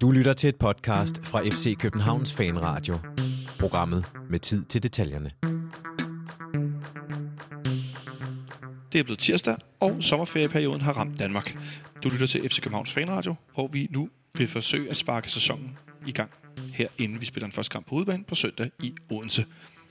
Du 0.00 0.10
lytter 0.10 0.32
til 0.32 0.48
et 0.48 0.56
podcast 0.56 1.26
fra 1.26 1.40
FC 1.40 1.76
Københavns 1.78 2.32
Fanradio. 2.32 2.98
Programmet 3.60 4.04
med 4.30 4.38
tid 4.38 4.64
til 4.64 4.82
detaljerne. 4.82 5.30
Det 8.92 8.98
er 8.98 9.02
blevet 9.04 9.18
tirsdag, 9.18 9.56
og 9.80 10.02
sommerferieperioden 10.02 10.80
har 10.80 10.92
ramt 10.92 11.18
Danmark. 11.18 11.58
Du 12.04 12.08
lytter 12.08 12.26
til 12.26 12.48
FC 12.48 12.60
Københavns 12.60 12.92
Fanradio, 12.92 13.34
hvor 13.54 13.68
vi 13.68 13.88
nu 13.90 14.08
vil 14.38 14.48
forsøge 14.48 14.90
at 14.90 14.96
sparke 14.96 15.30
sæsonen 15.30 15.78
i 16.06 16.12
gang 16.12 16.30
her, 16.72 16.88
inden 16.98 17.20
vi 17.20 17.26
spiller 17.26 17.46
den 17.46 17.52
første 17.52 17.72
kamp 17.72 17.86
på 17.86 17.94
udebane 17.94 18.24
på 18.24 18.34
søndag 18.34 18.70
i 18.82 18.94
Odense. 19.10 19.46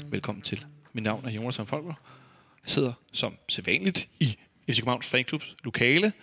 Velkommen 0.07 0.41
til. 0.41 0.65
Mit 0.93 1.03
navn 1.03 1.25
er 1.25 1.31
Jonas 1.31 1.57
Folker. 1.65 1.93
Jeg 2.63 2.71
sidder 2.71 2.93
som 3.13 3.33
sædvanligt 3.49 4.09
i 4.19 4.37
FC 4.69 4.77
Københavns 4.79 5.07
Fanklubs 5.07 5.55
lokale. 5.63 6.13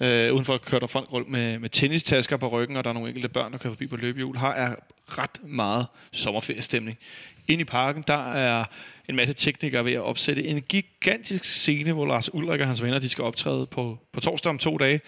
Øh, 0.00 0.32
udenfor 0.32 0.58
kører 0.58 0.78
der 0.78 0.86
folk 0.86 1.12
rundt 1.12 1.28
med, 1.28 1.58
med 1.58 1.70
tennistasker 1.70 2.36
på 2.36 2.48
ryggen, 2.48 2.76
og 2.76 2.84
der 2.84 2.90
er 2.90 2.94
nogle 2.94 3.08
enkelte 3.08 3.28
børn, 3.28 3.52
der 3.52 3.58
kører 3.58 3.72
forbi 3.72 3.86
på 3.86 3.96
løbehjul. 3.96 4.36
Her 4.36 4.48
er 4.48 4.74
ret 5.06 5.40
meget 5.44 5.86
sommerferiestemning. 6.12 6.98
Ind 7.48 7.60
i 7.60 7.64
parken, 7.64 8.04
der 8.06 8.32
er 8.32 8.64
en 9.08 9.16
masse 9.16 9.34
teknikere 9.34 9.84
ved 9.84 9.92
at 9.92 10.00
opsætte 10.00 10.44
en 10.44 10.62
gigantisk 10.62 11.44
scene, 11.44 11.92
hvor 11.92 12.06
Lars 12.06 12.34
Ulrik 12.34 12.60
og 12.60 12.66
hans 12.66 12.82
venner 12.82 12.98
de 12.98 13.08
skal 13.08 13.24
optræde 13.24 13.66
på, 13.66 13.98
på 14.12 14.20
torsdag 14.20 14.50
om 14.50 14.58
to 14.58 14.76
dage. 14.76 15.00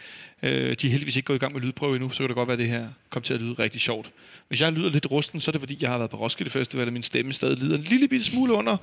Øh, 0.43 0.77
de 0.81 0.87
er 0.87 0.91
heldigvis 0.91 1.17
ikke 1.17 1.27
gået 1.27 1.37
i 1.37 1.41
gang 1.41 1.53
med 1.53 1.61
lydprøve 1.61 1.95
endnu, 1.95 2.09
så 2.09 2.19
kan 2.19 2.29
det 2.29 2.37
godt 2.37 2.49
være, 2.49 2.53
at 2.53 2.59
det 2.59 2.69
her 2.69 2.89
kommer 3.11 3.25
til 3.25 3.35
at 3.35 3.43
lyde 3.43 3.53
rigtig 3.59 3.81
sjovt. 3.81 4.11
Hvis 4.49 4.61
jeg 4.61 4.73
lyder 4.73 4.91
lidt 4.91 5.11
rusten, 5.11 5.41
så 5.41 5.51
er 5.51 5.53
det 5.53 5.61
fordi, 5.61 5.79
jeg 5.81 5.91
har 5.91 5.99
været 5.99 6.11
på 6.11 6.17
Roskilde 6.17 6.51
Festival, 6.51 6.87
og 6.87 6.93
min 6.93 7.03
stemme 7.03 7.33
stadig 7.33 7.59
lider 7.59 7.77
en 7.77 7.83
lille 7.83 8.09
bitte 8.09 8.25
smule 8.25 8.53
under 8.53 8.77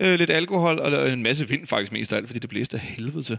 øh, 0.00 0.18
lidt 0.18 0.30
alkohol 0.30 0.78
og 0.78 1.12
en 1.12 1.22
masse 1.22 1.48
vind 1.48 1.66
faktisk 1.66 1.92
mest 1.92 2.12
af 2.12 2.16
alt, 2.16 2.26
fordi 2.26 2.38
det 2.38 2.50
blæste 2.50 2.76
af 2.76 2.80
helvede 2.80 3.22
til. 3.22 3.38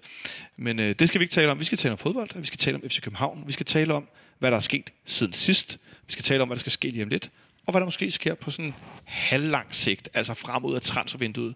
Men 0.58 0.80
øh, 0.80 0.96
det 1.00 1.08
skal 1.08 1.20
vi 1.20 1.24
ikke 1.24 1.34
tale 1.34 1.52
om. 1.52 1.60
Vi 1.60 1.66
skal 1.66 1.78
tale 1.78 1.92
om 1.92 1.98
fodbold, 1.98 2.30
vi 2.40 2.46
skal 2.46 2.58
tale 2.58 2.76
om 2.76 2.90
FC 2.90 3.02
København, 3.02 3.44
vi 3.48 3.54
skal 3.54 3.66
tale 3.66 3.94
om, 3.94 4.08
hvad 4.40 4.52
der 4.52 4.58
er 4.58 4.62
sket 4.62 4.90
siden 5.06 5.34
sidst. 5.34 5.78
Vi 6.08 6.12
skal 6.12 6.24
tale 6.24 6.42
om, 6.42 6.48
hvad 6.48 6.56
der 6.56 6.60
skal 6.60 6.72
ske 6.72 6.90
lige 6.90 7.04
om 7.04 7.10
lidt 7.10 7.30
og 7.70 7.74
hvad 7.74 7.82
der 7.82 7.86
måske 7.86 8.12
sker 8.12 8.34
på 8.34 8.52
sådan 8.52 8.74
halvlang 9.06 9.76
sigt, 9.76 10.10
altså 10.14 10.34
frem 10.34 10.66
ud 10.66 10.76
af 10.76 10.82
transfervinduet, 10.82 11.56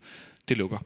det 0.50 0.58
lukker. 0.58 0.78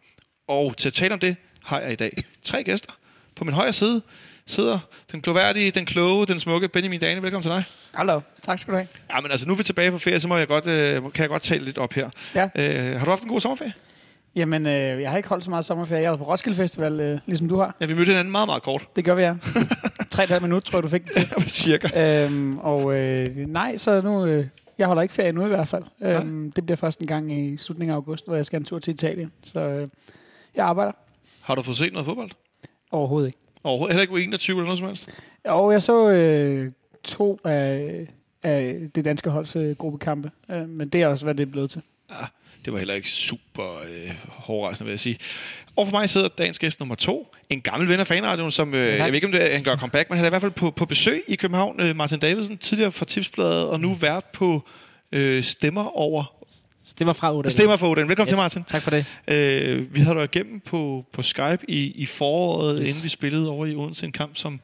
Og 0.47 0.77
til 0.77 0.89
at 0.89 0.93
tale 0.93 1.13
om 1.13 1.19
det, 1.19 1.35
har 1.63 1.79
jeg 1.79 1.91
i 1.91 1.95
dag 1.95 2.11
tre 2.43 2.63
gæster. 2.63 2.91
På 3.35 3.43
min 3.43 3.53
højre 3.53 3.73
side 3.73 4.01
sidder 4.47 4.79
den 5.11 5.21
gloværdige, 5.21 5.71
den 5.71 5.85
kloge, 5.85 6.25
den 6.25 6.39
smukke 6.39 6.67
Benjamin 6.67 6.99
Dane. 6.99 7.21
Velkommen 7.21 7.43
til 7.43 7.51
dig. 7.51 7.63
Hallo, 7.93 8.21
tak 8.41 8.59
skal 8.59 8.71
du 8.71 8.77
have. 8.77 8.87
Ja, 9.15 9.21
men 9.21 9.31
altså, 9.31 9.47
nu 9.47 9.53
er 9.53 9.57
vi 9.57 9.63
tilbage 9.63 9.91
på 9.91 9.97
ferie, 9.97 10.19
så 10.19 10.27
må 10.27 10.37
jeg 10.37 10.47
godt, 10.47 10.67
øh, 10.67 11.01
kan 11.01 11.21
jeg 11.21 11.29
godt 11.29 11.41
tale 11.41 11.65
lidt 11.65 11.77
op 11.77 11.93
her. 11.93 12.09
Ja. 12.35 12.43
Øh, 12.43 12.97
har 12.99 13.05
du 13.05 13.09
haft 13.11 13.23
en 13.23 13.29
god 13.29 13.39
sommerferie? 13.39 13.73
Jamen, 14.35 14.65
øh, 14.65 15.01
jeg 15.01 15.09
har 15.09 15.17
ikke 15.17 15.29
holdt 15.29 15.43
så 15.43 15.49
meget 15.49 15.65
sommerferie. 15.65 16.01
Jeg 16.01 16.11
var 16.11 16.17
på 16.17 16.23
Roskilde 16.23 16.57
Festival, 16.57 16.99
øh, 16.99 17.19
ligesom 17.25 17.49
du 17.49 17.59
har. 17.59 17.75
Ja, 17.81 17.85
vi 17.85 17.93
mødte 17.93 18.09
hinanden 18.09 18.31
meget, 18.31 18.47
meget 18.47 18.63
kort. 18.63 18.87
Det 18.95 19.05
gør 19.05 19.15
vi, 19.15 19.21
ja. 19.21 19.33
Tre 20.11 20.27
halvt 20.27 20.43
minut, 20.43 20.63
tror 20.63 20.77
jeg, 20.77 20.83
du 20.83 20.89
fik 20.89 21.05
det 21.05 21.11
til. 21.11 21.27
Ja, 21.37 21.43
cirka. 21.43 22.25
Øhm, 22.25 22.57
og 22.57 22.95
øh, 22.95 23.35
nej, 23.35 23.77
så 23.77 24.01
nu... 24.01 24.25
Øh, 24.25 24.45
jeg 24.77 24.87
holder 24.87 25.01
ikke 25.01 25.13
ferie 25.13 25.31
nu 25.31 25.45
i 25.45 25.47
hvert 25.47 25.67
fald. 25.67 25.83
Ja. 26.01 26.19
Øhm, 26.19 26.51
det 26.51 26.65
bliver 26.65 26.77
først 26.77 26.99
en 26.99 27.07
gang 27.07 27.39
i 27.39 27.57
slutningen 27.57 27.91
af 27.91 27.95
august, 27.95 28.25
hvor 28.25 28.35
jeg 28.35 28.45
skal 28.45 28.59
en 28.59 28.65
tur 28.65 28.79
til 28.79 28.93
Italien. 28.93 29.31
Så 29.43 29.59
øh, 29.59 29.87
jeg 30.55 30.65
arbejder. 30.65 30.91
Har 31.41 31.55
du 31.55 31.61
fået 31.61 31.77
set 31.77 31.93
noget 31.93 32.05
fodbold? 32.05 32.31
Overhovedet 32.91 33.27
ikke. 33.27 33.39
Overhovedet? 33.67 33.95
Heller 33.95 34.15
ikke 34.17 34.23
21 34.23 34.55
eller 34.55 34.65
noget 34.65 34.77
som 34.77 34.87
helst? 34.87 35.09
Og 35.45 35.71
jeg 35.71 35.81
så 35.81 36.09
øh, 36.09 36.71
to 37.03 37.39
af, 37.43 38.07
af 38.43 38.79
det 38.95 39.05
danske 39.05 39.29
holds 39.29 39.55
øh, 39.55 39.75
gruppekampe. 39.75 40.31
Øh, 40.51 40.69
men 40.69 40.89
det 40.89 41.01
er 41.01 41.07
også, 41.07 41.25
hvad 41.25 41.35
det 41.35 41.47
er 41.47 41.51
blevet 41.51 41.69
til. 41.69 41.81
Ja, 42.09 42.25
det 42.65 42.73
var 42.73 42.79
heller 42.79 42.93
ikke 42.93 43.09
super 43.09 43.77
øh, 43.89 44.11
hårdrejsende, 44.27 44.85
vil 44.85 44.91
jeg 44.91 44.99
sige. 44.99 45.17
Og 45.75 45.87
for 45.87 45.91
mig 45.91 46.09
sidder 46.09 46.27
dagens 46.27 46.59
gæst 46.59 46.79
nummer 46.79 46.95
to. 46.95 47.33
En 47.49 47.61
gammel 47.61 47.89
ven 47.89 47.99
af 47.99 48.07
fanradioen, 48.07 48.51
som, 48.51 48.73
øh, 48.73 48.87
jeg 48.87 49.07
ved 49.07 49.13
ikke 49.13 49.27
om 49.27 49.31
det, 49.31 49.51
han 49.51 49.63
gør 49.63 49.75
comeback, 49.75 50.09
men 50.09 50.17
han 50.17 50.25
er 50.25 50.29
i 50.29 50.31
hvert 50.31 50.41
fald 50.41 50.51
på, 50.51 50.71
på 50.71 50.85
besøg 50.85 51.23
i 51.27 51.35
København. 51.35 51.81
Øh, 51.81 51.95
Martin 51.95 52.19
Davidsen, 52.19 52.57
tidligere 52.57 52.91
fra 52.91 53.05
Tipsbladet, 53.05 53.67
og 53.67 53.79
nu 53.79 53.93
vært 53.93 54.25
på 54.25 54.67
øh, 55.11 55.43
Stemmer 55.43 55.97
over 55.97 56.36
Stemmer 56.87 57.13
fra 57.13 57.35
Odin. 57.35 57.51
Stemmer 57.51 57.77
fra 57.77 57.89
Odin. 57.89 58.09
Velkommen 58.09 58.27
yes. 58.27 58.31
til, 58.31 58.37
Martin. 58.37 58.63
Tak 58.63 58.81
for 58.81 58.91
det. 58.91 59.05
Øh, 59.27 59.95
vi 59.95 59.99
havde 59.99 60.17
dig 60.17 60.23
igennem 60.23 60.59
på, 60.59 61.05
på 61.11 61.21
Skype 61.21 61.59
i, 61.67 61.91
i 61.91 62.05
foråret, 62.05 62.79
yes. 62.81 62.89
inden 62.89 63.03
vi 63.03 63.09
spillede 63.09 63.49
over 63.49 63.65
i 63.65 63.75
Odense 63.75 64.05
en 64.05 64.11
kamp, 64.11 64.35
som 64.35 64.59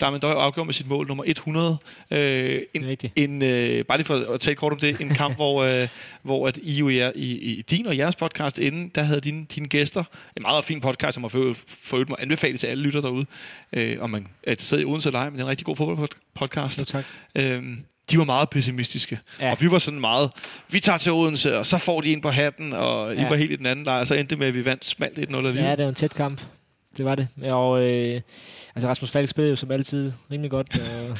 Darmen 0.00 0.20
Døj 0.20 0.32
afgjorde 0.32 0.66
med 0.66 0.74
sit 0.74 0.88
mål 0.88 1.06
nummer 1.06 1.24
100. 1.26 1.76
Øh, 2.10 2.62
en, 2.74 2.96
en, 3.16 3.42
øh, 3.42 3.84
bare 3.84 3.98
lige 3.98 4.06
for 4.06 4.32
at 4.34 4.40
tale 4.40 4.56
kort 4.56 4.72
om 4.72 4.78
det, 4.78 5.00
en 5.00 5.14
kamp, 5.14 5.36
hvor, 5.40 5.62
øh, 5.62 5.88
hvor 6.22 6.48
at 6.48 6.56
I 6.56 6.72
jo 6.72 6.88
er, 6.88 7.12
i, 7.14 7.32
i 7.32 7.62
din 7.62 7.86
og 7.86 7.96
jeres 7.96 8.16
podcast 8.16 8.58
inden, 8.58 8.88
der 8.94 9.02
havde 9.02 9.20
dine, 9.20 9.46
dine 9.54 9.68
gæster, 9.68 10.04
en 10.36 10.42
meget 10.42 10.64
fin 10.64 10.80
podcast, 10.80 11.14
som 11.14 11.22
har 11.22 11.28
for, 11.28 11.54
for 11.66 11.96
mig 12.08 12.16
anbefale 12.18 12.58
til 12.58 12.66
alle 12.66 12.82
lytter 12.82 13.00
derude, 13.00 13.26
øh, 13.72 13.96
om 14.00 14.10
man 14.10 14.26
er 14.46 14.54
til 14.54 14.80
i 14.80 14.84
Odense 14.84 15.08
eller 15.08 15.20
ej, 15.20 15.24
men 15.24 15.34
det 15.34 15.40
er 15.40 15.44
en 15.44 15.50
rigtig 15.50 15.66
god 15.66 15.76
fodboldpodcast. 15.76 16.78
Jo, 16.80 16.84
tak. 16.84 17.04
Øh, 17.34 17.62
de 18.10 18.18
var 18.18 18.24
meget 18.24 18.50
pessimistiske. 18.50 19.18
Ja. 19.40 19.50
Og 19.50 19.60
vi 19.60 19.70
var 19.70 19.78
sådan 19.78 20.00
meget, 20.00 20.30
vi 20.70 20.80
tager 20.80 20.98
til 20.98 21.12
Odense, 21.12 21.58
og 21.58 21.66
så 21.66 21.78
får 21.78 22.00
de 22.00 22.12
en 22.12 22.20
på 22.20 22.28
hatten, 22.28 22.72
og 22.72 23.14
ja. 23.14 23.26
I 23.26 23.30
var 23.30 23.36
helt 23.36 23.50
i 23.50 23.56
den 23.56 23.66
anden 23.66 23.84
lejr, 23.84 24.00
og 24.00 24.06
så 24.06 24.14
endte 24.14 24.30
det 24.30 24.38
med, 24.38 24.48
at 24.48 24.54
vi 24.54 24.64
vandt 24.64 24.84
smalt 24.84 25.18
1-0 25.18 25.20
alligevel. 25.20 25.62
Ja, 25.62 25.70
det 25.70 25.82
var 25.82 25.88
en 25.88 25.94
tæt 25.94 26.14
kamp. 26.14 26.40
Det 26.96 27.04
var 27.04 27.14
det. 27.14 27.28
Og 27.42 27.82
øh, 27.82 28.20
altså 28.74 28.88
Rasmus 28.88 29.10
Falk 29.10 29.28
spillede 29.28 29.50
jo 29.50 29.56
som 29.56 29.70
altid 29.70 30.12
rimelig 30.30 30.50
godt, 30.50 30.76
og, 30.76 31.18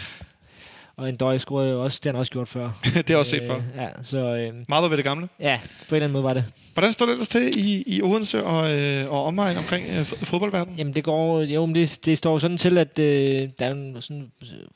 og 0.98 1.08
en 1.08 1.16
døj 1.16 1.38
scorede 1.38 1.70
jo 1.70 1.84
også, 1.84 2.00
det 2.02 2.04
har 2.04 2.12
han 2.12 2.20
også 2.20 2.32
gjort 2.32 2.48
før. 2.48 2.70
det 2.94 3.10
har 3.10 3.16
også 3.16 3.30
set 3.30 3.42
før. 3.42 3.56
Øh, 3.56 3.62
ja, 3.76 3.88
så, 4.02 4.18
øh, 4.18 4.54
Meget 4.68 4.90
ved 4.90 4.96
det 4.96 5.04
gamle? 5.04 5.28
Ja, 5.40 5.60
på 5.88 5.94
en 5.94 5.96
eller 5.96 6.04
anden 6.04 6.12
måde 6.12 6.24
var 6.24 6.34
det. 6.34 6.44
Hvordan 6.74 6.92
står 6.92 7.06
det 7.06 7.12
ellers 7.12 7.28
til 7.28 7.68
i, 7.68 7.84
i 7.86 8.02
Odense 8.02 8.44
og, 8.44 8.78
øh, 8.78 9.12
og 9.12 9.24
omegn 9.24 9.56
omkring 9.56 9.86
øh, 9.90 10.04
fodboldverdenen? 10.04 10.78
Jamen 10.78 10.94
det 10.94 11.04
går, 11.04 11.42
jo, 11.42 11.66
men 11.66 11.74
det, 11.74 11.98
det 12.04 12.18
står 12.18 12.38
sådan 12.38 12.58
til, 12.58 12.78
at 12.78 12.98
øh, 12.98 13.48
der 13.58 13.66
er 13.66 13.70
en 13.70 13.96
sådan 14.00 14.32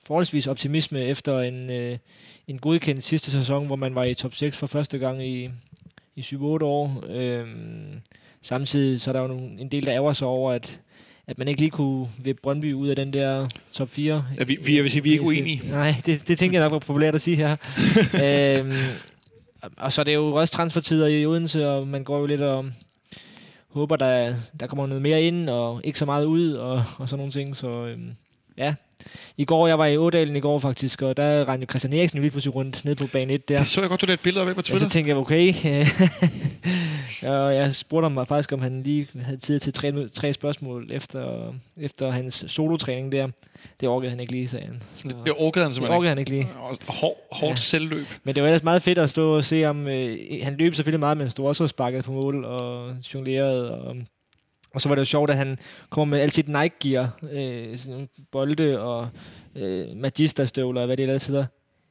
forholdsvis 0.06 0.46
optimisme 0.46 1.00
efter 1.00 1.40
en, 1.40 1.70
øh, 1.70 1.98
en 2.48 2.58
godkendt 2.58 3.04
sidste 3.04 3.30
sæson, 3.30 3.66
hvor 3.66 3.76
man 3.76 3.94
var 3.94 4.04
i 4.04 4.14
top 4.14 4.34
6 4.34 4.56
for 4.56 4.66
første 4.66 4.98
gang 4.98 5.26
i, 5.26 5.50
i 6.16 6.20
7-8 6.20 6.36
år. 6.42 7.04
Øh, 7.10 7.46
samtidig 8.42 9.00
så 9.00 9.10
er 9.10 9.12
der 9.12 9.22
jo 9.22 9.28
en 9.58 9.68
del, 9.68 9.86
der 9.86 9.94
ærger 9.94 10.12
sig 10.12 10.26
over, 10.26 10.52
at 10.52 10.80
at 11.26 11.38
man 11.38 11.48
ikke 11.48 11.60
lige 11.60 11.70
kunne 11.70 12.08
ved 12.24 12.34
Brøndby 12.42 12.72
ud 12.72 12.88
af 12.88 12.96
den 12.96 13.12
der 13.12 13.48
top 13.72 13.88
4. 13.88 14.24
Ja, 14.38 14.44
vi, 14.44 14.58
vi, 14.64 14.76
jeg 14.76 14.82
vil 14.82 14.90
sige, 14.90 15.02
vi 15.02 15.08
er 15.08 15.12
ikke 15.12 15.24
uenige. 15.24 15.62
Nej, 15.70 15.94
det, 16.06 16.28
det 16.28 16.38
tænker 16.38 16.58
jeg 16.58 16.64
nok 16.66 16.72
var 16.72 16.78
populært 16.78 17.14
at 17.14 17.22
sige 17.22 17.36
her. 17.36 17.56
øhm, 18.58 18.72
og 19.76 19.92
så 19.92 20.00
er 20.02 20.04
det 20.04 20.14
jo 20.14 20.34
også 20.34 20.52
transfertider 20.52 21.06
i 21.06 21.26
Odense, 21.26 21.68
og 21.68 21.88
man 21.88 22.04
går 22.04 22.18
jo 22.18 22.26
lidt 22.26 22.40
og 22.42 22.64
håber, 23.68 23.96
der, 23.96 24.34
der 24.60 24.66
kommer 24.66 24.86
noget 24.86 25.02
mere 25.02 25.22
ind, 25.22 25.50
og 25.50 25.80
ikke 25.84 25.98
så 25.98 26.04
meget 26.04 26.24
ud, 26.24 26.52
og, 26.52 26.84
og 26.98 27.08
sådan 27.08 27.18
nogle 27.18 27.32
ting. 27.32 27.56
Så 27.56 27.68
øhm, 27.68 28.10
ja, 28.58 28.74
i 29.36 29.44
går, 29.44 29.66
jeg 29.66 29.78
var 29.78 29.86
i 29.86 29.96
Ådalen 29.96 30.36
i 30.36 30.40
går 30.40 30.58
faktisk, 30.58 31.02
og 31.02 31.16
der 31.16 31.48
rendte 31.48 31.66
Christian 31.66 31.92
Eriksen 31.92 32.20
lige 32.20 32.30
pludselig 32.30 32.54
rundt 32.54 32.84
ned 32.84 32.94
på 32.94 33.04
bane 33.12 33.32
1 33.32 33.48
der. 33.48 33.56
Det 33.56 33.66
så 33.66 33.80
jeg 33.80 33.88
godt, 33.90 34.00
du 34.00 34.06
lavede 34.06 34.14
et 34.14 34.20
billede 34.20 34.48
af 34.48 34.54
på 34.54 34.62
Twitter. 34.62 34.84
Ja, 34.84 34.88
så 34.88 34.92
tænkte 34.92 35.08
jeg, 35.08 35.16
okay. 35.16 35.54
og 37.32 37.54
jeg 37.54 37.74
spurgte 37.74 38.08
ham 38.08 38.26
faktisk, 38.26 38.52
om 38.52 38.60
han 38.60 38.82
lige 38.82 39.08
havde 39.22 39.36
tid 39.36 39.60
til 39.60 39.72
tre, 39.72 40.08
tre 40.08 40.32
spørgsmål 40.32 40.88
efter, 40.92 41.54
efter 41.76 42.10
hans 42.10 42.44
solotræning 42.48 43.12
der. 43.12 43.28
Det 43.80 43.88
orkede 43.88 44.10
han 44.10 44.20
ikke 44.20 44.32
lige, 44.32 44.48
sagde 44.48 44.66
han. 44.66 44.82
Så, 44.94 45.08
det 45.26 45.34
orkede 45.36 45.64
han 45.64 45.72
simpelthen 45.72 45.92
det 45.92 45.98
orkede 45.98 46.08
han 46.08 46.18
ikke 46.18 46.30
lige. 46.30 46.48
Hård, 46.88 47.16
hårdt 47.32 47.50
ja. 47.50 47.56
selvløb. 47.56 48.06
Men 48.24 48.34
det 48.34 48.42
var 48.42 48.48
ellers 48.48 48.62
meget 48.62 48.82
fedt 48.82 48.98
at 48.98 49.10
stå 49.10 49.36
og 49.36 49.44
se 49.44 49.62
ham. 49.62 49.86
Øh, 49.86 50.18
han 50.42 50.56
løb 50.56 50.74
selvfølgelig 50.74 51.00
meget, 51.00 51.16
men 51.16 51.30
stod 51.30 51.46
også 51.46 51.62
og 51.62 51.70
sparkede 51.70 52.02
på 52.02 52.12
mål 52.12 52.44
og 52.44 52.94
jonglerede 53.14 53.70
og 53.70 53.96
og 54.74 54.80
så 54.80 54.88
var 54.88 54.94
det 54.94 55.00
jo 55.00 55.04
sjovt, 55.04 55.30
at 55.30 55.36
han 55.36 55.58
kommer 55.90 56.16
med 56.16 56.22
alt 56.22 56.34
sit 56.34 56.48
Nike-gear, 56.48 57.18
øh, 57.32 57.78
sådan 57.78 58.08
bolde 58.32 58.80
og 58.80 59.08
øh, 59.56 59.86
Magister-støvler, 59.96 60.86
hvad 60.86 60.96
det 60.96 61.02
ellers 61.02 61.26
hedder, 61.26 61.46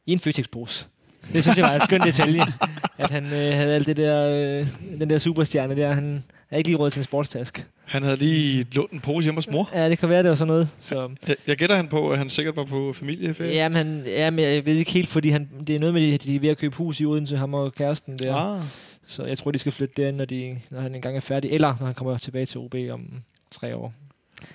i 0.06 0.12
en 0.12 0.20
Føtex-pose. 0.20 0.86
Det 1.34 1.44
synes 1.44 1.58
jeg 1.58 1.66
var 1.66 1.76
en 1.76 1.82
skøn 1.82 2.02
detalje, 2.02 2.42
at 2.98 3.12
han 3.12 3.24
øh, 3.24 3.30
havde 3.32 3.76
alt 3.76 3.88
det 3.88 3.98
der, 3.98 4.30
øh, 4.30 4.68
den 5.00 5.10
der 5.10 5.18
superstjerne 5.18 5.76
der. 5.76 5.94
Han 5.94 6.24
havde 6.50 6.60
ikke 6.60 6.70
lige 6.70 6.78
råd 6.78 6.92
til 6.92 7.00
en 7.00 7.04
sportstask. 7.04 7.66
Han 7.86 8.04
havde 8.04 8.18
lige 8.18 8.66
lånt 8.74 8.92
en 8.92 9.00
pose 9.00 9.24
hjemme 9.26 9.38
hos 9.38 9.50
mor. 9.50 9.70
Ja, 9.74 9.90
det 9.90 9.98
kan 9.98 10.10
være, 10.10 10.24
det 10.24 10.30
var 10.30 10.36
sådan 10.36 10.48
noget. 10.48 10.70
Så. 10.82 11.10
Jeg, 11.28 11.36
jeg 11.48 11.58
gætter 11.58 11.76
han 11.76 11.88
på, 11.88 12.10
at 12.10 12.18
han 12.18 12.30
sikkert 12.30 12.56
var 12.56 12.64
på 12.64 12.94
familieferie. 12.94 13.54
Ja, 13.54 13.70
men, 13.70 13.76
han, 13.76 14.04
ja, 14.06 14.30
men 14.30 14.46
jeg 14.46 14.66
ved 14.66 14.76
ikke 14.76 14.92
helt, 14.92 15.10
fordi 15.10 15.30
han, 15.30 15.50
det 15.68 15.76
er 15.76 15.80
noget 15.80 15.94
med, 15.94 16.14
at 16.14 16.24
de 16.24 16.36
er 16.36 16.40
ved 16.40 16.50
at 16.50 16.58
købe 16.58 16.76
hus 16.76 17.00
i 17.00 17.06
Odense, 17.06 17.38
ham 17.38 17.54
og 17.54 17.74
kæresten 17.74 18.18
der. 18.18 18.36
Ah. 18.36 18.62
Så 19.12 19.24
jeg 19.24 19.38
tror, 19.38 19.52
de 19.52 19.58
skal 19.58 19.72
flytte 19.72 19.94
derind, 19.98 20.18
når, 20.18 20.26
de, 20.26 20.60
når 20.70 20.82
han 20.82 20.96
engang 20.96 21.16
er 21.16 21.22
færdig, 21.22 21.52
eller 21.52 21.76
når 21.80 21.86
han 21.86 21.96
kommer 21.96 22.18
tilbage 22.18 22.46
til 22.46 22.60
OB 22.60 22.76
om 22.92 23.02
tre 23.52 23.76
år. 23.76 23.94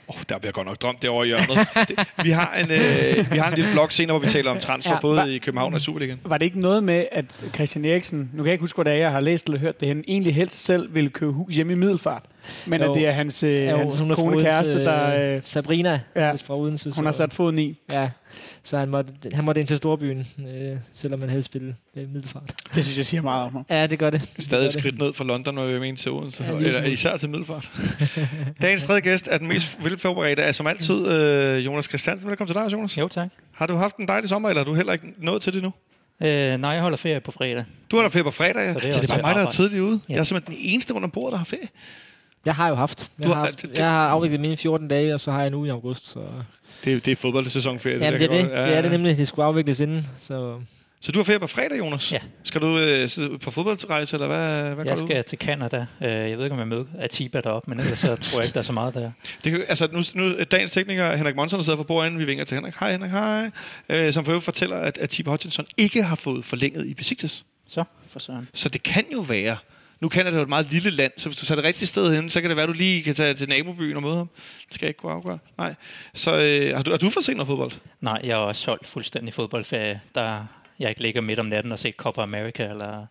Oh, 0.09 0.17
der 0.29 0.39
bliver 0.39 0.53
godt 0.53 0.67
nok 0.67 0.83
drømt 0.83 1.03
derovre 1.03 1.27
i 1.27 1.29
hjørnet. 1.29 1.69
det, 1.89 2.09
vi, 2.23 2.31
har 2.31 2.55
en, 2.55 2.71
øh, 2.71 3.33
vi 3.33 3.39
har 3.39 3.49
en 3.49 3.55
lille 3.55 3.73
blog 3.73 3.93
senere, 3.93 4.19
hvor 4.19 4.27
vi 4.27 4.31
taler 4.31 4.51
om 4.51 4.59
transfer, 4.59 4.95
ja, 4.95 5.01
både 5.01 5.17
var, 5.17 5.25
i 5.25 5.39
København 5.39 5.75
og 5.75 5.81
Superligaen. 5.81 6.21
Var 6.25 6.39
det 6.39 6.45
ikke 6.45 6.61
noget 6.61 6.85
med, 6.85 7.07
at 7.13 7.45
Christian 7.55 7.85
Eriksen, 7.85 8.19
nu 8.19 8.43
kan 8.43 8.47
jeg 8.47 8.53
ikke 8.53 8.63
huske, 8.63 8.77
hvad 8.77 8.85
det 8.85 8.93
er, 8.93 8.97
jeg 8.97 9.13
har 9.13 9.21
læst 9.21 9.47
eller 9.47 9.59
hørt 9.59 9.81
det, 9.81 9.89
han 9.89 10.05
egentlig 10.09 10.35
helst 10.35 10.65
selv 10.65 10.95
ville 10.95 11.11
købe 11.11 11.33
hus 11.33 11.55
hjemme 11.55 11.73
i 11.73 11.77
Middelfart? 11.77 12.23
Men 12.67 12.81
Jo. 12.83 12.91
at 12.91 12.95
det 12.99 13.07
er 13.07 13.11
hans, 13.13 13.43
øh, 13.43 13.53
Ja, 13.55 13.77
hans 13.77 14.01
hun 14.01 14.11
er 14.11 14.15
kone 14.15 14.43
kæreste, 14.43 14.85
der... 14.85 15.35
Øh, 15.35 15.41
Sabrina, 15.45 16.01
Ja. 16.17 16.33
fra 16.33 16.57
Odense. 16.59 16.91
hun 16.91 17.05
har 17.05 17.13
sat 17.13 17.33
foden 17.33 17.59
i. 17.59 17.77
Ja, 17.93 18.11
så 18.63 18.79
han 18.79 18.89
måtte, 18.89 19.13
han 19.33 19.45
måtte 19.45 19.59
ind 19.61 19.69
til 19.69 19.77
storbyen, 19.77 20.27
øh, 20.39 20.77
selvom 20.95 21.21
han 21.21 21.29
havde 21.29 21.43
spillet 21.43 21.75
øh, 21.97 22.13
middelfart. 22.13 22.53
Det 22.75 22.85
synes 22.85 22.97
jeg 22.99 23.07
siger 23.07 23.23
meget 23.23 23.45
om 23.47 23.53
ham. 23.53 23.67
Ja, 23.71 23.87
det 23.87 23.99
gør 23.99 24.11
det. 24.11 24.21
det 24.37 24.45
Stadig 24.45 24.63
gør 24.63 24.67
et 24.69 24.73
det. 24.75 24.81
skridt 24.83 24.99
ned 24.99 25.13
fra 25.13 25.25
London 25.25 25.59
og 25.59 25.67
med 25.69 25.89
en 25.89 25.97
til 25.97 26.11
Odense, 26.13 26.45
Ja, 26.45 26.51
eller 26.57 26.85
især 26.85 27.17
til 27.17 27.29
Middelfart. 27.31 27.71
Dagens 28.63 28.85
tredje 28.85 29.01
gæst 29.01 29.29
er 29.31 29.39
den 29.39 29.49
mest 29.49 29.79
velforberedte 29.85 30.43
af 30.43 30.55
som 30.55 30.67
altid, 30.67 31.09
øh, 31.09 31.67
Jonas 31.67 31.85
Christiansen. 31.85 32.29
Velkommen 32.31 32.55
til 32.55 32.63
dig, 32.63 32.73
Jonas. 32.73 32.99
Jo, 32.99 33.09
tak. 33.09 33.29
Har 33.53 33.67
du 33.67 33.75
haft 33.75 33.97
en 33.97 34.09
dejlig 34.09 34.29
sommer, 34.29 34.49
eller 34.49 34.61
har 34.61 34.65
du 34.65 34.75
heller 34.75 34.93
ikke 34.93 35.07
nået 35.19 35.43
til 35.43 35.55
det 35.55 35.63
nu? 35.63 35.73
Øh, 36.23 36.59
nej, 36.61 36.71
jeg 36.71 36.83
holder 36.83 36.97
ferie 36.97 37.21
på 37.21 37.31
fredag. 37.31 37.65
Du 37.91 37.97
har 37.97 38.03
da 38.03 38.09
ferie 38.09 38.25
på 38.25 38.31
fredag, 38.31 38.55
ja. 38.63 38.73
Så 38.73 38.79
det 38.79 38.85
er 38.85 38.89
er, 38.89 38.93
så 38.93 39.01
det 39.01 39.11
er 39.11 39.15
bare 39.15 39.23
mig, 39.23 39.35
der 39.41 39.47
er 39.47 39.51
tidligt 39.51 39.81
ude. 39.83 40.01
Ja. 40.09 40.15
Jeg 40.15 40.21
er 40.21 40.25
simpelthen 40.25 40.57
den 40.57 40.65
eneste 40.71 40.95
under 40.95 41.09
bordet, 41.09 41.33
der 41.33 41.39
har 41.39 41.45
ferie. 41.45 41.69
Jeg 42.47 42.55
har 42.55 42.69
jo 42.69 42.75
haft. 42.75 43.11
Jeg, 43.19 43.27
Du 43.29 43.33
har, 43.33 43.45
haft, 43.45 43.63
det- 43.63 43.79
jeg 43.79 43.87
har 43.89 44.09
afviklet 44.09 44.41
mine 44.41 44.57
14 44.57 44.89
dage, 44.89 45.15
og 45.15 45.21
så 45.21 45.31
har 45.33 45.39
jeg 45.39 45.47
en 45.47 45.55
uge 45.55 45.67
i 45.69 45.71
august. 45.71 46.07
Så. 46.07 46.21
Det 46.85 46.93
er, 46.95 47.01
det 47.01 47.13
er 47.13 47.17
fodboldsæsonferie. 47.17 47.99
Ja, 48.05 48.11
det, 48.13 48.21
der 48.21 48.29
det, 48.29 48.37
er 48.39 48.43
det. 48.43 48.51
godt- 48.51 48.69
det 48.69 48.77
er 48.77 48.83
det 48.83 48.91
nemlig. 48.91 49.17
Det 49.17 49.29
skulle 49.29 49.47
afvikles 49.47 49.81
inden. 49.81 50.07
Så 50.21 50.61
Så 51.01 51.13
du 51.13 51.19
har 51.19 51.25
ferie 51.25 51.39
på 51.39 51.47
fredag, 51.47 51.79
Jonas? 51.79 52.13
Ja. 52.13 52.19
Skal 52.43 52.61
du 52.61 52.79
øh, 52.79 53.09
sidde 53.09 53.39
på 53.39 53.51
fodboldrejse, 53.51 54.17
eller 54.17 54.27
hvad, 54.27 54.75
hvad 54.75 54.85
Jeg 54.85 54.93
går 54.93 54.97
du 54.97 55.03
ud? 55.05 55.09
skal 55.09 55.25
til 55.25 55.39
Canada. 55.39 55.87
Øh, 56.03 56.09
jeg 56.11 56.37
ved 56.39 56.45
ikke, 56.45 56.53
om 56.55 56.59
jeg 56.59 56.69
møder 56.69 56.85
Atiba 56.99 57.41
deroppe, 57.41 57.71
men 57.71 57.81
ellers 57.81 57.99
så 57.99 58.17
tror 58.23 58.39
jeg 58.39 58.45
ikke, 58.45 58.55
der 58.55 58.61
er 58.61 58.65
så 58.65 58.73
meget 58.73 58.95
der. 58.95 59.11
Det 59.45 59.53
kan, 59.53 59.65
altså, 59.69 59.89
nu, 59.93 60.01
nu 60.15 60.35
dagens 60.51 60.71
tekniker, 60.71 61.17
Henrik 61.17 61.37
Monson, 61.37 61.59
der 61.59 61.65
sidder 61.65 61.77
for 61.77 61.85
bordenden, 61.85 62.19
vi 62.21 62.25
vinker 62.25 62.45
til 62.45 62.55
Henrik. 62.55 62.75
Hej 62.81 62.93
Henrik, 62.93 63.11
hej. 63.11 63.51
Øh, 63.89 64.13
som 64.13 64.25
for 64.25 64.33
øvrigt 64.33 64.45
fortæller, 64.45 64.77
at, 64.77 64.99
at 64.99 65.11
Tiber 65.11 65.31
Hutchinson 65.31 65.67
ikke 65.77 66.03
har 66.03 66.17
fået 66.17 66.45
forlænget 66.45 66.87
i 66.87 66.95
Besiktas. 66.95 67.45
Så, 67.69 67.85
for 68.11 68.19
søren. 68.19 68.49
Så 68.55 68.69
det 68.69 68.83
kan 68.83 69.05
jo 69.13 69.21
være, 69.21 69.57
nu 70.01 70.09
kan 70.09 70.27
det 70.27 70.35
jo 70.35 70.43
et 70.43 70.49
meget 70.49 70.67
lille 70.73 70.91
land, 70.91 71.13
så 71.17 71.29
hvis 71.29 71.37
du 71.37 71.47
tager 71.47 71.57
det 71.57 71.65
rigtige 71.65 71.87
sted 71.87 72.15
hen, 72.15 72.29
så 72.29 72.41
kan 72.41 72.51
det 72.51 72.57
være, 72.57 72.63
at 72.63 72.69
du 72.69 72.73
lige 72.73 73.03
kan 73.03 73.15
tage 73.15 73.35
til 73.35 73.49
nabobyen 73.49 73.97
og 73.97 74.03
møde 74.03 74.17
ham. 74.17 74.29
Det 74.67 74.75
skal 74.75 74.87
jeg 74.87 74.91
ikke 74.91 74.99
kunne 74.99 75.13
afgøre. 75.13 75.39
Nej. 75.59 75.75
Så 76.15 76.31
øh, 76.31 76.77
har, 76.77 76.83
du, 76.83 76.91
har 76.91 76.99
du 76.99 77.11
fået 77.11 77.25
set 77.25 77.37
noget 77.37 77.47
fodbold? 77.47 77.73
Nej, 78.01 78.21
jeg 78.25 78.37
har 78.37 78.43
også 78.43 78.71
holdt 78.71 78.87
fuldstændig 78.87 79.35
fodboldferie, 79.35 80.01
der 80.15 80.47
jeg 80.79 80.89
ikke 80.89 81.03
ligger 81.03 81.21
midt 81.21 81.39
om 81.39 81.47
natten 81.47 81.73
og 81.73 81.79
set 81.79 81.95
Copa 81.95 82.23
America 82.23 82.65
eller 82.65 83.07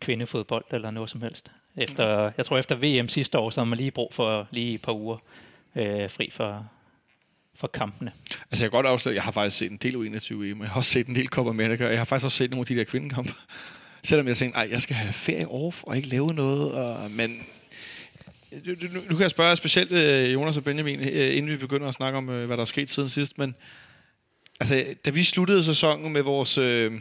kvindefodbold 0.00 0.64
eller 0.70 0.90
noget 0.90 1.10
som 1.10 1.22
helst. 1.22 1.50
Efter, 1.76 2.32
jeg 2.36 2.46
tror 2.46 2.58
efter 2.58 2.74
VM 2.74 3.08
sidste 3.08 3.38
år, 3.38 3.50
så 3.50 3.60
har 3.60 3.64
man 3.64 3.78
lige 3.78 3.90
brug 3.90 4.14
for 4.14 4.48
lige 4.50 4.74
et 4.74 4.82
par 4.82 4.92
uger 4.92 5.16
øh, 5.76 6.10
fri 6.10 6.30
for, 6.32 6.66
for 7.54 7.66
kampene. 7.66 8.12
Altså 8.50 8.64
jeg 8.64 8.70
kan 8.70 8.76
godt 8.76 8.86
afsløre, 8.86 9.12
at 9.12 9.16
jeg 9.16 9.22
har 9.22 9.32
faktisk 9.32 9.56
set 9.56 9.70
en 9.70 9.76
del 9.76 9.96
U21 9.96 10.34
EM, 10.34 10.60
og 10.60 10.64
jeg 10.64 10.70
har 10.70 10.80
også 10.80 10.90
set 10.90 11.06
en 11.06 11.14
del 11.14 11.26
Copa 11.26 11.50
America, 11.50 11.84
og 11.84 11.90
jeg 11.90 12.00
har 12.00 12.04
faktisk 12.04 12.24
også 12.24 12.36
set 12.36 12.50
nogle 12.50 12.62
af 12.62 12.66
de 12.66 12.74
der 12.74 12.84
kvindekampe. 12.84 13.32
Selvom 14.06 14.28
jeg 14.28 14.36
tænkte, 14.36 14.60
at 14.60 14.70
jeg 14.70 14.82
skal 14.82 14.96
have 14.96 15.12
ferie 15.12 15.48
off 15.48 15.82
og 15.82 15.96
ikke 15.96 16.08
lave 16.08 16.34
noget, 16.34 16.72
og, 16.72 17.10
men 17.10 17.42
øh, 18.52 18.66
nu, 18.66 18.74
nu, 18.92 19.00
nu 19.00 19.16
kan 19.16 19.20
jeg 19.20 19.30
spørge 19.30 19.56
specielt 19.56 19.92
øh, 19.92 20.32
Jonas 20.32 20.56
og 20.56 20.64
Benjamin, 20.64 21.00
øh, 21.00 21.36
inden 21.36 21.50
vi 21.50 21.56
begynder 21.56 21.88
at 21.88 21.94
snakke 21.94 22.18
om, 22.18 22.28
øh, 22.28 22.46
hvad 22.46 22.56
der 22.56 22.60
er 22.60 22.66
sket 22.66 22.90
siden 22.90 23.08
sidst, 23.08 23.38
men 23.38 23.54
altså, 24.60 24.84
da 25.04 25.10
vi 25.10 25.22
sluttede 25.22 25.64
sæsonen 25.64 26.12
med 26.12 26.22
vores 26.22 26.58
øh, 26.58 26.92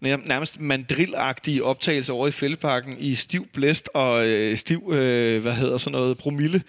nærmest 0.00 0.60
mandrilagtige 0.60 1.64
optagelse 1.64 2.12
over 2.12 2.28
i 2.28 2.30
Fældeparken 2.30 2.96
i 2.98 3.14
stiv 3.14 3.46
blæst 3.52 3.88
og 3.94 4.28
øh, 4.28 4.56
stiv, 4.56 4.92
øh, 4.92 5.42
hvad 5.42 5.54
hedder 5.54 5.78
sådan 5.78 5.92
noget, 5.92 6.18
promille, 6.18 6.62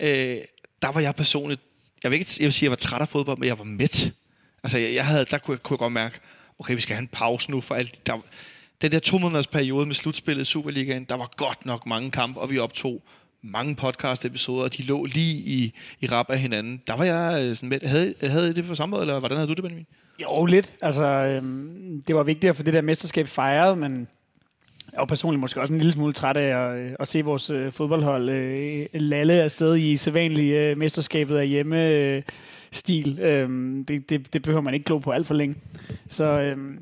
øh, 0.00 0.38
der 0.82 0.92
var 0.92 1.00
jeg 1.00 1.14
personligt, 1.14 1.60
jeg 2.02 2.10
vil 2.10 2.18
ikke 2.18 2.32
jeg 2.38 2.44
vil 2.44 2.52
sige, 2.52 2.66
at 2.66 2.70
jeg 2.70 2.70
var 2.70 2.76
træt 2.76 3.00
af 3.00 3.08
fodbold, 3.08 3.38
men 3.38 3.48
jeg 3.48 3.58
var 3.58 3.64
mæt. 3.64 4.12
Altså, 4.62 4.78
jeg, 4.78 4.94
jeg 4.94 5.06
havde, 5.06 5.26
der 5.30 5.38
kunne 5.38 5.54
jeg, 5.54 5.62
kunne 5.62 5.74
jeg 5.74 5.78
godt 5.78 5.92
mærke, 5.92 6.18
okay, 6.58 6.74
vi 6.74 6.80
skal 6.80 6.96
have 6.96 7.02
en 7.02 7.08
pause 7.08 7.50
nu 7.50 7.60
for 7.60 7.74
alt. 7.74 8.06
Der, 8.06 8.20
den 8.82 8.92
der 8.92 8.98
to 8.98 9.18
måneders 9.18 9.46
periode 9.46 9.86
med 9.86 9.94
slutspillet 9.94 10.42
i 10.42 10.44
Superligaen, 10.44 11.04
der 11.04 11.16
var 11.16 11.30
godt 11.36 11.66
nok 11.66 11.86
mange 11.86 12.10
kampe, 12.10 12.40
og 12.40 12.50
vi 12.50 12.58
optog 12.58 13.02
mange 13.42 13.76
podcast-episoder, 13.76 14.64
og 14.64 14.76
de 14.76 14.82
lå 14.82 15.04
lige 15.04 15.36
i, 15.36 15.74
i 16.00 16.06
rap 16.06 16.30
af 16.30 16.38
hinanden. 16.38 16.82
Der 16.86 16.96
var 16.96 17.04
jeg 17.04 17.44
øh, 17.44 17.56
sådan 17.56 17.68
med. 17.68 17.80
Havde, 17.80 18.14
havde 18.20 18.50
I 18.50 18.52
det 18.52 18.64
på 18.64 18.74
samme 18.74 18.90
måde, 18.90 19.02
eller 19.02 19.18
hvordan 19.18 19.36
havde 19.36 19.48
du 19.48 19.54
det, 19.54 19.62
Benjamin? 19.62 19.86
Jo, 20.22 20.44
lidt. 20.44 20.74
Altså, 20.82 21.04
øhm, 21.04 22.02
det 22.06 22.16
var 22.16 22.22
vigtigt 22.22 22.50
at 22.50 22.56
få 22.56 22.62
det 22.62 22.74
der 22.74 22.80
mesterskab 22.80 23.28
fejret, 23.28 23.78
men 23.78 24.08
jeg 24.92 24.98
var 24.98 25.04
personligt 25.06 25.40
måske 25.40 25.60
også 25.60 25.74
en 25.74 25.78
lille 25.78 25.92
smule 25.92 26.12
træt 26.12 26.36
af 26.36 26.70
at, 26.70 26.78
øh, 26.78 26.92
at 27.00 27.08
se 27.08 27.22
vores 27.22 27.50
øh, 27.50 27.72
fodboldhold 27.72 28.28
øh, 28.28 28.86
lalle 28.94 29.42
afsted 29.42 29.76
i 29.76 29.96
sædvanlig 29.96 30.52
øh, 30.52 30.78
mesterskabet 30.78 31.36
af 31.36 31.48
hjemme 31.48 31.86
øh, 31.86 32.22
stil. 32.70 33.18
Øhm, 33.18 33.84
det, 33.84 34.10
det, 34.10 34.32
det 34.32 34.42
behøver 34.42 34.62
man 34.62 34.74
ikke 34.74 34.84
glo 34.84 34.98
på 34.98 35.10
alt 35.10 35.26
for 35.26 35.34
længe. 35.34 35.54
Så 36.08 36.24
øhm, 36.24 36.78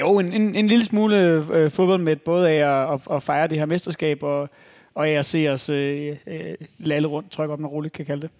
jo, 0.00 0.18
en, 0.18 0.32
en, 0.32 0.54
en 0.54 0.68
lille 0.68 0.84
smule 0.84 1.16
øh, 1.52 1.70
fodbold 1.70 2.02
med 2.02 2.16
både 2.16 2.50
af 2.50 2.54
at, 2.54 2.94
at, 2.94 3.16
at 3.16 3.22
fejre 3.22 3.48
det 3.48 3.58
her 3.58 3.66
mesterskab 3.66 4.22
og, 4.22 4.50
og 4.94 5.08
af 5.08 5.12
at 5.12 5.26
se 5.26 5.48
os 5.48 5.68
øh, 5.68 6.16
øh, 6.26 6.54
lalle 6.78 7.08
rundt, 7.08 7.30
tror 7.30 7.44
jeg 7.44 7.48
godt, 7.48 7.60
man 7.60 7.70
roligt 7.70 7.94
kan 7.94 8.06
kalde 8.06 8.22
det. 8.22 8.30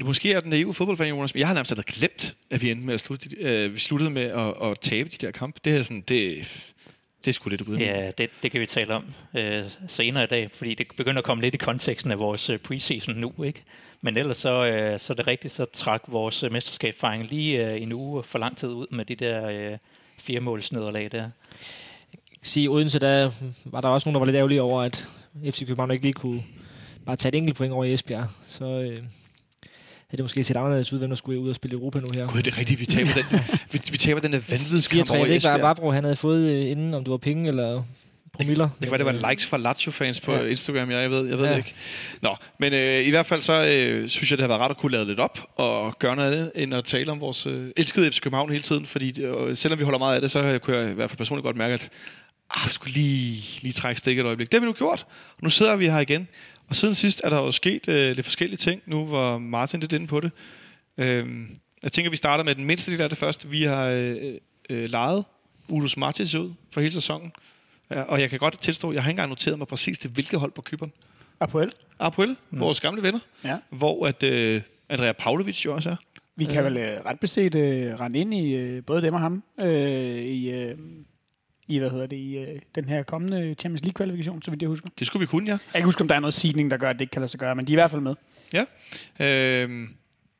Du 0.00 0.06
måske 0.06 0.32
er 0.32 0.40
den 0.40 0.50
naive 0.50 0.74
fodboldfan, 0.74 1.08
Jonas, 1.08 1.34
men 1.34 1.38
jeg 1.40 1.46
har 1.48 1.54
nærmest 1.54 1.72
allerede 1.72 1.92
glemt, 1.92 2.36
at 2.50 2.62
vi 2.62 2.70
endte 2.70 2.86
med 2.86 2.94
at 2.94 3.00
slutte, 3.00 3.36
øh, 3.36 3.74
vi 3.74 3.78
sluttede 3.78 4.10
med 4.10 4.22
at, 4.22 4.70
at 4.70 4.80
tabe 4.80 5.08
de 5.08 5.26
der 5.26 5.30
kampe. 5.30 5.60
Det 5.64 5.76
er 5.76 5.82
sådan, 5.82 6.04
det, 6.08 6.48
det 7.24 7.30
er 7.30 7.32
sgu 7.32 7.50
lidt 7.50 7.62
ude. 7.62 7.78
Ja, 7.78 8.10
det, 8.18 8.30
det 8.42 8.50
kan 8.50 8.60
vi 8.60 8.66
tale 8.66 8.94
om 8.94 9.04
øh, 9.36 9.64
senere 9.88 10.24
i 10.24 10.26
dag, 10.26 10.50
fordi 10.52 10.74
det 10.74 10.86
begynder 10.96 11.18
at 11.18 11.24
komme 11.24 11.42
lidt 11.42 11.54
i 11.54 11.58
konteksten 11.58 12.12
af 12.12 12.18
vores 12.18 12.50
øh, 12.50 12.58
preseason 12.58 13.14
nu, 13.14 13.32
ikke? 13.44 13.62
Men 14.02 14.16
ellers 14.16 14.36
så, 14.36 14.64
øh, 14.66 15.00
så 15.00 15.12
er 15.12 15.14
det 15.14 15.26
rigtigt, 15.26 15.54
så 15.54 15.64
trak 15.64 16.02
vores 16.08 16.42
øh, 16.42 16.52
mesterskabsfejring 16.52 17.30
lige 17.30 17.64
øh, 17.64 17.82
en 17.82 17.92
uge 17.92 18.22
for 18.22 18.38
lang 18.38 18.56
tid 18.56 18.68
ud 18.68 18.86
med 18.90 19.04
de 19.04 19.14
der 19.14 19.48
øh, 19.48 19.78
fire 20.18 20.40
måls 20.40 20.72
nederlag 20.72 21.08
der. 21.12 21.30
sige, 22.42 22.70
Odense, 22.70 22.98
der 22.98 23.30
var 23.64 23.80
der 23.80 23.88
også 23.88 24.08
nogen, 24.08 24.14
der 24.14 24.18
var 24.18 24.26
lidt 24.26 24.36
ærgerlige 24.36 24.62
over, 24.62 24.82
at 24.82 25.06
FC 25.44 25.58
København 25.58 25.90
ikke 25.90 26.04
lige 26.04 26.12
kunne 26.12 26.42
bare 27.06 27.16
tage 27.16 27.28
et 27.28 27.34
enkelt 27.34 27.56
point 27.56 27.72
over 27.72 27.84
i 27.84 27.92
Esbjerg. 27.92 28.26
Så 28.48 28.64
øh, 28.64 28.90
havde 30.14 30.16
det 30.16 30.20
måske 30.20 30.44
set 30.44 30.56
anderledes 30.56 30.92
ud, 30.92 30.98
hvem 30.98 31.10
der 31.10 31.16
skulle 31.16 31.40
ud 31.40 31.48
og 31.48 31.54
spille 31.54 31.74
Europa 31.74 32.00
nu 32.00 32.06
her. 32.14 32.26
Gud, 32.26 32.42
det 32.42 32.54
er 32.54 32.58
rigtigt, 32.58 32.80
vi 32.80 32.86
taber 32.86 33.10
den, 33.30 33.40
vi, 33.72 33.80
vi 33.90 33.98
taber 33.98 34.20
den 34.20 34.32
der 34.32 34.40
vanvidskamp 34.50 35.08
4-3, 35.08 35.10
over 35.10 35.18
jeg 35.18 35.26
i 35.26 35.28
ved 35.28 35.34
ikke, 35.34 35.46
hvad 35.46 35.54
Esbjerg. 35.54 35.62
Vabro 35.62 35.90
han 35.90 36.04
havde 36.04 36.16
fået 36.16 36.40
øh, 36.40 36.70
inden, 36.70 36.94
om 36.94 37.04
det 37.04 37.10
var 37.10 37.16
penge 37.16 37.48
eller 37.48 37.82
promiller. 38.34 38.68
Det 38.68 38.82
kan 38.82 38.90
være, 38.90 39.12
det 39.12 39.22
var 39.22 39.30
likes 39.30 39.46
fra 39.46 39.56
Lazio-fans 39.56 40.20
på 40.20 40.32
Ja. 40.34 40.44
Instagram, 40.44 40.90
jeg, 40.90 41.02
jeg 41.02 41.10
ved, 41.10 41.28
jeg 41.28 41.38
ved 41.38 41.44
Ja. 41.44 41.50
det 41.50 41.56
ikke. 41.58 41.74
Nå, 42.22 42.36
men 42.58 42.72
øh, 42.72 43.06
i 43.06 43.10
hvert 43.10 43.26
fald 43.26 43.40
så 43.40 43.52
øh, 43.52 44.08
synes 44.08 44.30
jeg, 44.30 44.38
det 44.38 44.42
har 44.42 44.48
været 44.48 44.60
rart 44.60 44.70
at 44.70 44.76
kunne 44.76 44.92
lade 44.92 45.04
lidt 45.04 45.20
op 45.20 45.38
og 45.56 45.98
gøre 45.98 46.16
noget 46.16 46.32
andet, 46.32 46.52
end 46.54 46.74
at 46.74 46.84
tale 46.84 47.12
om 47.12 47.20
vores 47.20 47.46
øh, 47.46 47.70
elskede 47.76 48.12
FC 48.12 48.20
København 48.20 48.50
hele 48.50 48.62
tiden. 48.62 48.86
Fordi 48.86 49.22
øh, 49.22 49.56
selvom 49.56 49.78
vi 49.78 49.84
holder 49.84 49.98
meget 49.98 50.14
af 50.14 50.20
det, 50.20 50.30
så 50.30 50.58
kunne 50.62 50.76
jeg 50.76 50.90
i 50.90 50.94
hvert 50.94 51.10
fald 51.10 51.18
personligt 51.18 51.44
godt 51.44 51.56
mærke, 51.56 51.74
at 51.74 51.90
ah, 52.50 52.60
jeg 52.64 52.72
skulle 52.72 52.94
lige, 52.94 53.44
lige 53.62 53.72
trække 53.72 53.98
stikket 53.98 54.22
et 54.22 54.26
øjeblik. 54.26 54.52
Det 54.52 54.54
har 54.54 54.60
vi 54.60 54.66
nu 54.66 54.72
gjort, 54.72 55.06
og 55.36 55.38
nu 55.42 55.50
sidder 55.50 55.76
vi 55.76 55.88
her 55.88 55.98
igen. 56.00 56.28
Og 56.68 56.76
siden 56.76 56.94
sidst 56.94 57.20
er 57.24 57.30
der 57.30 57.36
jo 57.38 57.52
sket 57.52 57.88
øh, 57.88 58.16
lidt 58.16 58.26
forskellige 58.26 58.56
ting. 58.58 58.82
Nu 58.86 59.06
var 59.06 59.38
Martin 59.38 59.80
lidt 59.80 59.92
inde 59.92 60.06
på 60.06 60.20
det. 60.20 60.30
Øh, 60.98 61.26
jeg 61.82 61.92
tænker, 61.92 62.10
vi 62.10 62.16
starter 62.16 62.44
med 62.44 62.54
den 62.54 62.64
mindste 62.64 62.92
del 62.92 63.00
af 63.00 63.08
det 63.08 63.18
først. 63.18 63.50
Vi 63.52 63.62
har 63.62 63.86
øh, 63.86 64.16
øh, 64.70 64.90
lejet 64.90 65.24
Ulus 65.68 65.96
Martins 65.96 66.34
ud 66.34 66.52
for 66.72 66.80
hele 66.80 66.92
sæsonen. 66.92 67.32
Ja, 67.90 68.02
og 68.02 68.20
jeg 68.20 68.30
kan 68.30 68.38
godt 68.38 68.60
tilstå, 68.60 68.92
jeg 68.92 69.02
har 69.02 69.10
ikke 69.10 69.16
engang 69.16 69.28
noteret 69.28 69.58
mig 69.58 69.66
præcis 69.68 69.98
til 69.98 70.10
hvilket 70.10 70.40
hold 70.40 70.52
på 70.52 70.62
Kypern. 70.62 70.92
Apoel. 71.40 71.72
Apoel, 71.98 72.36
mm. 72.50 72.60
vores 72.60 72.80
gamle 72.80 73.02
venner. 73.02 73.20
Ja. 73.44 73.58
Hvor 73.70 74.06
at, 74.06 74.22
øh, 74.22 74.62
Andrea 74.88 75.12
Pavlovic 75.12 75.64
jo 75.64 75.74
også 75.74 75.90
er. 75.90 75.96
Vi 76.36 76.44
kan 76.44 76.64
vel 76.64 76.76
øh, 76.76 77.04
ret 77.04 77.20
beset 77.20 77.54
øh, 77.54 78.00
rende 78.00 78.18
ind 78.18 78.34
i 78.34 78.52
øh, 78.54 78.84
både 78.84 79.02
dem 79.02 79.14
og 79.14 79.20
ham 79.20 79.42
øh, 79.60 80.16
i, 80.16 80.50
øh, 80.50 80.78
i, 81.68 81.78
hvad 81.78 81.90
hedder 81.90 82.06
det, 82.06 82.16
i 82.16 82.36
øh, 82.36 82.60
den 82.74 82.84
her 82.84 83.02
kommende 83.02 83.54
Champions 83.58 83.82
League-kvalifikation, 83.82 84.42
så 84.42 84.50
vidt 84.50 84.62
jeg 84.62 84.68
husker. 84.68 84.88
Det 84.98 85.06
skulle 85.06 85.20
vi 85.20 85.26
kunne, 85.26 85.46
ja. 85.46 85.52
Jeg 85.52 85.60
kan 85.72 85.78
ikke 85.78 85.84
huske, 85.84 86.00
om 86.00 86.08
der 86.08 86.14
er 86.14 86.20
noget 86.20 86.34
seedning, 86.34 86.70
der 86.70 86.76
gør, 86.76 86.90
at 86.90 86.96
det 86.96 87.00
ikke 87.00 87.10
kan 87.10 87.22
lade 87.22 87.30
sig 87.30 87.40
gøre, 87.40 87.54
men 87.54 87.66
de 87.66 87.72
er 87.72 87.74
i 87.74 87.80
hvert 87.80 87.90
fald 87.90 88.02
med. 88.02 88.14
ja. 88.52 88.64
Øh, 89.64 89.88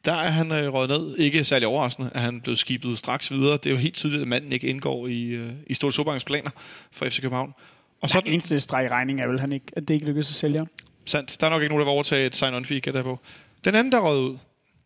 der 0.05 0.13
er 0.13 0.31
han 0.31 0.53
øh, 0.53 0.73
røget 0.75 0.89
ned. 0.91 1.17
Ikke 1.17 1.45
særlig 1.45 1.69
overraskende, 1.69 2.11
at 2.15 2.21
han 2.21 2.41
blev 2.41 2.57
skibet 2.57 2.99
straks 2.99 3.31
videre. 3.33 3.53
Det 3.53 3.67
er 3.67 3.71
jo 3.71 3.77
helt 3.77 3.95
tydeligt, 3.95 4.23
at 4.23 4.29
manden 4.29 4.53
ikke 4.53 4.67
indgår 4.67 5.07
i, 5.07 5.23
øh, 5.25 5.51
i 5.67 5.75
Stolte 5.75 5.97
Sobangs 5.97 6.25
planer 6.25 6.51
for 6.93 7.05
FC 7.09 7.21
København. 7.21 7.55
Og 8.01 8.11
så 8.11 8.21
den 8.21 8.33
eneste 8.33 8.61
streg 8.61 8.85
i 8.85 8.89
regning 8.89 9.21
er 9.21 9.27
vel, 9.29 9.41
han 9.41 9.53
ikke, 9.53 9.67
at 9.77 9.89
det 9.89 9.95
ikke 9.95 10.07
lykkedes 10.07 10.29
at 10.31 10.35
sælge 10.35 10.59
ham. 10.59 10.69
sandt, 11.05 11.37
der 11.41 11.47
er 11.47 11.51
nok 11.51 11.63
ikke 11.63 11.75
nogen, 11.75 11.81
der 11.81 11.85
vil 11.87 11.93
overtage 11.93 12.27
et 12.27 12.37
sign-on 12.43 12.65
fee, 12.65 12.81
gætter 12.81 13.01
jeg 13.01 13.05
på. 13.05 13.19
Den 13.65 13.75
anden, 13.75 13.93
der 13.93 13.99
er 13.99 14.03
røget 14.03 14.21
ud, 14.21 14.37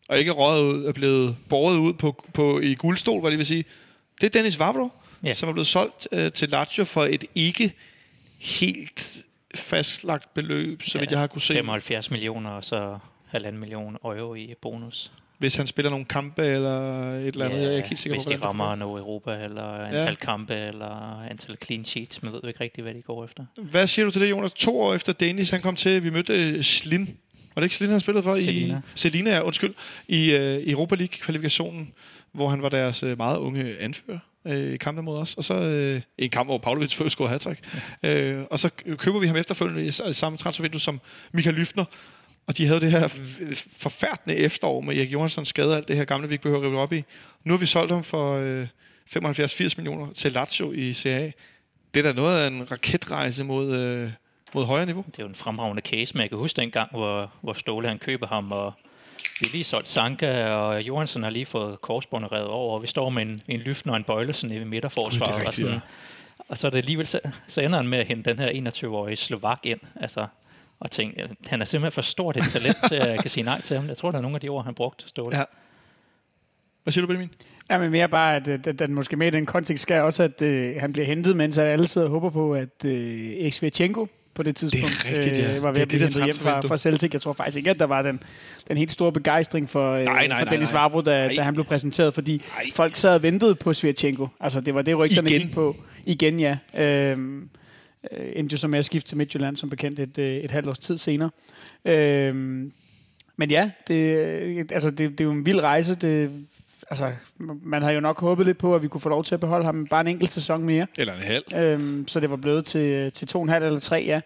og 0.09 0.19
ikke 0.19 0.31
røget 0.31 0.63
ud, 0.63 0.85
er 0.85 0.91
blevet 0.91 1.35
båret 1.49 1.77
ud 1.77 1.93
på, 1.93 2.25
på, 2.33 2.59
i 2.59 2.75
guldstol, 2.75 3.21
hvad 3.21 3.31
det 3.31 3.37
vil 3.37 3.45
sige, 3.45 3.65
det 4.21 4.25
er 4.27 4.29
Dennis 4.31 4.59
Vavro, 4.59 4.89
Ja. 5.23 5.27
ja. 5.27 5.33
som 5.33 5.49
er 5.49 5.53
blevet 5.53 5.67
solgt 5.67 6.07
øh, 6.11 6.31
til 6.31 6.49
Lazio 6.49 6.83
for 6.83 7.03
et 7.05 7.23
ikke 7.35 7.73
helt 8.37 9.23
fastlagt 9.55 10.33
beløb, 10.33 10.83
så 10.83 10.99
vidt 10.99 11.11
jeg 11.11 11.19
har 11.19 11.27
kunne 11.27 11.41
se. 11.41 11.53
75 11.53 12.11
millioner 12.11 12.49
og 12.49 12.65
så 12.65 12.99
halvanden 13.29 13.59
million 13.59 13.97
euro 14.03 14.35
i 14.35 14.53
bonus. 14.61 15.11
Hvis 15.37 15.55
han 15.55 15.67
spiller 15.67 15.89
nogle 15.89 16.05
kampe 16.05 16.45
eller 16.45 17.01
et 17.13 17.27
eller 17.27 17.45
andet. 17.45 17.61
jeg 17.61 17.71
er 17.71 17.75
ikke 17.75 17.89
helt 17.89 17.99
sikker 17.99 18.17
hvis 18.17 18.25
på, 18.25 18.29
de 18.29 18.37
hvordan 18.37 18.55
det 18.55 18.61
rammer 18.61 18.75
noget 18.75 18.99
Europa, 18.99 19.43
eller 19.43 19.63
antal 19.63 19.99
Ja. 19.99 20.13
kampe, 20.15 20.55
eller 20.55 21.21
antal 21.29 21.57
clean 21.63 21.85
sheets. 21.85 22.23
Man 22.23 22.33
ved 22.33 22.39
jo 22.43 22.47
ikke 22.47 22.59
rigtig, 22.59 22.81
hvad 22.81 22.93
de 22.93 23.01
går 23.01 23.25
efter. 23.25 23.45
Hvad 23.57 23.87
siger 23.87 24.05
du 24.05 24.11
til 24.11 24.21
det, 24.21 24.29
Jonas? 24.29 24.53
To 24.53 24.81
år 24.81 24.93
efter 24.93 25.13
Dennis 25.13 25.49
han 25.49 25.61
kom 25.61 25.75
til, 25.75 26.03
vi 26.03 26.09
mødte 26.09 26.63
Slin 26.63 27.17
Var 27.55 27.61
det 27.61 27.65
ikke 27.65 27.75
Selina, 27.75 27.93
han 27.93 27.99
spillede 27.99 28.23
for? 28.23 28.35
Selina. 28.35 28.77
I, 28.77 28.81
Selina, 28.95 29.31
ja, 29.31 29.41
undskyld. 29.41 29.73
I 30.07 30.35
uh, 30.35 30.71
Europa 30.71 30.95
League-kvalifikationen, 30.95 31.93
hvor 32.31 32.49
han 32.49 32.61
var 32.61 32.69
deres 32.69 33.03
uh, 33.03 33.17
meget 33.17 33.37
unge 33.37 33.77
anfører 33.79 34.19
øh, 34.45 34.73
i 34.73 34.77
kampen 34.77 35.05
mod 35.05 35.17
os. 35.17 35.35
Og 35.35 35.43
så 35.43 35.53
øh, 35.53 36.01
en 36.17 36.29
kamp, 36.29 36.47
hvor 36.47 36.57
Pavlovic 36.57 36.95
først 36.95 37.11
scorede 37.11 37.31
hat 37.31 37.47
ja. 38.03 38.09
øh, 38.09 38.45
Og 38.51 38.59
så 38.59 38.69
køber 38.97 39.19
vi 39.19 39.27
ham 39.27 39.35
efterfølgende 39.35 39.85
i 39.85 40.13
samme 40.13 40.37
transfervindue 40.37 40.79
som 40.79 40.99
Michael 41.31 41.55
Lyftner. 41.55 41.85
Og 42.49 42.57
de 42.57 42.67
havde 42.67 42.81
det 42.81 42.91
her 42.91 43.07
forfærdende 43.77 44.35
efterår 44.35 44.81
med 44.81 44.97
Erik 44.97 45.11
Johansson 45.11 45.45
skade 45.45 45.75
alt 45.75 45.87
det 45.87 45.95
her 45.95 46.05
gamle, 46.05 46.27
vi 46.27 46.33
ikke 46.33 46.41
behøver 46.41 46.61
at 46.61 46.67
rive 46.67 46.79
op 46.79 46.93
i. 46.93 47.03
Nu 47.43 47.53
har 47.53 47.57
vi 47.57 47.65
solgt 47.65 47.91
ham 47.91 48.03
for 48.03 48.35
øh, 48.35 48.67
75-80 49.15 49.73
millioner 49.77 50.13
til 50.13 50.31
Lazio 50.31 50.71
i 50.71 50.93
CA. 50.93 51.31
Det 51.93 51.99
er 51.99 52.03
da 52.03 52.13
noget 52.13 52.41
af 52.41 52.47
en 52.47 52.71
raketrejse 52.71 53.43
mod, 53.43 53.75
øh, 53.75 54.11
mod 54.53 54.65
højere 54.65 54.85
niveau. 54.85 55.05
Det 55.07 55.19
er 55.19 55.23
jo 55.23 55.29
en 55.29 55.35
fremragende 55.35 55.81
case, 55.81 56.13
men 56.13 56.21
jeg 56.21 56.29
kan 56.29 56.37
huske 56.37 56.61
dengang, 56.61 56.91
hvor, 56.91 57.31
hvor 57.41 57.53
Ståle 57.53 57.87
han 57.87 57.99
køber 57.99 58.27
ham, 58.27 58.51
og 58.51 58.73
vi 59.39 59.45
har 59.45 59.51
lige 59.51 59.63
solgt 59.63 59.89
Sanka, 59.89 60.45
og 60.45 60.81
Johansson 60.81 61.23
har 61.23 61.29
lige 61.29 61.45
fået 61.45 61.81
korsbåndet 61.81 62.31
revet 62.31 62.47
over, 62.47 62.75
og 62.75 62.81
vi 62.81 62.87
står 62.87 63.09
med 63.09 63.21
en, 63.21 63.41
en 63.47 63.59
Lyftner 63.59 63.93
og 63.93 63.97
en 63.97 64.03
Bøjlesen 64.03 64.51
i 64.51 64.63
midterforsvaret. 64.63 65.35
rigtigt, 65.35 65.47
og, 65.47 65.53
sådan, 65.53 65.71
ja. 65.71 65.79
og 66.49 66.57
så 66.57 66.67
er 66.67 66.71
det 66.71 66.77
alligevel, 66.77 67.07
så, 67.07 67.19
så 67.47 67.61
ender 67.61 67.79
han 67.79 67.87
med 67.87 67.99
at 67.99 68.07
hente 68.07 68.29
den 68.29 68.39
her 68.39 68.71
21-årige 68.71 69.17
Slovak 69.17 69.59
ind. 69.65 69.79
Altså, 69.95 70.27
og 70.79 70.91
tænke, 70.91 71.29
han 71.47 71.61
er 71.61 71.65
simpelthen 71.65 71.91
for 71.91 72.01
stort 72.01 72.37
et 72.37 72.43
talent 72.43 72.77
til, 72.87 72.95
at 72.95 73.09
jeg 73.09 73.19
kan 73.19 73.29
sige 73.29 73.43
nej 73.43 73.61
til 73.61 73.77
ham. 73.77 73.87
Jeg 73.87 73.97
tror, 73.97 74.11
der 74.11 74.17
er 74.17 74.21
nogle 74.21 74.35
af 74.35 74.41
de 74.41 74.49
ord, 74.49 74.65
han 74.65 74.73
brugte, 74.73 75.07
Ståle. 75.07 75.37
Ja. 75.37 75.43
Hvad 76.83 76.91
siger 76.91 77.01
du, 77.01 77.07
Benjamin? 77.07 77.29
Ja, 77.69 77.77
men 77.77 77.91
mere 77.91 78.09
bare, 78.09 78.35
at, 78.35 78.47
at, 78.47 78.67
at, 78.67 78.81
at 78.81 78.89
måske 78.89 79.15
med 79.15 79.27
i 79.27 79.29
den 79.29 79.45
kontekst 79.45 79.81
skal 79.81 80.01
også, 80.01 80.23
at 80.23 80.41
øh, 80.41 80.75
han 80.79 80.93
bliver 80.93 81.05
hentet, 81.05 81.37
mens 81.37 81.57
alle 81.57 81.87
sidder 81.87 82.07
og 82.07 82.11
håber 82.11 82.29
på, 82.29 82.53
at 82.53 82.85
øh, 82.85 83.31
Eksvichenko 83.37 84.07
på 84.33 84.43
det 84.43 84.55
tidspunkt 84.55 85.05
rigtigt, 85.05 85.39
ja. 85.39 85.55
øh, 85.55 85.63
var 85.63 85.71
ved 85.71 85.75
Det 85.75 85.79
er 85.79 85.81
at 85.81 85.87
blive 85.87 85.99
det, 85.99 86.13
hentet 86.13 86.23
hjem 86.23 86.35
fra, 86.35 86.61
fra 86.61 86.77
Celtic. 86.77 87.13
Jeg 87.13 87.21
tror 87.21 87.33
faktisk 87.33 87.57
ikke, 87.57 87.69
at 87.69 87.79
der 87.79 87.85
var 87.85 88.01
den, 88.01 88.23
den 88.67 88.77
helt 88.77 88.91
store 88.91 89.11
begejstring 89.11 89.69
for, 89.69 89.93
øh, 89.93 90.03
Nej, 90.03 90.27
nej, 90.27 90.39
for 90.39 90.45
nej, 90.45 90.53
Dennis 90.53 90.71
nej. 90.73 90.81
Vavro, 90.81 91.01
da, 91.01 91.25
Nej. 91.25 91.35
da 91.35 91.41
han 91.41 91.53
blev 91.53 91.65
præsenteret, 91.65 92.13
fordi 92.13 92.41
Nej. 92.55 92.71
folk 92.73 92.95
sad 92.95 93.15
og 93.15 93.23
ventede 93.23 93.55
på 93.55 93.73
Svirchenko. 93.73 94.27
Altså, 94.39 94.61
det 94.61 94.75
var 94.75 94.81
det, 94.81 94.97
rygterne 94.97 95.29
gik 95.29 95.53
på. 95.53 95.75
Igen, 96.05 96.39
ja. 96.39 96.57
Øhm, 96.77 97.49
øh, 98.11 98.31
endte 98.35 98.53
jo 98.53 98.57
så 98.57 98.67
med 98.67 98.79
at 98.79 98.85
skifte 98.85 99.09
til 99.09 99.17
Midtjylland, 99.17 99.57
som 99.57 99.69
bekendt 99.69 99.99
et, 99.99 100.17
øh, 100.17 100.37
et 100.37 100.51
halvt 100.51 100.67
års 100.69 100.79
tid 100.79 100.97
senere. 100.97 101.29
Øhm, 101.85 102.71
men 103.37 103.51
ja, 103.51 103.71
det, 103.87 104.17
øh, 104.17 104.65
altså, 104.71 104.91
det, 104.91 105.11
det 105.11 105.21
er 105.21 105.25
jo 105.25 105.31
en 105.31 105.45
vild 105.45 105.59
rejse. 105.59 105.95
Det, 105.95 106.31
altså, 106.89 107.11
man 107.63 107.81
havde 107.81 107.95
jo 107.95 108.01
nok 108.01 108.19
håbet 108.19 108.45
lidt 108.45 108.57
på, 108.57 108.75
at 108.75 108.81
vi 108.81 108.87
kunne 108.87 109.01
få 109.01 109.09
lov 109.09 109.23
til 109.23 109.33
at 109.33 109.39
beholde 109.39 109.65
ham 109.65 109.87
bare 109.87 110.01
en 110.01 110.07
enkelt 110.07 110.29
sæson 110.29 110.63
mere. 110.63 110.87
Eller 110.97 111.13
en 111.13 111.21
halv. 111.21 111.43
Øhm, 111.55 112.07
så 112.07 112.19
det 112.19 112.29
var 112.29 112.35
blevet 112.35 112.65
til, 112.65 113.11
til 113.11 113.27
to 113.27 113.39
og 113.39 113.43
en 113.43 113.49
halv 113.49 113.65
eller 113.65 113.79
tre, 113.79 114.03
ja. 114.07 114.21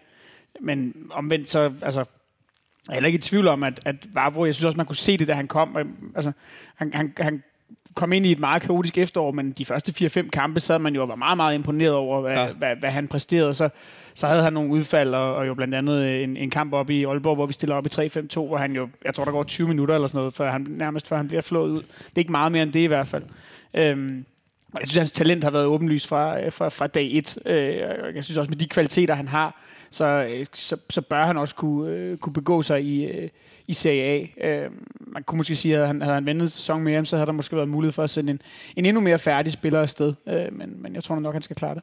Men 0.60 0.94
omvendt 1.10 1.48
så, 1.48 1.72
altså, 1.82 2.00
jeg 2.88 2.92
er 2.92 2.94
heller 2.94 3.06
ikke 3.06 3.16
i 3.16 3.20
tvivl 3.20 3.48
om, 3.48 3.62
at, 3.62 3.80
at 3.84 3.96
Vavro, 4.14 4.44
jeg 4.44 4.54
synes 4.54 4.64
også, 4.64 4.76
man 4.76 4.86
kunne 4.86 4.96
se 4.96 5.16
det, 5.16 5.28
da 5.28 5.32
han 5.32 5.48
kom. 5.48 5.76
Øhm, 5.78 6.12
Altså, 6.16 6.32
han, 6.74 6.94
han, 6.94 7.12
han 7.18 7.42
kom 7.94 8.12
ind 8.12 8.26
i 8.26 8.32
et 8.32 8.38
meget 8.38 8.62
kaotisk 8.62 8.98
efterår, 8.98 9.30
men 9.30 9.50
de 9.52 9.64
første 9.64 10.06
4-5 10.22 10.28
kampe 10.30 10.60
sad 10.60 10.78
man 10.78 10.94
jo 10.94 11.02
og 11.02 11.08
var 11.08 11.14
meget, 11.14 11.36
meget 11.36 11.54
imponeret 11.54 11.92
over, 11.94 12.20
hvad, 12.20 12.32
Ja. 12.32 12.52
hvad, 12.52 12.76
hvad 12.80 12.90
han 12.90 13.08
præsterede. 13.08 13.54
Så, 13.54 13.68
så 14.14 14.26
havde 14.26 14.42
han 14.42 14.52
nogle 14.52 14.70
udfald, 14.70 15.14
og, 15.14 15.34
og 15.34 15.46
jo 15.46 15.54
blandt 15.54 15.74
andet 15.74 16.22
en, 16.24 16.36
en 16.36 16.50
kamp 16.50 16.72
op 16.72 16.90
i 16.90 17.04
Aalborg, 17.04 17.34
hvor 17.34 17.46
vi 17.46 17.52
stiller 17.52 17.76
op 17.76 17.86
i 17.86 17.90
3-5-2, 17.92 18.00
hvor 18.34 18.56
han 18.56 18.72
jo, 18.72 18.88
jeg 19.04 19.14
tror, 19.14 19.24
der 19.24 19.32
går 19.32 19.42
20 19.42 19.68
minutter 19.68 19.94
eller 19.94 20.08
sådan 20.08 20.18
noget, 20.18 20.34
før 20.34 20.50
han, 20.50 20.66
nærmest 20.70 21.08
før 21.08 21.16
han 21.16 21.28
bliver 21.28 21.42
flået 21.42 21.70
ud. 21.70 21.76
Det 21.82 21.86
er 22.16 22.18
ikke 22.18 22.32
meget 22.32 22.52
mere 22.52 22.62
end 22.62 22.72
det 22.72 22.80
i 22.80 22.86
hvert 22.86 23.06
fald. 23.06 23.22
Øhm, 23.74 24.24
og 24.74 24.80
jeg 24.80 24.86
synes, 24.86 24.96
hans 24.96 25.12
talent 25.12 25.44
har 25.44 25.50
været 25.50 25.66
åbenlyst 25.66 26.06
fra, 26.06 26.40
øh, 26.40 26.52
fra, 26.52 26.68
fra 26.68 26.86
dag 26.86 27.08
et. 27.12 27.38
Øh, 27.46 27.76
jeg 28.14 28.24
synes 28.24 28.36
også, 28.36 28.50
med 28.50 28.58
de 28.58 28.68
kvaliteter, 28.68 29.14
han 29.14 29.28
har, 29.28 29.60
så, 29.90 30.06
øh, 30.06 30.46
så, 30.52 30.76
så 30.90 31.00
bør 31.00 31.26
han 31.26 31.36
også 31.36 31.54
kunne, 31.54 32.16
kunne 32.16 32.32
begå 32.32 32.62
sig 32.62 32.84
i, 32.84 33.28
i 33.66 33.72
Serie 33.72 34.30
A. 34.42 34.68
Man 35.00 35.22
kunne 35.22 35.36
måske 35.36 35.56
sige, 35.56 35.78
at 35.78 35.86
han, 35.86 36.02
havde 36.02 36.14
han 36.14 36.26
ventet 36.26 36.52
sæson 36.52 36.60
sæson 36.62 36.82
mere, 36.82 37.06
så 37.06 37.16
havde 37.16 37.26
der 37.26 37.32
måske 37.32 37.56
været 37.56 37.68
mulighed 37.68 37.92
for 37.92 38.02
at 38.02 38.10
sende 38.10 38.30
en, 38.30 38.40
en 38.76 38.86
endnu 38.86 39.00
mere 39.00 39.18
færdig 39.18 39.52
spiller 39.52 39.80
afsted. 39.80 40.14
Men, 40.50 40.82
men 40.82 40.94
jeg 40.94 41.04
tror 41.04 41.18
nok, 41.18 41.32
han 41.32 41.42
skal 41.42 41.56
klare 41.56 41.74
det. 41.74 41.82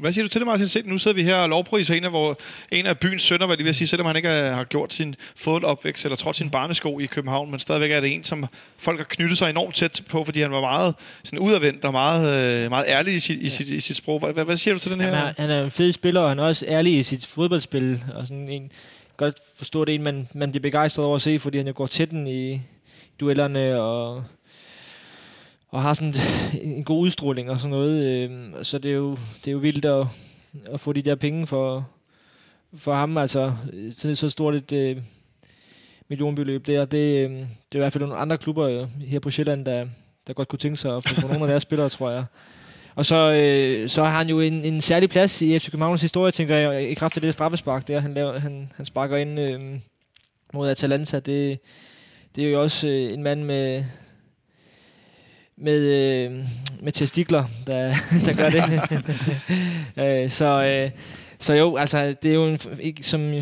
Hvad 0.00 0.12
siger 0.12 0.24
du 0.24 0.28
til 0.28 0.40
det, 0.40 0.46
Martin? 0.46 0.66
Se, 0.66 0.82
nu 0.84 0.98
sidder 0.98 1.14
vi 1.14 1.22
her 1.22 1.36
og 1.36 1.48
lovpriser 1.48 1.94
en 1.94 2.04
af, 2.04 2.10
hvor 2.10 2.38
en 2.72 2.86
af 2.86 2.98
byens 2.98 3.22
sønner, 3.22 3.46
hvad 3.46 3.56
det 3.56 3.64
vil 3.64 3.74
sige, 3.74 3.88
selvom 3.88 4.06
han 4.06 4.16
ikke 4.16 4.28
har 4.28 4.64
gjort 4.64 4.92
sin 4.92 5.14
fodboldopvækst 5.36 6.04
eller 6.04 6.16
trådt 6.16 6.36
sin 6.36 6.50
barnesko 6.50 6.98
i 6.98 7.06
København, 7.06 7.50
men 7.50 7.60
stadigvæk 7.60 7.90
er 7.90 8.00
det 8.00 8.14
en, 8.14 8.24
som 8.24 8.46
folk 8.78 8.98
har 8.98 9.04
knyttet 9.04 9.38
sig 9.38 9.50
enormt 9.50 9.74
tæt 9.74 10.02
på, 10.08 10.24
fordi 10.24 10.40
han 10.40 10.50
var 10.50 10.60
meget 10.60 10.94
sådan 11.24 11.38
udadvendt 11.38 11.84
og 11.84 11.92
meget, 11.92 12.54
øh, 12.64 12.70
meget 12.70 12.84
ærlig 12.88 13.14
i 13.14 13.18
sit, 13.18 13.42
i, 13.42 13.48
sit, 13.48 13.68
i 13.68 13.80
sit 13.80 13.96
sprog. 13.96 14.32
Hvad, 14.32 14.44
hvad, 14.44 14.56
siger 14.56 14.74
du 14.74 14.80
til 14.80 14.90
den 14.90 15.00
her? 15.00 15.14
Han 15.14 15.26
er, 15.26 15.32
han 15.36 15.50
er 15.50 15.64
en 15.64 15.70
fed 15.70 15.92
spiller, 15.92 16.20
og 16.20 16.28
han 16.28 16.38
er 16.38 16.44
også 16.44 16.64
ærlig 16.68 16.98
i 16.98 17.02
sit 17.02 17.26
fodboldspil. 17.26 18.04
Og 18.14 18.26
sådan 18.26 18.48
en, 18.48 18.72
godt 19.16 19.34
forstå 19.56 19.84
det 19.84 19.94
en, 19.94 20.02
man, 20.02 20.28
man 20.34 20.50
bliver 20.50 20.62
begejstret 20.62 21.06
over 21.06 21.16
at 21.16 21.22
se, 21.22 21.38
fordi 21.38 21.58
han 21.58 21.66
jo 21.66 21.72
går 21.76 21.86
til 21.86 22.10
den 22.10 22.26
i 22.26 22.60
duellerne, 23.20 23.80
og, 23.80 24.24
og 25.68 25.82
har 25.82 25.94
sådan 25.94 26.14
en 26.62 26.84
god 26.84 27.00
udstråling 27.00 27.50
og 27.50 27.58
sådan 27.60 27.70
noget. 27.70 28.04
Øh, 28.04 28.30
Så 28.62 28.78
det 28.78 28.90
er 28.90 28.94
jo, 28.94 29.10
det 29.10 29.48
er 29.48 29.52
jo 29.52 29.58
vildt 29.58 29.84
at, 29.84 30.06
at 30.72 30.80
få 30.80 30.92
de 30.92 31.02
der 31.02 31.14
penge 31.14 31.46
for, 31.46 31.88
for 32.76 32.94
ham. 32.94 33.16
Altså, 33.18 33.52
øh, 33.72 33.92
sådan 33.94 34.16
så 34.16 34.28
stort 34.28 34.54
et 34.54 34.72
øh, 34.72 34.96
millionbeløb 36.08 36.66
der. 36.66 36.84
Det, 36.84 36.98
øh, 36.98 37.30
det 37.30 37.46
er 37.72 37.76
i 37.76 37.78
hvert 37.78 37.92
fald 37.92 38.04
nogle 38.04 38.16
andre 38.16 38.38
klubber 38.38 38.66
øh, 38.68 39.02
her 39.02 39.20
på 39.20 39.30
Sjælland, 39.30 39.64
der, 39.64 39.86
der 40.26 40.32
godt 40.32 40.48
kunne 40.48 40.58
tænke 40.58 40.76
sig 40.76 40.96
at 40.96 41.04
få, 41.04 41.14
få 41.20 41.26
nogle 41.26 41.42
af 41.42 41.48
deres 41.48 41.62
spillere, 41.62 41.88
tror 41.88 42.10
jeg. 42.10 42.24
Og 42.94 43.06
så, 43.06 43.32
øh, 43.32 43.88
så 43.88 44.04
har 44.04 44.18
han 44.18 44.28
jo 44.28 44.40
en, 44.40 44.64
en 44.64 44.80
særlig 44.80 45.10
plads 45.10 45.42
i 45.42 45.58
FC 45.58 45.70
Københavns 45.70 46.02
historie, 46.02 46.32
tænker 46.32 46.56
jeg, 46.56 46.90
i 46.90 46.94
kraft 46.94 47.16
af 47.16 47.22
det 47.22 47.32
straffespark, 47.34 47.88
der 47.88 48.00
han, 48.00 48.14
laver, 48.14 48.38
han, 48.38 48.72
han 48.76 48.86
sparker 48.86 49.16
ind 49.16 49.40
øh, 49.40 49.60
mod 50.52 50.68
Atalanta. 50.68 51.20
Det, 51.20 51.58
det 52.36 52.44
er 52.44 52.50
jo 52.50 52.62
også 52.62 52.88
øh, 52.88 53.12
en 53.12 53.22
mand 53.22 53.42
med, 53.42 53.84
med, 55.60 55.78
øh, 55.78 56.44
med 56.82 56.92
testikler, 56.92 57.44
der, 57.66 57.94
der 58.26 58.36
gør 58.36 58.48
det. 58.48 58.64
øh, 60.24 60.30
så, 60.30 60.64
øh, 60.64 60.90
så 61.38 61.54
jo, 61.54 61.76
altså, 61.76 62.14
det 62.22 62.30
er 62.30 62.34
jo 62.34 62.46
en, 62.46 62.58
ikke, 62.80 63.02
som, 63.02 63.34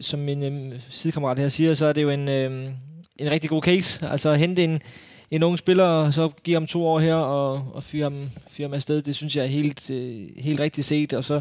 som 0.00 0.20
min 0.20 0.42
øh, 0.42 0.80
sidekammerat 0.90 1.38
her 1.38 1.48
siger, 1.48 1.74
så 1.74 1.86
er 1.86 1.92
det 1.92 2.02
jo 2.02 2.10
en, 2.10 2.28
øh, 2.28 2.70
en 3.16 3.30
rigtig 3.30 3.50
god 3.50 3.62
case. 3.62 4.08
Altså 4.08 4.30
at 4.30 4.38
hente 4.38 4.64
en, 4.64 4.82
en 5.30 5.42
ung 5.42 5.58
spiller, 5.58 5.84
og 5.84 6.14
så 6.14 6.28
give 6.44 6.54
ham 6.54 6.66
to 6.66 6.86
år 6.86 7.00
her, 7.00 7.14
og, 7.14 7.70
og 7.74 7.82
fyre 7.82 8.02
ham, 8.02 8.30
fyre 8.50 8.68
ham 8.68 8.74
afsted, 8.74 9.02
det 9.02 9.16
synes 9.16 9.36
jeg 9.36 9.42
er 9.42 9.48
helt, 9.48 9.90
øh, 9.90 10.26
helt 10.36 10.60
rigtigt 10.60 10.86
set. 10.86 11.12
Og 11.12 11.24
så 11.24 11.40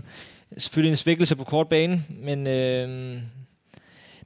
selvfølgelig 0.58 0.92
en 0.92 0.98
svækkelse 0.98 1.36
på 1.36 1.44
kort 1.44 1.68
bane, 1.68 2.04
men, 2.10 2.48
øh, 2.48 3.18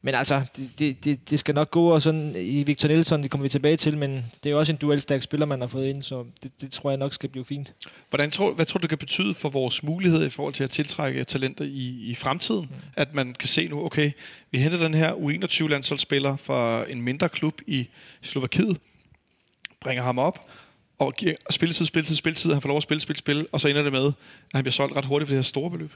men 0.01 0.15
altså, 0.15 0.43
det, 0.79 1.03
det, 1.05 1.29
det, 1.29 1.39
skal 1.39 1.55
nok 1.55 1.71
gå, 1.71 1.89
og 1.89 2.01
sådan 2.01 2.35
i 2.35 2.63
Victor 2.63 2.87
Nielsen, 2.87 3.23
det 3.23 3.31
kommer 3.31 3.43
vi 3.43 3.49
tilbage 3.49 3.77
til, 3.77 3.97
men 3.97 4.11
det 4.11 4.45
er 4.45 4.49
jo 4.49 4.59
også 4.59 4.71
en 4.71 4.77
duelstærk 4.77 5.21
spiller, 5.21 5.45
man 5.45 5.61
har 5.61 5.67
fået 5.67 5.87
ind, 5.87 6.03
så 6.03 6.25
det, 6.43 6.51
det 6.61 6.71
tror 6.71 6.89
jeg 6.89 6.97
nok 6.97 7.13
skal 7.13 7.29
blive 7.29 7.45
fint. 7.45 7.73
Hvordan 8.09 8.31
tror, 8.31 8.53
hvad 8.53 8.65
tror 8.65 8.77
du, 8.77 8.81
det 8.81 8.89
kan 8.89 8.97
betyde 8.97 9.33
for 9.33 9.49
vores 9.49 9.83
mulighed 9.83 10.25
i 10.25 10.29
forhold 10.29 10.53
til 10.53 10.63
at 10.63 10.69
tiltrække 10.69 11.23
talenter 11.23 11.65
i, 11.65 12.09
i 12.11 12.15
fremtiden? 12.15 12.61
Mm. 12.71 12.75
At 12.95 13.13
man 13.13 13.33
kan 13.33 13.47
se 13.47 13.67
nu, 13.67 13.85
okay, 13.85 14.11
vi 14.51 14.59
henter 14.59 14.77
den 14.77 14.93
her 14.93 15.13
U21-landsholdsspiller 15.13 16.35
fra 16.35 16.85
en 16.89 17.01
mindre 17.01 17.29
klub 17.29 17.61
i 17.67 17.87
Slovakiet, 18.21 18.77
bringer 19.81 20.03
ham 20.03 20.19
op, 20.19 20.49
og 20.99 21.13
giver 21.13 21.33
spilletid, 21.49 21.85
spilletid, 21.85 22.15
spilletid, 22.15 22.53
han 22.53 22.61
får 22.61 22.67
lov 22.67 22.77
at 22.77 22.83
spille, 22.83 23.01
spille, 23.01 23.19
spille, 23.19 23.45
og 23.51 23.59
så 23.59 23.67
ender 23.67 23.83
det 23.83 23.91
med, 23.91 24.05
at 24.05 24.13
han 24.53 24.63
bliver 24.63 24.71
solgt 24.71 24.95
ret 24.95 25.05
hurtigt 25.05 25.27
for 25.27 25.33
det 25.33 25.37
her 25.37 25.47
store 25.47 25.71
beløb. 25.71 25.91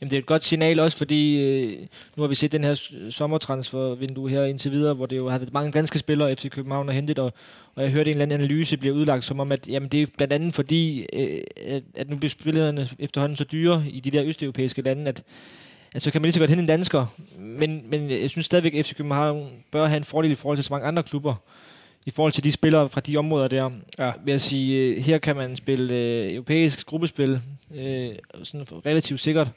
Jamen, 0.00 0.10
det 0.10 0.16
er 0.16 0.20
et 0.20 0.26
godt 0.26 0.44
signal 0.44 0.80
også, 0.80 0.96
fordi 0.96 1.40
øh, 1.40 1.86
nu 2.16 2.22
har 2.22 2.28
vi 2.28 2.34
set 2.34 2.52
den 2.52 2.64
her 2.64 2.90
sommertransfervindue 3.10 4.30
her 4.30 4.44
indtil 4.44 4.72
videre, 4.72 4.94
hvor 4.94 5.06
det 5.06 5.16
jo 5.16 5.28
har 5.28 5.38
været 5.38 5.52
mange 5.52 5.72
danske 5.72 5.98
spillere, 5.98 6.36
FC 6.36 6.50
København 6.50 6.88
har 6.88 6.94
hentet, 6.94 7.18
og, 7.18 7.32
og 7.74 7.82
jeg 7.82 7.90
hørte 7.90 8.10
en 8.10 8.14
eller 8.14 8.22
anden 8.22 8.40
analyse 8.40 8.76
bliver 8.76 8.94
udlagt 8.94 9.24
som 9.24 9.40
om, 9.40 9.52
at 9.52 9.68
jamen, 9.68 9.88
det 9.88 10.02
er 10.02 10.06
blandt 10.16 10.32
andet 10.32 10.54
fordi, 10.54 11.06
øh, 11.12 11.40
at, 11.66 11.82
at 11.94 12.10
nu 12.10 12.16
bliver 12.16 12.30
spillerne 12.30 12.88
efterhånden 12.98 13.36
så 13.36 13.44
dyre 13.44 13.84
i 13.90 14.00
de 14.00 14.10
der 14.10 14.24
østeuropæiske 14.24 14.82
lande, 14.82 15.08
at, 15.08 15.22
at 15.94 16.02
så 16.02 16.10
kan 16.10 16.20
man 16.20 16.26
lige 16.26 16.32
så 16.32 16.40
godt 16.40 16.50
hente 16.50 16.62
en 16.62 16.68
dansker. 16.68 17.06
Men, 17.38 17.82
men 17.90 18.10
jeg 18.10 18.30
synes 18.30 18.46
stadigvæk, 18.46 18.74
at 18.74 18.86
FC 18.86 18.96
København 18.96 19.48
bør 19.70 19.86
have 19.86 19.96
en 19.96 20.04
fordel 20.04 20.30
i 20.30 20.34
forhold 20.34 20.56
til 20.56 20.64
så 20.64 20.72
mange 20.72 20.86
andre 20.86 21.02
klubber, 21.02 21.34
i 22.08 22.10
forhold 22.10 22.32
til 22.32 22.44
de 22.44 22.52
spillere 22.52 22.88
fra 22.88 23.00
de 23.00 23.16
områder 23.16 23.48
der, 23.48 23.70
Ja. 23.98 24.12
vil 24.24 24.32
jeg 24.32 24.40
sige, 24.40 24.76
øh, 24.78 25.04
her 25.04 25.18
kan 25.18 25.36
man 25.36 25.56
spille 25.56 25.94
øh, 25.94 26.32
europæisk 26.34 26.86
gruppespil 26.86 27.40
øh, 27.74 28.08
sådan 28.42 28.66
relativt 28.86 29.20
sikkert, 29.20 29.50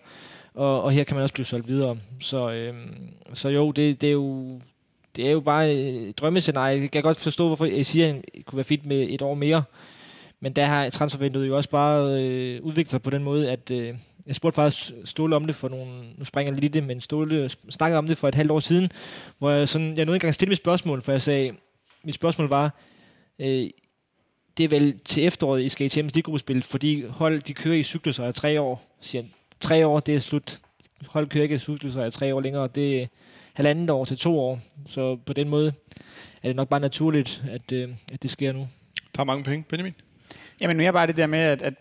og, 0.54 0.84
og 0.84 0.92
her 0.92 1.04
kan 1.04 1.16
man 1.16 1.24
også 1.24 1.34
blive 1.34 1.46
solgt 1.46 1.68
videre. 1.68 1.98
Så, 2.22 2.52
øh, 2.52 2.74
så 3.34 3.50
jo, 3.50 3.72
det, 3.72 4.02
det 4.02 4.08
er 4.08 4.14
jo 4.14 4.60
det 5.16 5.28
er 5.28 5.32
jo 5.32 5.40
bare 5.40 5.72
et 5.74 6.18
drømmescenarie. 6.18 6.82
Jeg 6.82 6.92
kan 6.92 7.04
godt 7.04 7.20
forstå, 7.20 7.48
hvorfor 7.48 7.66
det 7.66 8.22
kunne 8.46 8.58
være 8.58 8.64
fint 8.64 8.86
med 8.86 9.08
et 9.10 9.22
år 9.22 9.34
mere. 9.34 9.64
Men 10.40 10.54
der 10.54 10.66
har 10.66 10.90
transfervinduet 10.90 11.48
jo 11.48 11.58
også 11.58 11.70
bare 11.70 12.22
øh, 12.24 12.62
udviklet 12.64 12.90
sig 12.92 13.02
på 13.02 13.10
den 13.10 13.24
måde, 13.24 13.52
at 13.52 13.72
øh, 13.72 13.94
jeg 14.28 14.36
spurgte 14.36 14.56
faktisk 14.56 14.92
Ståle 15.06 15.36
om 15.36 15.46
det 15.46 15.56
for 15.56 15.70
nogle, 15.70 15.92
nu 16.18 16.26
springer 16.26 16.54
jeg 16.54 16.62
lidt 16.62 16.74
det, 16.74 16.84
men 16.84 17.02
Ståle 17.02 17.50
snakkede 17.70 17.98
om 17.98 18.08
det 18.08 18.18
for 18.18 18.28
et 18.28 18.36
halvt 18.36 18.52
år 18.52 18.60
siden, 18.60 18.92
hvor 19.40 19.50
jeg, 19.52 19.70
sådan, 19.70 19.88
jeg 19.98 20.06
nåede 20.06 20.16
ikke 20.16 20.24
engang 20.24 20.30
at 20.30 20.36
stille 20.36 20.50
mit 20.50 20.58
spørgsmål, 20.58 21.02
for 21.02 21.12
jeg 21.12 21.22
sagde, 21.22 21.52
mit 22.04 22.16
spørgsmål 22.16 22.48
var, 22.50 22.76
øh, 23.40 23.70
det 24.58 24.64
er 24.64 24.68
vel 24.68 25.00
til 25.00 25.26
efteråret, 25.26 25.64
I 25.64 25.70
skal 25.70 25.86
i 25.86 25.90
Champions 25.90 26.16
League-gruppespil, 26.16 26.62
fordi 26.62 27.06
hold, 27.06 27.42
de 27.42 27.54
kører 27.54 27.76
i 27.76 27.84
cykluser 27.84 28.26
af 28.26 28.34
tre 28.34 28.62
år. 28.62 28.98
Siger 29.02 29.22
han, 29.22 29.32
tre 29.60 29.88
år, 29.88 30.00
det 30.00 30.16
er 30.16 30.20
slut. 30.20 30.60
Hold 31.08 31.28
kører 31.28 31.44
ikke 31.44 31.56
i 31.56 31.60
cykluser 31.60 32.04
af 32.04 32.14
tre 32.14 32.36
år 32.36 32.42
længere. 32.42 32.68
Det, 32.68 33.10
halvandet 33.54 33.90
år 33.90 34.06
til 34.06 34.18
to 34.18 34.40
år. 34.40 34.60
Så 34.86 35.16
på 35.16 35.34
den 35.34 35.50
måde 35.50 35.74
er 36.44 36.50
det 36.50 36.56
nok 36.56 36.70
bare 36.70 36.80
naturligt, 36.80 37.44
at, 37.50 37.72
øh, 37.72 37.90
at 38.14 38.24
det 38.24 38.32
sker 38.32 38.52
nu. 38.52 38.68
Der 39.16 39.22
er 39.22 39.26
mange 39.26 39.44
penge. 39.44 39.66
Benjamin? 39.70 39.96
Jamen 40.62 40.78
nu 40.78 40.84
er 40.84 40.92
bare 40.92 41.08
det 41.08 41.18
der 41.18 41.28
med, 41.28 41.40
at, 41.40 41.62
at 41.62 41.74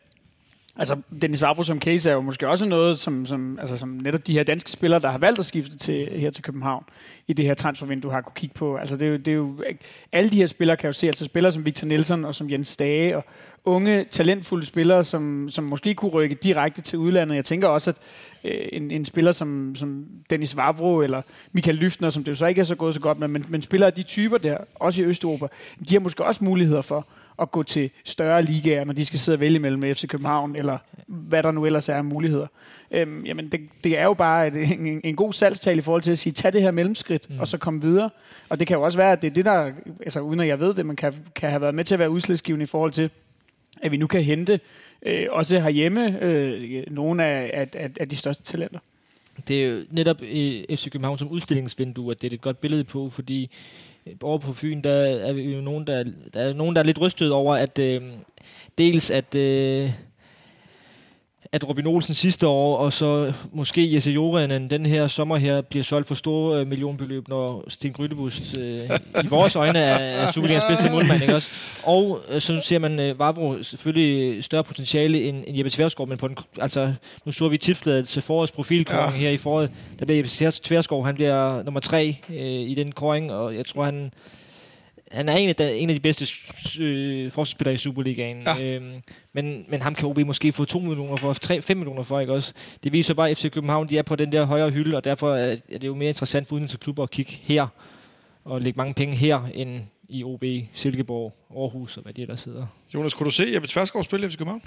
Altså, 0.76 0.96
Dennis 1.22 1.42
Vavro 1.42 1.62
som 1.62 1.80
case 1.80 2.10
er 2.10 2.14
jo 2.14 2.20
måske 2.20 2.48
også 2.48 2.66
noget, 2.66 2.98
som, 2.98 3.26
som, 3.26 3.58
altså, 3.58 3.76
som 3.76 3.88
netop 3.88 4.26
de 4.26 4.32
her 4.32 4.42
danske 4.42 4.70
spillere, 4.70 5.00
der 5.00 5.10
har 5.10 5.18
valgt 5.18 5.38
at 5.38 5.46
skifte 5.46 5.78
til, 5.78 6.08
her 6.20 6.30
til 6.30 6.42
København, 6.42 6.84
i 7.28 7.32
det 7.32 7.44
her 7.44 7.54
transfervindue, 7.54 8.12
har 8.12 8.20
kunne 8.20 8.32
kigge 8.36 8.54
på. 8.54 8.76
Altså, 8.76 8.96
det 8.96 9.06
er 9.06 9.10
jo, 9.10 9.16
det 9.16 9.28
er 9.28 9.32
jo, 9.32 9.62
alle 10.12 10.30
de 10.30 10.36
her 10.36 10.46
spillere 10.46 10.76
kan 10.76 10.88
jo 10.88 10.92
se, 10.92 11.06
altså 11.06 11.24
spillere 11.24 11.52
som 11.52 11.66
Victor 11.66 11.86
Nielsen 11.86 12.24
og 12.24 12.34
som 12.34 12.50
Jens 12.50 12.68
Stage, 12.68 13.16
og 13.16 13.24
unge, 13.64 14.04
talentfulde 14.04 14.66
spillere, 14.66 15.04
som, 15.04 15.48
som 15.48 15.64
måske 15.64 15.94
kunne 15.94 16.10
rykke 16.10 16.34
direkte 16.34 16.82
til 16.82 16.98
udlandet. 16.98 17.36
Jeg 17.36 17.44
tænker 17.44 17.68
også, 17.68 17.90
at 17.90 17.96
øh, 18.44 18.68
en, 18.72 18.90
en 18.90 19.04
spiller 19.04 19.32
som, 19.32 19.74
som 19.74 20.06
Dennis 20.30 20.56
Vavro 20.56 21.00
eller 21.00 21.22
Michael 21.52 21.76
Lyftner, 21.76 22.10
som 22.10 22.24
det 22.24 22.30
jo 22.30 22.36
så 22.36 22.46
ikke 22.46 22.60
er 22.60 22.64
så 22.64 22.74
gået 22.74 22.94
så 22.94 23.00
godt 23.00 23.18
med, 23.18 23.28
men, 23.28 23.46
men 23.48 23.62
spillere 23.62 23.86
af 23.86 23.92
de 23.92 24.02
typer 24.02 24.38
der, 24.38 24.56
også 24.74 25.02
i 25.02 25.04
Østeuropa, 25.04 25.46
de 25.88 25.94
har 25.94 26.00
måske 26.00 26.24
også 26.24 26.44
muligheder 26.44 26.82
for 26.82 27.06
at 27.40 27.50
gå 27.50 27.62
til 27.62 27.90
større 28.04 28.42
ligaer, 28.42 28.84
når 28.84 28.92
de 28.92 29.04
skal 29.04 29.18
sidde 29.18 29.36
og 29.36 29.40
vælge 29.40 29.58
mellem 29.58 29.82
FC 29.82 30.06
København, 30.08 30.56
eller 30.56 30.78
hvad 31.06 31.42
der 31.42 31.50
nu 31.50 31.66
ellers 31.66 31.88
er 31.88 31.94
af 31.94 32.04
muligheder. 32.04 32.46
Øhm, 32.90 33.24
jamen, 33.26 33.48
det, 33.48 33.60
det 33.84 33.98
er 33.98 34.04
jo 34.04 34.14
bare 34.14 34.46
et, 34.46 34.54
en, 34.72 35.00
en 35.04 35.16
god 35.16 35.32
salgstal 35.32 35.78
i 35.78 35.80
forhold 35.80 36.02
til 36.02 36.10
at 36.10 36.18
sige, 36.18 36.32
tag 36.32 36.52
det 36.52 36.62
her 36.62 36.70
mellemskridt, 36.70 37.30
mm. 37.30 37.40
og 37.40 37.48
så 37.48 37.58
komme 37.58 37.80
videre. 37.80 38.10
Og 38.48 38.58
det 38.60 38.66
kan 38.66 38.76
jo 38.76 38.82
også 38.82 38.98
være, 38.98 39.12
at 39.12 39.22
det 39.22 39.30
er 39.30 39.34
det, 39.34 39.44
der, 39.44 39.72
altså 40.02 40.20
uden 40.20 40.40
at 40.40 40.48
jeg 40.48 40.60
ved 40.60 40.74
det, 40.74 40.86
man 40.86 40.96
kan, 40.96 41.14
kan 41.34 41.50
have 41.50 41.60
været 41.60 41.74
med 41.74 41.84
til 41.84 41.94
at 41.94 41.98
være 41.98 42.10
udslagsgivende 42.10 42.62
i 42.62 42.66
forhold 42.66 42.92
til, 42.92 43.10
at 43.82 43.92
vi 43.92 43.96
nu 43.96 44.06
kan 44.06 44.22
hente 44.22 44.60
øh, 45.02 45.26
også 45.30 45.60
herhjemme 45.60 46.22
øh, 46.22 46.84
nogle 46.90 47.24
af, 47.24 47.50
af, 47.54 47.68
af, 47.74 47.90
af 48.00 48.08
de 48.08 48.16
største 48.16 48.42
talenter. 48.42 48.78
Det 49.48 49.64
er 49.64 49.68
jo 49.68 49.84
netop 49.90 50.22
i 50.22 50.66
FC 50.76 50.90
København 50.90 51.18
som 51.18 51.28
udstillingsvindue, 51.28 52.10
at 52.10 52.22
det 52.22 52.32
er 52.32 52.34
et 52.34 52.40
godt 52.40 52.60
billede 52.60 52.84
på, 52.84 53.10
fordi 53.10 53.50
Øh, 54.10 54.16
over 54.22 54.38
på 54.38 54.52
Fyn, 54.52 54.80
der 54.82 54.92
er 54.92 55.32
vi 55.32 55.54
jo 55.54 55.60
nogen, 55.60 55.86
der, 55.86 56.04
der 56.34 56.40
er 56.40 56.52
nogen, 56.52 56.76
der 56.76 56.82
er 56.82 56.86
lidt 56.86 57.00
rystet 57.00 57.32
over, 57.32 57.54
at 57.56 57.78
øh, 57.78 58.02
dels 58.78 59.10
at 59.10 59.34
øh, 59.34 59.90
at 61.52 61.68
Robin 61.68 61.86
Olsen 61.86 62.14
sidste 62.14 62.46
år, 62.46 62.76
og 62.76 62.92
så 62.92 63.32
måske 63.52 63.94
Jesse 63.94 64.10
Joranen 64.10 64.70
den 64.70 64.86
her 64.86 65.06
sommer 65.06 65.36
her, 65.36 65.60
bliver 65.60 65.82
solgt 65.84 66.08
for 66.08 66.14
store 66.14 66.60
øh, 66.60 66.66
millionbeløb, 66.66 67.28
når 67.28 67.64
Sten 67.68 67.92
Grydebust 67.92 68.58
øh, 68.58 68.90
i 69.24 69.26
vores 69.26 69.56
øjne 69.56 69.78
er, 69.78 69.94
er 69.94 70.32
Superligans 70.32 70.64
bedste 70.68 70.90
målmand, 70.90 71.22
ikke 71.22 71.34
også? 71.34 71.50
Og 71.82 72.20
øh, 72.28 72.40
så 72.40 72.60
ser 72.60 72.78
man 72.78 73.00
øh, 73.00 73.18
Vavro 73.18 73.62
selvfølgelig 73.62 74.44
større 74.44 74.64
potentiale 74.64 75.22
end, 75.22 75.44
end 75.46 75.56
Jeppe 75.56 75.70
Tverskov, 75.70 76.08
men 76.08 76.18
på 76.18 76.28
den, 76.28 76.36
altså, 76.60 76.92
nu 77.24 77.32
så 77.32 77.48
vi 77.48 77.58
tipsbladet 77.58 78.08
til 78.08 78.22
forårets 78.22 78.52
profilkåring 78.52 79.12
ja. 79.12 79.18
her 79.18 79.30
i 79.30 79.36
foråret, 79.36 79.70
der 79.98 80.04
bliver 80.04 80.16
Jeppe 80.16 80.60
Tverskov, 80.62 81.06
han 81.06 81.14
bliver 81.14 81.62
nummer 81.62 81.80
tre 81.80 82.16
øh, 82.28 82.36
i 82.70 82.74
den 82.74 82.92
kåring, 82.92 83.32
og 83.32 83.56
jeg 83.56 83.66
tror, 83.66 83.84
han 83.84 84.12
han 85.10 85.28
er 85.28 85.36
en 85.36 85.48
af 85.48 85.56
de, 85.56 85.78
en 85.78 85.90
af 85.90 85.94
de 85.94 86.00
bedste 86.00 86.26
øh, 86.80 87.30
forsvarsspillere 87.30 87.74
i 87.74 87.76
Superligaen. 87.76 88.42
Ja. 88.42 88.62
Øhm, 88.62 89.02
men, 89.32 89.64
men 89.68 89.82
ham 89.82 89.94
kan 89.94 90.08
OB 90.08 90.18
måske 90.18 90.52
få 90.52 90.64
2 90.64 90.78
millioner 90.78 91.16
for, 91.16 91.32
3, 91.32 91.62
5 91.62 91.76
millioner 91.76 92.02
for, 92.02 92.20
ikke 92.20 92.32
også? 92.32 92.52
Det 92.84 92.92
viser 92.92 93.14
bare, 93.14 93.30
at 93.30 93.38
FC 93.38 93.50
København 93.50 93.88
de 93.88 93.98
er 93.98 94.02
på 94.02 94.16
den 94.16 94.32
der 94.32 94.44
højere 94.44 94.70
hylde, 94.70 94.96
og 94.96 95.04
derfor 95.04 95.34
er, 95.34 95.56
er 95.68 95.78
det 95.78 95.86
jo 95.86 95.94
mere 95.94 96.08
interessant 96.08 96.48
for 96.48 96.54
udenlandske 96.54 96.78
klubber 96.78 97.02
at 97.02 97.10
kigge 97.10 97.32
her, 97.32 97.66
og 98.44 98.60
lægge 98.60 98.76
mange 98.76 98.94
penge 98.94 99.16
her, 99.16 99.42
end 99.54 99.82
i 100.08 100.24
OB, 100.24 100.44
Silkeborg, 100.72 101.34
Aarhus 101.56 101.96
og 101.96 102.02
hvad 102.02 102.12
de 102.12 102.22
ellers 102.22 102.44
hedder. 102.44 102.66
Jonas, 102.94 103.14
kunne 103.14 103.24
du 103.24 103.30
se 103.30 103.50
Jeppe 103.52 103.68
Tversgaard 103.68 104.04
spille 104.04 104.30
FC 104.30 104.38
København? 104.38 104.62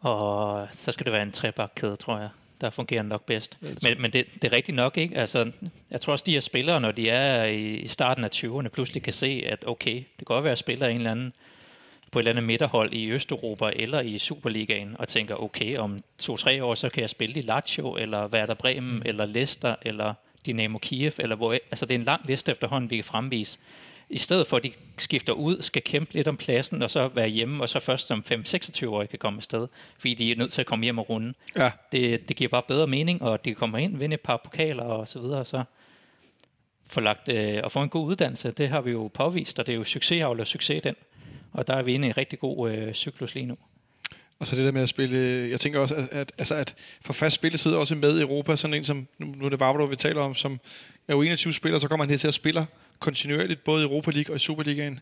Og 0.00 0.68
så 0.78 0.92
skal 0.92 1.04
det 1.04 1.12
være 1.12 1.22
en 1.22 1.32
trebakkæde, 1.32 1.96
tror 1.96 2.18
jeg 2.18 2.28
der 2.60 2.70
fungerer 2.70 3.02
nok 3.02 3.26
bedst. 3.26 3.58
Men, 3.60 4.02
men 4.02 4.12
det, 4.12 4.26
det 4.42 4.52
er 4.52 4.56
rigtigt 4.56 4.76
nok, 4.76 4.98
ikke? 4.98 5.16
Altså, 5.16 5.50
jeg 5.90 6.00
tror 6.00 6.12
også, 6.12 6.24
de 6.26 6.32
her 6.32 6.40
spillere, 6.40 6.80
når 6.80 6.92
de 6.92 7.08
er 7.08 7.44
i 7.44 7.88
starten 7.88 8.24
af 8.24 8.28
20'erne, 8.34 8.68
pludselig 8.68 9.02
kan 9.02 9.12
se, 9.12 9.42
at 9.46 9.64
okay, 9.66 9.94
det 9.94 10.18
kan 10.18 10.24
godt 10.24 10.44
være, 10.44 10.52
at 10.52 10.58
spiller 10.58 10.86
en 10.86 10.96
eller 10.96 11.10
anden 11.10 11.32
på 12.12 12.18
et 12.18 12.22
eller 12.22 12.30
andet 12.30 12.44
midterhold 12.44 12.94
i 12.94 13.10
Østeuropa 13.10 13.70
eller 13.76 14.00
i 14.00 14.18
Superligaen, 14.18 14.96
og 14.98 15.08
tænker, 15.08 15.42
okay, 15.42 15.76
om 15.76 16.02
to-tre 16.18 16.64
år, 16.64 16.74
så 16.74 16.88
kan 16.88 17.00
jeg 17.00 17.10
spille 17.10 17.40
i 17.40 17.42
Lazio, 17.42 17.96
eller 17.96 18.28
Werder 18.28 18.54
Bremen, 18.54 18.94
mm. 18.94 19.02
eller 19.04 19.26
Leicester, 19.26 19.74
eller 19.82 20.14
Dynamo 20.46 20.78
Kiev, 20.78 21.12
eller 21.18 21.36
hvor, 21.36 21.52
altså 21.52 21.86
det 21.86 21.94
er 21.94 21.98
en 21.98 22.04
lang 22.04 22.26
liste 22.26 22.52
efterhånden, 22.52 22.90
vi 22.90 22.96
kan 22.96 23.04
fremvise 23.04 23.58
i 24.10 24.18
stedet 24.18 24.46
for 24.46 24.56
at 24.56 24.64
de 24.64 24.72
skifter 24.98 25.32
ud, 25.32 25.62
skal 25.62 25.82
kæmpe 25.82 26.14
lidt 26.14 26.28
om 26.28 26.36
pladsen, 26.36 26.82
og 26.82 26.90
så 26.90 27.08
være 27.08 27.28
hjemme, 27.28 27.62
og 27.62 27.68
så 27.68 27.80
først 27.80 28.06
som 28.06 28.24
5-26-årige 28.32 29.08
kan 29.08 29.18
komme 29.18 29.36
afsted, 29.36 29.68
fordi 29.98 30.14
de 30.14 30.32
er 30.32 30.36
nødt 30.36 30.52
til 30.52 30.60
at 30.60 30.66
komme 30.66 30.84
hjem 30.84 30.98
og 30.98 31.10
runde. 31.10 31.34
Ja. 31.56 31.70
Det, 31.92 32.28
det 32.28 32.36
giver 32.36 32.48
bare 32.48 32.62
bedre 32.68 32.86
mening, 32.86 33.22
og 33.22 33.44
de 33.44 33.54
kommer 33.54 33.78
ind, 33.78 33.96
vinde 33.96 34.14
et 34.14 34.20
par 34.20 34.40
pokaler 34.44 34.82
og 34.82 35.08
så 35.08 35.20
videre, 35.20 35.38
og 35.38 35.46
så 35.46 35.64
få 36.86 37.00
lagt, 37.00 37.28
øh, 37.28 37.60
og 37.64 37.72
få 37.72 37.82
en 37.82 37.88
god 37.88 38.06
uddannelse. 38.06 38.50
Det 38.50 38.68
har 38.68 38.80
vi 38.80 38.90
jo 38.90 39.10
påvist, 39.14 39.58
og 39.58 39.66
det 39.66 39.72
er 39.72 39.76
jo 39.76 39.84
succesavl 39.84 40.40
og 40.40 40.46
succes 40.46 40.82
den. 40.82 40.94
Og 41.52 41.66
der 41.66 41.74
er 41.74 41.82
vi 41.82 41.94
inde 41.94 42.06
i 42.06 42.10
en 42.10 42.16
rigtig 42.16 42.38
god 42.38 42.70
øh, 42.70 42.92
cyklus 42.94 43.34
lige 43.34 43.46
nu. 43.46 43.56
Og 44.38 44.46
så 44.46 44.56
det 44.56 44.64
der 44.64 44.72
med 44.72 44.82
at 44.82 44.88
spille, 44.88 45.50
jeg 45.50 45.60
tænker 45.60 45.80
også, 45.80 45.94
at, 45.94 46.08
at, 46.10 46.32
altså 46.38 46.54
at 46.54 46.74
for 47.00 47.12
fast 47.12 47.34
spilletid 47.34 47.74
også 47.74 47.94
med 47.94 48.18
i 48.18 48.22
Europa, 48.22 48.56
sådan 48.56 48.74
en 48.74 48.84
som, 48.84 49.08
nu 49.18 49.44
er 49.44 49.48
det 49.48 49.58
Barbaro, 49.58 49.84
vi 49.84 49.96
taler 49.96 50.20
om, 50.20 50.34
som 50.34 50.60
er 51.08 51.14
jo 51.14 51.22
21 51.22 51.52
spillere, 51.52 51.80
så 51.80 51.88
kommer 51.88 52.04
han 52.04 52.10
her 52.10 52.18
til 52.18 52.28
at 52.28 52.34
spille 52.34 52.66
kontinuerligt, 53.00 53.64
både 53.64 53.82
i 53.82 53.84
Europa 53.84 54.10
League 54.10 54.32
og 54.32 54.36
i 54.36 54.38
Superligaen. 54.38 55.00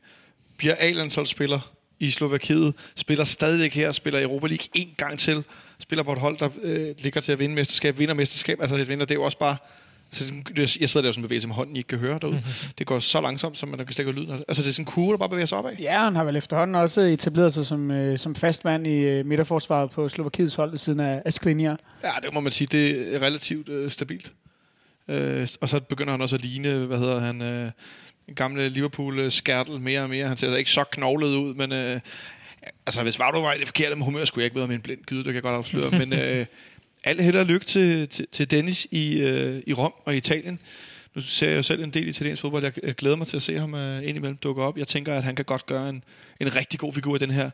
Bliver 0.56 0.74
A-landsholdsspiller 0.78 1.72
i 2.00 2.10
Slovakiet, 2.10 2.74
spiller 2.96 3.24
stadigvæk 3.24 3.74
her, 3.74 3.92
spiller 3.92 4.20
i 4.20 4.22
Europa 4.22 4.46
League 4.46 4.66
en 4.74 4.94
gang 4.96 5.18
til, 5.18 5.44
spiller 5.78 6.02
på 6.02 6.12
et 6.12 6.18
hold, 6.18 6.38
der 6.38 6.48
øh, 6.62 6.94
ligger 6.98 7.20
til 7.20 7.32
at 7.32 7.38
vinde 7.38 7.54
mesterskab, 7.54 7.98
vinder 7.98 8.14
mesterskab, 8.14 8.60
altså 8.60 8.76
det 8.76 8.88
vinder, 8.88 9.04
det 9.04 9.14
er 9.14 9.18
jo 9.18 9.22
også 9.22 9.38
bare, 9.38 9.56
altså, 10.12 10.78
jeg 10.80 10.90
sidder 10.90 11.06
der 11.06 11.12
som 11.12 11.22
bevægelse 11.22 11.48
med 11.48 11.54
hånden, 11.54 11.76
I 11.76 11.78
ikke 11.78 11.88
kan 11.88 11.98
høre 11.98 12.18
derude. 12.18 12.42
det 12.78 12.86
går 12.86 12.98
så 12.98 13.20
langsomt, 13.20 13.58
som 13.58 13.68
man 13.68 13.78
kan 13.78 13.92
slet 13.92 14.08
ikke 14.08 14.20
lyden. 14.20 14.42
Altså 14.48 14.62
det 14.62 14.68
er 14.68 14.72
sådan 14.72 14.82
en 14.82 14.86
kurve, 14.86 15.12
der 15.12 15.18
bare 15.18 15.28
bevæger 15.28 15.46
sig 15.46 15.58
opad. 15.58 15.72
Ja, 15.80 16.04
han 16.04 16.16
har 16.16 16.24
vel 16.24 16.36
efterhånden 16.36 16.74
også 16.74 17.00
etableret 17.00 17.54
sig 17.54 17.66
som, 17.66 17.90
øh, 17.90 18.18
som 18.18 18.34
fastmand 18.34 18.86
i 18.86 18.96
øh, 18.96 19.26
midterforsvaret 19.26 19.90
på 19.90 20.08
Slovakiets 20.08 20.54
hold 20.54 20.70
ved 20.70 20.78
siden 20.78 21.00
af 21.00 21.32
Skriniar. 21.32 21.78
Ja, 22.02 22.10
det 22.22 22.34
må 22.34 22.40
man 22.40 22.52
sige, 22.52 22.68
det 22.72 23.14
er 23.14 23.22
relativt 23.22 23.68
øh, 23.68 23.90
stabilt. 23.90 24.32
Øh, 25.08 25.48
og 25.60 25.68
så 25.68 25.80
begynder 25.80 26.10
han 26.10 26.20
også 26.20 26.34
at 26.34 26.42
ligne, 26.42 26.86
hvad 26.86 26.98
hedder 26.98 27.20
han, 27.20 27.42
øh, 27.42 27.70
en 28.28 28.34
gamle 28.34 28.68
Liverpool-skærtel 28.68 29.80
mere 29.80 30.02
og 30.02 30.10
mere. 30.10 30.28
Han 30.28 30.36
ser 30.36 30.46
altså 30.46 30.58
ikke 30.58 30.70
så 30.70 30.84
knoglet 30.84 31.28
ud, 31.28 31.54
men 31.54 31.72
øh, 31.72 32.00
altså, 32.86 33.02
hvis 33.02 33.18
Vavro 33.18 33.40
var 33.40 33.52
i 33.52 33.58
det 33.58 33.66
forkerte 33.66 33.96
med 33.96 34.04
humør, 34.04 34.24
skulle 34.24 34.42
jeg 34.42 34.46
ikke 34.46 34.56
være 34.56 34.66
med 34.66 34.74
en 34.74 34.80
blind 34.80 35.04
gyde, 35.04 35.18
det 35.18 35.26
kan 35.26 35.34
jeg 35.34 35.42
godt 35.42 35.56
afsløre. 35.56 35.90
men 35.90 36.12
øh, 36.12 36.46
alt 37.04 37.22
held 37.22 37.36
og 37.36 37.46
lykke 37.46 37.66
til, 37.66 38.08
til, 38.08 38.26
til 38.32 38.50
Dennis 38.50 38.86
i, 38.90 39.20
øh, 39.22 39.62
i 39.66 39.72
Rom 39.72 39.92
og 40.04 40.16
Italien. 40.16 40.58
Nu 41.14 41.20
ser 41.22 41.48
jeg 41.48 41.56
jo 41.56 41.62
selv 41.62 41.82
en 41.82 41.90
del 41.90 42.06
i 42.06 42.08
italiensk 42.08 42.42
fodbold. 42.42 42.64
Jeg, 42.64 42.72
jeg 42.82 42.94
glæder 42.94 43.16
mig 43.16 43.26
til 43.26 43.36
at 43.36 43.42
se 43.42 43.58
ham 43.58 43.74
uh, 43.74 44.08
indimellem 44.08 44.36
dukke 44.36 44.62
op. 44.62 44.78
Jeg 44.78 44.88
tænker, 44.88 45.14
at 45.14 45.22
han 45.22 45.36
kan 45.36 45.44
godt 45.44 45.66
gøre 45.66 45.88
en, 45.88 46.04
en 46.40 46.56
rigtig 46.56 46.80
god 46.80 46.92
figur 46.92 47.16
i 47.16 47.18
den 47.18 47.30
her, 47.30 47.50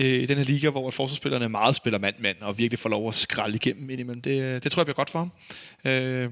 øh, 0.00 0.06
i 0.06 0.26
den 0.26 0.36
her 0.36 0.44
liga, 0.44 0.70
hvor 0.70 0.90
forsvarsspillerne 0.90 1.48
meget 1.48 1.76
spiller 1.76 1.98
mand-mand 1.98 2.36
og 2.40 2.58
virkelig 2.58 2.78
får 2.78 2.88
lov 2.88 3.08
at 3.08 3.14
skralde 3.14 3.56
igennem 3.56 3.90
indimellem. 3.90 4.22
Det, 4.22 4.42
øh, 4.42 4.62
det 4.62 4.72
tror 4.72 4.80
jeg 4.80 4.86
bliver 4.86 4.94
godt 4.94 5.10
for 5.10 5.18
ham. 5.18 5.32
Øh, 5.84 6.30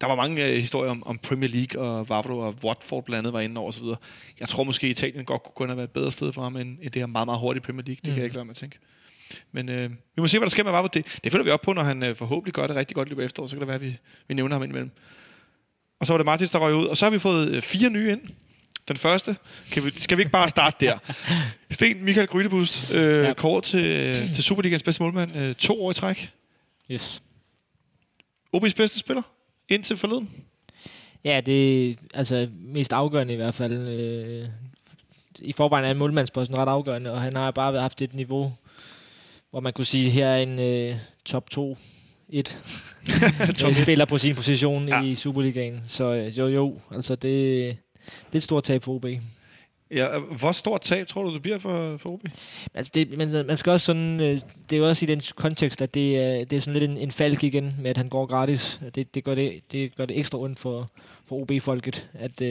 der 0.00 0.06
var 0.06 0.14
mange 0.14 0.44
uh, 0.44 0.50
historier 0.50 0.90
om, 0.90 1.06
om 1.06 1.18
Premier 1.18 1.50
League, 1.50 1.82
og 1.82 2.08
Vavro 2.08 2.38
og 2.38 2.54
Watford 2.64 3.04
blandt 3.04 3.18
andet 3.18 3.32
var 3.32 3.40
inde 3.40 3.60
over 3.60 3.68
osv. 3.68 3.84
Jeg 4.40 4.48
tror 4.48 4.64
måske, 4.64 4.88
Italien 4.88 5.24
godt 5.24 5.42
kunne 5.42 5.68
have 5.68 5.76
været 5.76 5.88
et 5.88 5.92
bedre 5.92 6.12
sted 6.12 6.32
for 6.32 6.42
ham, 6.42 6.56
end, 6.56 6.78
end 6.82 6.90
det 6.90 7.02
her 7.02 7.06
meget, 7.06 7.26
meget 7.26 7.40
hurtige 7.40 7.62
Premier 7.62 7.84
League. 7.86 8.00
Det 8.04 8.08
mm. 8.08 8.10
kan 8.10 8.16
jeg 8.16 8.24
ikke 8.24 8.34
lade 8.34 8.44
med 8.44 8.50
at 8.50 8.56
tænke. 8.56 8.78
Men 9.52 9.68
uh, 9.68 9.90
vi 9.90 10.20
må 10.20 10.26
se, 10.26 10.38
hvad 10.38 10.46
der 10.46 10.50
sker 10.50 10.64
med 10.64 10.72
Vavro. 10.72 10.88
Det, 10.94 11.20
det 11.24 11.32
følger 11.32 11.44
vi 11.44 11.50
op 11.50 11.60
på, 11.60 11.72
når 11.72 11.82
han 11.82 12.02
uh, 12.02 12.16
forhåbentlig 12.16 12.54
gør 12.54 12.66
det 12.66 12.76
rigtig 12.76 12.94
godt 12.94 13.08
i 13.08 13.10
løbet 13.10 13.22
af 13.22 13.26
efteråret. 13.26 13.50
Så 13.50 13.56
kan 13.56 13.60
det 13.60 13.68
være, 13.68 13.74
at 13.74 13.82
vi, 13.82 13.98
vi 14.28 14.34
nævner 14.34 14.54
ham 14.54 14.62
indimellem. 14.62 14.90
Og 16.00 16.06
så 16.06 16.12
var 16.12 16.18
det 16.18 16.24
Martins, 16.24 16.50
der 16.50 16.58
røg 16.58 16.74
ud. 16.74 16.86
Og 16.86 16.96
så 16.96 17.04
har 17.04 17.10
vi 17.10 17.18
fået 17.18 17.56
uh, 17.56 17.62
fire 17.62 17.90
nye 17.90 18.12
ind. 18.12 18.20
Den 18.88 18.96
første, 18.96 19.36
kan 19.72 19.84
vi, 19.84 19.90
skal 19.96 20.16
vi 20.16 20.22
ikke 20.22 20.32
bare 20.32 20.48
starte 20.48 20.86
der? 20.86 20.98
Sten 21.70 22.04
Michael 22.04 22.26
Grydebust, 22.26 22.90
øh, 22.90 23.24
ja. 23.24 23.32
kort 23.32 23.62
til, 23.62 24.34
til 24.34 24.44
Superligans 24.44 24.82
bedste 24.82 25.02
målmand, 25.02 25.36
øh, 25.36 25.54
to 25.54 25.84
år 25.84 25.90
i 25.90 25.94
træk. 25.94 26.30
Yes. 26.90 27.22
OB's 28.56 28.74
bedste 28.76 28.98
spiller? 28.98 29.22
Indtil 29.68 29.96
forleden? 29.96 30.30
Ja, 31.24 31.40
det 31.40 31.90
er 31.90 31.94
altså 32.14 32.48
mest 32.52 32.92
afgørende 32.92 33.32
i 33.32 33.36
hvert 33.36 33.54
fald. 33.54 33.72
Øh, 33.72 34.48
I 35.38 35.52
forvejen 35.52 35.84
er 35.84 35.94
målmandsposten 35.94 36.58
ret 36.58 36.68
afgørende, 36.68 37.12
og 37.12 37.20
han 37.20 37.36
har 37.36 37.50
bare 37.50 37.80
haft 37.80 38.02
et 38.02 38.14
niveau, 38.14 38.52
hvor 39.50 39.60
man 39.60 39.72
kunne 39.72 39.84
sige, 39.84 40.10
her 40.10 40.26
er 40.26 40.42
en 40.42 40.58
øh, 40.58 40.96
top 41.24 41.50
2 41.50 41.76
et 42.28 42.58
top 43.58 43.74
spiller 43.74 44.04
på 44.04 44.18
sin 44.18 44.34
position 44.34 44.88
ja. 44.88 45.02
i 45.02 45.14
Superligaen. 45.14 45.80
Så 45.88 46.14
øh, 46.14 46.38
jo, 46.38 46.46
jo, 46.46 46.80
altså 46.94 47.14
det, 47.14 47.22
det 48.02 48.32
er 48.32 48.36
et 48.36 48.42
stort 48.42 48.64
tab 48.64 48.84
for 48.84 48.94
OB. 48.94 49.06
Ja, 49.90 50.18
hvor 50.18 50.52
stort 50.52 50.80
tab 50.80 51.06
tror 51.06 51.22
du, 51.22 51.34
det 51.34 51.42
bliver 51.42 51.58
for, 51.58 51.96
for 51.96 52.10
OB? 52.10 52.20
Altså 52.74 52.90
det, 52.94 53.18
men 53.18 53.34
øh, 53.34 53.46
man 53.46 53.56
skal 53.56 53.70
også 53.70 53.86
sådan, 53.86 54.20
øh, 54.20 54.40
det 54.70 54.76
er 54.76 54.80
jo 54.80 54.88
også 54.88 55.04
i 55.04 55.08
den 55.08 55.22
kontekst, 55.36 55.82
at 55.82 55.94
det, 55.94 56.18
er, 56.18 56.44
det 56.44 56.56
er 56.56 56.60
sådan 56.60 56.80
lidt 56.80 56.90
en, 56.90 56.96
en 56.96 57.10
falk 57.10 57.44
igen, 57.44 57.74
med 57.78 57.90
at 57.90 57.96
han 57.96 58.08
går 58.08 58.26
gratis. 58.26 58.80
Det, 58.94 59.14
det, 59.14 59.24
gør, 59.24 59.34
det, 59.34 59.72
det 59.72 59.96
gør 59.96 60.06
det 60.06 60.18
ekstra 60.18 60.38
ondt 60.38 60.58
for, 60.58 60.90
for 61.24 61.36
OB-folket, 61.36 62.08
at, 62.14 62.42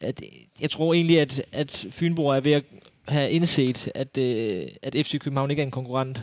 at 0.00 0.22
jeg 0.60 0.70
tror 0.70 0.94
egentlig, 0.94 1.20
at, 1.20 1.42
at 1.52 1.86
Fynborg 1.90 2.36
er 2.36 2.40
ved 2.40 2.52
at 2.52 2.64
have 3.08 3.30
indset, 3.30 3.88
at, 3.94 4.18
øh, 4.18 4.62
at 4.82 4.94
FC 5.06 5.18
København 5.18 5.50
ikke 5.50 5.62
er 5.62 5.66
en 5.66 5.70
konkurrent. 5.70 6.20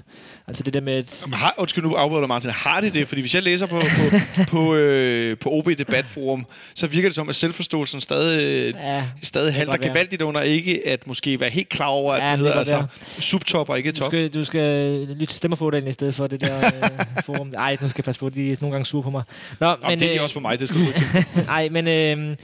Altså 0.48 0.64
det 0.64 0.74
der 0.74 0.82
med, 0.82 0.94
at... 0.94 1.24
Men 1.26 1.34
har, 1.34 1.56
undskyld, 1.58 1.84
nu 1.84 1.94
afbryder 1.94 2.22
du, 2.22 2.28
Martin. 2.28 2.50
Har 2.50 2.82
de 2.82 2.90
det? 2.90 3.08
Fordi 3.08 3.22
hvis 3.22 3.36
jeg 3.36 3.44
læser 3.44 3.66
på, 3.66 3.80
på, 3.80 4.18
på, 4.52 4.76
øh, 4.76 5.38
på 5.38 5.50
OB 5.50 5.70
Debatforum, 5.78 6.46
så 6.76 6.88
virker 6.88 7.10
det 7.10 7.16
som, 7.16 7.30
at 7.30 7.36
selvforståelsen 7.36 8.02
stadig, 8.02 8.74
Ja, 8.76 9.04
stadig 9.24 9.54
halter 9.54 9.78
gevaldigt 9.78 10.22
under 10.22 10.42
ikke 10.42 10.88
at 10.88 11.08
måske 11.08 11.40
være 11.40 11.50
helt 11.50 11.70
klar 11.70 11.88
over, 11.88 12.14
at 12.14 12.24
Ja, 12.24 12.32
det 12.32 12.40
hedder 12.40 12.54
altså 12.54 12.78
godt 12.78 13.24
subtop 13.24 13.70
og 13.70 13.78
ikke 13.78 13.92
du 13.92 13.98
top. 14.00 14.10
skal, 14.10 14.30
du 14.30 14.46
skal 14.46 14.62
lytte 15.08 15.26
til 15.26 15.38
stemmerfodalen 15.38 15.90
i 15.90 15.94
stedet 15.94 16.16
for 16.16 16.28
det 16.28 16.42
der 16.42 16.58
øh, 16.58 17.24
forum. 17.26 17.54
Ej, 17.58 17.78
nu 17.82 17.90
skal 17.90 18.00
jeg 18.00 18.06
passe 18.06 18.20
på, 18.20 18.30
de 18.30 18.52
er 18.52 18.56
nogle 18.62 18.72
gange 18.74 18.86
sure 18.86 19.04
på 19.04 19.10
mig. 19.10 19.24
Nå, 19.60 19.68
Nå, 19.68 19.90
men, 19.90 20.00
det 20.00 20.12
er 20.12 20.16
øh, 20.16 20.24
også 20.24 20.34
på 20.36 20.40
mig, 20.40 20.60
det 20.60 20.68
skal 20.68 20.82
du 20.82 20.88
ikke. 20.88 21.26
Nej, 21.46 21.70
men 21.70 21.88
øh, 21.88 22.36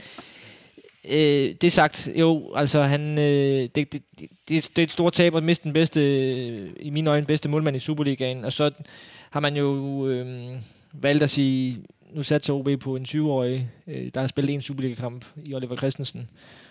øh, 1.10 1.54
det 1.60 1.72
sagt, 1.72 2.08
jo, 2.16 2.52
altså 2.54 2.82
han, 2.82 3.18
øh, 3.18 3.68
det, 3.74 3.92
det, 3.92 4.02
det, 4.20 4.28
det 4.48 4.78
er 4.78 4.82
et 4.82 4.90
stort 4.90 5.12
tab 5.12 5.34
at 5.34 5.42
miste 5.42 5.64
den 5.64 5.72
bedste, 5.72 6.00
øh, 6.00 6.70
i 6.80 6.90
mine 6.90 7.10
øjne, 7.10 7.26
bedste 7.26 7.48
målmand 7.48 7.76
i 7.76 7.80
Superligaen, 7.80 8.44
og 8.44 8.52
så 8.52 8.70
har 9.30 9.40
man 9.40 9.56
jo 9.56 10.06
øh, 10.08 10.56
valgt 10.92 11.22
at 11.22 11.30
sige, 11.30 11.78
nu 12.12 12.22
satser 12.22 12.54
OB 12.54 12.68
på 12.80 12.96
en 12.96 13.02
20-årig, 13.08 13.70
øh, 13.86 14.10
der 14.14 14.20
har 14.20 14.26
spillet 14.26 14.54
en 14.54 14.62
Superliga-kamp 14.62 15.24
i 15.44 15.54
Oliver 15.54 15.76
Christensen. 15.76 16.28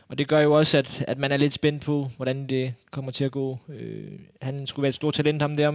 Og 0.07 0.17
det 0.17 0.27
gør 0.27 0.39
jo 0.39 0.51
også, 0.57 0.77
at, 0.77 1.05
at 1.07 1.17
man 1.17 1.31
er 1.31 1.37
lidt 1.37 1.53
spændt 1.53 1.83
på, 1.83 2.09
hvordan 2.15 2.47
det 2.47 2.73
kommer 2.91 3.11
til 3.11 3.23
at 3.23 3.31
gå. 3.31 3.57
Øh, 3.69 4.03
han 4.41 4.67
skulle 4.67 4.83
være 4.83 4.89
et 4.89 4.95
stort 4.95 5.13
talent, 5.13 5.41
ham 5.41 5.55
der, 5.55 5.71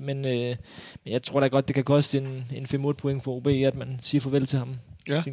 men, 0.00 0.24
øh, 0.24 0.56
men 1.04 1.12
jeg 1.12 1.22
tror 1.22 1.40
da 1.40 1.46
godt, 1.46 1.68
det 1.68 1.74
kan 1.74 1.84
koste 1.84 2.18
en, 2.18 2.44
en 2.54 2.64
5-8 2.64 2.92
point 2.92 3.24
for 3.24 3.36
OB, 3.36 3.46
at 3.46 3.74
man 3.74 4.00
siger 4.02 4.20
farvel 4.20 4.46
til 4.46 4.58
ham, 4.58 4.76
Ja. 5.08 5.22
sin. 5.22 5.32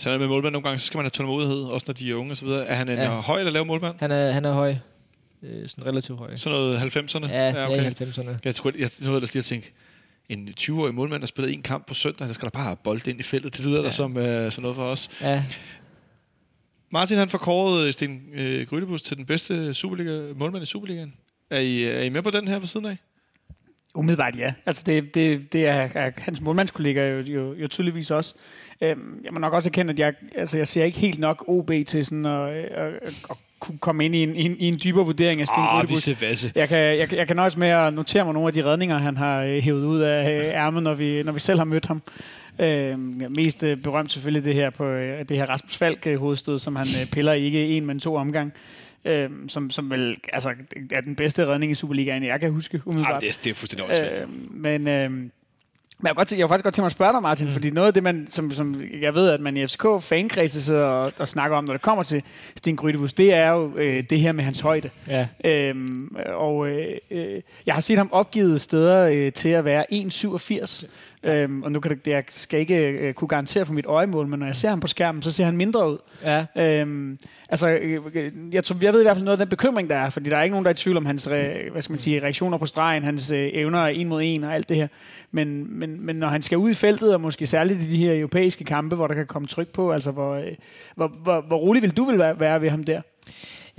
Så 0.00 0.18
med 0.18 0.28
målmand 0.28 0.52
nogle 0.52 0.64
gange, 0.68 0.78
så 0.78 0.86
skal 0.86 0.98
man 0.98 1.04
have 1.04 1.10
tålmodighed, 1.10 1.56
også 1.64 1.84
når 1.88 1.94
de 1.94 2.10
er 2.10 2.14
unge 2.14 2.32
og 2.32 2.36
så 2.36 2.44
videre. 2.44 2.66
Er 2.66 2.74
han 2.74 2.88
en 2.88 2.98
Ja. 2.98 3.02
ja. 3.02 3.20
høj 3.20 3.38
eller 3.38 3.52
lav 3.52 3.66
målmand? 3.66 3.96
Han 4.00 4.10
er, 4.10 4.30
han 4.30 4.44
er 4.44 4.52
høj. 4.52 4.74
Øh, 5.42 5.68
sådan 5.68 5.86
relativt 5.86 6.18
høj. 6.18 6.36
Sådan 6.36 6.58
noget 6.58 6.78
90'erne? 6.96 7.26
Ja, 7.28 7.48
ja, 7.50 7.66
okay. 7.66 7.90
i 7.90 8.04
90'erne. 8.04 8.30
Jeg, 8.44 8.54
tror, 8.54 8.72
jeg 8.78 8.90
nåede 9.00 9.16
ellers 9.16 9.34
lige 9.34 9.40
at 9.40 9.44
tænke, 9.44 9.72
en 10.28 10.48
20-årig 10.60 10.94
målmand, 10.94 11.20
der 11.20 11.26
spillede 11.26 11.54
en 11.54 11.62
kamp 11.62 11.86
på 11.86 11.94
søndag, 11.94 12.26
der 12.28 12.32
skal 12.34 12.44
der 12.46 12.50
bare 12.50 12.64
have 12.64 12.76
bold 12.84 13.06
ind 13.06 13.20
i 13.20 13.22
feltet. 13.22 13.56
Det 13.56 13.64
lyder 13.64 13.76
ja. 13.76 13.80
Ja. 13.80 13.84
der 13.84 13.90
som 13.90 14.16
uh, 14.16 14.22
sådan 14.22 14.52
noget 14.58 14.76
for 14.76 14.84
os. 14.84 15.10
Ja, 15.20 15.44
Martin, 16.92 17.16
han 17.18 17.28
forkårede 17.28 17.92
Sten 17.92 18.20
øh, 18.34 18.66
Grydebus 18.66 19.02
til 19.02 19.16
den 19.16 19.26
bedste 19.26 19.74
Superliga, 19.74 20.32
målmand 20.36 20.62
i 20.62 20.66
Superligaen. 20.66 21.14
Er 21.50 21.58
I, 21.58 21.84
er 21.84 22.00
I 22.00 22.08
med 22.08 22.22
på 22.22 22.30
den 22.30 22.48
her 22.48 22.58
ved 22.58 22.66
siden 22.66 22.86
af? 22.86 22.96
Umiddelbart 23.94 24.36
ja. 24.38 24.54
Altså 24.66 24.82
det, 24.86 25.14
det, 25.14 25.52
det 25.52 25.66
er, 25.66 25.88
er 25.94 26.10
hans 26.18 26.40
målmandskollega 26.40 27.08
jo, 27.08 27.20
jo, 27.20 27.54
jo 27.54 27.68
tydeligvis 27.68 28.10
også. 28.10 28.34
Øhm, 28.80 29.20
jeg 29.24 29.32
må 29.32 29.38
nok 29.38 29.52
også 29.52 29.68
erkende, 29.68 29.92
at 29.92 29.98
jeg, 29.98 30.14
altså 30.34 30.56
jeg 30.58 30.68
ser 30.68 30.84
ikke 30.84 30.98
helt 30.98 31.18
nok 31.18 31.44
OB 31.48 31.70
til 31.86 32.04
sådan 32.04 32.26
at, 32.26 32.48
at, 32.50 32.92
at, 33.02 33.14
at 33.30 33.36
kunne 33.60 33.78
komme 33.78 34.04
ind 34.04 34.14
i 34.14 34.22
en, 34.22 34.36
i 34.36 34.42
en, 34.42 34.56
i 34.58 34.68
en 34.68 34.80
dybere 34.84 35.04
vurdering 35.04 35.40
af 35.40 35.46
Sten 35.46 35.62
Ah, 35.62 35.90
vasse. 36.20 36.52
Jeg 36.54 36.68
kan, 36.68 36.78
jeg, 36.78 37.12
jeg 37.12 37.26
kan 37.26 37.36
nøjes 37.36 37.56
med 37.56 37.68
at 37.68 37.94
notere 37.94 38.24
mig 38.24 38.34
nogle 38.34 38.46
af 38.46 38.52
de 38.52 38.64
redninger, 38.64 38.98
han 38.98 39.16
har 39.16 39.42
øh, 39.42 39.62
hævet 39.62 39.84
ud 39.84 40.00
af 40.00 40.30
øh, 40.30 40.44
ærmet, 40.44 40.82
når 40.82 40.94
vi, 40.94 41.22
når 41.22 41.32
vi 41.32 41.40
selv 41.40 41.58
har 41.58 41.64
mødt 41.64 41.86
ham. 41.86 42.02
Øh, 42.58 42.98
mest 43.30 43.62
øh, 43.62 43.76
berømt 43.76 44.12
selvfølgelig 44.12 44.44
det 44.44 44.54
her 44.54 44.70
på 44.70 44.84
øh, 44.84 45.28
det 45.28 45.36
her 45.36 45.46
Rasmus 45.46 45.76
Falk 45.76 46.06
øh, 46.06 46.18
hovedstød, 46.18 46.58
som 46.58 46.76
han 46.76 46.86
øh, 47.00 47.10
piller 47.10 47.32
i 47.32 47.44
ikke 47.44 47.66
en, 47.66 47.86
men 47.86 48.00
to 48.00 48.16
omgang. 48.16 48.52
Øh, 49.04 49.30
som, 49.48 49.70
som 49.70 49.90
vel 49.90 50.16
altså, 50.32 50.54
er 50.92 51.00
den 51.00 51.16
bedste 51.16 51.46
redning 51.46 51.72
i 51.72 51.74
Superligaen, 51.74 52.24
jeg 52.24 52.40
kan 52.40 52.52
huske 52.52 52.82
umiddelbart. 52.84 53.14
Ah, 53.14 53.20
det, 53.20 53.28
er, 53.28 53.40
det 53.44 53.50
er 53.50 53.54
fuldstændig 53.54 53.86
åndssvagt. 53.86 54.14
Øh, 54.14 54.28
men, 54.50 54.88
øh, 54.88 55.10
men 56.02 56.06
jeg, 56.06 56.16
godt, 56.16 56.32
jeg 56.32 56.40
kunne 56.40 56.48
faktisk 56.48 56.64
godt 56.64 56.74
tænke 56.74 56.82
mig 56.82 56.86
at 56.86 56.92
spørge 56.92 57.12
dig, 57.12 57.22
Martin, 57.22 57.46
mm. 57.46 57.52
fordi 57.52 57.70
noget 57.70 57.86
af 57.86 57.94
det, 57.94 58.02
man, 58.02 58.26
som, 58.30 58.50
som 58.50 58.82
jeg 59.00 59.14
ved, 59.14 59.30
at 59.30 59.40
man 59.40 59.56
i 59.56 59.66
FCK 59.66 59.86
fankredse 60.00 60.62
sidder 60.62 60.84
og, 60.84 61.12
og 61.18 61.28
snakker 61.28 61.56
om, 61.56 61.64
når 61.64 61.72
det 61.72 61.82
kommer 61.82 62.02
til 62.02 62.22
Sten 62.56 62.76
Grydebus, 62.76 63.12
det 63.12 63.34
er 63.34 63.48
jo 63.48 63.76
øh, 63.76 64.04
det 64.10 64.20
her 64.20 64.32
med 64.32 64.44
hans 64.44 64.60
højde. 64.60 64.90
ja. 65.08 65.28
Øhm, 65.44 66.16
og 66.26 66.68
øh, 66.68 66.96
øh, 67.10 67.40
jeg 67.66 67.74
har 67.74 67.80
set 67.80 67.98
ham 67.98 68.08
opgivet 68.12 68.60
steder 68.60 69.08
øh, 69.08 69.32
til 69.32 69.48
at 69.48 69.64
være 69.64 69.84
1,87. 69.92 70.86
Øhm, 71.22 71.62
og 71.62 71.72
nu 71.72 71.80
kan 71.80 71.90
det, 71.90 72.06
jeg 72.06 72.24
skal 72.28 72.60
ikke 72.60 72.88
øh, 72.88 73.14
kunne 73.14 73.28
garantere 73.28 73.66
for 73.66 73.72
mit 73.72 73.86
øjemål, 73.86 74.26
men 74.26 74.38
når 74.38 74.46
jeg 74.46 74.56
ser 74.56 74.68
ham 74.68 74.80
på 74.80 74.86
skærmen, 74.86 75.22
så 75.22 75.30
ser 75.30 75.44
han 75.44 75.56
mindre 75.56 75.90
ud. 75.90 75.98
ja. 76.24 76.46
Øhm, 76.56 77.18
altså, 77.48 77.68
øh, 77.68 78.00
øh, 78.14 78.32
jeg, 78.52 78.64
tror, 78.64 78.76
jeg 78.82 78.92
ved 78.92 79.00
i 79.00 79.04
hvert 79.04 79.16
fald 79.16 79.24
noget 79.24 79.40
af 79.40 79.46
den 79.46 79.50
bekymring, 79.50 79.90
der 79.90 79.96
er, 79.96 80.10
fordi 80.10 80.30
der 80.30 80.36
er 80.36 80.42
ikke 80.42 80.52
nogen, 80.52 80.64
der 80.64 80.70
er 80.70 80.74
i 80.74 80.76
tvivl 80.76 80.96
om 80.96 81.06
hans 81.06 81.30
re, 81.30 81.70
hvad 81.72 81.82
skal 81.82 81.92
man 81.92 81.98
sige, 81.98 82.22
reaktioner 82.22 82.58
på 82.58 82.66
stregen, 82.66 83.02
hans 83.02 83.30
øh, 83.30 83.50
evner 83.52 83.86
en 83.86 84.08
mod 84.08 84.22
en 84.24 84.44
og 84.44 84.54
alt 84.54 84.68
det 84.68 84.76
her. 84.76 84.88
Men, 85.30 85.78
men, 85.78 86.06
men 86.06 86.16
når 86.16 86.28
han 86.28 86.42
skal 86.42 86.58
ud 86.58 86.70
i 86.70 86.74
feltet, 86.74 87.14
og 87.14 87.20
måske 87.20 87.46
særligt 87.46 87.82
i 87.82 87.90
de 87.90 87.96
her 87.96 88.18
europæiske 88.18 88.64
kampe, 88.64 88.96
hvor 88.96 89.06
der 89.06 89.14
kan 89.14 89.26
komme 89.26 89.48
tryk 89.48 89.68
på, 89.68 89.92
altså 89.92 90.10
hvor, 90.10 90.34
øh, 90.34 90.52
hvor, 90.94 91.08
hvor, 91.08 91.40
hvor 91.40 91.56
rolig 91.56 91.82
vil 91.82 91.96
du 91.96 92.04
vil 92.04 92.18
være, 92.18 92.40
være 92.40 92.62
ved 92.62 92.70
ham 92.70 92.84
der? 92.84 93.00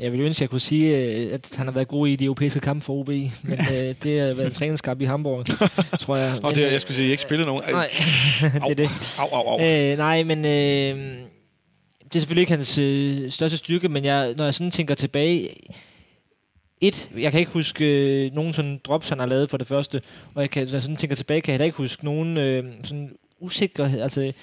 Jeg 0.02 0.12
ville 0.12 0.26
ønske, 0.26 0.38
at 0.38 0.42
jeg 0.42 0.50
kunne 0.50 0.60
sige, 0.62 0.98
øh, 0.98 1.34
at 1.34 1.54
han 1.58 1.68
har 1.68 1.72
været 1.74 1.88
god 1.88 2.08
i 2.08 2.16
de 2.16 2.26
europæiske 2.26 2.60
kampe 2.60 2.86
for 2.86 2.94
OB, 2.94 3.08
men 3.08 3.32
øh, 3.74 3.96
det 4.04 4.20
har 4.20 4.26
været 4.26 4.46
en 4.46 4.52
træningskamp 4.52 5.02
i 5.02 5.06
Hamburg, 5.06 5.46
tror 6.00 6.16
jeg. 6.16 6.40
Og 6.44 6.56
det, 6.56 6.66
er- 6.66 6.72
jeg 6.72 6.82
skulle 6.82 6.96
sige, 6.96 7.06
at 7.06 7.08
I 7.08 7.12
ikke 7.12 7.24
spillede 7.24 7.48
nogen. 7.48 7.64
Nej, 7.72 7.90
det 8.68 8.72
er 8.72 8.74
det. 8.76 8.90
Au, 9.20 9.28
au, 9.28 9.48
au. 9.48 9.62
Øh, 9.62 9.98
nej, 9.98 10.24
men 10.24 10.46
øh, 10.46 11.18
det 12.04 12.16
er 12.16 12.20
selvfølgelig 12.20 12.42
ikke 12.42 12.52
hans 12.52 12.78
øh, 12.78 13.32
største 13.32 13.58
styrke, 13.58 13.90
men 13.90 14.06
jeg, 14.06 14.34
når 14.38 14.44
jeg 14.44 14.54
sådan 14.54 14.72
tænker 14.72 14.96
tilbage... 14.96 15.50
Et, 16.84 17.10
jeg 17.18 17.32
kan 17.32 17.40
ikke 17.40 17.52
huske 17.52 17.86
øh, 17.86 18.34
nogen 18.34 18.54
sådan 18.54 18.80
drops, 18.84 19.10
han 19.10 19.20
har 19.20 19.26
lavet 19.26 19.50
for 19.50 19.58
det 19.58 19.68
første, 19.68 20.02
og 20.36 20.42
jeg 20.42 20.50
kan, 20.50 20.66
når 20.68 20.74
jeg 20.74 20.82
sådan 20.82 20.98
tænker 20.98 21.16
tilbage, 21.16 21.42
kan 21.42 21.52
jeg 21.52 21.54
heller 21.56 21.66
ikke 21.66 21.78
huske 21.78 22.06
nogen 22.06 22.38
øh, 22.38 22.64
sådan 22.84 23.12
usikkerhed. 23.40 24.02
Altså, 24.02 24.34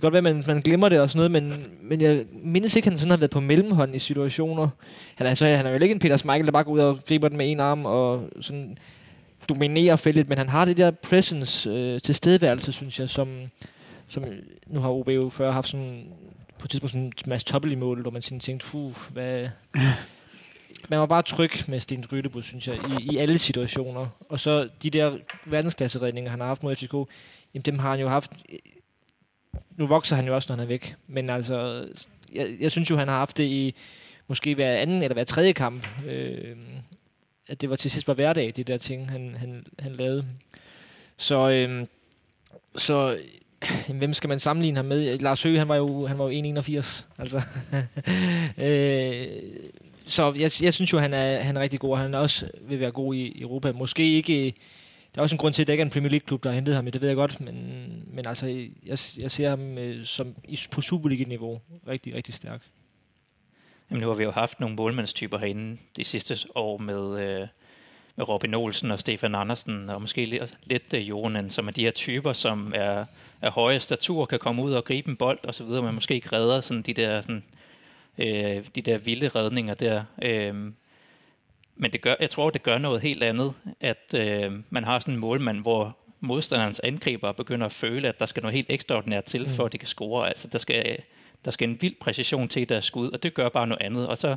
kan 0.00 0.10
godt 0.10 0.12
være, 0.12 0.30
at 0.30 0.36
man, 0.36 0.44
man 0.46 0.60
glemmer 0.60 0.88
det 0.88 1.00
og 1.00 1.10
sådan 1.10 1.30
noget, 1.30 1.30
men, 1.30 1.66
men 1.82 2.00
jeg 2.00 2.24
mindes 2.32 2.76
ikke, 2.76 2.86
at 2.86 2.92
han 2.92 2.98
sådan 2.98 3.10
har 3.10 3.16
været 3.16 3.30
på 3.30 3.40
mellemhånd 3.40 3.94
i 3.94 3.98
situationer. 3.98 4.68
Han 5.14 5.26
er, 5.26 5.30
altså, 5.30 5.46
han 5.46 5.66
er 5.66 5.70
jo 5.70 5.78
ikke 5.78 5.92
en 5.92 5.98
Peter 5.98 6.16
Schmeichel, 6.16 6.46
der 6.46 6.52
bare 6.52 6.64
går 6.64 6.72
ud 6.72 6.80
og 6.80 6.98
griber 7.08 7.28
den 7.28 7.36
med 7.36 7.50
en 7.50 7.60
arm 7.60 7.86
og 7.86 8.28
sådan 8.40 8.78
dominerer 9.48 9.96
feltet, 9.96 10.28
men 10.28 10.38
han 10.38 10.48
har 10.48 10.64
det 10.64 10.76
der 10.76 10.90
presence, 10.90 11.70
øh, 11.70 12.00
tilstedeværelse, 12.00 12.72
synes 12.72 13.00
jeg, 13.00 13.08
som, 13.08 13.28
som 14.08 14.24
nu 14.66 14.80
har 14.80 14.90
OB 14.90 15.08
jo 15.08 15.28
før 15.28 15.50
haft 15.50 15.68
sådan 15.68 16.04
på 16.58 16.66
et 16.66 16.70
tidspunkt 16.70 16.92
sådan 16.92 17.04
en 17.04 17.12
masse 17.26 17.46
toppel 17.46 17.72
i 17.72 17.74
mål, 17.74 18.02
hvor 18.02 18.10
man 18.10 18.22
sådan 18.22 18.40
tænkte, 18.40 18.66
puh, 18.66 18.92
hvad... 19.12 19.48
Man 20.88 20.98
var 20.98 21.06
bare 21.06 21.22
tryg 21.22 21.50
med 21.68 21.80
Sten 21.80 22.02
Grydebus, 22.02 22.44
synes 22.44 22.68
jeg, 22.68 22.76
i, 22.76 23.12
i 23.12 23.16
alle 23.16 23.38
situationer. 23.38 24.06
Og 24.28 24.40
så 24.40 24.68
de 24.82 24.90
der 24.90 25.18
verdensklasseredninger, 25.46 26.30
han 26.30 26.40
har 26.40 26.46
haft 26.46 26.62
mod 26.62 26.76
FCK, 26.76 26.92
jamen 27.54 27.62
dem 27.64 27.78
har 27.78 27.90
han 27.90 28.00
jo 28.00 28.08
haft... 28.08 28.30
Nu 29.76 29.86
vokser 29.86 30.16
han 30.16 30.26
jo 30.26 30.34
også, 30.34 30.46
når 30.48 30.56
han 30.56 30.62
er 30.62 30.68
væk. 30.68 30.94
Men 31.06 31.30
altså, 31.30 31.88
jeg, 32.34 32.56
jeg 32.60 32.70
synes 32.70 32.90
jo, 32.90 32.96
han 32.96 33.08
har 33.08 33.18
haft 33.18 33.36
det 33.36 33.44
i 33.44 33.74
måske 34.28 34.54
hver 34.54 34.74
anden 34.74 35.02
eller 35.02 35.14
hver 35.14 35.24
tredje 35.24 35.52
kamp. 35.52 35.86
Øh, 36.06 36.56
at 37.48 37.60
det 37.60 37.70
var 37.70 37.76
til 37.76 37.90
sidst 37.90 38.08
var 38.08 38.14
hverdag, 38.14 38.52
de 38.56 38.64
der 38.64 38.76
ting, 38.76 39.10
han, 39.10 39.34
han, 39.38 39.66
han 39.78 39.92
lavede. 39.92 40.26
Så, 41.16 41.50
øh, 41.50 41.86
så 42.76 43.18
hvem 43.88 44.14
skal 44.14 44.28
man 44.28 44.38
sammenligne 44.38 44.76
ham 44.76 44.84
med? 44.84 45.18
Lars 45.18 45.42
Høgh, 45.42 45.58
han 45.58 45.68
var 45.68 45.76
jo, 45.76 46.06
han 46.06 46.18
var 46.18 46.28
jo 46.28 46.60
1,81. 46.60 47.04
Altså, 47.18 47.42
øh, 48.66 49.26
så 50.06 50.32
jeg, 50.32 50.50
jeg 50.62 50.74
synes 50.74 50.92
jo, 50.92 50.98
han 50.98 51.14
er, 51.14 51.40
han 51.40 51.56
er 51.56 51.60
rigtig 51.60 51.80
god, 51.80 51.90
og 51.90 51.98
han 51.98 52.14
også 52.14 52.48
vil 52.60 52.80
være 52.80 52.90
god 52.90 53.14
i 53.14 53.40
Europa. 53.40 53.72
Måske 53.72 54.04
ikke... 54.04 54.54
Der 55.14 55.20
er 55.20 55.22
også 55.22 55.34
en 55.34 55.38
grund 55.38 55.54
til, 55.54 55.62
at 55.62 55.66
det 55.66 55.72
ikke 55.72 55.82
er 55.82 55.84
en 55.84 55.90
Premier 55.90 56.10
League-klub, 56.10 56.44
der 56.44 56.50
har 56.50 56.54
hentet 56.54 56.74
ham, 56.74 56.84
det 56.84 57.00
ved 57.00 57.08
jeg 57.08 57.16
godt, 57.16 57.40
men, 57.40 58.04
men 58.06 58.26
altså, 58.26 58.46
jeg, 58.86 58.98
jeg 59.20 59.30
ser 59.30 59.48
ham 59.48 59.78
øh, 59.78 60.04
som 60.04 60.34
i, 60.48 60.58
på 60.70 60.80
Superliga-niveau 60.80 61.60
rigtig, 61.88 62.14
rigtig 62.14 62.34
stærk. 62.34 62.62
Jamen, 63.90 64.02
nu 64.02 64.08
har 64.08 64.14
vi 64.14 64.22
jo 64.22 64.30
haft 64.30 64.60
nogle 64.60 64.76
målmandstyper 64.76 65.38
herinde 65.38 65.78
de 65.96 66.04
sidste 66.04 66.36
år 66.54 66.78
med, 66.78 67.20
øh, 67.20 67.48
med 68.16 68.28
Robin 68.28 68.54
Olsen 68.54 68.90
og 68.90 69.00
Stefan 69.00 69.34
Andersen, 69.34 69.90
og 69.90 70.00
måske 70.00 70.26
lidt, 70.26 70.58
lidt 70.64 70.94
øh, 70.94 71.08
Jonan, 71.08 71.50
som 71.50 71.68
er 71.68 71.72
de 71.72 71.84
her 71.84 71.90
typer, 71.90 72.32
som 72.32 72.72
er, 72.76 73.04
er 73.40 73.50
høje 73.50 73.80
statur, 73.80 74.26
kan 74.26 74.38
komme 74.38 74.62
ud 74.62 74.72
og 74.72 74.84
gribe 74.84 75.10
en 75.10 75.16
bold 75.16 75.38
og 75.42 75.54
så 75.54 75.64
videre, 75.64 75.82
men 75.82 75.94
måske 75.94 76.14
ikke 76.14 76.32
redder 76.32 76.60
sådan 76.60 76.82
de 76.82 76.94
der, 76.94 77.22
sådan, 77.22 77.44
øh, 78.18 78.64
de 78.74 78.82
der 78.82 78.98
vilde 78.98 79.28
redninger 79.28 79.74
der. 79.74 80.04
Øh, 80.22 80.72
men 81.76 81.92
det 81.92 82.00
gør, 82.00 82.14
jeg 82.20 82.30
tror, 82.30 82.50
det 82.50 82.62
gør 82.62 82.78
noget 82.78 83.02
helt 83.02 83.22
andet, 83.22 83.54
at 83.80 84.14
øh, 84.16 84.52
man 84.70 84.84
har 84.84 84.98
sådan 84.98 85.14
en 85.14 85.20
målmand, 85.20 85.60
hvor 85.60 85.96
modstanderens 86.20 86.80
angriber 86.80 87.32
begynder 87.32 87.66
at 87.66 87.72
føle, 87.72 88.08
at 88.08 88.20
der 88.20 88.26
skal 88.26 88.42
noget 88.42 88.54
helt 88.54 88.70
ekstraordinært 88.70 89.24
til, 89.24 89.48
for 89.50 89.64
at 89.64 89.72
de 89.72 89.78
kan 89.78 89.88
score. 89.88 90.28
Altså, 90.28 90.48
der 90.48 90.58
skal, 90.58 90.98
der 91.44 91.50
skal 91.50 91.68
en 91.68 91.78
vild 91.80 91.94
præcision 92.00 92.48
til 92.48 92.68
deres 92.68 92.84
skud, 92.84 93.10
og 93.10 93.22
det 93.22 93.34
gør 93.34 93.48
bare 93.48 93.66
noget 93.66 93.82
andet. 93.82 94.06
Og 94.06 94.18
så, 94.18 94.36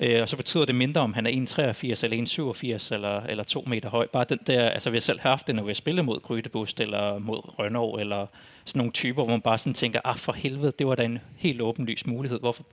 øh, 0.00 0.22
og 0.22 0.28
så 0.28 0.36
betyder 0.36 0.64
det 0.64 0.74
mindre, 0.74 1.00
om 1.00 1.14
han 1.14 1.26
er 1.26 1.30
1,83 1.30 2.04
eller 2.04 2.82
1,87 2.88 2.94
eller, 2.94 3.22
eller 3.22 3.44
2 3.44 3.64
meter 3.66 3.88
høj. 3.88 4.06
Bare 4.06 4.24
den 4.28 4.38
der, 4.46 4.68
altså 4.68 4.90
vi 4.90 4.96
har 4.96 5.00
selv 5.00 5.20
haft 5.20 5.46
det, 5.46 5.54
når 5.54 5.62
vi 5.62 5.68
har 5.68 5.74
spillet 5.74 6.04
mod 6.04 6.20
Grydebust 6.20 6.80
eller 6.80 7.18
mod 7.18 7.58
Rønnow, 7.58 7.96
eller 7.96 8.26
sådan 8.64 8.78
nogle 8.78 8.92
typer, 8.92 9.24
hvor 9.24 9.32
man 9.32 9.40
bare 9.40 9.58
sådan 9.58 9.74
tænker, 9.74 10.00
ah 10.04 10.16
for 10.16 10.32
helvede, 10.32 10.72
det 10.78 10.86
var 10.86 10.94
da 10.94 11.04
en 11.04 11.18
helt 11.36 11.60
åbenlys 11.60 12.06
mulighed. 12.06 12.40
Hvorfor 12.40 12.64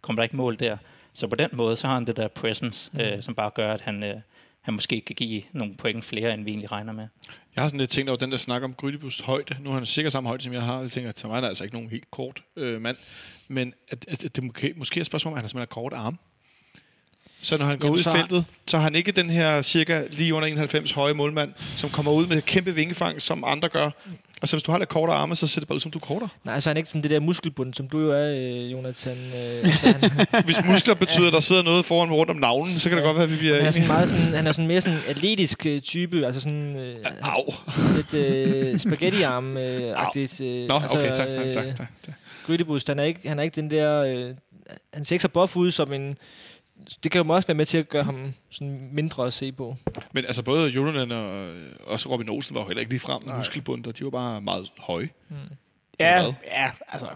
kommer 0.00 0.20
der 0.20 0.24
ikke 0.24 0.36
mål 0.36 0.56
der? 0.58 0.76
Så 1.18 1.26
på 1.26 1.36
den 1.36 1.48
måde, 1.52 1.76
så 1.76 1.86
har 1.86 1.94
han 1.94 2.06
det 2.06 2.16
der 2.16 2.28
presence, 2.28 2.90
mm. 2.92 3.00
øh, 3.00 3.22
som 3.22 3.34
bare 3.34 3.50
gør, 3.54 3.72
at 3.74 3.80
han, 3.80 4.04
øh, 4.04 4.20
han 4.60 4.74
måske 4.74 5.00
kan 5.00 5.16
give 5.16 5.42
nogle 5.52 5.74
point 5.76 6.04
flere, 6.04 6.34
end 6.34 6.44
vi 6.44 6.50
egentlig 6.50 6.72
regner 6.72 6.92
med. 6.92 7.06
Jeg 7.56 7.62
har 7.64 7.68
sådan 7.68 7.80
lidt 7.80 7.90
tænkt 7.90 8.08
over 8.10 8.18
den 8.18 8.30
der 8.30 8.36
snak 8.36 8.62
om 8.62 8.74
Grydebust 8.74 9.22
højde. 9.22 9.56
Nu 9.60 9.70
er 9.70 9.74
han 9.74 9.86
sikkert 9.86 10.12
samme 10.12 10.28
højde, 10.28 10.42
som 10.44 10.52
jeg 10.52 10.62
har. 10.62 10.80
Jeg 10.80 10.90
tænker, 10.90 11.12
til 11.12 11.28
mig 11.28 11.36
er 11.36 11.40
der 11.40 11.48
altså 11.48 11.64
ikke 11.64 11.76
nogen 11.76 11.90
helt 11.90 12.10
kort 12.10 12.42
øh, 12.56 12.80
mand. 12.80 12.96
Men 13.48 13.74
at, 13.88 14.04
at, 14.08 14.24
at 14.24 14.36
det 14.36 14.44
måske, 14.44 14.74
måske 14.76 14.98
er 14.98 15.00
et 15.00 15.06
spørgsmål, 15.06 15.32
om, 15.32 15.34
at 15.34 15.38
han 15.38 15.44
har 15.44 15.48
simpelthen 15.48 15.74
kort 15.74 15.92
arm. 15.92 16.18
Så 17.42 17.58
når 17.58 17.66
han 17.66 17.78
går 17.78 17.86
Jamen, 17.86 17.94
ud 17.94 18.00
i 18.00 18.02
så 18.02 18.10
har- 18.10 18.16
feltet, 18.16 18.44
så 18.66 18.76
har 18.76 18.84
han 18.84 18.94
ikke 18.94 19.12
den 19.12 19.30
her 19.30 19.62
cirka 19.62 20.04
lige 20.10 20.34
under 20.34 20.48
91 20.48 20.90
høje 20.92 21.14
målmand, 21.14 21.52
som 21.58 21.90
kommer 21.90 22.12
ud 22.12 22.26
med 22.26 22.42
kæmpe 22.42 22.74
vingefang, 22.74 23.22
som 23.22 23.44
andre 23.46 23.68
gør. 23.68 23.90
Og 24.42 24.48
så 24.48 24.56
hvis 24.56 24.62
du 24.62 24.70
har 24.70 24.78
lidt 24.78 24.88
kortere 24.88 25.16
arme, 25.16 25.36
så 25.36 25.46
ser 25.46 25.60
det 25.60 25.68
bare 25.68 25.74
ud 25.74 25.80
som 25.80 25.90
du 25.90 25.98
er 25.98 26.04
kortere. 26.06 26.28
Nej, 26.44 26.60
så 26.60 26.70
er 26.70 26.70
han 26.70 26.76
ikke 26.76 26.88
sådan 26.88 27.02
det 27.02 27.10
der 27.10 27.20
muskelbund, 27.20 27.74
som 27.74 27.88
du 27.88 28.00
jo 28.00 28.12
er, 28.12 28.34
øh, 28.38 28.72
Jonathan. 28.72 29.16
Øh, 29.16 29.64
altså, 29.64 29.86
han, 29.86 30.44
Hvis 30.44 30.56
muskler 30.64 30.94
betyder, 30.94 31.26
at 31.26 31.32
der 31.32 31.40
sidder 31.40 31.62
noget 31.62 31.84
foran 31.84 32.12
rundt 32.12 32.30
om 32.30 32.36
navlen, 32.36 32.78
så 32.78 32.88
kan 32.88 32.98
det 32.98 33.04
godt 33.04 33.16
være, 33.16 33.24
at 33.24 33.30
vi 33.30 33.36
bliver 33.36 33.56
han 33.56 33.66
er 33.66 33.70
sådan 33.70 33.88
meget 33.88 34.08
sådan, 34.08 34.34
han 34.34 34.46
er 34.46 34.52
sådan 34.52 34.66
mere 34.66 34.80
sådan 34.80 34.98
atletisk 35.08 35.66
øh, 35.66 35.80
type, 35.80 36.26
altså 36.26 36.40
sådan 36.40 36.76
øh, 36.76 36.96
Au. 37.22 37.54
lidt 37.96 38.14
øh, 38.14 38.78
spaghetti-arm-agtigt. 38.78 40.40
Øh, 40.40 40.68
Nå, 40.68 40.74
altså, 40.74 40.98
okay, 40.98 41.16
tak, 41.16 41.28
tak, 41.28 41.46
øh, 41.46 41.54
tak. 41.54 41.64
tak, 41.76 41.88
tak. 42.06 42.14
Grytebust, 42.46 42.88
han 42.88 42.98
er 42.98 43.04
ikke, 43.04 43.28
han 43.28 43.38
er 43.38 43.42
ikke 43.42 43.56
den 43.56 43.70
der... 43.70 44.02
Øh, 44.02 44.34
han 44.94 45.04
ser 45.04 45.14
ikke 45.14 45.22
så 45.22 45.28
buff 45.28 45.56
ud 45.56 45.70
som 45.70 45.92
en... 45.92 46.18
Det 47.02 47.12
kan 47.12 47.24
jo 47.26 47.34
også 47.34 47.46
være 47.46 47.54
med 47.54 47.66
til 47.66 47.78
at 47.78 47.88
gøre 47.88 48.02
ham 48.04 48.34
sådan 48.50 48.88
mindre 48.92 49.26
at 49.26 49.32
se 49.32 49.52
på. 49.52 49.76
Men 50.12 50.24
altså 50.24 50.42
både 50.42 50.68
Jolonen 50.70 51.12
og 51.12 51.34
øh, 51.34 51.72
også 51.86 52.08
Robin 52.08 52.28
Olsen 52.28 52.54
var 52.54 52.60
jo 52.60 52.66
heller 52.66 52.80
ikke 52.80 52.92
lige 52.92 53.00
frem 53.00 53.22
muskelbunder. 53.36 53.92
De 53.92 54.04
var 54.04 54.10
bare 54.10 54.40
meget 54.40 54.72
høje. 54.78 55.08
Ja, 56.00 56.22
Hvad? 56.22 56.32
ja, 56.46 56.70
altså, 56.88 57.06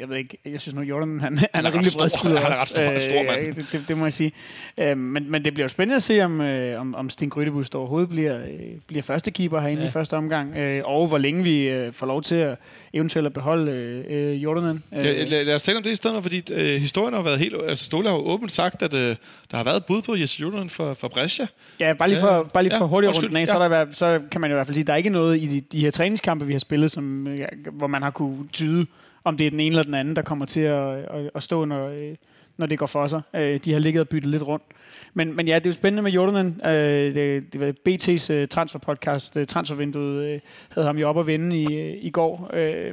jeg 0.00 0.08
ved 0.08 0.16
ikke, 0.16 0.38
jeg 0.44 0.60
synes 0.60 0.74
nu, 0.74 0.80
Jordan, 0.80 1.20
han, 1.20 1.38
han, 1.38 1.48
er 1.52 1.58
er 1.58 1.64
ret 1.64 1.72
rimelig 1.72 1.92
stor. 1.92 2.00
bredskuldret 2.00 2.42
Han 2.42 2.52
er 2.52 2.60
ret 2.60 2.68
stor- 2.68 2.80
han 2.82 2.94
er 2.94 2.98
stor 2.98 3.22
mand. 3.22 3.46
Øh, 3.46 3.56
det, 3.56 3.66
det, 3.72 3.84
det, 3.88 3.96
må 3.98 4.04
jeg 4.04 4.12
sige. 4.12 4.32
Øh, 4.78 4.98
men, 4.98 5.30
men 5.30 5.44
det 5.44 5.54
bliver 5.54 5.64
jo 5.64 5.68
spændende 5.68 5.96
at 5.96 6.02
se, 6.02 6.20
om, 6.24 6.40
øh, 6.40 6.80
om, 6.80 6.94
om 6.94 7.10
Sten 7.10 7.30
Grydebust 7.30 7.74
overhovedet 7.74 8.08
bliver, 8.08 8.38
øh, 8.38 8.50
bliver 8.86 9.02
første 9.02 9.30
keeper 9.30 9.60
herinde 9.60 9.82
ja. 9.82 9.88
I 9.88 9.90
første 9.90 10.14
omgang, 10.14 10.56
øh, 10.56 10.82
og 10.84 11.06
hvor 11.06 11.18
længe 11.18 11.42
vi 11.42 11.68
øh, 11.68 11.92
får 11.92 12.06
lov 12.06 12.22
til 12.22 12.34
at 12.34 12.58
eventuelt 12.92 13.26
at 13.26 13.32
beholde 13.32 13.72
øh, 13.72 14.04
øh, 14.08 14.42
Jordanen. 14.42 14.82
Øh, 14.92 14.98
Ja, 15.04 15.24
lad, 15.24 15.44
lad 15.44 15.54
os 15.54 15.62
tale 15.62 15.76
om 15.76 15.82
det 15.82 15.90
i 15.90 15.96
stedet, 15.96 16.14
for, 16.14 16.20
fordi 16.20 16.42
øh, 16.52 16.80
historien 16.80 17.14
har 17.14 17.22
været 17.22 17.38
helt... 17.38 17.54
Altså 17.68 17.84
Ståle 17.84 18.08
har 18.08 18.14
jo 18.16 18.22
åbent 18.22 18.52
sagt, 18.52 18.82
at 18.82 18.94
øh, 18.94 19.16
der 19.50 19.56
har 19.56 19.64
været 19.64 19.84
bud 19.84 20.02
på 20.02 20.16
Jesse 20.16 20.40
Jolonen 20.40 20.70
for, 20.70 20.94
for 20.94 21.08
Brescia. 21.08 21.46
Ja, 21.80 21.92
bare 21.92 22.08
lige 22.08 22.20
for, 22.20 22.34
Ja, 22.34 22.42
bare 22.42 22.62
lige 22.62 22.72
for 22.78 22.84
ja, 22.84 22.88
hurtigt 22.88 23.28
den 23.28 23.36
af, 23.36 23.40
ja. 23.40 23.44
så, 23.46 23.58
er 23.58 23.68
der, 23.68 23.86
så 23.92 24.20
kan 24.30 24.40
man 24.40 24.50
jo 24.50 24.54
i 24.54 24.56
hvert 24.56 24.66
fald 24.66 24.74
sige, 24.74 24.82
at 24.82 24.86
der 24.86 24.92
er 24.92 24.96
ikke 24.96 25.10
noget 25.10 25.38
i 25.42 25.46
de, 25.46 25.60
de 25.60 25.80
her 25.80 25.90
træningskampe, 25.90 26.46
vi 26.46 26.52
har 26.52 26.60
spillet, 26.60 26.90
som, 26.92 27.28
øh, 27.28 27.38
hvor 27.72 27.86
man 27.86 28.02
har 28.02 28.10
kunne 28.10 28.48
tyde, 28.52 28.86
om 29.28 29.36
det 29.36 29.46
er 29.46 29.50
den 29.50 29.60
ene 29.60 29.72
eller 29.72 29.82
den 29.82 29.94
anden, 29.94 30.16
der 30.16 30.22
kommer 30.22 30.46
til 30.46 30.60
at, 30.60 30.98
at, 30.98 31.30
at 31.34 31.42
stå, 31.42 31.64
når, 31.64 31.88
øh, 31.88 32.14
når 32.56 32.66
det 32.66 32.78
går 32.78 32.86
for 32.86 33.06
sig. 33.06 33.20
Øh, 33.34 33.60
De 33.64 33.72
har 33.72 33.78
ligget 33.78 34.00
og 34.00 34.08
byttet 34.08 34.30
lidt 34.30 34.42
rundt. 34.42 34.64
Men, 35.14 35.36
men 35.36 35.48
ja, 35.48 35.54
det 35.54 35.66
er 35.66 35.70
jo 35.70 35.74
spændende 35.74 36.02
med 36.02 36.12
Jordanen. 36.12 36.60
Øh, 36.66 37.14
Det, 37.14 37.52
det 37.52 37.60
var 37.60 37.72
BT's 37.88 38.32
øh, 38.32 38.48
transferpodcast, 38.48 39.36
øh, 39.36 39.46
Transfervinduet, 39.46 40.24
øh, 40.24 40.40
havde 40.74 40.86
ham 40.86 40.98
jo 40.98 41.08
op 41.08 41.18
at 41.18 41.26
vende 41.26 41.56
i, 41.62 41.74
øh, 41.74 41.94
i 42.00 42.10
går. 42.10 42.50
Øh, 42.52 42.92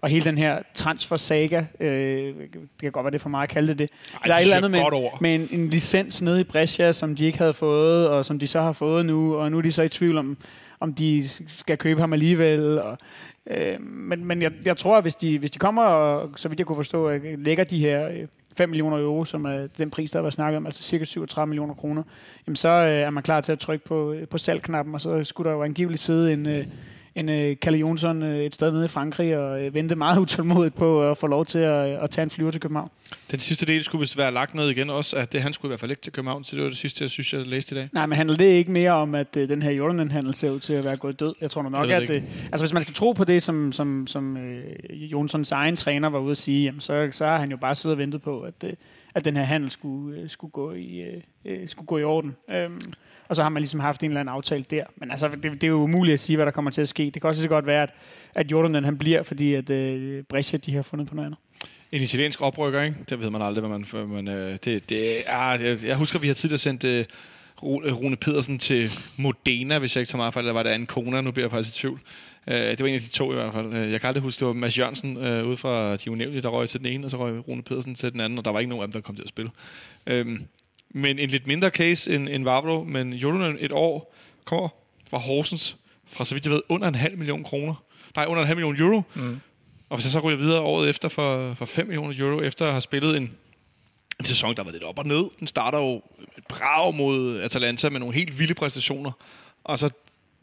Og 0.00 0.08
hele 0.08 0.24
den 0.24 0.38
her 0.38 0.58
transfer-saga, 0.74 1.64
øh, 1.80 1.88
det 1.90 2.60
kan 2.80 2.92
godt 2.92 3.04
være, 3.04 3.10
det 3.10 3.18
er 3.18 3.22
for 3.22 3.28
meget 3.28 3.48
at 3.48 3.54
kalde 3.54 3.68
det 3.68 3.78
det. 3.78 3.90
Ej, 4.14 4.20
der 4.26 4.34
er 4.34 4.38
et 4.38 4.42
eller 4.42 4.54
er 4.54 4.56
andet 4.56 4.68
et 4.68 4.92
med, 4.92 5.10
med 5.20 5.34
en, 5.34 5.60
en 5.60 5.68
licens 5.70 6.22
nede 6.22 6.40
i 6.40 6.44
Brescia, 6.44 6.92
som 6.92 7.16
de 7.16 7.24
ikke 7.24 7.38
havde 7.38 7.52
fået, 7.52 8.08
og 8.08 8.24
som 8.24 8.38
de 8.38 8.46
så 8.46 8.60
har 8.60 8.72
fået 8.72 9.06
nu, 9.06 9.36
og 9.36 9.50
nu 9.50 9.58
er 9.58 9.62
de 9.62 9.72
så 9.72 9.82
i 9.82 9.88
tvivl 9.88 10.18
om, 10.18 10.36
om 10.82 10.94
de 10.94 11.28
skal 11.46 11.78
købe 11.78 12.00
ham 12.00 12.12
alligevel. 12.12 12.80
Og, 12.84 12.98
øh, 13.46 13.80
men 13.80 14.24
men 14.24 14.42
jeg, 14.42 14.52
jeg 14.64 14.76
tror, 14.76 14.96
at 14.96 15.04
hvis 15.04 15.16
de, 15.16 15.38
hvis 15.38 15.50
de 15.50 15.58
kommer, 15.58 15.82
og 15.82 16.30
så 16.36 16.48
vidt 16.48 16.60
jeg 16.60 16.66
kunne 16.66 16.76
forstå, 16.76 17.10
øh, 17.10 17.38
lægger 17.38 17.64
de 17.64 17.78
her 17.78 18.08
øh, 18.08 18.26
5 18.56 18.68
millioner 18.68 18.98
euro, 18.98 19.24
som 19.24 19.44
er 19.44 19.66
den 19.78 19.90
pris, 19.90 20.10
der 20.10 20.20
var 20.20 20.30
snakket 20.30 20.56
om, 20.56 20.66
altså 20.66 20.82
cirka 20.82 21.04
37 21.04 21.46
millioner 21.46 21.74
kroner, 21.74 22.02
jamen 22.46 22.56
så 22.56 22.68
øh, 22.68 22.90
er 22.90 23.10
man 23.10 23.22
klar 23.22 23.40
til 23.40 23.52
at 23.52 23.58
trykke 23.58 23.84
på, 23.84 24.12
øh, 24.12 24.28
på 24.28 24.38
salgknappen, 24.38 24.94
og 24.94 25.00
så 25.00 25.24
skulle 25.24 25.50
der 25.50 25.56
jo 25.56 25.62
angiveligt 25.62 26.02
sidde 26.02 26.32
en, 26.32 26.46
øh, 26.46 26.66
en 27.14 27.28
øh, 27.28 27.56
Kalle 27.62 27.78
Jonsson 27.78 28.22
øh, 28.22 28.38
et 28.38 28.54
sted 28.54 28.72
nede 28.72 28.84
i 28.84 28.88
Frankrig 28.88 29.38
og 29.38 29.64
øh, 29.64 29.74
vente 29.74 29.96
meget 29.96 30.18
utålmodigt 30.22 30.74
på 30.74 31.10
at 31.10 31.18
få 31.18 31.26
lov 31.26 31.46
til 31.46 31.58
at, 31.58 31.86
at 31.86 32.10
tage 32.10 32.22
en 32.22 32.30
flyver 32.30 32.50
til 32.50 32.60
København. 32.60 32.90
Den 33.30 33.40
sidste 33.40 33.66
del 33.66 33.84
skulle 33.84 34.00
vist 34.00 34.18
være 34.18 34.32
lagt 34.32 34.54
ned 34.54 34.68
igen 34.68 34.90
også, 34.90 35.16
at 35.16 35.32
det 35.32 35.42
han 35.42 35.52
skulle 35.52 35.68
i 35.68 35.70
hvert 35.70 35.80
fald 35.80 35.90
ikke 35.90 36.02
til 36.02 36.12
København, 36.12 36.44
så 36.44 36.56
det 36.56 36.62
var 36.62 36.68
det 36.68 36.78
sidste, 36.78 37.02
jeg 37.02 37.10
synes, 37.10 37.32
jeg 37.32 37.46
læste 37.46 37.76
i 37.76 37.78
dag. 37.78 37.88
Nej, 37.92 38.06
men 38.06 38.16
handler 38.16 38.36
det 38.36 38.44
ikke 38.44 38.70
mere 38.70 38.90
om, 38.90 39.14
at 39.14 39.36
øh, 39.36 39.48
den 39.48 39.62
her 39.62 39.70
Jordan-handel 39.70 40.34
ser 40.34 40.50
ud 40.50 40.60
til 40.60 40.72
at 40.72 40.84
være 40.84 40.96
gået 40.96 41.20
død? 41.20 41.34
Jeg 41.40 41.50
tror 41.50 41.62
nok, 41.62 41.88
Jeg 41.88 42.02
at... 42.02 42.08
det 42.08 42.16
Øh, 42.16 42.22
altså, 42.52 42.64
hvis 42.64 42.72
man 42.72 42.82
skal 42.82 42.94
tro 42.94 43.12
på 43.12 43.24
det, 43.24 43.42
som, 43.42 43.72
som, 43.72 44.06
som 44.06 44.36
øh, 44.36 45.12
Jonsons 45.12 45.52
egen 45.52 45.76
træner 45.76 46.08
var 46.08 46.18
ude 46.18 46.30
at 46.30 46.36
sige, 46.36 46.64
jamen, 46.64 46.80
så, 46.80 47.08
så 47.12 47.26
har 47.26 47.38
han 47.38 47.50
jo 47.50 47.56
bare 47.56 47.74
siddet 47.74 47.94
og 47.94 47.98
ventet 47.98 48.22
på, 48.22 48.40
at, 48.40 48.54
øh, 48.64 48.72
at 49.14 49.24
den 49.24 49.36
her 49.36 49.44
handel 49.44 49.70
skulle, 49.70 50.20
øh, 50.20 50.30
skulle, 50.30 50.50
gå 50.50 50.72
i, 50.72 51.00
øh, 51.00 51.22
øh, 51.44 51.68
skulle 51.68 51.86
gå 51.86 51.98
i 51.98 52.04
orden. 52.04 52.36
Øhm, 52.50 52.80
og 53.28 53.36
så 53.36 53.42
har 53.42 53.48
man 53.48 53.60
ligesom 53.60 53.80
haft 53.80 54.02
en 54.02 54.10
eller 54.10 54.20
anden 54.20 54.34
aftale 54.34 54.64
der. 54.70 54.84
Men 54.96 55.10
altså, 55.10 55.28
det, 55.28 55.42
det 55.42 55.64
er 55.64 55.68
jo 55.68 55.82
umuligt 55.82 56.12
at 56.12 56.20
sige, 56.20 56.36
hvad 56.36 56.46
der 56.46 56.52
kommer 56.52 56.70
til 56.70 56.80
at 56.80 56.88
ske. 56.88 57.04
Det 57.04 57.22
kan 57.22 57.28
også 57.28 57.42
så 57.42 57.48
godt 57.48 57.66
være, 57.66 57.82
at, 57.82 57.90
at 58.34 58.50
Jordan 58.50 58.84
han 58.84 58.98
bliver, 58.98 59.22
fordi 59.22 59.54
at 59.54 59.70
øh, 59.70 60.22
Brescia 60.24 60.58
de 60.58 60.74
har 60.74 60.82
fundet 60.82 61.08
på 61.08 61.14
noget 61.14 61.26
andet. 61.26 61.38
En 61.92 62.02
italiensk 62.02 62.40
oprykker, 62.40 62.82
ikke? 62.82 62.96
Det 63.10 63.20
ved 63.20 63.30
man 63.30 63.42
aldrig, 63.42 63.66
hvad 63.66 63.78
man... 63.78 64.08
Men, 64.08 64.28
øh, 64.28 64.58
det, 64.64 64.88
det, 64.88 65.18
er, 65.18 65.32
ah, 65.32 65.64
jeg, 65.64 65.78
jeg 65.84 65.96
husker, 65.96 66.18
vi 66.18 66.26
har 66.26 66.34
tidligere 66.34 66.58
sendt 66.58 66.84
øh, 66.84 66.98
øh, 66.98 68.00
Rune 68.00 68.16
Pedersen 68.16 68.58
til 68.58 68.90
Modena, 69.16 69.78
hvis 69.78 69.96
jeg 69.96 70.00
ikke 70.00 70.10
tager 70.10 70.16
meget 70.16 70.34
fejl, 70.34 70.44
eller 70.44 70.52
var 70.52 70.62
det 70.62 70.70
anden 70.70 70.86
kona, 70.86 71.20
nu 71.20 71.30
bliver 71.30 71.44
jeg 71.44 71.50
faktisk 71.50 71.76
i 71.76 71.80
tvivl. 71.80 72.00
Øh, 72.46 72.54
det 72.54 72.80
var 72.80 72.86
en 72.86 72.94
af 72.94 73.00
de 73.00 73.08
to 73.08 73.32
i 73.32 73.34
hvert 73.34 73.52
fald. 73.52 73.72
Øh, 73.72 73.92
jeg 73.92 74.00
kan 74.00 74.08
aldrig 74.08 74.22
huske, 74.22 74.40
det 74.40 74.46
var 74.46 74.52
Mads 74.52 74.78
Jørgensen 74.78 75.16
øh, 75.16 75.48
ude 75.48 75.56
fra 75.56 75.96
de 75.96 76.10
unævnlige, 76.10 76.42
der 76.42 76.48
røg 76.48 76.68
til 76.68 76.80
den 76.80 76.88
ene, 76.88 77.06
og 77.06 77.10
så 77.10 77.16
røg 77.16 77.48
Rune 77.48 77.62
Pedersen 77.62 77.94
til 77.94 78.12
den 78.12 78.20
anden, 78.20 78.38
og 78.38 78.44
der 78.44 78.50
var 78.50 78.60
ikke 78.60 78.70
nogen 78.70 78.82
af 78.82 78.88
dem, 78.88 78.92
der 78.92 79.00
kom 79.00 79.16
til 79.16 79.22
at 79.22 79.28
spille. 79.28 79.50
Øhm, 80.06 80.42
men 80.92 81.18
en 81.18 81.28
lidt 81.28 81.46
mindre 81.46 81.70
case 81.70 82.14
end, 82.14 82.28
end 82.28 82.44
Vavlo, 82.44 82.84
men 82.84 83.12
Jolonen 83.12 83.56
et 83.60 83.72
år 83.72 84.14
kommer 84.44 84.68
fra 85.10 85.18
Horsens, 85.18 85.76
fra 86.06 86.24
så 86.24 86.34
vidt 86.34 86.44
jeg 86.44 86.52
ved, 86.52 86.62
under 86.68 86.88
en 86.88 86.94
halv 86.94 87.18
million 87.18 87.44
kroner. 87.44 87.74
Nej, 88.16 88.26
under 88.26 88.40
en 88.42 88.46
halv 88.46 88.56
million 88.56 88.80
euro. 88.80 89.02
Mm. 89.14 89.40
Og 89.88 89.96
hvis 89.96 90.04
jeg 90.04 90.12
så 90.12 90.20
ryger 90.20 90.38
videre 90.38 90.60
året 90.60 90.90
efter 90.90 91.08
for, 91.08 91.54
for 91.54 91.64
5 91.64 91.86
millioner 91.86 92.14
euro, 92.18 92.40
efter 92.40 92.66
at 92.66 92.72
have 92.72 92.80
spillet 92.80 93.16
en, 93.16 93.30
en 94.18 94.24
sæson, 94.24 94.56
der 94.56 94.62
var 94.62 94.72
lidt 94.72 94.84
op 94.84 94.98
og 94.98 95.06
ned. 95.06 95.24
Den 95.40 95.46
starter 95.46 95.78
jo 95.78 96.02
et 96.38 96.46
brag 96.48 96.94
mod 96.94 97.40
Atalanta 97.40 97.90
med 97.90 98.00
nogle 98.00 98.14
helt 98.14 98.38
vilde 98.38 98.54
præstationer, 98.54 99.12
og 99.64 99.78
så 99.78 99.90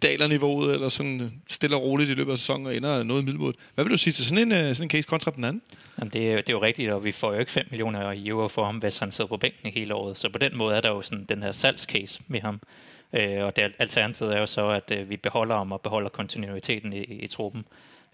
daler 0.04 0.28
niveauet, 0.28 0.74
eller 0.74 0.90
sådan 0.90 1.42
stille 1.50 1.76
og 1.76 1.84
roligt 1.84 2.10
i 2.10 2.14
løbet 2.14 2.32
af 2.32 2.38
sæsonen, 2.38 2.66
og 2.66 2.76
ender 2.76 3.04
noget 3.04 3.24
middelmådet. 3.24 3.56
Hvad 3.76 3.86
vil 3.86 3.92
du 3.92 3.98
sige 3.98 4.14
til 4.14 4.26
sådan 4.26 4.52
en, 4.52 4.52
øh, 4.52 4.76
sådan 4.76 4.86
en 4.86 4.90
case 4.90 5.08
kontra 5.08 5.32
den 5.32 5.44
anden? 5.44 5.62
Jamen, 6.00 6.12
det, 6.14 6.32
er, 6.32 6.36
det 6.36 6.50
er 6.50 6.54
jo 6.54 6.62
rigtigt, 6.62 6.92
og 6.92 7.04
vi 7.04 7.12
får 7.12 7.34
jo 7.34 7.40
ikke 7.40 7.52
5 7.52 7.66
millioner 7.70 8.14
euro 8.26 8.48
for 8.48 8.66
ham, 8.66 8.78
hvis 8.78 8.98
han 8.98 9.12
sidder 9.12 9.28
på 9.28 9.38
bænken 9.38 9.72
hele 9.72 9.94
året. 9.96 10.18
Så 10.18 10.30
på 10.30 10.38
den 10.38 10.58
måde 10.58 10.76
er 10.76 10.82
der 10.82 10.90
jo 10.90 11.02
sådan 11.02 11.26
den 11.30 11.44
her 11.44 11.52
salgscase 11.52 12.22
med 12.28 12.42
ham. 12.42 12.62
Øh, 13.14 13.44
og 13.44 13.56
det 13.56 13.76
alternativet 13.80 14.36
er 14.36 14.40
jo 14.40 14.46
så, 14.46 14.70
at 14.70 14.92
øh, 14.92 15.10
vi 15.10 15.18
beholder 15.18 15.58
ham 15.58 15.72
og 15.72 15.82
beholder 15.82 16.10
kontinuiteten 16.10 16.94
i, 16.94 17.04
i 17.04 17.28
truppen. 17.28 17.66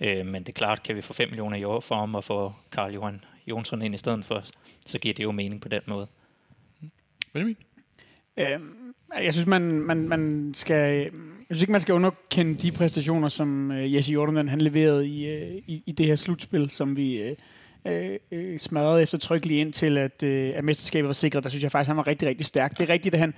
Øh, 0.02 0.26
men 0.26 0.44
det 0.44 0.50
er 0.50 0.54
klart, 0.54 0.84
kan 0.84 0.96
vi 0.96 1.02
få 1.02 1.14
5 1.14 1.30
millioner 1.30 1.62
euro 1.62 1.80
for 1.80 1.96
ham 1.96 2.16
og 2.16 2.24
få 2.24 2.54
Karl 2.72 2.94
Johan 2.94 3.24
Jonsson 3.48 3.82
ind 3.82 3.96
i 3.96 3.98
stedet 3.98 4.26
for, 4.26 4.44
så 4.86 5.00
giver 5.00 5.14
det 5.14 5.24
jo 5.24 5.32
mening 5.32 5.62
på 5.62 5.70
den 5.70 5.82
måde. 5.86 6.08
Benjamin? 7.34 7.58
Øh, 8.40 8.60
jeg 9.24 9.34
synes, 9.34 9.48
man, 9.48 9.62
man, 9.62 10.10
man 10.10 10.52
skal, 10.54 11.12
jeg 11.50 11.56
synes 11.56 11.62
ikke, 11.62 11.72
man 11.72 11.82
skal 11.82 11.96
underkende 11.96 12.56
de 12.56 12.72
præstationer, 12.72 13.28
som 13.28 13.72
øh, 13.72 13.94
Jesse 13.94 14.14
Jordan 14.14 14.48
han 14.48 14.62
leverede 14.62 15.08
i, 15.08 15.28
øh, 15.28 15.56
i, 15.68 15.84
i 15.86 15.92
det 15.92 16.06
her 16.06 16.16
slutspil, 16.16 16.72
som 16.72 16.98
vi 16.98 17.22
øh, 17.22 17.36
øh, 17.86 18.10
øh, 18.32 18.60
smadrede 18.60 19.02
eftertrykkeligt 19.02 19.60
ind 19.60 19.74
til, 19.74 19.98
at, 19.98 20.24
øh, 20.24 20.52
at 20.56 20.64
mesterskabet 20.64 21.08
var 21.08 21.14
sikret. 21.14 21.44
Der 21.44 21.50
synes 21.50 21.64
jeg 21.64 21.72
faktisk, 21.72 21.88
han 21.88 21.98
var 21.98 22.08
rigtig, 22.08 22.28
rigtig 22.28 22.46
stærk. 22.46 22.78
Det 22.78 22.90
er 22.90 22.94
rigtigt, 22.94 23.14
at 23.16 23.20
han 23.20 23.34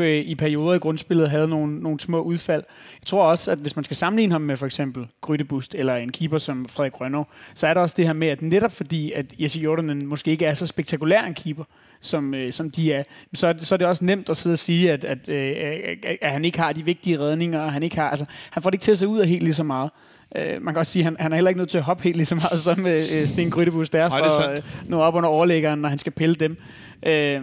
øh, 0.00 0.16
i 0.24 0.34
perioder 0.34 0.74
i 0.74 0.78
grundspillet 0.78 1.30
havde 1.30 1.48
nogle, 1.48 1.80
nogle 1.80 2.00
små 2.00 2.20
udfald. 2.22 2.62
Jeg 3.00 3.06
tror 3.06 3.24
også, 3.24 3.50
at 3.50 3.58
hvis 3.58 3.76
man 3.76 3.84
skal 3.84 3.96
sammenligne 3.96 4.32
ham 4.32 4.40
med 4.40 4.56
for 4.56 4.66
eksempel 4.66 5.06
Grydebust 5.20 5.74
eller 5.74 5.96
en 5.96 6.12
keeper 6.12 6.38
som 6.38 6.68
Frederik 6.68 7.00
Rønnow, 7.00 7.24
så 7.54 7.66
er 7.66 7.74
der 7.74 7.80
også 7.80 7.94
det 7.98 8.06
her 8.06 8.12
med, 8.12 8.28
at 8.28 8.42
netop 8.42 8.72
fordi, 8.72 9.12
at 9.12 9.26
Jesse 9.38 9.60
Jordanen 9.60 10.06
måske 10.06 10.30
ikke 10.30 10.44
er 10.46 10.54
så 10.54 10.66
spektakulær 10.66 11.22
en 11.22 11.34
keeper, 11.34 11.64
som, 12.00 12.34
øh, 12.34 12.52
som 12.52 12.70
de 12.70 12.92
er, 12.92 13.02
så, 13.34 13.46
er 13.46 13.52
det- 13.52 13.66
så 13.66 13.74
er 13.74 13.76
det 13.76 13.86
også 13.86 14.04
nemt 14.04 14.28
at 14.30 14.36
sidde 14.36 14.54
og 14.54 14.58
sige, 14.58 14.92
at, 14.92 15.04
at, 15.04 15.28
øh, 15.28 15.56
at, 16.04 16.16
at 16.22 16.30
han 16.32 16.44
ikke 16.44 16.58
har 16.60 16.72
de 16.72 16.84
vigtige 16.84 17.18
redninger, 17.18 17.60
og 17.60 17.72
han 17.72 17.82
ikke 17.82 17.96
har, 17.96 18.10
altså, 18.10 18.24
han 18.50 18.62
får 18.62 18.70
det 18.70 18.74
ikke 18.74 18.82
til 18.82 18.92
at 18.92 18.98
se 18.98 19.06
ud 19.08 19.18
af 19.18 19.28
helt 19.28 19.42
lige 19.42 19.54
så 19.54 19.62
meget. 19.64 19.90
Øh, 20.36 20.62
man 20.62 20.74
kan 20.74 20.78
også 20.78 20.92
sige, 20.92 21.00
at 21.00 21.04
han, 21.04 21.16
han 21.18 21.32
er 21.32 21.36
heller 21.36 21.48
ikke 21.48 21.58
nødt 21.60 21.70
til 21.70 21.78
at 21.78 21.84
hoppe 21.84 22.04
helt 22.04 22.16
lige 22.16 22.26
så 22.26 22.34
meget, 22.34 22.60
som 22.60 22.86
øh, 22.86 23.26
Sten 23.26 23.50
Grydebus 23.50 23.90
der, 23.90 24.04
er 24.04 24.08
for 24.08 24.50
øh, 24.50 24.58
nå 24.86 25.00
op 25.00 25.14
under 25.14 25.28
overlæggeren, 25.28 25.78
når 25.78 25.88
han 25.88 25.98
skal 25.98 26.12
pille 26.12 26.34
dem. 26.34 26.56
Øh, 27.02 27.42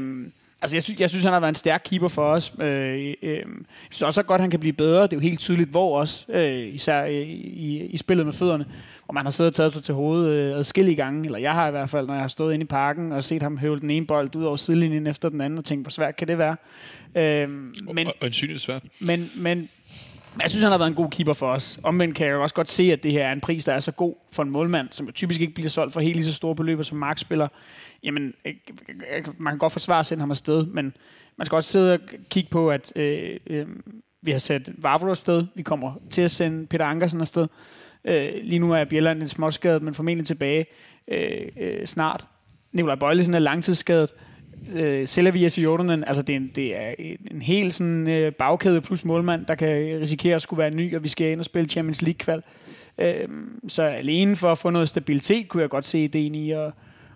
altså, 0.62 0.76
jeg 0.76 0.84
synes, 0.84 1.00
jeg 1.00 1.10
synes, 1.10 1.23
han 1.23 1.34
har 1.34 1.39
været 1.39 1.52
en 1.52 1.56
stærk 1.56 1.82
keeper 1.86 2.08
for 2.08 2.23
os. 2.30 2.54
Øh, 2.62 3.13
øh, 3.21 3.38
jeg 3.38 3.43
synes 3.89 4.02
også 4.02 4.23
godt, 4.23 4.41
han 4.41 4.50
kan 4.50 4.60
blive 4.60 4.73
bedre. 4.73 5.04
Det 5.04 5.13
er 5.13 5.17
jo 5.17 5.21
helt 5.21 5.39
tydeligt, 5.39 5.69
hvor 5.69 6.00
også, 6.00 6.26
øh, 6.32 6.76
især 6.76 7.06
øh, 7.06 7.12
i, 7.13 7.86
i 7.86 7.97
spillet 7.97 8.26
med 8.26 8.34
fødderne, 8.34 8.65
hvor 9.06 9.13
man 9.13 9.26
har 9.26 9.32
siddet 9.32 9.52
og 9.52 9.56
taget 9.56 9.73
sig 9.73 9.84
til 9.84 9.93
hovedet 9.93 10.30
øh, 10.32 10.58
adskillige 10.58 10.95
gange, 10.95 11.26
eller 11.26 11.39
jeg 11.39 11.54
har 11.54 11.67
i 11.67 11.71
hvert 11.71 11.89
fald, 11.89 12.08
når 12.08 12.13
jeg 12.13 12.23
har 12.23 12.28
stået 12.28 12.54
inde 12.54 12.63
i 12.63 12.67
parken 12.67 13.12
og 13.12 13.23
set 13.23 13.41
ham 13.41 13.58
høvle 13.58 13.82
den 13.82 13.89
ene 13.89 14.06
bold 14.06 14.36
ud 14.36 14.43
over 14.43 14.56
sidelinjen 14.56 15.08
efter 15.08 15.30
den 15.30 15.41
anden, 15.41 15.60
og 15.60 15.65
tænkt, 15.65 15.84
hvor 15.84 15.91
svært 15.91 16.15
kan 16.15 16.28
det 16.28 16.38
være? 16.38 16.56
Øh, 17.15 17.50
men, 17.50 18.08
Og, 18.08 18.13
og 18.21 18.28
en 18.28 18.58
svært. 18.58 18.84
men, 19.00 19.32
men 19.36 19.69
jeg 20.41 20.49
synes, 20.49 20.63
han 20.63 20.71
har 20.71 20.77
været 20.77 20.89
en 20.89 20.95
god 20.95 21.09
keeper 21.09 21.33
for 21.33 21.47
os. 21.47 21.79
Omvendt 21.83 22.15
kan 22.15 22.27
jeg 22.27 22.33
jo 22.33 22.43
også 22.43 22.55
godt 22.55 22.69
se, 22.69 22.91
at 22.91 23.03
det 23.03 23.11
her 23.11 23.27
er 23.27 23.31
en 23.31 23.41
pris, 23.41 23.65
der 23.65 23.73
er 23.73 23.79
så 23.79 23.91
god 23.91 24.15
for 24.31 24.43
en 24.43 24.49
målmand, 24.49 24.87
som 24.91 25.11
typisk 25.11 25.41
ikke 25.41 25.53
bliver 25.53 25.69
solgt 25.69 25.93
for 25.93 25.99
helt 25.99 26.15
lige 26.15 26.25
så 26.25 26.33
store 26.33 26.55
beløb 26.55 26.83
som 26.83 26.97
Mark 26.97 27.17
spiller. 27.17 27.47
Jamen, 28.03 28.33
man 29.37 29.53
kan 29.53 29.57
godt 29.57 29.73
forsvare 29.73 29.99
at 29.99 30.05
sende 30.05 30.21
ham 30.21 30.31
afsted, 30.31 30.65
men 30.65 30.93
man 31.37 31.45
skal 31.45 31.55
også 31.55 31.71
sidde 31.71 31.93
og 31.93 31.99
kigge 32.29 32.49
på, 32.49 32.71
at 32.71 32.93
øh, 32.95 33.39
øh, 33.47 33.67
vi 34.21 34.31
har 34.31 34.39
sat 34.39 34.69
Vavro 34.77 35.09
afsted. 35.09 35.45
Vi 35.55 35.61
kommer 35.61 35.93
til 36.09 36.21
at 36.21 36.31
sende 36.31 36.67
Peter 36.67 36.85
Ankersen 36.85 37.21
afsted. 37.21 37.47
Øh, 38.05 38.33
lige 38.43 38.59
nu 38.59 38.73
er 38.73 38.85
Bjelland 38.85 39.21
en 39.21 39.27
småskadet, 39.27 39.81
men 39.81 39.93
formentlig 39.93 40.27
tilbage 40.27 40.65
øh, 41.07 41.47
øh, 41.59 41.85
snart. 41.85 42.27
Nikolaj 42.71 42.95
Bøjlesen 42.95 43.33
er 43.33 43.39
langtidsskadet. 43.39 44.13
øh, 44.13 44.37
Øh, 44.76 45.08
Selavias 45.08 45.58
i 45.58 45.62
Jordanen, 45.62 46.04
altså 46.04 46.22
det 46.22 46.34
er, 46.34 46.38
en, 46.38 46.52
det 46.56 46.76
er 46.76 46.93
en, 47.00 47.17
en 47.32 47.41
helt 47.41 47.74
sådan 47.74 48.08
øh, 48.08 48.32
bagkæde 48.34 48.82
plus 48.82 49.06
målmand, 49.06 49.46
der 49.46 49.56
kan 49.56 49.67
risikere 50.02 50.36
at 50.36 50.41
skulle 50.41 50.58
være 50.58 50.72
ny, 50.72 50.96
og 50.96 51.04
vi 51.04 51.10
skal 51.10 51.32
ind 51.32 51.39
og 51.39 51.46
spille 51.46 51.70
Champions 51.70 52.02
League-kval. 52.02 52.43
Øh, 52.98 53.28
så 53.67 53.84
alene 53.84 54.36
for 54.36 54.52
at 54.52 54.58
få 54.58 54.70
noget 54.70 54.89
stabilitet, 54.89 55.48
kunne 55.48 55.62
jeg 55.62 55.70
godt 55.70 55.86
se 55.86 56.04
ideen 56.04 56.36
i 56.36 56.52
at, 56.52 56.72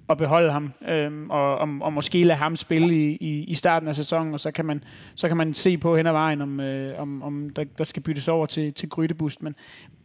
at 0.09 0.17
beholde 0.17 0.51
ham, 0.51 0.73
øhm, 0.87 1.29
og, 1.29 1.57
og, 1.57 1.69
og 1.81 1.93
måske 1.93 2.23
lade 2.23 2.37
ham 2.37 2.55
spille 2.55 2.95
i, 2.95 3.17
i, 3.21 3.43
i 3.43 3.55
starten 3.55 3.89
af 3.89 3.95
sæsonen, 3.95 4.33
og 4.33 4.39
så 4.39 4.51
kan 4.51 4.65
man, 4.65 4.83
så 5.15 5.27
kan 5.27 5.37
man 5.37 5.53
se 5.53 5.77
på 5.77 5.97
hen 5.97 6.07
ad 6.07 6.11
vejen, 6.11 6.41
om, 6.41 6.59
øh, 6.59 7.01
om, 7.01 7.23
om 7.23 7.49
der, 7.49 7.63
der 7.77 7.83
skal 7.83 8.03
byttes 8.03 8.27
over 8.27 8.45
til, 8.45 8.73
til 8.73 8.89
Grydebust. 8.89 9.41
Men 9.43 9.55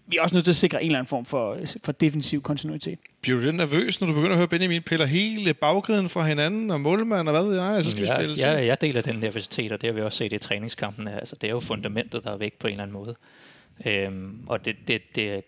vi 0.06 0.16
er 0.16 0.22
også 0.22 0.34
nødt 0.34 0.44
til 0.44 0.52
at 0.52 0.56
sikre 0.56 0.82
en 0.82 0.86
eller 0.86 0.98
anden 0.98 1.08
form 1.08 1.24
for, 1.24 1.58
for 1.84 1.92
defensiv 1.92 2.42
kontinuitet. 2.42 2.98
Bliver 3.20 3.38
du 3.38 3.44
lidt 3.44 3.56
nervøs, 3.56 4.00
når 4.00 4.06
du 4.08 4.12
begynder 4.14 4.30
at 4.32 4.36
høre 4.36 4.48
Benjamin 4.48 4.82
piller 4.82 5.06
hele 5.06 5.54
bagkæden 5.54 6.08
fra 6.08 6.26
hinanden, 6.26 6.70
og 6.70 6.80
målmand, 6.80 7.28
og 7.28 7.34
hvad 7.34 7.44
ved 7.44 7.54
jeg, 7.54 7.64
altså 7.76 7.90
skal 7.90 8.02
vi 8.02 8.08
Ja, 8.08 8.16
spille 8.16 8.34
ja, 8.38 8.64
jeg 8.66 8.80
deler 8.80 9.00
den 9.00 9.16
nervøsitet, 9.16 9.72
og 9.72 9.80
det 9.80 9.86
har 9.88 9.94
vi 9.94 10.00
også 10.00 10.18
set 10.18 10.32
i 10.32 10.38
træningskampene. 10.38 11.14
Altså, 11.20 11.36
det 11.40 11.46
er 11.46 11.50
jo 11.52 11.60
fundamentet, 11.60 12.24
der 12.24 12.32
er 12.32 12.36
væk 12.36 12.52
på 12.58 12.66
en 12.66 12.72
eller 12.72 12.82
anden 12.82 12.94
måde. 12.94 13.14
Øhm, 13.86 14.38
og 14.46 14.64
det, 14.64 14.76
det, 14.88 15.02
det, 15.16 15.42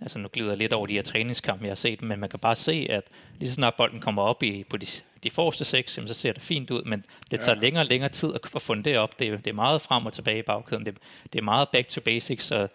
altså 0.00 0.18
nu 0.18 0.28
glider 0.32 0.50
jeg 0.50 0.58
lidt 0.58 0.72
over 0.72 0.86
de 0.86 0.94
her 0.94 1.02
træningskampe, 1.02 1.64
jeg 1.64 1.70
har 1.70 1.74
set, 1.76 2.02
men 2.02 2.20
man 2.20 2.28
kan 2.30 2.38
bare 2.38 2.56
se, 2.56 2.86
at 2.90 3.02
lige 3.38 3.48
så 3.48 3.54
snart 3.54 3.74
bolden 3.74 4.00
kommer 4.00 4.22
op 4.22 4.42
i, 4.42 4.64
på 4.70 4.76
de, 4.76 4.86
de 5.22 5.30
forreste 5.30 5.64
seks, 5.64 5.96
jamen, 5.96 6.08
så 6.08 6.14
ser 6.14 6.32
det 6.32 6.42
fint 6.42 6.70
ud, 6.70 6.82
men 6.82 7.04
det 7.30 7.40
tager 7.40 7.56
ja. 7.56 7.60
længere 7.62 7.82
og 7.82 7.86
længere 7.86 8.10
tid 8.10 8.34
at 8.34 8.40
få 8.50 8.58
fundet 8.58 8.84
det 8.84 8.98
op. 8.98 9.18
Det, 9.18 9.28
er- 9.28 9.36
det 9.36 9.46
er 9.46 9.54
meget 9.54 9.82
frem 9.82 10.06
og 10.06 10.12
tilbage 10.12 10.38
i 10.38 10.42
bagkæden. 10.42 10.86
Det, 10.86 10.94
det 11.32 11.38
er 11.38 11.42
meget 11.44 11.68
back 11.72 11.88
to 11.88 12.00
basics, 12.00 12.50
og 12.50 12.70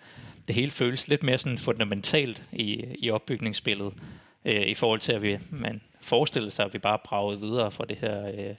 det 0.48 0.56
hele 0.56 0.72
føles 0.72 1.08
lidt 1.08 1.24
mere 1.24 1.38
sådan 1.38 1.58
fundamentalt 1.58 2.44
i, 2.52 2.86
i 3.00 3.10
opbygningsspillet, 3.10 3.94
øh, 4.46 4.68
i 4.68 4.74
forhold 4.74 5.00
til, 5.00 5.12
at 5.12 5.22
vi, 5.22 5.38
man 5.50 5.82
forestiller 6.02 6.50
sig, 6.50 6.66
at 6.66 6.74
vi 6.74 6.80
bare 6.80 7.00
bragede 7.04 7.40
videre 7.40 7.72
fra 7.72 7.86
det 7.90 7.98
her 8.02 8.28
øh, 8.28 8.56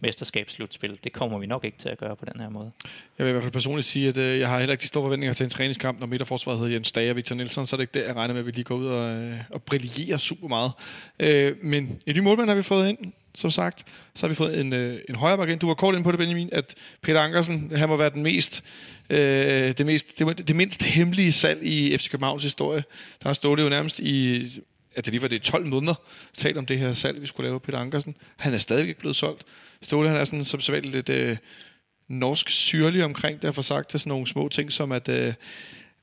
mesterskabsslutspil. 0.00 0.98
Det 1.04 1.12
kommer 1.12 1.38
vi 1.38 1.46
nok 1.46 1.64
ikke 1.64 1.78
til 1.78 1.88
at 1.88 1.98
gøre 1.98 2.16
på 2.16 2.24
den 2.32 2.40
her 2.40 2.48
måde. 2.48 2.70
Jeg 3.18 3.26
vil 3.26 3.30
i 3.30 3.32
hvert 3.32 3.42
fald 3.42 3.52
personligt 3.52 3.86
sige, 3.86 4.08
at 4.08 4.16
øh, 4.16 4.38
jeg 4.38 4.48
har 4.48 4.58
heller 4.58 4.72
ikke 4.72 4.82
de 4.82 4.86
store 4.86 5.04
forventninger 5.04 5.34
til 5.34 5.44
en 5.44 5.50
træningskamp, 5.50 6.00
når 6.00 6.06
midterforsvaret 6.06 6.58
hedder 6.58 6.72
Jens 6.72 6.92
Dage 6.92 7.10
og 7.10 7.16
Victor 7.16 7.34
Nielsen, 7.34 7.66
så 7.66 7.76
er 7.76 7.78
det 7.78 7.82
ikke 7.82 7.98
der, 8.00 8.06
jeg 8.06 8.16
regner 8.16 8.34
med, 8.34 8.40
at 8.40 8.46
vi 8.46 8.50
lige 8.50 8.64
går 8.64 8.74
ud 8.74 8.86
og, 8.86 9.16
øh, 9.16 9.36
og 9.50 9.62
brillerer 9.62 10.16
super 10.16 10.48
meget. 10.48 10.72
Øh, 11.20 11.56
men 11.62 11.98
en 12.06 12.16
ny 12.16 12.18
målmand 12.18 12.48
har 12.48 12.56
vi 12.56 12.62
fået 12.62 12.88
ind, 12.88 13.12
som 13.38 13.50
sagt. 13.50 13.84
Så 14.14 14.26
har 14.26 14.28
vi 14.28 14.34
fået 14.34 14.60
en, 14.60 14.72
øh, 14.72 15.00
en 15.08 15.14
højre 15.14 15.36
bakke 15.36 15.52
ind. 15.52 15.60
Du 15.60 15.66
var 15.66 15.74
kort 15.74 15.94
ind 15.94 16.04
på 16.04 16.10
det, 16.10 16.18
Benjamin, 16.18 16.48
at 16.52 16.74
Peter 17.02 17.20
Ankersen, 17.20 17.72
han 17.76 17.88
må 17.88 17.96
være 17.96 18.10
den 18.10 18.22
mest, 18.22 18.64
øh, 19.10 19.18
det, 19.18 19.86
mest, 19.86 20.18
det, 20.18 20.48
det 20.48 20.56
mindst 20.56 20.82
hemmelige 20.82 21.32
salg 21.32 21.62
i 21.62 21.98
FC 21.98 22.10
Københavns 22.10 22.42
historie. 22.42 22.84
Der 23.22 23.28
har 23.28 23.34
stået 23.34 23.60
jo 23.60 23.68
nærmest 23.68 24.00
i 24.00 24.62
at 24.94 25.04
det 25.04 25.12
lige 25.12 25.22
var 25.22 25.28
det 25.28 25.42
12 25.42 25.66
måneder, 25.66 25.94
talt 26.36 26.56
om 26.56 26.66
det 26.66 26.78
her 26.78 26.92
salg, 26.92 27.20
vi 27.20 27.26
skulle 27.26 27.48
lave 27.48 27.60
Peter 27.60 27.78
Ankersen. 27.78 28.16
Han 28.36 28.54
er 28.54 28.58
stadigvæk 28.58 28.88
ikke 28.88 29.00
blevet 29.00 29.16
solgt. 29.16 29.42
Ståle, 29.82 30.08
han 30.08 30.20
er 30.20 30.24
sådan 30.24 30.44
som 30.44 30.60
sædvanligt 30.60 30.94
lidt 30.94 31.08
øh, 31.08 31.36
norsk 32.08 32.50
syrlig 32.50 33.04
omkring 33.04 33.42
det, 33.42 33.58
at 33.58 33.64
sagt 33.64 33.90
til 33.90 34.00
sådan 34.00 34.10
nogle 34.10 34.26
små 34.26 34.48
ting, 34.48 34.72
som 34.72 34.92
at, 34.92 35.08
øh, 35.08 35.34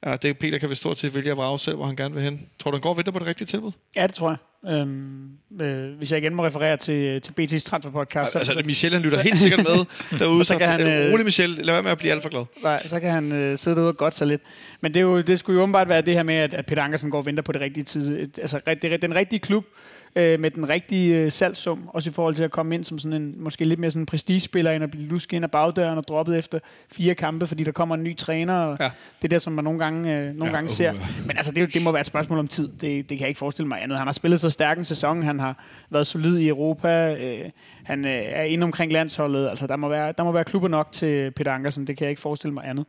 at 0.02 0.24
det 0.24 0.38
Peter 0.38 0.58
kan 0.58 0.70
vel 0.70 0.78
stort 0.78 0.98
set 0.98 1.16
vælge 1.16 1.32
at 1.32 1.38
vrage 1.38 1.60
selv, 1.60 1.76
hvor 1.76 1.86
han 1.86 1.96
gerne 1.96 2.14
vil 2.14 2.24
hen. 2.24 2.42
Tror 2.60 2.72
du, 2.72 2.78
han 2.78 2.82
går 2.82 2.90
og 2.90 2.98
venter 2.98 3.12
på 3.12 3.20
det 3.20 3.28
rigtige 3.28 3.48
tilbud? 3.48 3.72
Ja, 3.96 4.08
det 4.08 4.14
tror 4.14 4.30
jeg. 4.30 4.38
Øhm, 4.72 5.30
øh, 5.62 5.98
hvis 5.98 6.12
jeg 6.12 6.20
igen 6.20 6.36
må 6.36 6.46
referere 6.46 6.78
til, 6.78 7.22
til 7.22 7.34
BT's 7.40 7.64
transferpodcast, 7.64 8.32
så, 8.32 8.38
Altså, 8.38 8.62
Michel, 8.66 8.94
han 8.94 9.02
lytter 9.02 9.22
helt 9.22 9.38
sikkert 9.38 9.64
med 9.64 9.86
derude, 10.20 10.46
så 10.46 10.54
så, 10.54 10.58
kan 10.58 10.68
så 10.68 10.74
han, 10.74 10.88
øh, 10.88 11.14
rolig 11.14 11.26
Michel, 11.26 11.50
lad 11.50 11.74
være 11.74 11.84
med 11.84 11.92
at 11.92 11.98
blive 11.98 12.12
alt 12.12 12.22
for 12.22 12.30
glad. 12.30 12.46
nej, 12.64 12.88
så 12.88 13.00
kan 13.00 13.12
han 13.12 13.32
øh, 13.34 13.58
sidde 13.58 13.76
derude 13.76 13.90
og 13.90 13.98
godt 13.98 14.16
sig 14.16 14.28
lidt. 14.28 14.42
Men 14.82 14.94
det, 14.94 15.00
er 15.00 15.04
jo, 15.04 15.22
det 15.22 15.40
skulle 15.40 15.56
jo 15.58 15.62
åbenbart 15.64 15.90
være 15.90 16.02
det 16.02 16.14
her 16.14 16.24
med, 16.24 16.36
at, 16.36 16.54
at 16.54 16.66
Peter 16.66 16.84
Ankersen 16.84 17.12
går 17.12 17.18
og 17.18 17.26
venter 17.26 17.44
på 17.44 17.52
det 17.52 17.62
rigtige 17.62 17.84
tid. 17.84 18.30
Altså 18.42 18.60
det, 18.82 18.94
er 18.94 18.98
den 18.98 19.16
rigtige 19.16 19.40
klub 19.40 19.66
øh, 20.16 20.40
med 20.40 20.52
den 20.52 20.70
rigtige 20.70 21.18
øh, 21.18 21.32
salgssum, 21.32 21.90
også 21.94 22.10
i 22.10 22.14
forhold 22.14 22.36
til 22.36 22.44
at 22.44 22.52
komme 22.52 22.76
ind 22.76 22.84
som 22.84 23.00
sådan 23.00 23.22
en, 23.22 23.36
måske 23.38 23.66
lidt 23.66 23.80
mere 23.80 23.92
sådan 23.92 24.02
en 24.02 24.06
prestigespiller, 24.06 24.72
end 24.72 24.84
at 24.84 24.92
blive 24.92 25.06
lusket 25.08 25.36
ind 25.36 25.44
af 25.46 25.52
bagdøren 25.52 25.98
og 25.98 26.04
droppet 26.08 26.38
efter 26.38 26.60
fire 26.92 27.16
kampe, 27.16 27.48
fordi 27.48 27.64
der 27.64 27.72
kommer 27.72 27.96
en 27.96 28.04
ny 28.04 28.18
træner. 28.18 28.54
Og 28.54 28.78
Ja. 28.80 28.92
Det 29.22 29.24
er 29.24 29.30
der, 29.30 29.40
som 29.40 29.54
man 29.54 29.64
nogle 29.64 29.80
gange, 29.80 30.16
øh, 30.18 30.26
nogle 30.26 30.46
Ja, 30.46 30.52
gange 30.52 30.66
uh, 30.66 30.70
ser. 30.70 30.86
ja. 30.86 31.00
Men 31.26 31.38
altså, 31.38 31.52
det, 31.52 31.74
det 31.74 31.82
må 31.84 31.92
være 31.92 32.02
et 32.02 32.06
spørgsmål 32.08 32.40
om 32.40 32.48
tid. 32.48 32.68
Det, 32.68 32.82
det 32.82 33.08
kan 33.08 33.20
jeg 33.20 33.28
ikke 33.28 33.38
forestille 33.40 33.68
mig 33.68 33.84
andet. 33.84 33.98
Han 33.98 34.08
har 34.08 34.14
spillet 34.14 34.40
så 34.40 34.50
stærk 34.50 34.78
en 34.78 34.84
sæson. 34.84 35.24
Han 35.24 35.40
har 35.40 35.64
været 35.90 36.08
solid 36.08 36.38
i 36.38 36.48
Europa. 36.48 37.16
Øh, 37.16 37.50
han 37.84 38.08
øh, 38.08 38.12
er 38.26 38.44
inde 38.44 38.64
omkring 38.64 38.92
landsholdet. 38.92 39.50
Altså, 39.50 39.68
der 39.68 39.76
må, 39.76 39.90
være, 39.90 40.14
der 40.18 40.24
må 40.24 40.32
være 40.32 40.44
klubber 40.44 40.68
nok 40.68 40.92
til 40.92 41.32
Peter 41.32 41.52
Ankersen. 41.52 41.88
Det 41.88 41.98
kan 41.98 42.06
jeg 42.06 42.10
ikke 42.10 42.22
forestille 42.22 42.54
mig 42.54 42.64
andet. 42.68 42.86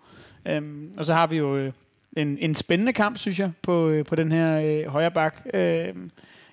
Øhm, 0.49 0.93
og 0.99 1.05
så 1.05 1.15
har 1.15 1.27
vi 1.27 1.37
jo 1.37 1.57
øh, 1.57 1.73
en, 2.17 2.39
en 2.41 2.55
spændende 2.55 2.93
kamp, 2.93 3.19
synes 3.19 3.41
jeg, 3.41 3.51
på, 3.63 3.89
øh, 3.89 4.05
på 4.05 4.15
den 4.17 4.33
her 4.33 4.61
øh, 4.61 4.87
højre 4.93 5.11
bak. 5.11 5.37
Øh, 5.55 5.89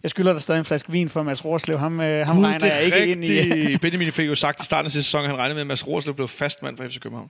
jeg 0.04 0.10
skylder 0.10 0.34
dig 0.34 0.42
stadig 0.42 0.60
en 0.60 0.66
flaske 0.66 0.92
vin 0.92 1.10
for 1.10 1.24
Mads 1.24 1.46
Rorslev. 1.46 1.78
Ham, 1.80 2.02
øh, 2.02 2.26
ham 2.26 2.36
Gud, 2.36 2.46
regner 2.46 2.68
er 2.68 2.76
jeg 2.76 2.86
ikke 2.86 3.08
ind 3.12 3.24
i. 3.26 3.40
rigtigt. 3.42 3.82
Benjamin 3.82 4.12
fik 4.12 4.28
jo 4.28 4.36
sagt 4.36 4.62
i 4.62 4.66
starten 4.66 4.86
af 4.86 4.92
sidste 4.92 5.08
sæson, 5.08 5.22
at 5.24 5.28
han 5.30 5.38
regnede 5.38 5.54
med, 5.56 5.62
at 5.62 5.68
Mads 5.68 5.88
Rorslev 5.88 6.16
blev 6.16 6.28
fastmand 6.28 6.78
for 6.78 6.84
FC 6.88 7.00
København. 7.00 7.30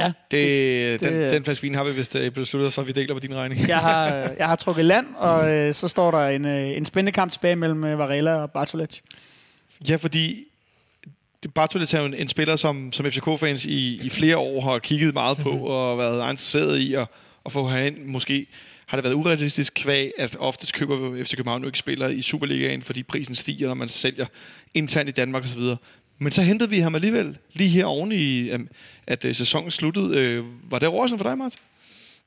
Ja, 0.00 0.06
Det, 0.06 0.12
det- 0.30 1.00
den, 1.00 1.12
det- 1.20 1.30
den 1.30 1.44
flaske 1.44 1.62
vin 1.62 1.74
har 1.74 1.84
vi 1.84 1.92
vist 1.92 2.14
øh, 2.16 2.30
besluttet, 2.30 2.72
så 2.72 2.82
vi 2.82 2.92
deler 2.92 3.14
på 3.14 3.20
din 3.20 3.34
regning. 3.34 3.68
jeg, 3.68 3.78
har, 3.78 4.06
jeg 4.38 4.46
har 4.48 4.56
trukket 4.56 4.84
land, 4.84 5.06
og 5.16 5.50
øh, 5.50 5.74
så 5.74 5.88
står 5.88 6.10
der 6.10 6.28
en, 6.28 6.46
øh, 6.46 6.68
en 6.76 6.84
spændende 6.84 7.12
kamp 7.12 7.32
tilbage 7.32 7.56
mellem 7.56 7.84
øh, 7.84 7.98
Varela 7.98 8.34
og 8.34 8.50
Bartolec. 8.50 8.98
Ja, 9.88 9.96
fordi 9.96 10.44
Bartolets 11.54 11.94
er 11.94 11.98
jo 12.00 12.06
en, 12.06 12.14
en 12.14 12.28
spiller, 12.28 12.56
som, 12.56 12.92
som 12.92 13.06
FCK-fans 13.06 13.64
i, 13.64 14.00
i 14.02 14.08
flere 14.10 14.36
år 14.38 14.60
har 14.60 14.78
kigget 14.78 15.14
meget 15.14 15.38
på 15.38 15.50
og 15.50 15.98
været 15.98 16.30
interesseret 16.30 16.78
i 16.78 16.94
at, 16.94 17.06
at 17.46 17.52
få 17.52 17.66
herind. 17.68 17.96
Måske 18.04 18.46
har 18.92 18.96
det 18.96 19.04
været 19.04 19.14
urealistisk 19.14 19.74
kvæg, 19.74 20.12
at 20.18 20.36
oftest 20.38 20.74
køber 20.74 21.24
FC 21.24 21.36
København 21.36 21.62
jo 21.62 21.68
ikke 21.68 21.78
spillere 21.78 22.14
i 22.14 22.22
Superligaen, 22.22 22.82
fordi 22.82 23.02
prisen 23.02 23.34
stiger, 23.34 23.68
når 23.68 23.74
man 23.74 23.88
sælger 23.88 24.26
internt 24.74 25.08
i 25.08 25.12
Danmark 25.12 25.44
osv. 25.44 25.60
Men 26.18 26.32
så 26.32 26.42
hentede 26.42 26.70
vi 26.70 26.78
ham 26.78 26.94
alligevel 26.94 27.38
lige 27.52 27.70
her 27.70 27.84
oven 27.84 28.12
i, 28.12 28.50
øhm, 28.50 28.68
at 29.06 29.24
øh, 29.24 29.34
sæsonen 29.34 29.70
sluttede. 29.70 30.18
Øh, 30.18 30.44
var 30.70 30.78
det 30.78 30.88
overraskende 30.88 31.22
for 31.22 31.30
dig, 31.30 31.38
Martin? 31.38 31.60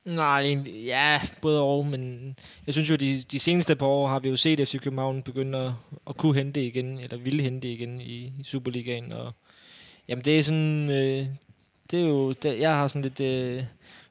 Nej, 0.06 0.58
ja, 0.86 1.22
både 1.42 1.62
og, 1.62 1.86
men 1.86 2.36
jeg 2.66 2.74
synes 2.74 2.90
jo, 2.90 2.96
de, 2.96 3.24
de 3.32 3.40
seneste 3.40 3.76
par 3.76 3.86
år 3.86 4.08
har 4.08 4.20
vi 4.20 4.30
jo 4.30 4.36
set 4.36 4.68
FC 4.68 4.80
København 4.80 5.24
begynde 5.24 5.58
at, 5.58 5.72
at 6.10 6.18
kunne 6.18 6.36
hente 6.36 6.66
igen, 6.66 7.00
eller 7.00 7.18
ville 7.18 7.44
hente 7.44 7.74
igen 7.74 8.02
i, 8.02 8.34
i 8.40 8.44
Superligaen, 8.44 9.14
og 9.14 9.34
jamen 10.08 10.26
det 10.26 10.40
er 10.40 10.44
sådan, 10.44 10.90
øh, 10.90 11.28
det 11.92 12.00
er 12.00 12.08
jo, 12.08 12.32
det, 12.32 12.60
jeg 12.60 12.72
har 12.72 12.88
sådan 12.88 13.02
lidt 13.02 13.20
øh, 13.20 13.64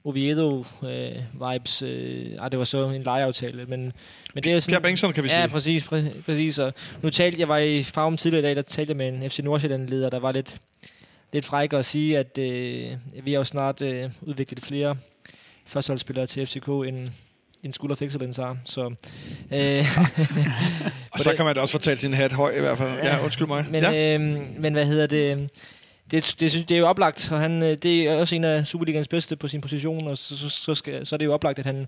Oviedo-vibes, 0.04 1.82
øh, 1.82 2.32
ej, 2.38 2.48
det 2.48 2.58
var 2.58 2.64
så 2.64 2.88
en 2.90 3.02
lejeaftale, 3.02 3.64
men, 3.66 3.92
men 4.34 4.44
det 4.44 4.52
er 4.52 4.60
sådan... 4.60 4.70
Pierre 4.72 4.82
Bengtsson, 4.82 5.12
kan 5.12 5.24
vi 5.24 5.28
Ja, 5.28 5.34
sige. 5.40 5.48
præcis, 5.48 5.82
præ- 5.84 6.22
præcis. 6.26 6.58
Og 6.58 6.72
nu 7.02 7.10
talte 7.10 7.40
jeg 7.40 7.48
var 7.48 7.58
i 7.58 7.82
Farum 7.82 8.16
tidligere 8.16 8.40
i 8.42 8.46
dag, 8.46 8.56
der 8.56 8.62
talte 8.62 8.90
jeg 8.90 8.96
med 8.96 9.08
en 9.08 9.30
FC 9.30 9.38
Nordsjælland-leder, 9.38 10.10
der 10.10 10.18
var 10.18 10.32
lidt, 10.32 10.56
lidt 11.32 11.44
fræk 11.44 11.72
at 11.72 11.84
sige, 11.84 12.18
at 12.18 12.38
øh, 12.38 12.90
vi 13.24 13.32
har 13.32 13.38
jo 13.38 13.44
snart 13.44 13.82
øh, 13.82 14.10
udviklet 14.22 14.64
flere 14.64 14.96
førsteholdsspillere 15.66 16.26
til 16.26 16.46
FCK, 16.46 16.68
end, 16.68 17.08
end 17.62 17.72
Skulder 17.72 17.96
Excellence 18.02 18.42
har. 18.42 18.56
Så, 18.64 18.80
øh, 19.52 19.84
Og 21.12 21.18
så 21.20 21.32
kan 21.36 21.44
man 21.44 21.54
da 21.54 21.60
også 21.60 21.72
fortælle 21.72 21.98
sin 21.98 22.12
hat 22.12 22.32
høj 22.32 22.56
i 22.56 22.60
hvert 22.60 22.78
fald. 22.78 22.98
Ja, 23.02 23.24
undskyld 23.24 23.46
mig. 23.48 23.66
men, 23.70 23.82
ja. 23.82 24.14
øh, 24.14 24.20
men 24.60 24.72
hvad 24.72 24.86
hedder 24.86 25.06
det? 25.06 25.50
Det, 26.10 26.36
det, 26.40 26.52
det 26.68 26.70
er 26.70 26.78
jo 26.78 26.86
oplagt, 26.86 27.32
og 27.32 27.40
han, 27.40 27.62
øh, 27.62 27.76
det 27.76 28.06
er 28.06 28.16
også 28.16 28.34
en 28.34 28.44
af 28.44 28.66
Superligans 28.66 29.08
bedste 29.08 29.36
på 29.36 29.48
sin 29.48 29.60
position, 29.60 30.08
og 30.08 30.18
så, 30.18 30.36
så, 30.36 30.48
så, 30.48 30.74
skal, 30.74 31.06
så 31.06 31.16
er 31.16 31.18
det 31.18 31.24
jo 31.24 31.34
oplagt, 31.34 31.58
at 31.58 31.66
han, 31.66 31.86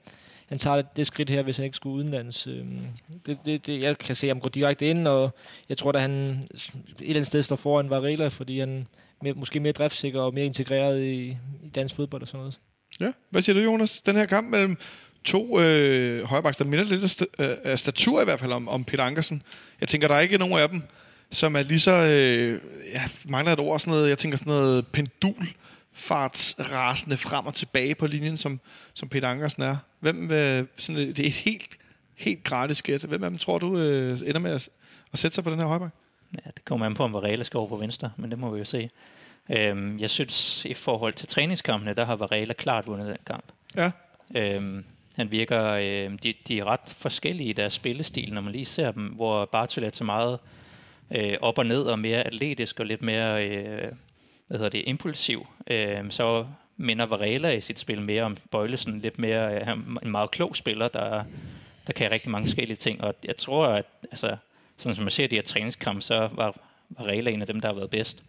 han 0.49 0.59
tager 0.59 0.77
det, 0.77 0.87
det 0.97 1.07
skridt 1.07 1.31
her, 1.31 1.43
hvis 1.43 1.57
han 1.57 1.65
ikke 1.65 1.77
skulle 1.77 1.97
udenlands. 1.97 2.47
Øhm, 2.47 2.81
det, 3.27 3.39
det, 3.45 3.67
det, 3.67 3.81
jeg 3.81 3.99
kan 3.99 4.17
se 4.17 4.29
ham 4.29 4.41
gå 4.41 4.49
direkte 4.49 4.87
ind, 4.87 5.09
og 5.09 5.35
jeg 5.69 5.79
tror, 5.79 5.93
at 5.93 6.01
han 6.01 6.11
et 6.11 6.71
eller 7.01 7.15
andet 7.15 7.27
sted 7.27 7.43
står 7.43 7.57
foran 7.57 7.91
Varela, 7.91 8.29
fordi 8.29 8.61
han 8.61 8.87
mere, 9.23 9.35
måske 9.35 9.61
mere 9.61 9.73
driftsikker 9.73 10.21
og 10.21 10.35
mere 10.35 10.45
integreret 10.45 11.03
i, 11.03 11.37
i 11.65 11.69
dansk 11.75 11.97
fodbold 11.97 12.23
og 12.23 12.29
sådan 12.29 12.39
noget. 12.39 12.59
Ja. 13.01 13.13
Hvad 13.31 13.43
siger 13.43 13.55
du, 13.55 13.61
Jonas? 13.61 14.03
Den 14.03 14.17
her 14.17 14.27
kamp 14.27 14.51
mellem 14.51 14.77
to 15.25 15.61
øh, 15.61 16.25
højrebacks, 16.25 16.57
der 16.57 16.65
minder 16.65 16.85
lidt 16.85 17.03
af, 17.03 17.07
st- 17.07 17.45
øh, 17.45 17.57
af 17.65 17.79
statur 17.79 18.21
i 18.21 18.25
hvert 18.25 18.41
fald 18.41 18.53
om, 18.53 18.69
om 18.69 18.85
Peter 18.85 19.05
Ankersen. 19.05 19.43
Jeg 19.81 19.89
tænker, 19.89 20.09
der 20.09 20.15
er 20.15 20.21
ikke 20.21 20.39
nogen 20.39 20.59
af 20.59 20.69
dem, 20.69 20.83
som 21.31 21.57
er 21.57 21.63
lige 21.63 21.81
så... 21.81 21.93
Øh, 21.93 22.61
jeg 22.93 23.03
mangler 23.25 23.53
et 23.53 23.59
ord, 23.61 23.81
sådan 23.81 23.91
noget, 23.91 24.09
jeg 24.09 24.19
tænker 24.19 24.39
sådan 24.39 24.51
noget 24.53 24.87
pendul 24.87 25.47
fartsrasende 25.93 27.17
frem 27.17 27.47
og 27.47 27.55
tilbage 27.55 27.95
på 27.95 28.07
linjen, 28.07 28.37
som, 28.37 28.61
som 28.95 29.09
Peter 29.09 29.29
Ankersen 29.29 29.63
er. 29.63 29.77
Hvem, 30.01 30.33
øh, 30.33 30.65
sådan, 30.77 31.03
et- 31.03 31.17
det 31.17 31.23
er 31.23 31.29
et 31.29 31.35
helt, 31.35 31.79
helt 32.15 32.45
gratis 32.45 32.83
gæt. 32.83 33.03
Hvem 33.05 33.25
af 33.25 33.31
dem 33.31 33.39
tror 33.39 33.59
du 33.59 33.79
øh, 33.79 34.19
ender 34.27 34.39
med 34.39 34.51
at, 34.51 34.69
at 35.13 35.19
sætte 35.19 35.35
sig 35.35 35.45
på 35.45 35.51
den 35.51 35.59
her 35.59 35.67
højreback? 35.67 35.93
Ja, 36.35 36.51
det 36.57 36.65
kommer 36.65 36.87
an 36.87 36.95
på, 36.95 37.05
om 37.05 37.13
Varela 37.15 37.45
skal 37.45 37.59
over 37.59 37.69
på 37.69 37.77
venstre, 37.77 38.11
men 38.17 38.31
det 38.31 38.39
må 38.39 38.51
vi 38.51 38.59
jo 38.59 38.65
se. 38.65 38.91
Øhm, 39.59 39.99
jeg 39.99 40.11
synes, 40.11 40.65
i 40.65 40.75
forhold 40.75 41.13
til 41.13 41.29
træningskampene, 41.29 41.95
der 41.95 42.05
har 42.05 42.17
Varela 42.17 42.53
klart 42.53 42.87
vundet 42.87 43.07
den 43.07 43.17
kamp. 43.27 43.45
Ja. 43.77 43.91
Øhm, 44.37 44.85
han 45.15 45.31
virker, 45.31 45.65
øh, 45.65 46.19
de, 46.23 46.35
de 46.49 46.59
er 46.59 46.65
ret 46.65 46.95
forskellige 46.99 47.49
i 47.51 47.53
deres 47.53 47.73
spillestil, 47.75 48.33
når 48.35 48.41
man 48.41 48.53
lige 48.53 48.65
ser 48.65 48.91
dem, 48.91 49.05
hvor 49.07 49.45
Bartol 49.45 49.85
er 49.85 49.91
så 49.93 50.05
meget 50.05 50.33
øh, 50.33 50.39
Øh, 51.11 51.37
op 51.41 51.59
og 51.59 51.67
ned 51.67 51.83
og 51.83 51.99
mere 51.99 52.23
atletisk 52.23 52.81
og 52.81 52.87
lidt 52.87 53.03
mere 53.03 53.49
øh, 53.49 53.93
hvad 54.47 54.59
hedder 54.59 54.71
det, 54.71 54.85
impulsiv. 54.87 55.47
Øh, 55.67 56.11
så 56.11 56.47
minder 56.77 57.07
Varela 57.07 57.51
i 57.51 57.61
sit 57.61 57.79
spil 57.79 58.03
mere 58.03 58.23
om 58.23 58.37
Bøjlesen, 58.51 59.01
lidt 59.01 59.19
mere 59.19 59.61
øh, 59.61 59.69
en 60.03 60.11
meget 60.11 60.31
klog 60.31 60.57
spiller, 60.57 60.89
der, 60.89 61.25
der 61.87 61.93
kan 61.93 62.11
rigtig 62.11 62.31
mange 62.31 62.47
forskellige 62.47 62.77
ting. 62.77 63.01
Og 63.01 63.15
jeg 63.25 63.37
tror, 63.37 63.67
at 63.67 63.87
altså, 64.11 64.37
sådan 64.77 64.95
som 64.95 65.05
man 65.05 65.11
ser 65.11 65.27
de 65.27 65.37
her 65.37 65.43
træningskampe, 65.43 66.01
så 66.03 66.29
var 66.33 66.57
Varela 66.91 67.31
en 67.31 67.41
af 67.41 67.47
dem, 67.47 67.61
der 67.61 67.69
har 67.69 67.75
været 67.75 67.91
bedst. 67.91 68.23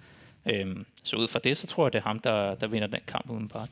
Øh, 0.51 0.75
så 1.03 1.15
ud 1.15 1.27
fra 1.27 1.39
det, 1.39 1.57
så 1.57 1.67
tror 1.67 1.85
jeg, 1.85 1.93
det 1.93 1.99
er 1.99 2.03
ham, 2.03 2.19
der, 2.19 2.55
der 2.55 2.67
vinder 2.67 2.87
den 2.87 3.01
kamp 3.07 3.29
udenbart. 3.29 3.69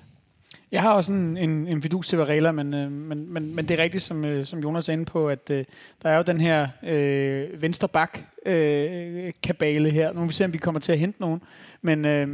Jeg 0.72 0.82
har 0.82 0.94
også 0.94 1.14
en, 1.14 1.38
en, 1.38 1.68
en 1.68 1.82
fidus 1.82 2.08
til 2.08 2.18
Varela, 2.18 2.52
men, 2.52 2.74
øh, 2.74 2.92
men, 2.92 3.34
men, 3.34 3.56
men 3.56 3.68
det 3.68 3.80
er 3.80 3.84
rigtigt, 3.84 4.04
som, 4.04 4.26
øh, 4.26 4.46
som 4.46 4.60
Jonas 4.60 4.90
er 4.90 4.94
inde 4.94 5.06
på, 5.06 5.30
at 5.30 5.50
øh, 5.50 5.66
der 6.04 6.10
er 6.10 6.18
jo 6.18 6.24
den 6.24 6.42
her 6.42 6.68
øh, 6.84 7.62
venstre 7.62 7.88
bak 7.88 8.20
øh, 8.46 9.34
kabale 9.44 9.90
her. 9.90 10.14
Nu 10.14 10.20
må 10.20 10.26
vi 10.26 10.34
se, 10.34 10.46
om 10.46 10.54
vi 10.54 10.58
kommer 10.58 10.82
til 10.82 10.92
at 10.92 11.00
hente 11.00 11.22
nogen, 11.22 11.42
men, 11.82 12.06
øh, 12.06 12.28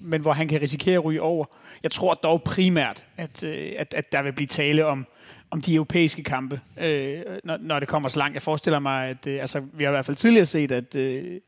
men 0.00 0.20
hvor 0.20 0.32
han 0.32 0.48
kan 0.48 0.60
risikere 0.60 0.94
at 0.94 1.04
ryge 1.04 1.22
over. 1.22 1.44
Jeg 1.82 1.90
tror 1.90 2.14
dog 2.14 2.42
primært, 2.42 3.04
at, 3.16 3.44
øh, 3.44 3.72
at, 3.78 3.94
at 3.94 4.12
der 4.12 4.22
vil 4.22 4.32
blive 4.32 4.46
tale 4.46 4.86
om, 4.86 5.06
om 5.50 5.60
de 5.60 5.74
europæiske 5.74 6.22
kampe, 6.22 6.60
øh, 6.80 7.20
når, 7.44 7.56
når 7.60 7.78
det 7.78 7.88
kommer 7.88 8.08
så 8.08 8.18
langt. 8.18 8.34
Jeg 8.34 8.42
forestiller 8.42 8.78
mig, 8.78 9.08
at 9.08 9.26
øh, 9.26 9.40
altså, 9.40 9.62
vi 9.72 9.84
har 9.84 9.90
i 9.90 9.94
hvert 9.94 10.06
fald 10.06 10.16
tidligere 10.16 10.46
set, 10.46 10.72
at 10.72 10.96
øh, 10.96 11.40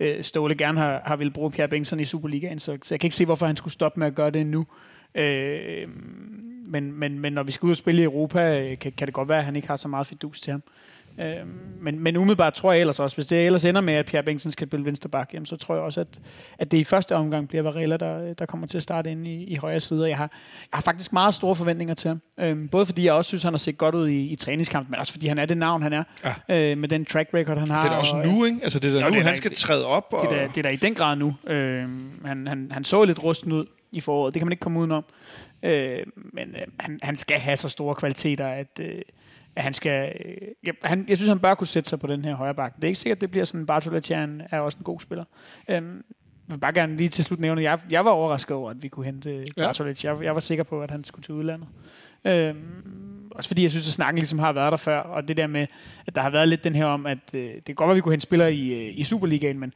øh 0.00 0.24
Ståle 0.24 0.54
gerne 0.54 0.80
har, 0.80 1.02
har 1.04 1.16
vil 1.16 1.30
bruge 1.30 1.50
Pierre 1.50 1.68
Bengtsson 1.68 2.00
i 2.00 2.04
Superligaen, 2.04 2.58
så, 2.58 2.78
så 2.82 2.94
jeg 2.94 3.00
kan 3.00 3.06
ikke 3.06 3.16
se, 3.16 3.24
hvorfor 3.24 3.46
han 3.46 3.56
skulle 3.56 3.72
stoppe 3.72 4.00
med 4.00 4.06
at 4.06 4.14
gøre 4.14 4.30
det 4.30 4.46
nu. 4.46 4.60
Øh, 4.60 4.91
men, 6.66 6.92
men, 6.92 7.18
men 7.18 7.32
når 7.32 7.42
vi 7.42 7.52
skal 7.52 7.66
ud 7.66 7.70
og 7.70 7.76
spille 7.76 8.02
i 8.02 8.04
Europa, 8.04 8.60
øh, 8.60 8.78
kan, 8.78 8.92
kan 8.92 9.06
det 9.06 9.14
godt 9.14 9.28
være, 9.28 9.38
at 9.38 9.44
han 9.44 9.56
ikke 9.56 9.68
har 9.68 9.76
så 9.76 9.88
meget 9.88 10.06
fidus 10.06 10.40
til 10.40 10.50
ham. 10.50 10.62
Øh, 11.20 11.34
men, 11.80 12.00
men 12.00 12.16
umiddelbart 12.16 12.54
tror 12.54 12.72
jeg 12.72 12.80
ellers 12.80 13.00
også, 13.00 13.16
hvis 13.16 13.26
det 13.26 13.46
ellers 13.46 13.64
ender 13.64 13.80
med, 13.80 13.94
at 13.94 14.06
Pierre 14.06 14.24
Bengtsen 14.24 14.52
skal 14.52 14.66
spille 14.66 14.86
venstre 14.86 15.08
bak, 15.08 15.30
jamen, 15.34 15.46
så 15.46 15.56
tror 15.56 15.74
jeg 15.74 15.84
også, 15.84 16.00
at, 16.00 16.06
at 16.58 16.70
det 16.70 16.78
i 16.78 16.84
første 16.84 17.16
omgang 17.16 17.48
bliver 17.48 17.62
Varela, 17.62 17.96
der, 17.96 18.34
der 18.34 18.46
kommer 18.46 18.66
til 18.66 18.76
at 18.76 18.82
starte 18.82 19.10
ind 19.10 19.26
i, 19.26 19.44
i 19.44 19.56
højre 19.56 19.80
side. 19.80 20.08
Jeg 20.08 20.16
har, 20.16 20.30
jeg 20.72 20.76
har 20.76 20.82
faktisk 20.82 21.12
meget 21.12 21.34
store 21.34 21.54
forventninger 21.54 21.94
til 21.94 22.08
ham. 22.08 22.20
Øh, 22.40 22.70
både 22.70 22.86
fordi 22.86 23.04
jeg 23.04 23.12
også 23.12 23.28
synes, 23.28 23.42
han 23.42 23.52
har 23.52 23.58
set 23.58 23.78
godt 23.78 23.94
ud 23.94 24.08
i, 24.08 24.26
i 24.26 24.36
træningskampen, 24.36 24.90
men 24.90 25.00
også 25.00 25.12
fordi 25.12 25.26
han 25.26 25.38
er 25.38 25.46
det 25.46 25.56
navn, 25.56 25.82
han 25.82 25.92
er. 25.92 26.04
Ja. 26.48 26.70
Øh, 26.70 26.78
med 26.78 26.88
den 26.88 27.04
track 27.04 27.28
record, 27.34 27.58
han 27.58 27.68
har. 27.68 27.80
Det 27.80 27.88
er 27.88 27.92
da 27.92 27.98
også 27.98 28.16
og, 28.16 28.26
nu, 28.26 28.44
ikke? 28.44 28.58
Altså, 28.62 28.78
det 28.78 28.88
er 28.88 28.94
da 28.94 29.04
jo, 29.04 29.08
nu, 29.08 29.14
det 29.14 29.20
er 29.20 29.26
han 29.26 29.36
skal 29.36 29.54
træde 29.54 29.86
op. 29.86 30.06
Og... 30.12 30.28
Det, 30.28 30.38
er 30.38 30.40
da, 30.40 30.48
det 30.48 30.58
er 30.58 30.62
da 30.62 30.68
i 30.68 30.76
den 30.76 30.94
grad 30.94 31.16
nu. 31.16 31.34
Øh, 31.46 31.88
han, 32.24 32.46
han, 32.46 32.68
han 32.70 32.84
så 32.84 33.04
lidt 33.04 33.22
rusten 33.22 33.52
ud 33.52 33.66
i 33.92 34.00
foråret. 34.00 34.34
Det 34.34 34.40
kan 34.40 34.46
man 34.46 34.52
ikke 34.52 34.60
komme 34.60 34.80
udenom. 34.80 35.04
Øh, 35.62 36.02
men 36.14 36.48
øh, 36.48 36.66
han, 36.80 36.98
han 37.02 37.16
skal 37.16 37.38
have 37.38 37.56
så 37.56 37.68
store 37.68 37.94
kvaliteter, 37.94 38.46
at, 38.46 38.80
øh, 38.80 39.02
at 39.56 39.62
han 39.62 39.74
skal... 39.74 40.12
Øh, 40.24 40.48
jeg, 40.64 40.74
han, 40.82 41.04
jeg 41.08 41.16
synes, 41.16 41.28
han 41.28 41.38
bør 41.38 41.54
kunne 41.54 41.66
sætte 41.66 41.88
sig 41.88 42.00
på 42.00 42.06
den 42.06 42.24
her 42.24 42.34
højre 42.34 42.54
bakke. 42.54 42.76
Det 42.76 42.84
er 42.84 42.88
ikke 42.88 43.00
sikkert, 43.00 43.20
det 43.20 43.30
bliver 43.30 43.44
sådan, 43.44 43.66
Bartolaccian 43.66 44.42
er 44.50 44.60
også 44.60 44.78
en 44.78 44.84
god 44.84 45.00
spiller. 45.00 45.24
Øh, 45.68 45.82
jeg 46.48 46.54
vil 46.54 46.60
bare 46.60 46.72
gerne 46.72 46.96
lige 46.96 47.08
til 47.08 47.24
slut 47.24 47.40
nævne, 47.40 47.60
at 47.60 47.64
jeg, 47.64 47.78
jeg 47.90 48.04
var 48.04 48.10
overrasket 48.10 48.56
over, 48.56 48.70
at 48.70 48.82
vi 48.82 48.88
kunne 48.88 49.06
hente 49.06 49.44
ja. 49.56 49.66
Bartolic. 49.66 50.04
Jeg, 50.04 50.16
jeg 50.22 50.34
var 50.34 50.40
sikker 50.40 50.64
på, 50.64 50.82
at 50.82 50.90
han 50.90 51.04
skulle 51.04 51.22
til 51.22 51.34
udlandet. 51.34 51.68
Øh, 52.24 52.54
også 53.30 53.48
fordi 53.48 53.62
jeg 53.62 53.70
synes, 53.70 53.88
at 53.88 53.92
snakken 53.92 54.18
ligesom 54.18 54.38
har 54.38 54.52
været 54.52 54.70
der 54.70 54.76
før, 54.76 54.98
og 54.98 55.28
det 55.28 55.36
der 55.36 55.46
med, 55.46 55.66
at 56.06 56.14
der 56.14 56.20
har 56.20 56.30
været 56.30 56.48
lidt 56.48 56.64
den 56.64 56.74
her 56.74 56.84
om, 56.84 57.06
at 57.06 57.18
øh, 57.34 57.54
det 57.54 57.64
kan 57.64 57.74
godt 57.74 57.88
være, 57.88 57.92
at 57.92 57.96
vi 57.96 58.00
kunne 58.00 58.12
hente 58.12 58.22
spillere 58.22 58.54
i, 58.54 58.74
øh, 58.74 58.98
i 58.98 59.04
Superligaen, 59.04 59.58
men 59.58 59.74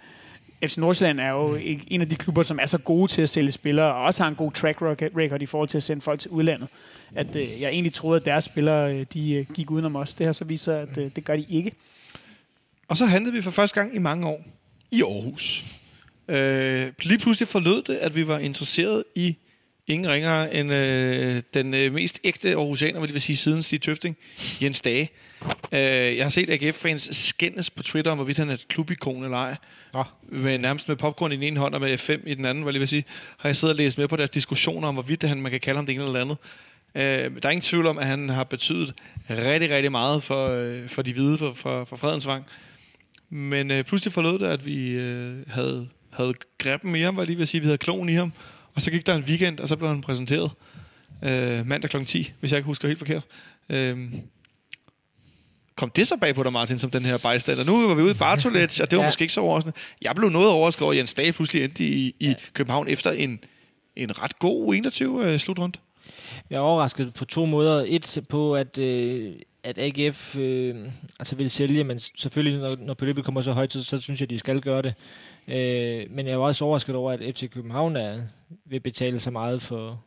FC 0.65 0.77
Nordsjælland 0.77 1.21
er 1.21 1.31
jo 1.31 1.49
mm. 1.49 1.81
en 1.89 2.01
af 2.01 2.09
de 2.09 2.17
klubber, 2.17 2.43
som 2.43 2.59
er 2.63 2.67
så 2.67 2.79
gode 2.79 3.13
til 3.13 3.23
at 3.23 3.29
sælge 3.29 3.53
spillere, 3.53 3.95
og 3.95 4.05
også 4.05 4.23
har 4.23 4.31
en 4.31 4.37
god 4.37 4.53
track 4.53 4.83
record 4.83 5.43
i 5.43 5.47
forhold 5.47 5.69
til 5.69 5.79
at 5.79 5.83
sende 5.83 6.03
folk 6.03 6.21
til 6.21 6.31
udlandet. 6.31 6.69
At 7.15 7.37
øh, 7.37 7.61
jeg 7.61 7.71
egentlig 7.71 7.95
troede, 7.95 8.21
at 8.21 8.25
deres 8.25 8.45
spillere 8.45 8.95
øh, 8.95 9.07
de, 9.15 9.33
øh, 9.33 9.47
gik 9.55 9.71
udenom 9.71 9.97
os. 9.97 10.15
Det 10.15 10.27
har 10.27 10.33
så 10.33 10.45
vist 10.45 10.65
sig, 10.65 10.81
at 10.81 10.99
øh, 10.99 11.11
det 11.17 11.25
gør 11.25 11.37
de 11.37 11.47
ikke. 11.49 11.73
Og 12.89 12.97
så 12.97 13.07
handlede 13.07 13.35
vi 13.35 13.43
for 13.43 13.51
første 13.51 13.81
gang 13.81 13.95
i 13.95 13.99
mange 13.99 14.27
år 14.27 14.45
i 14.91 15.03
Aarhus. 15.03 15.65
Øh, 16.29 16.87
lige 17.03 17.19
pludselig 17.19 17.49
forlød 17.49 17.83
det, 17.83 17.95
at 17.95 18.17
vi 18.17 18.27
var 18.27 18.39
interesseret 18.39 19.05
i 19.15 19.37
ingen 19.87 20.11
ringere 20.11 20.55
end 20.55 20.73
øh, 20.73 21.43
den 21.55 21.75
øh, 21.75 21.93
mest 21.93 22.21
ægte 22.25 22.49
Aarhusianer, 22.49 23.01
vil 23.01 23.13
jeg 23.13 23.23
sige, 23.23 23.37
siden 23.37 23.63
Stig 23.63 23.83
Tøfting, 23.83 24.17
Jens 24.63 24.81
Dage. 24.81 25.11
Øh, 25.73 26.17
jeg 26.17 26.25
har 26.25 26.31
set 26.31 26.51
AGF-fans 26.51 27.09
skændes 27.13 27.71
på 27.71 27.83
Twitter 27.83 28.11
om, 28.11 28.19
hvorvidt 28.19 28.39
han 28.39 28.51
er 28.51 28.55
et 28.55 28.69
klubikon 28.69 29.25
eller 29.25 29.37
ej. 29.37 29.57
Oh. 29.95 30.05
Med, 30.23 30.59
nærmest 30.59 30.89
med 30.89 30.97
popcorn 30.97 31.33
i 31.33 31.35
den 31.35 31.43
ene 31.43 31.61
hånd 31.61 31.75
og 31.75 31.81
med 31.81 31.99
F5 31.99 32.29
i 32.29 32.35
den 32.35 32.45
anden, 32.45 32.67
vil 32.67 32.75
jeg 32.75 32.81
vil 32.81 32.89
sige. 32.89 33.05
Har 33.39 33.49
jeg 33.49 33.57
siddet 33.57 33.73
og 33.75 33.77
læst 33.77 33.99
med 33.99 34.09
på 34.09 34.17
deres 34.17 34.31
diskussioner 34.31 34.89
om, 34.89 34.95
hvorvidt 34.95 35.23
han, 35.23 35.43
man 35.43 35.51
kan 35.51 35.61
kalde 35.61 35.77
ham 35.77 35.87
det 35.87 35.95
ene 35.95 36.05
eller 36.05 36.21
andet. 36.21 36.37
Øh, 36.95 37.03
der 37.43 37.49
er 37.49 37.51
ingen 37.51 37.63
tvivl 37.63 37.87
om, 37.87 37.99
at 37.99 38.07
han 38.07 38.29
har 38.29 38.45
betydet 38.45 38.95
rigtig, 39.31 39.71
rigtig 39.71 39.93
meget 39.93 40.23
for, 40.23 40.49
øh, 40.49 40.89
for 40.89 41.03
de 41.03 41.13
hvide, 41.13 41.39
for, 41.39 41.53
for, 41.53 41.85
for 41.85 41.97
Fredensvang. 41.97 42.45
Men 43.31 43.71
øh, 43.71 43.85
pludselig 43.85 44.13
forlod 44.13 44.39
det, 44.39 44.47
at 44.47 44.67
vi 44.67 44.91
øh, 44.91 45.37
havde, 45.47 45.89
havde 46.13 46.35
greppen 46.59 46.97
i 46.97 47.01
ham, 47.01 47.17
var 47.17 47.25
lige 47.25 47.37
vil 47.37 47.47
sige, 47.47 47.61
vi 47.61 47.67
havde 47.67 47.79
klonen 47.79 48.09
i 48.09 48.13
ham. 48.13 48.33
Og 48.75 48.83
så 48.83 48.91
gik 48.91 49.07
der 49.07 49.15
en 49.15 49.23
weekend, 49.23 49.61
og 49.61 49.69
så 49.69 49.77
blev 49.77 49.89
han 49.89 50.01
præsenteret 50.01 50.51
øh, 51.25 51.67
mandag 51.67 51.91
kl. 51.91 52.05
10, 52.05 52.33
hvis 52.41 52.53
jeg 52.53 52.59
ikke 52.59 52.67
husker 52.67 52.89
helt 52.89 52.99
forkert. 52.99 53.25
Øh, 53.69 53.99
kom 55.77 55.91
det 55.91 56.09
så 56.09 56.17
bag 56.17 56.35
på 56.35 56.43
dig, 56.43 56.53
Martin, 56.53 56.79
som 56.79 56.91
den 56.91 57.05
her 57.05 57.19
bystander? 57.19 57.65
Nu 57.65 57.89
var 57.89 57.95
vi 57.95 58.03
ude 58.03 58.11
i 58.11 58.15
Bartolet, 58.15 58.81
og 58.83 58.91
det 58.91 58.97
var 58.97 59.03
ja. 59.03 59.09
måske 59.09 59.23
ikke 59.23 59.35
så 59.35 59.41
overraskende. 59.41 59.77
Jeg 60.03 60.15
blev 60.17 60.29
noget 60.29 60.49
overrasket 60.49 60.83
over, 60.83 60.93
at 60.93 60.99
Jens 60.99 61.15
Dage 61.15 61.33
pludselig 61.33 61.65
endte 61.65 61.85
i, 61.85 62.15
i 62.21 62.27
ja. 62.27 62.35
København 62.53 62.89
efter 62.89 63.11
en, 63.11 63.41
en 63.97 64.23
ret 64.23 64.39
god 64.39 64.75
21-slutrunde. 64.75 65.79
Øh, 65.79 65.83
jeg 66.51 66.57
er 66.57 66.61
overrasket 66.61 67.15
på 67.15 67.25
to 67.25 67.45
måder. 67.45 67.85
Et 67.89 68.25
på, 68.29 68.55
at, 68.55 68.79
øh, 68.79 69.35
at 69.63 69.79
AGF 69.79 70.37
øh, 70.37 70.77
altså 71.19 71.37
vil 71.37 71.51
sælge, 71.51 71.85
men 71.85 71.99
selvfølgelig, 71.99 72.61
når, 72.61 72.77
når 72.77 72.95
beløbet 72.95 73.25
kommer 73.25 73.41
så 73.41 73.53
højt, 73.53 73.73
så, 73.73 73.85
så 73.85 74.01
synes 74.01 74.21
jeg, 74.21 74.31
de 74.31 74.39
skal 74.39 74.61
gøre 74.61 74.83
det. 74.83 74.95
Øh, 75.49 76.11
men 76.11 76.27
jeg 76.27 76.41
var 76.41 76.47
også 76.47 76.65
overrasket 76.65 76.95
over, 76.95 77.13
at 77.13 77.21
FC 77.35 77.51
København 77.51 77.97
er, 77.97 78.21
vil 78.65 78.81
betale 78.81 79.21
så 79.21 79.31
meget 79.31 79.63
for, 79.63 80.05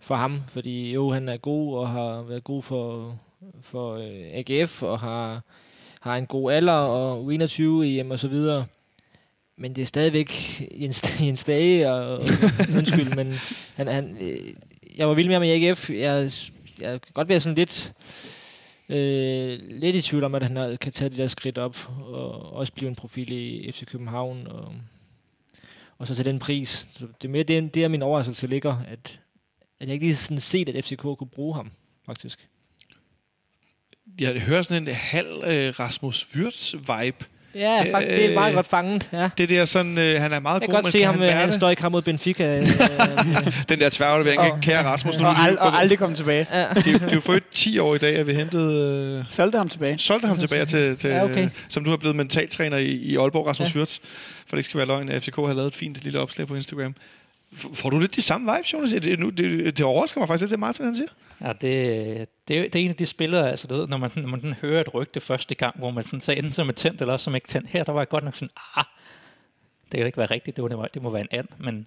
for 0.00 0.14
ham, 0.14 0.42
fordi 0.48 0.92
jo, 0.92 1.10
han 1.10 1.28
er 1.28 1.36
god 1.36 1.78
og 1.78 1.88
har 1.88 2.22
været 2.22 2.44
god 2.44 2.62
for, 2.62 3.14
for 3.62 3.94
øh, 3.94 4.30
AGF 4.32 4.82
og 4.82 5.00
har, 5.00 5.42
har 6.00 6.16
en 6.16 6.26
god 6.26 6.52
alder 6.52 6.72
og 6.72 7.34
21 7.34 7.86
EM 7.86 8.10
og 8.10 8.18
så 8.18 8.28
videre. 8.28 8.66
Men 9.56 9.76
det 9.76 9.82
er 9.82 9.86
stadigvæk 9.86 10.62
Jens, 10.80 11.20
Jens 11.20 11.44
Dage, 11.44 11.92
og, 11.92 12.16
og 12.16 12.20
undskyld, 12.78 13.16
men 13.16 13.32
han, 13.74 13.86
han, 13.86 14.16
øh, 14.20 14.54
jeg 14.96 15.08
var 15.08 15.14
vild 15.14 15.26
med 15.26 15.34
ham 15.34 15.42
i 15.42 15.50
AGF. 15.50 15.90
Jeg, 15.90 16.30
jeg 16.78 17.00
kan 17.00 17.12
godt 17.14 17.28
være 17.28 17.40
sådan 17.40 17.56
lidt, 17.56 17.92
øh, 18.88 19.58
lidt 19.70 19.96
i 19.96 20.02
tvivl 20.02 20.24
om, 20.24 20.34
at 20.34 20.42
han 20.42 20.76
kan 20.80 20.92
tage 20.92 21.08
det 21.08 21.18
der 21.18 21.26
skridt 21.26 21.58
op, 21.58 21.90
og 21.98 22.52
også 22.52 22.72
blive 22.72 22.88
en 22.88 22.96
profil 22.96 23.32
i 23.32 23.72
FC 23.72 23.84
København, 23.86 24.46
og, 24.46 24.74
og 25.98 26.06
så 26.06 26.14
til 26.14 26.24
den 26.24 26.38
pris. 26.38 26.88
Så 26.92 27.06
det 27.22 27.28
er 27.28 27.32
mere 27.32 27.42
det, 27.42 27.74
det 27.74 27.84
er 27.84 27.88
min 27.88 28.02
overraskelse 28.02 28.46
ligger, 28.46 28.76
at, 28.88 29.20
at 29.80 29.86
jeg 29.86 29.94
ikke 29.94 30.06
lige 30.06 30.16
sådan 30.16 30.40
set, 30.40 30.68
at 30.68 30.84
FCK 30.84 31.00
kunne 31.02 31.28
bruge 31.34 31.54
ham, 31.54 31.70
faktisk 32.06 32.48
jeg 34.20 34.40
hører 34.40 34.62
sådan 34.62 34.88
en 34.88 34.94
halv 34.94 35.44
øh, 35.46 35.80
Rasmus 35.80 36.26
Wirtz-vibe. 36.34 37.24
Ja, 37.54 37.92
faktisk, 37.92 38.16
det 38.16 38.30
er 38.30 38.34
meget 38.34 38.50
øh, 38.50 38.54
godt 38.54 38.66
fanget. 38.66 39.08
Ja. 39.12 39.28
Det 39.38 39.48
der 39.48 39.64
sådan, 39.64 39.98
øh, 39.98 40.20
han 40.20 40.32
er 40.32 40.40
meget 40.40 40.60
jeg 40.60 40.68
god. 40.68 40.74
Kan 40.74 40.82
godt 40.82 40.92
se 40.92 41.02
ham, 41.02 41.18
han, 41.20 41.32
han 41.32 41.52
står 41.52 41.70
i 41.70 41.74
kamp 41.74 41.92
mod 41.92 42.02
Benfica. 42.02 42.44
Øh, 42.54 43.68
Den 43.68 43.80
der 43.80 43.88
tværaflevering, 43.90 44.40
og, 44.40 44.58
kære 44.62 44.84
Rasmus. 44.84 45.18
Nu 45.18 45.26
og, 45.26 45.36
ald- 45.36 45.58
og 45.58 45.78
aldrig 45.78 45.98
komme 45.98 46.16
tilbage. 46.16 46.46
Ja. 46.52 46.68
det, 46.74 46.84
det 46.84 47.02
er 47.02 47.14
jo 47.14 47.20
for 47.20 47.38
10 47.52 47.78
år 47.78 47.94
i 47.94 47.98
dag, 47.98 48.16
at 48.16 48.26
vi 48.26 48.34
hentede... 48.34 49.18
Øh, 49.18 49.24
solgte 49.28 49.58
ham 49.58 49.68
tilbage. 49.68 49.98
Solgte 49.98 50.26
ham 50.28 50.38
tilbage 50.38 50.66
til, 50.66 50.96
til 50.96 51.10
ja, 51.10 51.24
okay. 51.24 51.48
som 51.68 51.84
du 51.84 51.90
har 51.90 51.96
blevet 51.96 52.16
mentaltræner 52.16 52.76
i, 52.76 52.86
i 52.86 53.16
Aalborg, 53.16 53.46
Rasmus 53.46 53.74
ja. 53.74 53.78
Wirtz. 53.78 53.98
For 54.46 54.56
det 54.56 54.58
ikke 54.58 54.64
skal 54.64 54.78
være 54.78 54.86
løgn, 54.86 55.08
at 55.08 55.22
FCK 55.22 55.36
har 55.36 55.52
lavet 55.52 55.66
et 55.66 55.74
fint 55.74 55.96
lille 56.02 56.20
opslag 56.20 56.46
på 56.46 56.54
Instagram. 56.54 56.94
Får 57.74 57.90
du 57.90 57.98
lidt 57.98 58.16
de 58.16 58.22
samme 58.22 58.52
vibes, 58.52 58.72
Jonas? 58.72 58.90
Det, 58.90 59.04
det, 59.04 59.38
det, 59.38 59.78
det 59.78 59.86
overrasker 59.86 60.20
mig 60.20 60.28
faktisk 60.28 60.42
lidt, 60.42 60.50
det 60.50 60.58
Martin 60.58 60.84
han 60.84 60.94
siger. 60.94 61.08
Ja, 61.40 61.52
det, 61.52 62.28
det, 62.48 62.72
det 62.72 62.76
er 62.76 62.84
en 62.84 62.90
af 62.90 62.96
de 62.96 63.06
spillere, 63.06 63.50
altså 63.50 63.66
du 63.66 63.74
ved, 63.74 63.88
når 63.88 63.96
man, 63.96 64.10
når 64.16 64.28
man 64.28 64.54
hører 64.60 64.80
et 64.80 64.94
rygte 64.94 65.20
første 65.20 65.54
gang, 65.54 65.78
hvor 65.78 65.90
man 65.90 66.04
sådan 66.04 66.20
sagde, 66.20 66.38
enten 66.38 66.52
som 66.52 66.68
er 66.68 66.72
tændt, 66.72 67.00
eller 67.00 67.12
også 67.12 67.24
som 67.24 67.34
ikke 67.34 67.48
tændt. 67.48 67.70
Her, 67.70 67.84
der 67.84 67.92
var 67.92 68.00
jeg 68.00 68.08
godt 68.08 68.24
nok 68.24 68.34
sådan, 68.34 68.50
ah, 68.76 68.84
det 69.92 69.98
kan 69.98 70.06
ikke 70.06 70.18
være 70.18 70.30
rigtigt, 70.30 70.56
det, 70.56 70.62
var, 70.62 70.68
det, 70.68 70.78
må, 70.78 70.86
det 70.94 71.02
må 71.02 71.10
være 71.10 71.20
en 71.20 71.38
and, 71.38 71.48
men 71.58 71.86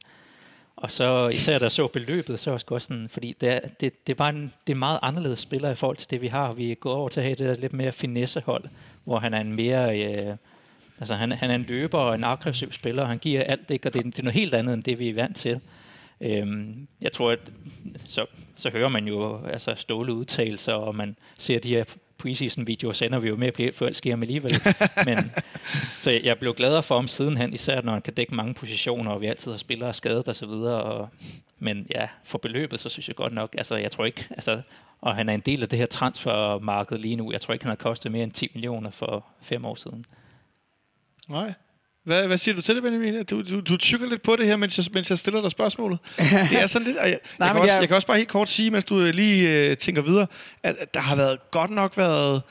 og 0.78 0.92
så 0.92 1.28
især 1.28 1.60
der 1.60 1.70
så 1.70 1.88
beløbet, 1.88 2.40
så 2.40 2.50
var 2.50 2.58
det 2.58 2.72
også 2.72 2.86
sådan, 2.86 3.10
fordi 3.10 3.36
det 3.42 3.50
er, 3.50 3.60
det, 3.60 4.08
det 4.08 4.14
er 4.14 4.18
bare 4.18 4.30
en, 4.30 4.54
det 4.68 4.74
er 4.74 4.78
meget 4.78 5.00
anderledes 5.02 5.40
spiller 5.40 5.70
i 5.70 5.76
forhold 5.76 5.98
til 5.98 6.10
det, 6.10 6.22
vi 6.22 6.28
har. 6.28 6.54
Vi 6.54 6.72
er 6.72 6.76
gået 6.76 6.96
over 6.96 7.10
til 7.10 7.20
at 7.20 7.24
have 7.24 7.36
det 7.36 7.48
der 7.48 7.62
lidt 7.62 7.74
mere 7.74 7.92
finessehold, 7.92 8.64
hvor 9.04 9.20
han 9.20 9.34
er 9.34 9.42
en 9.42 9.54
mere... 9.56 10.00
Øh, 10.00 10.36
altså 11.00 11.16
han, 11.16 11.32
han 11.32 11.52
er 11.52 11.56
en 11.56 11.64
løber 11.64 11.98
og 11.98 12.16
en 12.16 12.24
aggressiv 12.24 12.72
spiller, 12.72 13.04
og 13.04 13.10
han 13.10 13.18
giver 13.18 13.44
alt, 13.44 13.72
ikke? 13.72 13.90
og 13.90 13.94
det, 13.94 14.06
det 14.06 14.20
er 14.20 14.24
noget 14.24 14.40
helt 14.40 14.54
andet, 14.54 14.74
end 14.74 14.84
det 14.84 15.00
vi 15.00 15.10
er 15.10 15.14
vant 15.14 15.36
til. 15.36 15.60
Øhm, 16.22 16.88
jeg 17.02 17.12
tror, 17.12 17.32
at 17.32 17.52
så, 18.06 18.26
så 18.56 18.70
hører 18.70 18.90
man 18.90 19.08
jo 19.08 19.46
altså 19.46 19.76
ståle 19.76 20.14
udtalelser, 20.14 20.74
og 20.74 20.96
man 20.96 21.16
ser 21.38 21.60
de 21.60 21.70
her 21.70 21.84
preseason-videoer, 22.18 22.94
så 22.94 23.06
ender 23.06 23.20
vi 23.20 23.28
jo 23.28 23.36
med 23.36 23.48
at 23.48 23.54
blive 23.54 23.74
forelsket 23.74 24.12
ham 24.12 24.22
alligevel. 24.22 24.62
Men, 25.06 25.18
så 26.00 26.12
jeg, 26.24 26.40
blev 26.40 26.54
gladere 26.54 26.84
for 26.84 26.96
ham 26.96 27.08
sidenhen, 27.08 27.54
især 27.54 27.82
når 27.82 27.94
han 27.94 28.02
kan 28.02 28.14
dække 28.14 28.36
mange 28.36 28.54
positioner, 28.54 29.12
og 29.12 29.22
vi 29.22 29.28
altid 29.28 29.52
har 29.52 29.58
spillere 29.58 29.94
skadet 29.94 30.28
og 30.28 30.36
så 30.36 30.46
videre. 30.46 30.84
Og, 30.84 31.10
men 31.60 31.88
ja, 31.96 32.08
for 32.24 32.38
beløbet, 32.38 32.80
så 32.80 32.90
synes 32.90 33.08
jeg 33.08 33.16
godt 33.16 33.34
nok, 33.34 33.56
altså 33.58 33.76
jeg 33.76 33.92
tror 33.92 34.06
ikke, 34.06 34.28
altså, 34.30 34.62
og 35.02 35.16
han 35.16 35.30
er 35.30 35.34
en 35.34 35.40
del 35.40 35.64
af 35.64 35.70
det 35.70 35.80
her 35.80 35.86
transfermarked 35.86 36.98
lige 36.98 37.16
nu. 37.16 37.32
Jeg 37.32 37.42
tror 37.42 37.54
ikke, 37.54 37.66
han 37.66 37.72
har 37.72 37.76
kostet 37.76 38.12
mere 38.12 38.24
end 38.24 38.32
10 38.32 38.52
millioner 38.54 38.90
for 38.90 39.26
fem 39.42 39.66
år 39.66 39.76
siden. 39.76 40.06
Nej. 41.30 41.54
Hvad, 42.08 42.28
hvad 42.28 42.38
siger 42.38 42.56
du 42.56 42.62
til 42.62 42.76
det, 42.76 42.84
Benjamin? 42.84 43.24
Du, 43.24 43.42
du, 43.42 43.60
du 43.60 43.78
tykker 43.78 44.10
lidt 44.10 44.22
på 44.22 44.36
det 44.36 44.46
her, 44.46 44.56
mens 44.56 44.78
jeg, 44.78 44.86
mens 44.94 45.10
jeg 45.10 45.18
stiller 45.18 45.42
dig 45.42 45.52
spørgsmålet. 45.52 46.00
Det 46.50 46.62
er 46.62 46.68
sådan 46.68 46.88
lidt... 46.88 46.98
Jeg, 46.98 47.20
Nej, 47.40 47.48
jeg, 47.48 47.54
kan 47.54 47.62
også, 47.62 47.74
jeg... 47.74 47.82
jeg 47.82 47.88
kan 47.88 47.96
også 47.96 48.08
bare 48.08 48.18
helt 48.18 48.30
kort 48.30 48.50
sige, 48.50 48.72
mens 48.72 48.86
du 48.86 49.00
lige 49.00 49.72
uh, 49.72 49.78
tænker 49.78 50.02
videre, 50.02 50.28
at, 50.64 50.76
at 50.80 50.94
der 50.94 51.00
har 51.00 51.16
været 51.16 51.52
godt 51.52 51.72
nok 51.72 51.98
været 51.98 52.42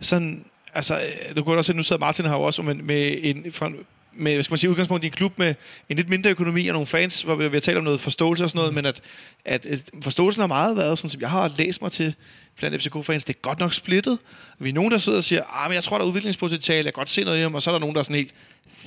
sådan... 0.00 0.44
Altså, 0.74 1.00
du 1.36 1.42
kunne 1.44 1.58
også 1.58 1.72
se, 1.72 1.76
nu 1.76 1.82
sidder 1.82 2.00
Martin 2.00 2.24
her 2.24 2.34
også 2.34 2.62
med, 2.62 2.74
med 2.74 3.18
en, 3.22 3.52
fra, 3.52 3.70
med 4.16 4.32
hvad 4.32 4.42
skal 4.42 4.52
man 4.52 4.58
sige, 4.58 4.70
udgangspunkt 4.70 5.04
i 5.04 5.06
en 5.06 5.12
klub 5.12 5.32
med 5.38 5.54
en 5.88 5.96
lidt 5.96 6.08
mindre 6.08 6.30
økonomi 6.30 6.68
og 6.68 6.72
nogle 6.72 6.86
fans, 6.86 7.22
hvor 7.22 7.34
vi, 7.34 7.48
vi 7.48 7.56
har 7.56 7.60
talt 7.60 7.78
om 7.78 7.84
noget 7.84 8.00
forståelse 8.00 8.44
og 8.44 8.50
sådan 8.50 8.58
noget, 8.58 8.74
men 8.74 8.86
at, 8.86 9.00
at, 9.44 9.66
at 9.66 9.90
forståelsen 10.02 10.40
har 10.40 10.46
meget 10.46 10.76
været, 10.76 10.98
sådan 10.98 11.10
som 11.10 11.20
jeg 11.20 11.30
har 11.30 11.52
læst 11.58 11.82
mig 11.82 11.92
til 11.92 12.14
blandt 12.56 12.82
FCK-fans, 12.82 13.24
det 13.24 13.36
er 13.36 13.40
godt 13.40 13.58
nok 13.58 13.72
splittet. 13.72 14.18
Vi 14.58 14.68
er 14.68 14.72
nogen, 14.72 14.92
der 14.92 14.98
sidder 14.98 15.18
og 15.18 15.24
siger, 15.24 15.42
ah, 15.52 15.70
men 15.70 15.74
jeg 15.74 15.84
tror, 15.84 15.98
der 15.98 16.04
er 16.04 16.08
udviklingspotentiale, 16.08 16.84
jeg 16.84 16.94
kan 16.94 17.00
godt 17.00 17.08
se 17.08 17.24
noget 17.24 17.38
i 17.38 17.42
ham, 17.42 17.54
og 17.54 17.62
så 17.62 17.70
er 17.70 17.72
der 17.72 17.80
nogen, 17.80 17.94
der 17.94 17.98
er 17.98 18.02
sådan 18.02 18.16
helt, 18.16 18.34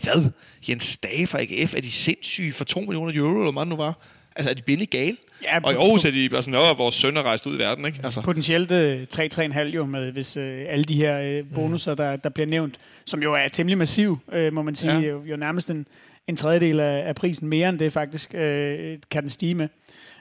hvad? 0.03 0.31
Jens 0.69 0.97
Dage 0.97 1.27
fra 1.27 1.39
AGF, 1.41 1.73
er 1.73 1.81
de 1.81 1.91
sindssyge 1.91 2.53
for 2.53 2.63
2 2.63 2.79
millioner 2.79 3.13
euro, 3.15 3.39
eller 3.39 3.51
hvad 3.51 3.61
det 3.61 3.67
nu 3.67 3.75
var? 3.75 3.97
Altså, 4.35 4.49
er 4.49 4.53
de 4.53 4.61
binde 4.61 4.85
gale? 4.85 5.17
Ja, 5.43 5.59
Og 5.63 5.73
i 5.73 5.75
Aarhus 5.75 6.05
er 6.05 6.11
de 6.11 6.29
bare 6.29 6.43
sådan, 6.43 6.59
åh, 6.71 6.77
vores 6.77 6.95
søn 6.95 7.17
er 7.17 7.23
rejst 7.23 7.47
ud 7.47 7.55
i 7.55 7.59
verden, 7.59 7.85
ikke? 7.85 7.99
Altså. 8.03 8.21
Potentielt 8.21 8.71
øh, 8.71 9.05
3-3,5 9.15 9.59
jo, 9.59 9.85
med, 9.85 10.11
hvis 10.11 10.37
øh, 10.37 10.65
alle 10.69 10.83
de 10.83 10.95
her 10.95 11.19
øh, 11.19 11.43
bonusser, 11.55 11.95
der, 11.95 12.15
der 12.15 12.29
bliver 12.29 12.47
nævnt, 12.47 12.79
som 13.05 13.23
jo 13.23 13.33
er 13.33 13.47
temmelig 13.47 13.77
massiv, 13.77 14.17
øh, 14.31 14.53
må 14.53 14.61
man 14.61 14.75
sige, 14.75 14.93
Ja. 14.93 14.99
jo, 14.99 15.23
jo 15.25 15.37
nærmest 15.37 15.69
en, 15.69 15.85
en 16.27 16.35
tredjedel 16.35 16.79
af, 16.79 17.07
af 17.07 17.15
prisen 17.15 17.47
mere 17.47 17.69
end 17.69 17.79
det 17.79 17.93
faktisk, 17.93 18.33
øh, 18.35 18.97
kan 19.11 19.21
den 19.21 19.29
stige 19.29 19.55
med. 19.55 19.67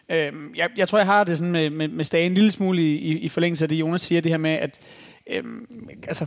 Øh, 0.09 0.33
jeg, 0.57 0.69
jeg 0.77 0.89
tror, 0.89 0.99
jeg 0.99 1.07
har 1.07 1.25
det 1.25 1.39
sådan 1.39 1.53
med, 1.53 1.71
med, 1.71 1.89
med 1.89 2.05
Stage 2.05 2.27
en 2.27 2.35
lille 2.35 2.51
smule 2.51 2.83
i, 2.83 2.97
i, 2.97 3.19
i 3.19 3.29
forlængelse 3.29 3.65
af 3.65 3.69
det, 3.69 3.77
Jonas 3.77 4.01
siger, 4.01 4.21
det 4.21 4.31
her 4.33 4.39
med, 4.39 4.51
at 4.51 4.79
øh, 5.31 5.43
altså, 6.07 6.27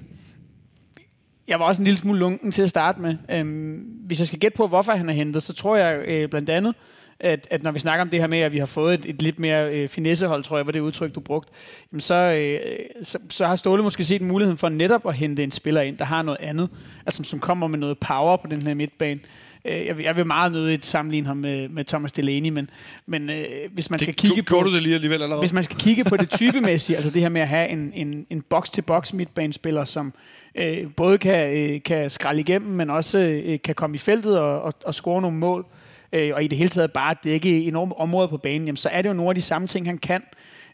jeg 1.47 1.59
var 1.59 1.65
også 1.65 1.81
en 1.81 1.83
lille 1.85 1.97
smule 1.97 2.19
lunken 2.19 2.51
til 2.51 2.61
at 2.63 2.69
starte 2.69 3.01
med. 3.01 3.15
Øhm, 3.31 3.73
hvis 4.05 4.19
jeg 4.19 4.27
skal 4.27 4.39
gætte 4.39 4.57
på, 4.57 4.67
hvorfor 4.67 4.91
han 4.91 5.09
er 5.09 5.13
hentet, 5.13 5.43
så 5.43 5.53
tror 5.53 5.75
jeg 5.75 6.03
øh, 6.07 6.29
blandt 6.29 6.49
andet, 6.49 6.75
at, 7.23 7.47
at 7.49 7.63
når 7.63 7.71
vi 7.71 7.79
snakker 7.79 8.01
om 8.01 8.09
det 8.09 8.19
her 8.19 8.27
med, 8.27 8.39
at 8.39 8.53
vi 8.53 8.57
har 8.57 8.65
fået 8.65 8.93
et, 8.93 9.05
et 9.05 9.21
lidt 9.21 9.39
mere 9.39 9.71
øh, 9.73 9.89
finessehold, 9.89 10.43
tror 10.43 10.57
jeg, 10.57 10.65
var 10.65 10.71
det 10.71 10.79
udtryk, 10.79 11.15
du 11.15 11.19
brugte, 11.19 11.51
jamen 11.91 12.01
så, 12.01 12.15
øh, 12.15 12.59
så, 13.03 13.19
så 13.29 13.47
har 13.47 13.55
Ståle 13.55 13.83
måske 13.83 14.03
set 14.03 14.21
muligheden 14.21 14.57
for 14.57 14.69
netop 14.69 15.07
at 15.07 15.15
hente 15.15 15.43
en 15.43 15.51
spiller 15.51 15.81
ind, 15.81 15.97
der 15.97 16.05
har 16.05 16.21
noget 16.21 16.39
andet, 16.41 16.69
altså 17.05 17.23
som 17.23 17.39
kommer 17.39 17.67
med 17.67 17.79
noget 17.79 17.97
power 17.97 18.37
på 18.37 18.47
den 18.47 18.61
her 18.61 18.73
midtbane. 18.73 19.19
Øh, 19.65 19.85
Jeg 19.85 19.97
vil, 19.97 20.03
jeg 20.03 20.15
vil 20.15 20.25
meget 20.25 20.51
nødigt 20.51 20.85
sammenligne 20.85 21.27
ham 21.27 21.37
med, 21.37 21.69
med 21.69 21.85
Thomas 21.85 22.11
Delaney, 22.11 22.49
men, 22.49 22.69
men 23.05 23.29
øh, 23.29 23.45
hvis 23.71 23.89
man 23.89 23.99
skal 23.99 24.13
Det, 24.13 24.21
kigge 24.21 24.43
på... 24.43 24.61
du 24.63 24.73
det 24.73 24.83
lige 24.83 24.95
alligevel 24.95 25.21
allerede? 25.21 25.39
Hvis 25.39 25.53
man 25.53 25.63
skal 25.63 25.77
kigge 25.77 26.03
på 26.03 26.17
det 26.17 26.29
typemæssige, 26.29 26.95
altså 26.97 27.11
det 27.11 27.21
her 27.21 27.29
med 27.29 27.41
at 27.41 27.47
have 27.47 27.69
en, 27.69 27.91
en, 27.95 28.25
en 28.29 28.41
box-til-box 28.41 29.13
midtbanespiller, 29.13 29.83
som 29.83 30.13
øh, 30.55 30.77
både 30.95 31.17
kan, 31.17 31.57
øh, 31.57 31.83
kan 31.83 32.09
skralde 32.09 32.39
igennem, 32.39 32.71
men 32.71 32.89
også 32.89 33.19
øh, 33.19 33.59
kan 33.63 33.75
komme 33.75 33.95
i 33.95 33.99
feltet 33.99 34.39
og, 34.39 34.61
og, 34.61 34.73
og 34.85 34.95
score 34.95 35.21
nogle 35.21 35.37
mål, 35.37 35.65
øh, 35.69 35.90
og 36.13 36.43
i 36.43 36.47
det 36.47 36.57
hele 36.57 36.69
taget 36.69 36.91
bare 36.91 37.15
dække 37.23 37.63
enorme 37.63 37.97
områder 37.97 38.27
på 38.27 38.37
banen, 38.37 38.67
jamen, 38.67 38.77
så 38.77 38.89
er 38.89 39.01
det 39.01 39.09
jo 39.09 39.13
nogle 39.13 39.29
af 39.29 39.35
de 39.35 39.41
samme 39.41 39.67
ting, 39.67 39.85
han 39.85 39.97
kan. 39.97 40.21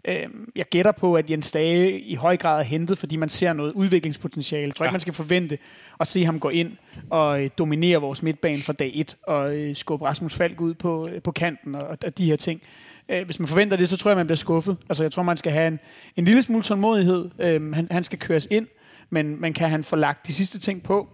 Øh, 0.06 0.28
jeg 0.56 0.66
gætter 0.66 0.92
på, 0.92 1.14
at 1.16 1.30
Jens 1.30 1.52
Dage 1.52 2.00
i 2.00 2.16
høj 2.16 2.38
grad 2.38 2.60
er 2.60 2.64
hentet, 2.64 2.98
fordi 2.98 3.16
man 3.16 3.30
ser 3.30 3.54
noget 3.54 3.74
udviklingspotentiale. 3.74 4.66
Jeg 4.68 4.76
tror 4.76 4.86
ikke, 4.86 4.90
Ja. 4.90 4.94
man 4.94 5.00
skal 5.02 5.14
forvente 5.14 5.58
at 6.00 6.08
se 6.08 6.26
ham 6.26 6.40
gå 6.40 6.50
ind 6.50 6.72
og 7.10 7.44
øh, 7.44 7.50
dominere 7.58 7.98
vores 7.98 8.24
midtbane 8.24 8.62
fra 8.62 8.74
dag 8.74 8.92
1, 8.96 9.18
og 9.24 9.56
øh, 9.56 9.76
skubbe 9.76 10.06
Rasmus 10.06 10.34
Falk 10.34 10.62
ud 10.62 10.74
på, 10.74 11.10
øh, 11.14 11.22
på 11.22 11.32
kanten 11.32 11.76
og, 11.76 11.88
og 12.06 12.18
de 12.18 12.26
her 12.26 12.36
ting. 12.36 12.62
Øh, 13.10 13.26
hvis 13.26 13.40
man 13.40 13.48
forventer 13.48 13.78
det, 13.78 13.90
så 13.90 13.98
tror 13.98 14.12
jeg, 14.12 14.18
man 14.18 14.28
bliver 14.28 14.38
skuffet. 14.38 14.78
Altså, 14.90 15.04
jeg 15.04 15.12
tror, 15.12 15.24
man 15.24 15.38
skal 15.38 15.52
have 15.52 15.68
en, 15.68 15.80
en 16.16 16.26
lille 16.26 16.42
smule 16.42 16.64
tålmodighed. 16.64 17.30
Øh, 17.40 17.74
han, 17.74 17.88
han 17.92 18.04
skal 18.04 18.20
køres 18.20 18.48
ind, 18.52 18.68
men 19.10 19.42
man 19.42 19.54
kan 19.54 19.70
han 19.70 19.84
få 19.84 19.96
lagt 19.96 20.28
de 20.28 20.34
sidste 20.34 20.60
ting 20.60 20.84
på, 20.84 21.10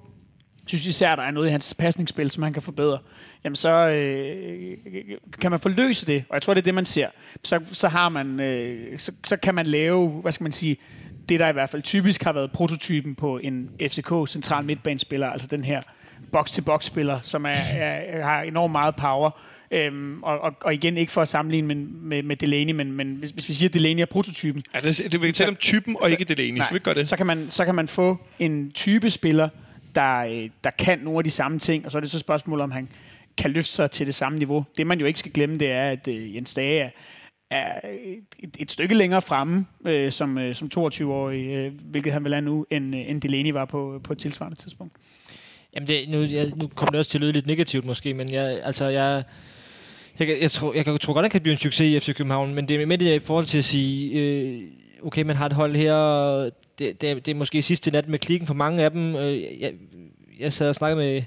synes 0.65 0.85
især, 0.85 1.15
der 1.15 1.23
er 1.23 1.31
noget 1.31 1.47
i 1.47 1.51
hans 1.51 1.73
pasningsspil, 1.73 2.31
som 2.31 2.43
han 2.43 2.53
kan 2.53 2.61
forbedre, 2.61 2.97
jamen 3.43 3.55
så 3.55 3.87
øh, 3.87 4.77
kan 5.41 5.51
man 5.51 5.59
forløse 5.59 6.05
det, 6.05 6.23
og 6.29 6.33
jeg 6.33 6.41
tror, 6.41 6.53
det 6.53 6.61
er 6.61 6.65
det, 6.65 6.73
man 6.73 6.85
ser. 6.85 7.07
Så, 7.43 7.59
så 7.71 7.87
har 7.87 8.09
man, 8.09 8.39
øh, 8.39 8.99
så, 8.99 9.11
så 9.23 9.37
kan 9.37 9.55
man 9.55 9.65
lave, 9.65 10.09
hvad 10.09 10.31
skal 10.31 10.43
man 10.43 10.51
sige, 10.51 10.77
det 11.29 11.39
der 11.39 11.49
i 11.49 11.53
hvert 11.53 11.69
fald 11.69 11.81
typisk 11.81 12.23
har 12.23 12.33
været 12.33 12.51
prototypen 12.51 13.15
på 13.15 13.37
en 13.37 13.69
FCK 13.81 14.11
central 14.27 14.65
midtbanespiller, 14.65 15.27
altså 15.27 15.47
den 15.47 15.63
her 15.63 15.81
box-til-box-spiller, 16.31 17.19
som 17.21 17.45
er, 17.45 17.49
er, 17.49 18.23
har 18.23 18.41
enormt 18.41 18.71
meget 18.71 18.95
power, 18.95 19.31
Øhm, 19.73 20.23
og, 20.23 20.39
og, 20.39 20.53
og 20.61 20.73
igen, 20.73 20.97
ikke 20.97 21.11
for 21.11 21.21
at 21.21 21.27
sammenligne 21.27 21.67
med, 21.67 21.75
med, 21.85 22.23
med 22.23 22.35
Delaney, 22.35 22.73
men, 22.73 22.91
men 22.91 23.15
hvis, 23.15 23.29
hvis 23.29 23.49
vi 23.49 23.53
siger, 23.53 23.69
at 23.69 23.73
Delaney 23.73 24.01
er 24.01 24.05
prototypen, 24.05 24.63
Ja, 24.73 24.79
det, 24.79 25.11
det, 25.11 25.21
vi 25.21 25.27
kan 25.27 25.33
tale 25.33 25.49
om 25.49 25.55
typen, 25.55 25.97
og 26.01 26.11
ikke 26.11 26.23
Delaney. 26.23 26.61
Skal 26.61 26.73
vi 26.73 26.75
ikke 26.75 26.85
gøre 26.85 26.95
det? 26.95 27.09
så 27.09 27.17
kan 27.17 27.25
man, 27.25 27.45
så 27.49 27.65
kan 27.65 27.75
man 27.75 27.87
få 27.87 28.17
en 28.39 28.71
type 28.71 29.09
spiller, 29.09 29.49
der, 29.95 30.19
øh, 30.19 30.49
der 30.63 30.69
kan 30.69 30.99
nogle 30.99 31.17
af 31.17 31.23
de 31.23 31.29
samme 31.29 31.59
ting, 31.59 31.85
og 31.85 31.91
så 31.91 31.97
er 31.97 32.01
det 32.01 32.11
så 32.11 32.19
spørgsmålet, 32.19 32.43
spørgsmål, 32.43 32.61
om 32.61 32.71
han 32.71 32.89
kan 33.37 33.51
løfte 33.51 33.71
sig 33.71 33.91
til 33.91 34.05
det 34.05 34.15
samme 34.15 34.37
niveau. 34.37 34.65
Det, 34.77 34.87
man 34.87 34.99
jo 34.99 35.05
ikke 35.05 35.19
skal 35.19 35.31
glemme, 35.31 35.57
det 35.57 35.71
er, 35.71 35.89
at 35.89 36.07
øh, 36.07 36.35
Jens 36.35 36.53
Dage 36.53 36.79
er, 36.79 36.89
er 37.51 37.79
et, 38.39 38.57
et 38.59 38.71
stykke 38.71 38.95
længere 38.95 39.21
fremme 39.21 39.65
øh, 39.85 40.11
som, 40.11 40.37
øh, 40.37 40.55
som 40.55 40.69
22-årig, 40.77 41.45
øh, 41.47 41.71
hvilket 41.91 42.13
han 42.13 42.23
vel 42.23 42.33
er 42.33 42.41
nu, 42.41 42.65
end, 42.71 42.95
øh, 42.95 43.09
end 43.09 43.21
Delaney 43.21 43.51
var 43.51 43.65
på, 43.65 43.95
øh, 43.95 44.01
på 44.01 44.13
et 44.13 44.19
tilsvarende 44.19 44.57
tidspunkt. 44.57 44.93
Jamen, 45.75 45.87
det, 45.87 46.09
nu, 46.09 46.21
jeg, 46.21 46.51
nu 46.55 46.67
kommer 46.67 46.91
det 46.91 46.99
også 46.99 47.11
til 47.11 47.17
at 47.17 47.21
lyde 47.21 47.31
lidt 47.31 47.47
negativt 47.47 47.85
måske, 47.85 48.13
men 48.13 48.31
jeg, 48.31 48.59
altså, 48.63 48.85
jeg, 48.87 49.23
jeg, 50.19 50.27
jeg, 50.27 50.37
jeg, 50.41 50.51
tror, 50.51 50.73
jeg, 50.73 50.85
kan- 50.85 50.97
tror 50.97 51.13
godt, 51.13 51.23
det 51.23 51.31
kan 51.31 51.41
blive 51.41 51.51
en 51.51 51.57
succes 51.57 51.81
i 51.81 51.99
FC 51.99 52.15
København, 52.15 52.55
men 52.55 52.67
det 52.67 52.81
er 52.81 52.85
med 52.85 52.97
det 52.97 53.07
der 53.07 53.13
i 53.13 53.19
forhold 53.19 53.45
til 53.45 53.57
at 53.57 53.65
sige, 53.65 54.11
øh, 54.19 54.61
okay, 55.03 55.21
man 55.23 55.35
har 55.35 55.45
et 55.45 55.53
hold 55.53 55.75
her, 55.75 56.49
det, 56.79 57.01
det, 57.01 57.25
det 57.25 57.31
er 57.31 57.35
måske 57.35 57.61
sidste 57.61 57.91
nat 57.91 58.07
med 58.07 58.19
klikken 58.19 58.47
for 58.47 58.53
mange 58.53 58.83
af 58.83 58.91
dem. 58.91 59.15
Øh, 59.15 59.61
jeg, 59.61 59.73
jeg 60.39 60.53
sad 60.53 60.69
og 60.69 60.75
snakkede 60.75 61.05
med, 61.05 61.23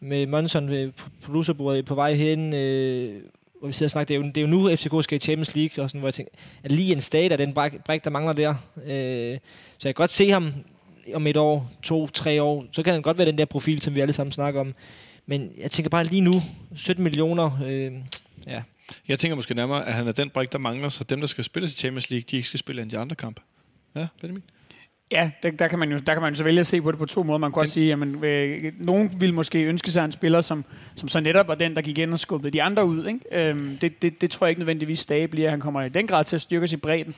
med 0.00 0.26
Monson 0.26 0.70
ved 0.70 0.92
producerbordet 1.22 1.84
på 1.84 1.94
vej 1.94 2.14
hen, 2.14 2.54
øh, 2.54 3.22
hvor 3.58 3.68
vi 3.68 3.72
sidder 3.72 3.86
og 3.86 3.90
snakker, 3.90 4.06
det 4.06 4.14
er, 4.14 4.26
jo, 4.26 4.26
det 4.26 4.36
er 4.36 4.40
jo 4.40 4.46
nu, 4.46 4.76
FCK 4.76 5.04
skal 5.04 5.16
i 5.16 5.20
Champions 5.20 5.54
League, 5.54 5.84
og 5.84 5.90
sådan, 5.90 5.98
hvor 5.98 6.08
jeg 6.08 6.14
tænker, 6.14 6.32
at 6.62 6.72
lige 6.72 6.92
en 6.92 7.00
stat 7.00 7.32
af 7.32 7.38
den 7.38 7.54
bræk, 7.54 7.84
bræk, 7.84 8.04
der 8.04 8.10
mangler 8.10 8.32
der. 8.32 8.54
Øh, 8.76 9.38
så 9.78 9.88
jeg 9.88 9.94
kan 9.94 10.02
godt 10.02 10.10
se 10.10 10.30
ham 10.30 10.52
om 11.14 11.26
et 11.26 11.36
år, 11.36 11.70
to, 11.82 12.06
tre 12.06 12.42
år, 12.42 12.66
så 12.72 12.82
kan 12.82 12.92
han 12.92 13.02
godt 13.02 13.18
være 13.18 13.26
den 13.26 13.38
der 13.38 13.44
profil, 13.44 13.82
som 13.82 13.94
vi 13.94 14.00
alle 14.00 14.12
sammen 14.12 14.32
snakker 14.32 14.60
om. 14.60 14.74
Men 15.26 15.52
jeg 15.58 15.70
tænker 15.70 15.90
bare 15.90 16.04
lige 16.04 16.20
nu, 16.20 16.42
17 16.76 17.04
millioner, 17.04 17.58
øh, 17.64 17.92
ja. 18.46 18.62
Jeg 19.08 19.18
tænker 19.18 19.34
måske 19.36 19.54
nærmere, 19.54 19.86
at 19.86 19.94
han 19.94 20.08
er 20.08 20.12
den 20.12 20.30
brik, 20.30 20.52
der 20.52 20.58
mangler, 20.58 20.88
så 20.88 21.04
dem, 21.04 21.20
der 21.20 21.26
skal 21.26 21.44
spille 21.44 21.66
i 21.66 21.68
Champions 21.68 22.10
League, 22.10 22.24
de 22.30 22.36
ikke 22.36 22.48
skal 22.48 22.58
spille 22.58 22.82
end 22.82 22.90
de 22.90 22.98
andre 22.98 23.16
kampe. 23.16 23.42
Ja, 23.94 24.06
Benjamin? 24.20 24.42
Ja, 25.12 25.30
der, 25.42 25.50
der, 25.50 25.68
kan 25.68 25.78
man 25.78 25.92
jo, 25.92 25.98
der 25.98 26.12
kan 26.12 26.22
man 26.22 26.32
jo 26.32 26.36
så 26.36 26.44
vælge 26.44 26.60
at 26.60 26.66
se 26.66 26.82
på 26.82 26.90
det 26.90 26.98
på 26.98 27.06
to 27.06 27.22
måder. 27.22 27.38
Man 27.38 27.52
kan 27.52 27.60
også 27.60 27.72
sige, 27.72 27.92
at 27.92 28.24
øh, 28.24 28.72
nogen 28.78 29.14
vil 29.18 29.34
måske 29.34 29.62
ønske 29.62 29.90
sig 29.90 30.04
en 30.04 30.12
spiller, 30.12 30.40
som, 30.40 30.64
som 30.94 31.08
så 31.08 31.20
netop 31.20 31.48
var 31.48 31.54
den, 31.54 31.76
der 31.76 31.82
gik 31.82 31.98
ind 31.98 32.12
og 32.12 32.18
skubbede 32.18 32.52
de 32.52 32.62
andre 32.62 32.84
ud. 32.84 33.06
Ikke? 33.06 33.48
Øhm, 33.48 33.78
det, 33.80 34.02
det, 34.02 34.20
det 34.20 34.30
tror 34.30 34.46
jeg 34.46 34.50
ikke 34.50 34.60
nødvendigvis 34.60 34.98
Stage 34.98 35.28
bliver. 35.28 35.50
Han 35.50 35.60
kommer 35.60 35.82
i 35.82 35.88
den 35.88 36.06
grad 36.06 36.24
til 36.24 36.36
at 36.36 36.40
styrke 36.40 36.68
sig 36.68 36.76
i 36.76 36.80
bredden. 36.80 37.14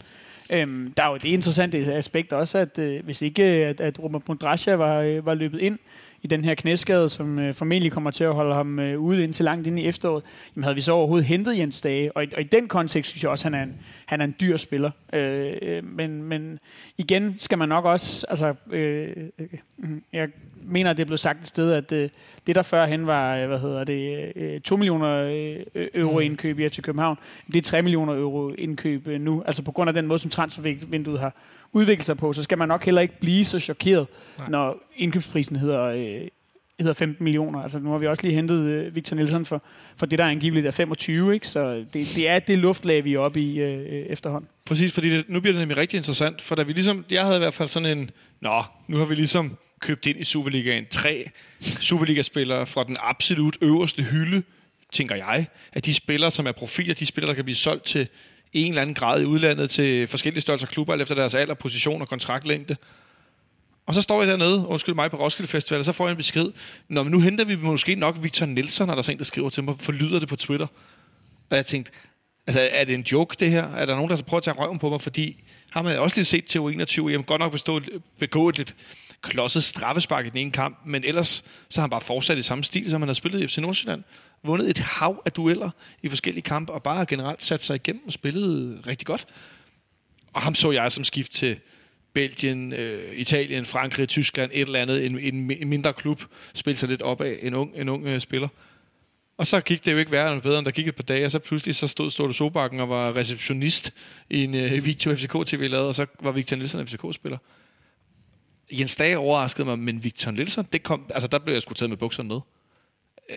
Øhm, 0.50 0.92
der 0.96 1.02
er 1.02 1.10
jo 1.10 1.16
det 1.16 1.28
interessante 1.28 1.94
aspekt 1.94 2.32
også, 2.32 2.58
at 2.58 2.78
øh, 2.78 3.04
hvis 3.04 3.22
ikke 3.22 3.42
at, 3.42 3.80
at 3.80 3.98
Robert 3.98 4.28
Mondrasja 4.28 4.74
var, 4.74 5.00
øh, 5.00 5.26
var 5.26 5.34
løbet 5.34 5.60
ind 5.60 5.78
i 6.22 6.26
den 6.26 6.44
her 6.44 6.54
knæskade, 6.54 7.08
som 7.08 7.38
øh, 7.38 7.54
formentlig 7.54 7.92
kommer 7.92 8.10
til 8.10 8.24
at 8.24 8.34
holde 8.34 8.54
ham 8.54 8.78
øh, 8.78 9.00
ude 9.00 9.24
indtil 9.24 9.44
langt 9.44 9.66
ind 9.66 9.78
i 9.78 9.86
efteråret, 9.86 10.24
jamen 10.56 10.64
havde 10.64 10.74
vi 10.74 10.80
så 10.80 10.92
overhovedet 10.92 11.26
hentet 11.26 11.58
Jens 11.58 11.80
Dage. 11.80 12.16
Og, 12.16 12.24
i- 12.24 12.32
og 12.34 12.40
i 12.40 12.44
den 12.44 12.68
kontekst 12.68 13.10
synes 13.10 13.22
jeg 13.22 13.30
også, 13.30 13.48
at 13.48 13.54
han 13.54 13.60
er 13.60 13.72
en, 13.72 13.76
han 14.06 14.20
er 14.20 14.24
en 14.24 14.34
dyr 14.40 14.56
spiller. 14.56 14.90
Øh, 15.12 15.52
øh, 15.62 15.84
men, 15.84 16.22
men 16.22 16.58
igen 16.98 17.38
skal 17.38 17.58
man 17.58 17.68
nok 17.68 17.84
også, 17.84 18.26
altså, 18.28 18.54
øh, 18.70 19.08
øh, 19.38 19.46
mm, 19.78 20.02
jeg 20.12 20.28
mener, 20.62 20.90
at 20.90 20.96
det 20.96 21.02
er 21.02 21.06
blevet 21.06 21.20
sagt 21.20 21.40
et 21.40 21.46
sted, 21.48 21.72
at 21.72 21.92
øh, 21.92 22.08
det 22.46 22.54
der 22.54 22.62
førhen 22.62 23.06
var, 23.06 23.36
øh, 23.36 23.46
hvad 23.48 23.58
hedder 23.58 23.84
det, 23.84 24.32
øh, 24.36 24.60
2 24.60 24.76
millioner 24.76 25.08
øh, 25.74 25.88
euro 25.94 26.18
indkøb 26.18 26.58
i 26.58 26.68
FC 26.68 26.80
København, 26.82 27.16
det 27.46 27.56
er 27.56 27.62
3 27.62 27.82
millioner 27.82 28.14
euro 28.14 28.48
indkøb 28.58 29.06
nu. 29.06 29.42
Altså 29.46 29.62
på 29.62 29.72
grund 29.72 29.88
af 29.88 29.94
den 29.94 30.06
måde, 30.06 30.18
som 30.18 30.30
transfervinduet 30.30 31.20
har 31.20 31.34
udviklet 31.72 32.06
sig 32.06 32.16
på, 32.16 32.32
så 32.32 32.42
skal 32.42 32.58
man 32.58 32.68
nok 32.68 32.84
heller 32.84 33.00
ikke 33.00 33.20
blive 33.20 33.44
så 33.44 33.60
chokeret, 33.60 34.06
Nej. 34.38 34.48
Nej. 34.48 34.50
når 34.50 34.82
indkøbsprisen 34.96 35.56
hedder, 35.56 35.82
øh, 35.82 36.28
hedder 36.80 36.94
15 36.94 37.24
millioner. 37.24 37.62
Altså 37.62 37.78
nu 37.78 37.90
har 37.90 37.98
vi 37.98 38.06
også 38.06 38.22
lige 38.22 38.34
hentet 38.34 38.60
øh, 38.60 38.94
Victor 38.94 39.16
Nielsen 39.16 39.44
for, 39.44 39.62
for 39.96 40.06
det, 40.06 40.18
der 40.18 40.26
angiveligt 40.26 40.66
er 40.66 40.70
25, 40.70 41.34
ikke? 41.34 41.48
så 41.48 41.84
det, 41.92 42.12
det 42.14 42.28
er 42.28 42.38
det 42.38 42.58
luftlag, 42.58 43.04
vi 43.04 43.14
er 43.14 43.18
oppe 43.18 43.40
i 43.40 43.58
øh, 43.60 43.78
øh, 43.78 44.06
efterhånden. 44.06 44.48
Præcis, 44.64 44.92
fordi 44.92 45.10
det, 45.10 45.24
nu 45.28 45.40
bliver 45.40 45.52
det 45.52 45.60
nemlig 45.60 45.76
rigtig 45.76 45.96
interessant, 45.96 46.42
for 46.42 46.54
da 46.54 46.62
vi 46.62 46.72
ligesom, 46.72 47.04
jeg 47.10 47.24
havde 47.24 47.36
i 47.36 47.40
hvert 47.40 47.54
fald 47.54 47.68
sådan 47.68 47.98
en, 47.98 48.10
nå, 48.40 48.62
nu 48.88 48.96
har 48.96 49.04
vi 49.04 49.14
ligesom 49.14 49.56
købt 49.80 50.06
ind 50.06 50.20
i 50.20 50.24
Superligaen 50.24 50.84
tre 50.90 51.30
Superliga-spillere 51.60 52.66
fra 52.66 52.84
den 52.84 52.96
absolut 53.00 53.56
øverste 53.60 54.02
hylde, 54.02 54.42
tænker 54.92 55.14
jeg, 55.14 55.46
at 55.72 55.86
de 55.86 55.94
spillere, 55.94 56.30
som 56.30 56.46
er 56.46 56.52
profiler, 56.52 56.94
de 56.94 57.06
spillere, 57.06 57.28
der 57.28 57.34
kan 57.34 57.44
blive 57.44 57.56
solgt 57.56 57.84
til 57.84 58.08
en 58.52 58.68
eller 58.68 58.82
anden 58.82 58.94
grad 58.94 59.22
i 59.22 59.24
udlandet 59.24 59.70
til 59.70 60.06
forskellige 60.06 60.40
størrelser 60.40 60.66
klubber, 60.66 60.92
alt 60.92 61.02
efter 61.02 61.14
deres 61.14 61.34
alder, 61.34 61.54
position 61.54 62.02
og 62.02 62.08
kontraktlængde. 62.08 62.76
Og 63.86 63.94
så 63.94 64.02
står 64.02 64.22
jeg 64.22 64.28
dernede, 64.28 64.66
undskyld 64.66 64.94
mig, 64.94 65.10
på 65.10 65.16
Roskilde 65.16 65.50
Festival, 65.50 65.78
og 65.78 65.84
så 65.84 65.92
får 65.92 66.06
jeg 66.06 66.10
en 66.10 66.16
besked. 66.16 66.52
Nå, 66.88 67.02
men 67.02 67.12
nu 67.12 67.20
henter 67.20 67.44
vi 67.44 67.56
måske 67.56 67.94
nok 67.94 68.22
Victor 68.22 68.46
Nielsen, 68.46 68.90
og 68.90 68.96
der 68.96 69.02
er 69.02 69.12
en, 69.12 69.18
der 69.18 69.24
skriver 69.24 69.48
til 69.48 69.64
mig, 69.64 69.74
forlyder 69.80 70.18
det 70.18 70.28
på 70.28 70.36
Twitter. 70.36 70.66
Og 71.50 71.56
jeg 71.56 71.66
tænkte, 71.66 71.92
altså 72.46 72.68
er 72.72 72.84
det 72.84 72.94
en 72.94 73.02
joke 73.02 73.36
det 73.40 73.50
her? 73.50 73.64
Er 73.64 73.86
der 73.86 73.94
nogen, 73.94 74.10
der 74.10 74.16
så 74.16 74.24
prøver 74.24 74.38
at 74.38 74.44
tage 74.44 74.56
røven 74.56 74.78
på 74.78 74.90
mig? 74.90 75.00
Fordi 75.00 75.44
har 75.70 75.82
man 75.82 75.98
også 75.98 76.16
lige 76.16 76.24
set 76.24 76.44
til 76.44 76.58
U21, 76.58 77.08
jamen 77.08 77.24
godt 77.24 77.40
nok 77.40 77.52
bestået, 77.52 77.88
begået 78.18 78.52
et 78.52 78.58
lidt 78.58 78.74
klodset 79.22 79.64
straffespark 79.64 80.26
i 80.26 80.28
den 80.28 80.38
ene 80.38 80.50
kamp, 80.50 80.78
men 80.86 81.04
ellers 81.04 81.44
så 81.68 81.80
har 81.80 81.82
han 81.82 81.90
bare 81.90 82.00
fortsat 82.00 82.38
i 82.38 82.42
samme 82.42 82.64
stil, 82.64 82.90
som 82.90 83.02
han 83.02 83.08
har 83.08 83.14
spillet 83.14 83.42
i 83.42 83.46
FC 83.46 83.58
Nordsjælland. 83.58 84.02
Vundet 84.42 84.70
et 84.70 84.78
hav 84.78 85.22
af 85.24 85.32
dueller 85.32 85.70
i 86.02 86.08
forskellige 86.08 86.42
kampe, 86.42 86.72
og 86.72 86.82
bare 86.82 87.06
generelt 87.06 87.42
sat 87.42 87.62
sig 87.62 87.74
igennem 87.74 88.06
og 88.06 88.12
spillet 88.12 88.86
rigtig 88.86 89.06
godt. 89.06 89.26
Og 90.32 90.42
ham 90.42 90.54
så 90.54 90.70
jeg 90.70 90.92
som 90.92 91.04
skift 91.04 91.32
til 91.32 91.56
Belgien, 92.12 92.72
øh, 92.72 93.14
Italien, 93.16 93.66
Frankrig, 93.66 94.08
Tyskland, 94.08 94.50
et 94.54 94.60
eller 94.60 94.80
andet, 94.80 95.06
en, 95.06 95.18
en, 95.18 95.50
en 95.50 95.68
mindre 95.68 95.92
klub, 95.92 96.22
spille 96.54 96.76
sig 96.76 96.88
lidt 96.88 97.02
op 97.02 97.20
af 97.20 97.38
en 97.42 97.54
ung, 97.54 97.72
en 97.76 97.88
ung 97.88 98.06
øh, 98.06 98.20
spiller. 98.20 98.48
Og 99.36 99.46
så 99.46 99.60
gik 99.60 99.84
det 99.84 99.92
jo 99.92 99.96
ikke 99.96 100.10
værre 100.10 100.32
end 100.32 100.42
bedre, 100.42 100.58
end 100.58 100.64
der 100.64 100.72
gik 100.72 100.88
et 100.88 100.96
par 100.96 101.02
dage, 101.02 101.24
og 101.24 101.30
så 101.30 101.38
pludselig 101.38 101.74
så 101.74 101.88
stod 101.88 102.10
Ståle 102.10 102.34
Sobakken 102.34 102.80
og 102.80 102.88
var 102.88 103.16
receptionist 103.16 103.92
i 104.30 104.44
en 104.44 104.54
øh, 104.54 104.84
video 104.84 105.14
FCK 105.14 105.46
TV 105.46 105.68
lavede, 105.70 105.88
og 105.88 105.94
så 105.94 106.06
var 106.20 106.32
Victor 106.32 106.56
Nielsen 106.56 106.86
FCK-spiller. 106.86 107.38
Jens 108.72 108.96
Dage 108.96 109.18
overraskede 109.18 109.66
mig, 109.66 109.78
men 109.78 110.04
Victor 110.04 110.30
Nielsen, 110.30 110.66
det 110.72 110.82
kom, 110.82 111.06
altså 111.14 111.26
der 111.26 111.38
blev 111.38 111.52
jeg 111.52 111.62
sgu 111.62 111.74
taget 111.74 111.90
med 111.90 111.96
bukserne 111.96 112.28
ned. 112.28 112.40
Øh, 113.30 113.36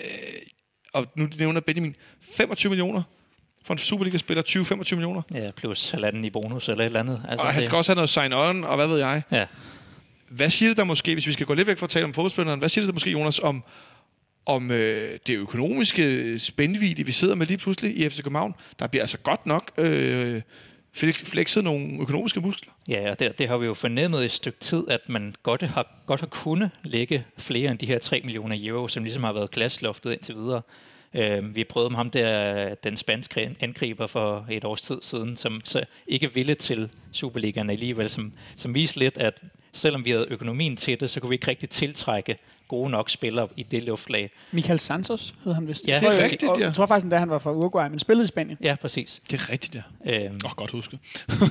og 0.94 1.08
nu 1.16 1.28
nævner 1.40 1.62
Benjamin 1.62 1.96
25 2.34 2.70
millioner 2.70 3.04
for 3.66 3.74
en 3.74 3.78
Superliga-spiller, 3.78 4.44
20-25 4.50 4.96
millioner. 4.96 5.22
Ja, 5.34 5.52
plus 5.52 5.90
halvanden 5.90 6.26
i 6.26 6.30
bonus 6.30 6.70
eller 6.70 6.84
et 6.84 6.86
eller 6.86 7.00
andet. 7.00 7.22
Altså, 7.30 7.46
og 7.46 7.54
han 7.54 7.66
skal 7.66 7.76
også 7.76 7.92
have 7.92 7.96
noget 7.96 8.10
sign-on, 8.10 8.68
og 8.68 8.76
hvad 8.76 8.88
ved 8.88 8.98
jeg. 8.98 9.22
Ja. 9.32 9.46
Hvad 10.30 10.50
siger 10.50 10.70
det 10.70 10.78
der 10.78 10.84
måske, 10.84 11.14
hvis 11.14 11.28
vi 11.28 11.32
skal 11.32 11.46
gå 11.46 11.54
lidt 11.54 11.68
væk 11.68 11.78
fra 11.78 11.86
at 11.86 11.90
tale 11.90 12.06
om 12.06 12.14
fodboldspilleren, 12.14 12.60
hvad 12.60 12.70
siger 12.70 12.82
det 12.82 12.88
der 12.88 12.94
måske, 12.94 13.12
Jonas, 13.12 13.40
om, 13.40 13.64
om 14.46 14.72
øh, 14.72 15.20
det 15.28 15.34
økonomiske 15.34 16.40
spændvidde, 16.40 17.06
vi 17.06 17.12
sidder 17.12 17.36
med 17.36 17.48
lige 17.48 17.58
pludselig 17.58 17.98
i 17.98 18.10
FC 18.10 18.24
København? 18.24 18.56
Der 18.80 18.88
bliver 18.88 19.04
altså 19.04 19.18
godt 19.18 19.46
nok 19.46 19.72
øh, 19.78 20.42
flekset 20.94 21.64
nogle 21.64 22.02
økonomiske 22.02 22.42
muskler. 22.42 22.74
Ja, 22.88 23.12
og 23.12 23.20
det, 23.20 23.40
det 23.40 23.48
har 23.48 23.58
vi 23.58 23.66
jo 23.66 23.74
fornemmet 23.74 24.22
i 24.22 24.26
et 24.26 24.32
stykke 24.32 24.60
tid, 24.60 24.84
at 24.90 25.10
man 25.10 25.36
godt 25.44 25.62
har, 25.62 25.88
godt 26.06 26.20
har 26.20 26.28
kunnet 26.28 26.72
lægge 26.84 27.26
flere 27.38 27.72
end 27.72 27.80
de 27.80 27.86
her 27.86 28.00
3 28.00 28.22
millioner 28.24 28.56
euro, 28.60 28.88
som 28.88 29.04
ligesom 29.04 29.24
har 29.24 29.34
været 29.34 29.52
glasloftet 29.52 30.12
indtil 30.12 30.36
videre. 30.36 30.62
Øh, 31.14 31.56
vi 31.56 31.64
prøvede 31.64 31.90
med 31.90 31.98
ham 31.98 32.10
der, 32.10 32.76
den 32.76 32.98
spanske 32.98 33.56
angriber 33.60 34.08
for 34.08 34.48
et 34.52 34.66
års 34.66 34.82
tid 34.82 34.98
siden, 35.02 35.38
som 35.38 35.62
så 35.64 35.84
ikke 36.08 36.34
ville 36.34 36.56
til 36.56 36.90
Superligaen 37.12 37.70
alligevel, 37.70 38.10
som, 38.10 38.34
som 38.56 38.76
viste 38.76 39.00
lidt, 39.00 39.18
at 39.18 39.42
selvom 39.72 40.06
vi 40.06 40.12
havde 40.12 40.28
økonomien 40.30 40.78
til 40.78 41.00
det, 41.00 41.10
så 41.10 41.20
kunne 41.20 41.30
vi 41.30 41.36
ikke 41.36 41.48
rigtig 41.48 41.70
tiltrække 41.70 42.38
gode 42.68 42.90
nok 42.90 43.10
spillere 43.10 43.48
i 43.58 43.64
det 43.64 43.84
luftlag. 43.84 44.32
Michael 44.52 44.80
Santos 44.80 45.34
hed 45.44 45.54
han 45.54 45.68
vist. 45.68 45.88
Ja, 45.88 46.00
det 46.00 46.08
er 46.08 46.24
rigtigt, 46.24 46.44
ja. 46.44 46.66
Jeg 46.66 46.74
tror 46.74 46.86
faktisk, 46.86 47.14
at 47.14 47.20
han 47.20 47.30
var 47.30 47.40
fra 47.40 47.52
Uruguay, 47.52 47.90
men 47.90 48.00
spillede 48.00 48.24
i 48.24 48.28
Spanien. 48.28 48.58
Ja, 48.64 48.76
præcis. 48.82 49.22
Det 49.32 49.42
er 49.42 49.50
rigtigt, 49.50 49.76
ja. 49.76 49.82
Øhm, 50.26 50.40
Åh, 50.46 50.52
oh, 50.52 50.56
godt 50.56 50.72
husket. 50.72 51.00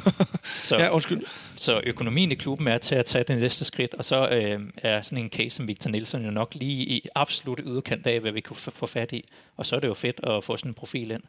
så, 0.69 0.77
ja, 0.79 0.89
undskyld. 0.95 1.23
så 1.57 1.81
økonomien 1.87 2.33
i 2.33 2.35
klubben 2.35 2.69
er 2.69 2.79
til 2.79 2.95
at 2.95 3.07
tage 3.07 3.25
det 3.25 3.39
næste 3.39 3.65
skridt, 3.65 3.95
og 3.95 4.05
så 4.05 4.29
øh, 4.29 4.61
er 4.77 5.03
sådan 5.03 5.25
en 5.25 5.31
case 5.31 5.51
som 5.51 5.69
Victor 5.69 5.91
Nielsen 5.91 6.25
jo 6.25 6.31
nok 6.31 6.55
lige 6.55 6.85
i 6.85 7.07
absolut 7.15 7.61
yderkant 7.65 8.07
af, 8.07 8.21
hvad 8.21 8.33
vi 8.33 8.41
kunne 8.41 8.57
få 8.57 8.87
fat 8.87 9.13
i. 9.13 9.25
Og 9.57 9.67
så 9.67 9.77
er 9.77 9.81
det 9.81 9.89
jo 9.89 9.95
fedt 9.95 10.21
at 10.23 10.45
få 10.45 10.57
sådan 10.57 10.71
en 10.71 10.75
profil 10.75 11.11
ind. 11.11 11.23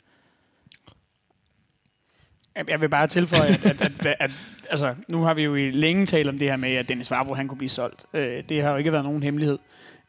Jeg 2.67 2.81
vil 2.81 2.89
bare 2.89 3.07
tilføje, 3.07 3.49
at, 3.49 3.65
at, 3.65 3.81
at, 3.81 4.05
at, 4.05 4.15
at 4.19 4.31
altså, 4.69 4.95
nu 5.07 5.21
har 5.21 5.33
vi 5.33 5.43
jo 5.43 5.55
i 5.55 5.71
længe 5.71 6.05
talt 6.05 6.29
om 6.29 6.39
det 6.39 6.49
her 6.49 6.55
med, 6.57 6.75
at 6.75 6.89
Dennis 6.89 7.11
Varbro 7.11 7.33
han 7.33 7.47
kunne 7.47 7.57
blive 7.57 7.69
solgt. 7.69 8.05
Øh, 8.13 8.43
det 8.49 8.61
har 8.61 8.71
jo 8.71 8.77
ikke 8.77 8.91
været 8.91 9.05
nogen 9.05 9.23
hemmelighed. 9.23 9.59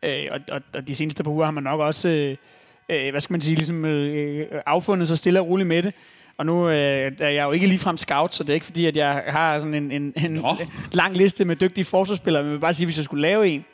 Øh, 0.02 0.26
og, 0.30 0.40
og, 0.50 0.60
og 0.74 0.88
de 0.88 0.94
seneste 0.94 1.24
par 1.24 1.30
uger 1.30 1.44
har 1.44 1.52
man 1.52 1.62
nok 1.62 1.80
også, 1.80 2.08
øh, 2.08 2.36
øh, 2.88 3.10
hvad 3.10 3.20
skal 3.20 3.34
man 3.34 3.40
sige, 3.40 3.54
ligesom 3.54 3.84
øh, 3.84 4.46
affundet 4.66 5.08
sig 5.08 5.18
stille 5.18 5.40
og 5.40 5.48
roligt 5.48 5.66
med 5.66 5.82
det. 5.82 5.94
Og 6.38 6.46
nu 6.46 6.68
øh, 6.68 7.12
er 7.20 7.28
jeg 7.28 7.44
jo 7.44 7.52
ikke 7.52 7.66
ligefrem 7.66 7.96
scout, 7.96 8.34
så 8.34 8.42
det 8.42 8.50
er 8.50 8.54
ikke 8.54 8.66
fordi, 8.66 8.86
at 8.86 8.96
jeg 8.96 9.24
har 9.26 9.58
sådan 9.58 9.74
en, 9.74 9.90
en, 9.90 10.12
en 10.16 10.44
lang 10.92 11.16
liste 11.16 11.44
med 11.44 11.56
dygtige 11.56 11.84
forsvarsspillere. 11.84 12.42
Men 12.42 12.50
jeg 12.50 12.54
vil 12.54 12.60
bare 12.60 12.74
sige, 12.74 12.86
hvis 12.86 12.96
jeg 12.96 13.04
skulle 13.04 13.22
lave 13.22 13.48
en, 13.48 13.64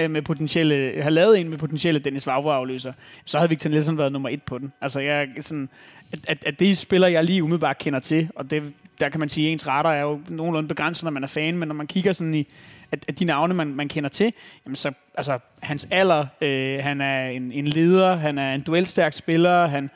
øh, 0.00 0.10
med 0.10 0.22
potentielle, 0.22 1.02
have 1.02 1.10
lavet 1.10 1.40
en 1.40 1.48
med 1.48 1.58
potentielle 1.58 2.00
Dennis 2.00 2.26
Vavro 2.26 2.48
afløser, 2.48 2.92
så 3.24 3.38
havde 3.38 3.48
Victor 3.48 3.70
Nielsen 3.70 3.98
været 3.98 4.12
nummer 4.12 4.28
et 4.28 4.42
på 4.42 4.58
den. 4.58 4.72
Altså, 4.80 5.00
jeg, 5.00 5.28
sådan, 5.40 5.68
at, 6.12 6.18
at, 6.28 6.44
at 6.46 6.58
det 6.58 6.78
spiller, 6.78 7.08
jeg 7.08 7.24
lige 7.24 7.42
umiddelbart 7.42 7.78
kender 7.78 8.00
til, 8.00 8.30
og 8.34 8.50
det, 8.50 8.72
der 9.00 9.08
kan 9.08 9.20
man 9.20 9.28
sige, 9.28 9.46
at 9.46 9.52
ens 9.52 9.66
retter 9.66 9.90
er 9.90 10.02
jo 10.02 10.20
nogenlunde 10.28 10.68
begrænset, 10.68 11.04
når 11.04 11.10
man 11.10 11.22
er 11.22 11.28
fan, 11.28 11.58
men 11.58 11.68
når 11.68 11.74
man 11.74 11.86
kigger 11.86 12.12
sådan 12.12 12.34
i, 12.34 12.46
at, 12.92 13.04
at 13.08 13.18
de 13.18 13.24
navne, 13.24 13.54
man, 13.54 13.74
man 13.74 13.88
kender 13.88 14.10
til, 14.10 14.32
jamen 14.66 14.76
så, 14.76 14.92
altså, 15.14 15.38
hans 15.60 15.88
alder, 15.90 16.26
øh, 16.40 16.78
han 16.82 17.00
er 17.00 17.28
en, 17.28 17.52
en 17.52 17.66
leder, 17.66 18.16
han 18.16 18.38
er 18.38 18.54
en 18.54 18.60
duelstærk 18.60 19.12
spiller, 19.12 19.66
han 19.66 19.90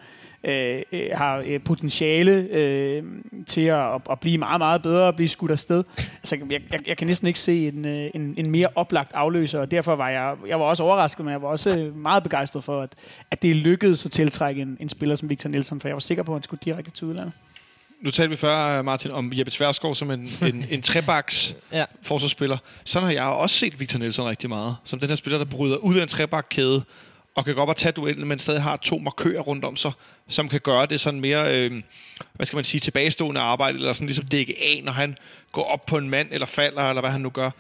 øh, 0.44 0.82
øh 0.92 1.10
har 1.14 1.44
øh, 1.46 1.60
potentiale 1.60 2.32
øh, 2.32 3.02
til 3.46 3.60
at, 3.60 4.00
at 4.10 4.20
blive 4.20 4.38
meget, 4.38 4.60
meget 4.60 4.82
bedre 4.82 5.04
og 5.04 5.16
blive 5.16 5.28
skudt 5.28 5.50
afsted. 5.50 5.84
Altså, 5.98 6.36
jeg, 6.50 6.60
jeg, 6.70 6.80
jeg 6.88 6.96
kan 6.96 7.06
næsten 7.06 7.26
ikke 7.26 7.38
se 7.38 7.68
en, 7.68 7.84
øh, 7.84 8.10
en, 8.14 8.34
en 8.36 8.50
mere 8.50 8.68
oplagt 8.74 9.12
afløser, 9.14 9.60
og 9.60 9.70
derfor 9.70 9.96
var 9.96 10.08
jeg, 10.08 10.34
jeg 10.48 10.60
var 10.60 10.66
også 10.66 10.82
overrasket, 10.82 11.24
men 11.24 11.32
jeg 11.32 11.42
var 11.42 11.48
også 11.48 11.90
meget 11.94 12.22
begejstret 12.22 12.64
for, 12.64 12.82
at, 12.82 12.94
at 13.30 13.42
det 13.42 13.56
lykkedes 13.56 14.06
at 14.06 14.12
tiltrække 14.12 14.62
en, 14.62 14.76
en 14.80 14.88
spiller 14.88 15.16
som 15.16 15.30
Victor 15.30 15.50
Nielsen, 15.50 15.80
for 15.80 15.88
jeg 15.88 15.94
var 15.94 16.00
sikker 16.00 16.22
på, 16.22 16.32
at 16.32 16.36
han 16.36 16.42
skulle 16.42 16.60
direkte 16.64 16.90
til 16.90 17.06
udlandet 17.06 17.32
nu 18.02 18.10
talte 18.10 18.30
vi 18.30 18.36
før, 18.36 18.82
Martin, 18.82 19.10
om 19.10 19.32
Jeppe 19.34 19.50
Tværsgaard 19.50 19.94
som 19.94 20.10
en, 20.10 20.28
en, 20.42 20.66
en 20.70 20.82
trebaks 20.82 21.54
ja. 21.72 21.84
forsvarsspiller. 22.02 22.58
Sådan 22.84 23.06
har 23.06 23.12
jeg 23.12 23.24
også 23.24 23.56
set 23.56 23.80
Victor 23.80 23.98
Nielsen 23.98 24.24
rigtig 24.24 24.48
meget. 24.48 24.76
Som 24.84 24.98
den 25.00 25.08
her 25.08 25.16
spiller, 25.16 25.38
der 25.38 25.44
bryder 25.44 25.76
ud 25.76 25.96
af 25.96 26.02
en 26.02 26.08
trebakkæde 26.08 26.82
og 27.34 27.44
kan 27.44 27.54
gå 27.54 27.60
op 27.60 27.68
og 27.68 27.76
tage 27.76 27.92
duellen, 27.92 28.28
men 28.28 28.38
stadig 28.38 28.62
har 28.62 28.76
to 28.76 28.98
markører 28.98 29.40
rundt 29.40 29.64
om 29.64 29.76
sig, 29.76 29.92
som 30.28 30.48
kan 30.48 30.60
gøre 30.60 30.86
det 30.86 31.00
sådan 31.00 31.20
mere, 31.20 31.58
øh, 31.58 31.82
hvad 32.32 32.46
skal 32.46 32.56
man 32.56 32.64
sige, 32.64 32.80
tilbagestående 32.80 33.40
arbejde, 33.40 33.78
eller 33.78 33.92
sådan 33.92 34.06
ligesom 34.06 34.26
dække 34.26 34.56
af, 34.60 34.80
når 34.84 34.92
han 34.92 35.16
går 35.52 35.64
op 35.64 35.86
på 35.86 35.98
en 35.98 36.10
mand, 36.10 36.28
eller 36.30 36.46
falder, 36.46 36.82
eller 36.82 37.00
hvad 37.00 37.10
han 37.10 37.20
nu 37.20 37.30
gør. 37.30 37.50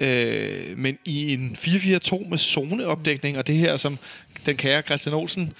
Øh, 0.00 0.78
men 0.78 0.98
i 1.04 1.34
en 1.34 1.56
4-4-2 1.60 2.28
med 2.28 2.38
zoneopdækning, 2.38 3.38
og 3.38 3.46
det 3.46 3.56
her, 3.56 3.76
som 3.76 3.98
den 4.46 4.56
kære 4.56 4.82
Christian 4.82 5.14
Olsen 5.14 5.52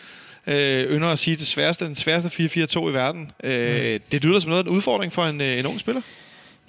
øh, 0.46 0.84
ynder 0.90 1.08
at 1.08 1.18
sige, 1.18 1.36
det 1.36 1.46
sværeste, 1.46 1.86
den 1.86 1.96
sværeste 1.96 2.28
4-4-2 2.28 2.88
i 2.88 2.92
verden. 2.92 3.32
Øh, 3.44 3.92
mm. 3.94 4.00
Det 4.12 4.24
lyder 4.24 4.40
som 4.40 4.48
noget 4.48 4.64
af 4.64 4.68
en 4.68 4.76
udfordring 4.76 5.12
for 5.12 5.24
en, 5.24 5.40
øh, 5.40 5.58
en 5.58 5.66
ung 5.66 5.80
spiller. 5.80 6.02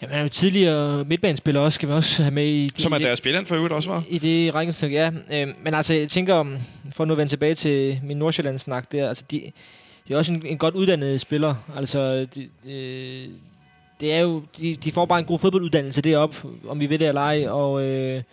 Jamen, 0.01 0.11
han 0.11 0.19
er 0.19 0.23
jo 0.23 0.29
tidligere 0.29 1.05
midtbanespiller 1.05 1.61
også, 1.61 1.75
skal 1.75 1.89
vi 1.89 1.93
også 1.93 2.23
have 2.23 2.33
med 2.33 2.47
i... 2.47 2.69
Som 2.75 2.93
er 2.93 2.97
deres 2.97 3.17
spiller 3.17 3.45
for 3.45 3.55
øvrigt 3.55 3.73
også 3.73 3.89
var. 3.89 4.03
I 4.09 4.17
det 4.17 4.55
rækkenstykke, 4.55 4.97
ja. 4.97 5.11
Øh, 5.33 5.47
men 5.63 5.73
altså, 5.73 5.93
jeg 5.93 6.09
tænker, 6.09 6.45
for 6.91 7.05
nu 7.05 7.13
at 7.13 7.17
vende 7.17 7.31
tilbage 7.31 7.55
til 7.55 7.99
min 8.03 8.17
Nordsjælland-snak 8.17 8.91
der, 8.91 9.09
altså, 9.09 9.23
de, 9.31 9.51
de 10.07 10.13
er 10.13 10.17
også 10.17 10.31
en, 10.31 10.45
en 10.45 10.57
godt 10.57 10.75
uddannet 10.75 11.21
spiller. 11.21 11.55
Altså, 11.75 12.27
de, 12.35 12.47
øh, 12.71 13.27
det 14.01 14.13
er 14.13 14.19
jo, 14.19 14.43
de, 14.57 14.75
de 14.75 14.91
får 14.91 15.05
bare 15.05 15.19
en 15.19 15.25
god 15.25 15.39
fodbolduddannelse 15.39 16.01
deroppe, 16.01 16.37
om 16.67 16.79
vi 16.79 16.89
ved 16.89 16.99
det 16.99 17.07
eller 17.07 17.21
ej, 17.21 17.47
og... 17.47 17.83
Øh, 17.83 18.23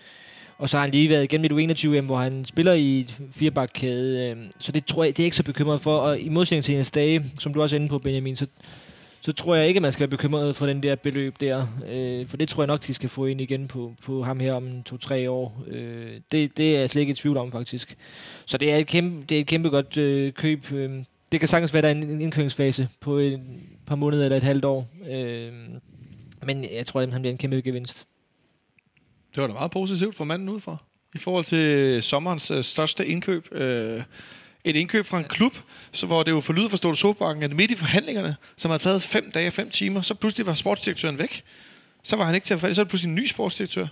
og 0.59 0.69
så 0.69 0.77
har 0.77 0.85
han 0.85 0.91
lige 0.91 1.09
været 1.09 1.25
igennem 1.25 1.59
et 1.59 1.73
U21, 1.73 2.01
hvor 2.01 2.17
han 2.17 2.45
spiller 2.45 2.73
i 2.73 3.01
et 3.01 3.15
firebakkæde. 3.33 4.31
Øh, 4.31 4.37
så 4.59 4.73
det 4.73 4.85
tror 4.85 5.05
jeg, 5.05 5.17
det 5.17 5.23
er 5.23 5.25
ikke 5.25 5.37
så 5.37 5.43
bekymret 5.43 5.81
for. 5.81 5.99
Og 5.99 6.21
i 6.21 6.29
modsætning 6.29 6.65
til 6.65 6.77
en 6.77 6.85
Dage, 6.95 7.25
som 7.39 7.55
du 7.55 7.62
også 7.62 7.77
er 7.77 7.81
inde 7.81 7.89
på, 7.89 7.99
Benjamin, 7.99 8.37
så, 8.37 8.47
så 9.25 9.33
tror 9.33 9.55
jeg 9.55 9.68
ikke, 9.68 9.79
at 9.79 9.83
man 9.83 9.93
skal 9.93 10.01
være 10.01 10.09
bekymret 10.09 10.57
for 10.57 10.66
den 10.66 10.83
der 10.83 10.95
beløb 10.95 11.41
der. 11.41 11.66
Øh, 11.89 12.27
for 12.27 12.37
det 12.37 12.49
tror 12.49 12.62
jeg 12.62 12.66
nok, 12.66 12.87
de 12.87 12.95
skal 12.95 13.09
få 13.09 13.27
ind 13.27 13.41
igen 13.41 13.68
på, 13.68 13.95
på 14.03 14.22
ham 14.22 14.41
her 14.41 14.53
om 14.53 14.83
to-tre 14.83 15.31
år. 15.31 15.64
Øh, 15.68 16.20
det, 16.33 16.57
det 16.57 16.75
er 16.75 16.81
jeg 16.81 16.91
slet 16.91 17.01
ikke 17.01 17.11
i 17.11 17.14
tvivl 17.14 17.37
om, 17.37 17.53
faktisk. 17.53 17.97
Så 18.45 18.59
det 18.59 18.72
er 18.72 18.77
et 18.77 18.87
kæmpe, 18.87 19.25
det 19.29 19.37
er 19.37 19.41
et 19.41 19.47
kæmpe 19.47 19.68
godt 19.68 19.97
øh, 19.97 20.33
køb. 20.33 20.72
Øh, 20.72 21.05
det 21.33 21.41
kan 21.41 21.49
sagtens 21.49 21.75
være, 21.75 21.83
der 21.83 21.89
er 21.89 21.93
en 21.93 22.20
indkøringsfase 22.20 22.89
på 23.01 23.18
et 23.18 23.41
par 23.87 23.95
måneder 23.95 24.25
eller 24.25 24.37
et 24.37 24.43
halvt 24.43 24.64
år. 24.64 24.89
Øh, 25.11 25.53
men 26.47 26.64
jeg 26.75 26.87
tror, 26.87 27.01
at 27.01 27.12
han 27.12 27.22
bliver 27.22 27.33
en 27.33 27.39
kæmpe 27.39 27.61
gevinst. 27.61 28.07
Det 29.35 29.41
var 29.41 29.47
da 29.47 29.53
meget 29.53 29.70
positivt 29.70 30.16
for 30.16 30.25
manden 30.25 30.49
udefra. 30.49 30.77
I 31.14 31.18
forhold 31.18 31.45
til 31.45 32.03
sommerens 32.03 32.51
øh, 32.51 32.64
største 32.64 33.07
indkøb. 33.07 33.49
Øh, 33.53 34.03
et 34.65 34.77
indkøb 34.77 35.07
fra 35.07 35.19
en 35.19 35.25
klub, 35.25 35.57
så 35.93 36.07
hvor 36.07 36.23
det 36.23 36.31
jo 36.31 36.41
forlyder 36.41 36.69
for 36.69 36.77
Ståle 36.77 36.97
Solbakken, 36.97 37.43
at 37.43 37.57
midt 37.57 37.71
i 37.71 37.75
forhandlingerne, 37.75 38.37
som 38.57 38.71
har 38.71 38.79
taget 38.79 39.03
fem 39.03 39.31
dage 39.31 39.47
og 39.47 39.53
fem 39.53 39.71
timer, 39.71 40.01
så 40.01 40.15
pludselig 40.15 40.47
var 40.47 40.55
sportsdirektøren 40.55 41.19
væk. 41.19 41.45
Så 42.03 42.17
var 42.17 42.25
han 42.25 42.35
ikke 42.35 42.45
til 42.45 42.55
at 42.55 42.61
få 42.61 42.73
så 42.73 42.81
er 42.81 42.85
det 42.85 42.91
pludselig 42.91 43.11
en 43.11 43.15
ny 43.15 43.27
sportsdirektør. 43.27 43.87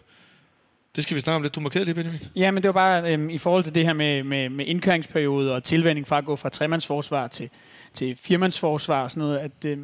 Det 0.97 1.03
skal 1.03 1.14
vi 1.14 1.20
snakke 1.20 1.37
om 1.37 1.43
lidt. 1.43 1.55
Du 1.55 1.61
markerede 1.61 1.87
det, 1.87 1.95
Benjamin. 1.95 2.20
Ja, 2.37 2.51
men 2.51 2.62
det 2.62 2.68
var 2.68 2.73
bare 2.73 3.12
øhm, 3.12 3.31
i 3.31 3.39
forhold 3.39 3.64
til 3.64 3.75
det 3.75 3.85
her 3.85 3.93
med, 3.93 4.23
med, 4.23 4.49
med 4.49 4.66
indkøringsperiode 4.66 5.55
og 5.55 5.64
tilvænding 5.64 6.09
fra 6.09 6.18
at 6.18 6.25
gå 6.25 6.37
fra 6.37 6.49
tremandsforsvar 6.49 7.29
til, 7.29 7.51
til 7.95 8.16
firmandsforsvar 8.16 9.03
og 9.03 9.11
sådan 9.11 9.20
noget, 9.20 9.39
at 9.39 9.64
øh, 9.66 9.79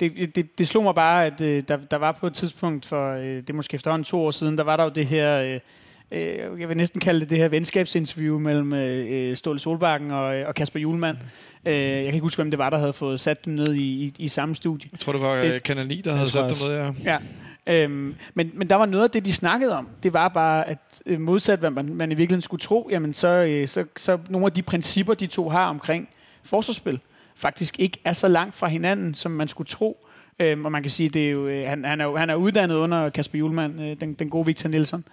det, 0.00 0.36
det, 0.36 0.58
det 0.58 0.68
slog 0.68 0.84
mig 0.84 0.94
bare, 0.94 1.26
at 1.26 1.40
øh, 1.40 1.62
der, 1.68 1.76
der 1.76 1.96
var 1.96 2.12
på 2.12 2.26
et 2.26 2.34
tidspunkt 2.34 2.86
for, 2.86 3.14
øh, 3.14 3.24
det 3.24 3.50
er 3.50 3.54
måske 3.54 3.74
efterhånden 3.74 4.04
to 4.04 4.20
år 4.24 4.30
siden, 4.30 4.58
der 4.58 4.64
var 4.64 4.76
der 4.76 4.84
jo 4.84 4.90
det 4.90 5.06
her, 5.06 5.38
øh, 5.38 5.60
øh, 6.10 6.60
jeg 6.60 6.68
vil 6.68 6.76
næsten 6.76 7.00
kalde 7.00 7.20
det 7.20 7.30
det 7.30 7.38
her 7.38 7.48
venskabsinterview 7.48 8.38
mellem 8.38 8.72
øh, 8.72 9.36
Ståle 9.36 9.58
Solbakken 9.58 10.10
og, 10.10 10.36
øh, 10.36 10.48
og 10.48 10.54
Kasper 10.54 10.80
Julemand. 10.80 11.16
Mm. 11.64 11.70
Øh, 11.70 11.78
jeg 11.78 12.04
kan 12.04 12.14
ikke 12.14 12.20
huske, 12.20 12.38
hvem 12.38 12.50
det 12.50 12.58
var, 12.58 12.70
der 12.70 12.78
havde 12.78 12.92
fået 12.92 13.20
sat 13.20 13.44
dem 13.44 13.54
ned 13.54 13.74
i, 13.74 14.04
i, 14.04 14.14
i 14.18 14.28
samme 14.28 14.54
studie. 14.54 14.88
Jeg 14.92 14.98
tror, 14.98 15.12
det 15.12 15.22
var 15.22 15.34
øh, 15.34 15.60
Kanal 15.64 15.86
9, 15.86 16.00
der 16.00 16.12
havde 16.12 16.30
sat 16.30 16.50
dem 16.50 16.68
ned, 16.68 16.76
ja. 16.76 16.92
ja. 17.04 17.18
Øhm, 17.66 18.14
men, 18.34 18.50
men 18.54 18.70
der 18.70 18.76
var 18.76 18.86
noget 18.86 19.04
af 19.04 19.10
det, 19.10 19.24
de 19.24 19.32
snakkede 19.32 19.76
om. 19.76 19.88
Det 20.02 20.12
var 20.12 20.28
bare, 20.28 20.68
at 20.68 21.02
øh, 21.06 21.20
modsat 21.20 21.58
hvad 21.58 21.70
man, 21.70 21.94
man 21.94 22.12
i 22.12 22.14
virkeligheden 22.14 22.42
skulle 22.42 22.60
tro, 22.60 22.88
jamen 22.92 23.14
så, 23.14 23.28
øh, 23.28 23.68
så, 23.68 23.84
så 23.96 24.18
nogle 24.28 24.46
af 24.46 24.52
de 24.52 24.62
principper, 24.62 25.14
de 25.14 25.26
to 25.26 25.48
har 25.48 25.66
omkring 25.66 26.08
forsvarsspil, 26.42 27.00
faktisk 27.34 27.80
ikke 27.80 27.98
er 28.04 28.12
så 28.12 28.28
langt 28.28 28.54
fra 28.54 28.66
hinanden, 28.66 29.14
som 29.14 29.32
man 29.32 29.48
skulle 29.48 29.68
tro. 29.68 30.06
Øhm, 30.38 30.64
og 30.64 30.72
man 30.72 30.82
kan 30.82 30.90
sige, 30.90 31.08
det 31.08 31.26
er 31.26 31.30
jo, 31.30 31.46
øh, 31.46 31.68
han, 31.68 31.84
han, 31.84 32.00
er, 32.00 32.16
han 32.16 32.30
er 32.30 32.34
uddannet 32.34 32.74
under 32.74 33.10
Kasper 33.10 33.38
Julemand, 33.38 33.80
øh, 33.80 33.96
den, 34.00 34.14
den 34.14 34.30
gode 34.30 34.46
Victor 34.46 34.68
Nielsen. 34.68 35.04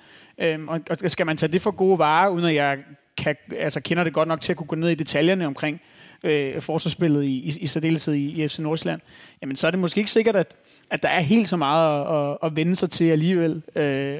Øhm, 0.41 0.67
og, 0.67 0.79
og 0.89 1.11
skal 1.11 1.25
man 1.25 1.37
tage 1.37 1.51
det 1.51 1.61
for 1.61 1.71
gode 1.71 1.99
varer, 1.99 2.29
uden 2.29 2.45
at 2.45 2.55
jeg 2.55 2.77
kan, 3.17 3.35
altså, 3.57 3.81
kender 3.81 4.03
det 4.03 4.13
godt 4.13 4.27
nok 4.27 4.41
til 4.41 4.53
at 4.53 4.57
kunne 4.57 4.67
gå 4.67 4.75
ned 4.75 4.89
i 4.89 4.95
detaljerne 4.95 5.45
omkring, 5.45 5.81
øh, 6.23 6.61
forsvarsspillet 6.61 7.23
i, 7.23 7.27
i, 7.27 7.51
i 7.61 7.67
særdeleshed 7.67 8.13
i, 8.13 8.43
i 8.43 8.47
FC 8.47 8.59
Nordsjælland, 8.59 9.01
jamen 9.41 9.55
så 9.55 9.67
er 9.67 9.71
det 9.71 9.79
måske 9.79 9.97
ikke 9.97 10.11
sikkert, 10.11 10.35
at, 10.35 10.55
at 10.89 11.03
der 11.03 11.09
er 11.09 11.19
helt 11.19 11.47
så 11.47 11.57
meget 11.57 12.01
at, 12.01 12.31
at, 12.31 12.37
at 12.43 12.55
vende 12.55 12.75
sig 12.75 12.89
til 12.89 13.05
alligevel. 13.05 13.61
Øh, 13.75 14.19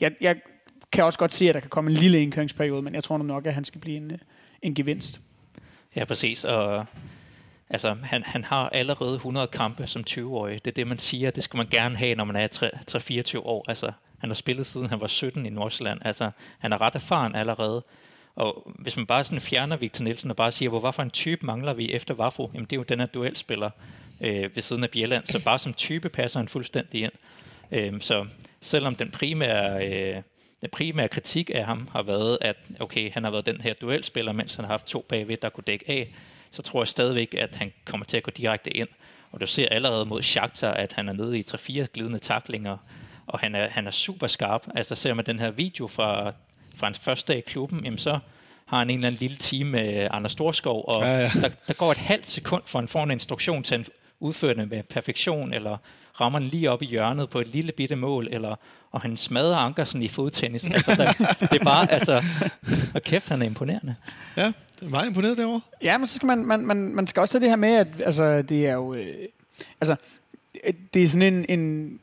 jeg, 0.00 0.12
jeg 0.20 0.36
kan 0.92 1.04
også 1.04 1.18
godt 1.18 1.32
se, 1.32 1.48
at 1.48 1.54
der 1.54 1.60
kan 1.60 1.70
komme 1.70 1.90
en 1.90 1.96
lille 1.96 2.22
indkøringsperiode, 2.22 2.82
men 2.82 2.94
jeg 2.94 3.04
tror 3.04 3.18
nok, 3.18 3.46
at 3.46 3.54
han 3.54 3.64
skal 3.64 3.80
blive 3.80 3.96
en, 3.96 4.10
øh, 4.10 4.18
en 4.62 4.74
gevinst. 4.74 5.20
Ja, 5.96 6.04
præcis. 6.04 6.44
Og 6.44 6.86
altså, 7.70 7.96
han, 8.02 8.22
han 8.22 8.44
har 8.44 8.68
allerede 8.68 9.14
100 9.14 9.46
kampe 9.46 9.86
som 9.86 10.04
20-årig. 10.10 10.64
Det 10.64 10.70
er 10.70 10.74
det, 10.74 10.86
man 10.86 10.98
siger. 10.98 11.30
Det 11.30 11.44
skal 11.44 11.56
man 11.56 11.66
gerne 11.70 11.96
have, 11.96 12.14
når 12.14 12.24
man 12.24 12.36
er 12.36 13.34
3-24 13.36 13.38
år. 13.38 13.64
Altså, 13.68 13.92
han 14.22 14.30
har 14.30 14.34
spillet 14.34 14.66
siden 14.66 14.88
han 14.88 15.00
var 15.00 15.06
17 15.06 15.46
i 15.46 15.50
Nordsjælland. 15.50 16.00
Altså, 16.04 16.30
han 16.58 16.72
er 16.72 16.80
ret 16.80 16.94
erfaren 16.94 17.34
allerede. 17.34 17.84
Og 18.34 18.72
hvis 18.78 18.96
man 18.96 19.06
bare 19.06 19.24
sådan 19.24 19.40
fjerner 19.40 19.76
Victor 19.76 20.04
Nielsen 20.04 20.30
og 20.30 20.36
bare 20.36 20.52
siger, 20.52 20.68
hvor 20.68 20.90
for 20.90 21.02
en 21.02 21.10
type 21.10 21.46
mangler 21.46 21.72
vi 21.72 21.92
efter 21.92 22.14
Vafo, 22.14 22.50
jamen 22.54 22.64
det 22.64 22.72
er 22.72 22.80
jo 22.80 22.82
den 22.82 22.98
her 23.00 23.06
duelspiller 23.06 23.70
øh, 24.20 24.56
ved 24.56 24.62
siden 24.62 24.84
af 24.84 24.90
Bjelland. 24.90 25.26
Så 25.26 25.38
bare 25.38 25.58
som 25.58 25.74
type 25.74 26.08
passer 26.08 26.40
han 26.40 26.48
fuldstændig 26.48 27.02
ind. 27.02 27.12
Øh, 27.72 28.00
så 28.00 28.26
selvom 28.60 28.94
den 28.94 29.10
primære, 29.10 29.86
øh, 29.86 30.22
den 30.60 30.70
primære 30.72 31.08
kritik 31.08 31.50
af 31.54 31.64
ham 31.64 31.88
har 31.92 32.02
været, 32.02 32.38
at 32.40 32.56
okay, 32.80 33.12
han 33.12 33.24
har 33.24 33.30
været 33.30 33.46
den 33.46 33.60
her 33.60 33.74
duelspiller, 33.74 34.32
mens 34.32 34.54
han 34.54 34.64
har 34.64 34.72
haft 34.72 34.86
to 34.86 35.04
bagved, 35.08 35.36
der 35.36 35.48
kunne 35.48 35.64
dække 35.66 35.84
af, 35.88 36.14
så 36.50 36.62
tror 36.62 36.82
jeg 36.82 36.88
stadigvæk, 36.88 37.34
at 37.38 37.54
han 37.54 37.72
kommer 37.84 38.04
til 38.04 38.16
at 38.16 38.22
gå 38.22 38.30
direkte 38.30 38.70
ind. 38.76 38.88
Og 39.32 39.40
du 39.40 39.46
ser 39.46 39.68
allerede 39.68 40.06
mod 40.06 40.22
Shakhtar, 40.22 40.72
at 40.72 40.92
han 40.92 41.08
er 41.08 41.12
nede 41.12 41.38
i 41.38 41.44
3-4 41.50 41.84
glidende 41.84 42.18
taklinger, 42.18 42.76
og 43.26 43.38
han 43.38 43.54
er, 43.54 43.68
han 43.68 43.86
er 43.86 43.90
super 43.90 44.26
skarp. 44.26 44.66
Altså 44.74 44.94
ser 44.94 45.14
man 45.14 45.26
den 45.26 45.38
her 45.38 45.50
video 45.50 45.86
fra, 45.86 46.32
fra 46.76 46.86
hans 46.86 46.98
første 46.98 47.32
dag 47.32 47.38
i 47.38 47.50
klubben, 47.50 47.84
jamen 47.84 47.98
så 47.98 48.18
har 48.66 48.78
han 48.78 48.90
en 48.90 48.96
eller 48.96 49.06
anden 49.06 49.20
lille 49.20 49.36
time 49.36 49.70
med 49.70 50.08
Anders 50.10 50.32
Storskov, 50.32 50.84
og 50.88 51.02
ja, 51.02 51.18
ja. 51.18 51.30
Der, 51.34 51.48
der 51.68 51.74
går 51.74 51.90
et 51.90 51.98
halvt 51.98 52.28
sekund, 52.28 52.62
for 52.66 52.78
han 52.78 52.88
får 52.88 53.02
en 53.02 53.10
instruktion 53.10 53.62
til 53.62 53.74
at 53.74 53.90
udføre 54.20 54.54
det 54.54 54.68
med 54.70 54.82
perfektion, 54.82 55.54
eller 55.54 55.76
rammer 56.20 56.38
den 56.38 56.48
lige 56.48 56.70
op 56.70 56.82
i 56.82 56.86
hjørnet 56.86 57.30
på 57.30 57.40
et 57.40 57.48
lille 57.48 57.72
bitte 57.72 57.96
mål, 57.96 58.28
eller, 58.30 58.56
og 58.90 59.00
han 59.00 59.16
smadrer 59.16 59.56
Ankersen 59.56 60.02
i 60.02 60.08
fodtennis. 60.08 60.66
Altså, 60.66 60.94
der, 60.94 61.12
det 61.46 61.60
er 61.60 61.64
bare, 61.64 61.92
altså, 61.92 62.22
og 62.94 63.02
kæft, 63.02 63.28
han 63.28 63.42
er 63.42 63.46
imponerende. 63.46 63.94
Ja, 64.36 64.52
det 64.80 64.86
er 64.86 64.90
meget 64.90 65.06
imponeret 65.06 65.38
derovre. 65.38 65.60
Ja, 65.82 65.98
men 65.98 66.06
så 66.06 66.16
skal 66.16 66.26
man, 66.26 66.44
man, 66.46 66.66
man, 66.66 66.76
man 66.76 67.06
skal 67.06 67.20
også 67.20 67.38
have 67.38 67.42
det 67.42 67.48
her 67.48 67.56
med, 67.56 67.76
at 67.76 67.86
altså, 68.04 68.42
det 68.42 68.66
er 68.66 68.72
jo, 68.72 68.94
øh, 68.94 69.28
altså, 69.80 69.96
det 70.94 71.02
er 71.02 71.08
sådan 71.08 71.34
en, 71.34 71.60
en, 71.60 72.00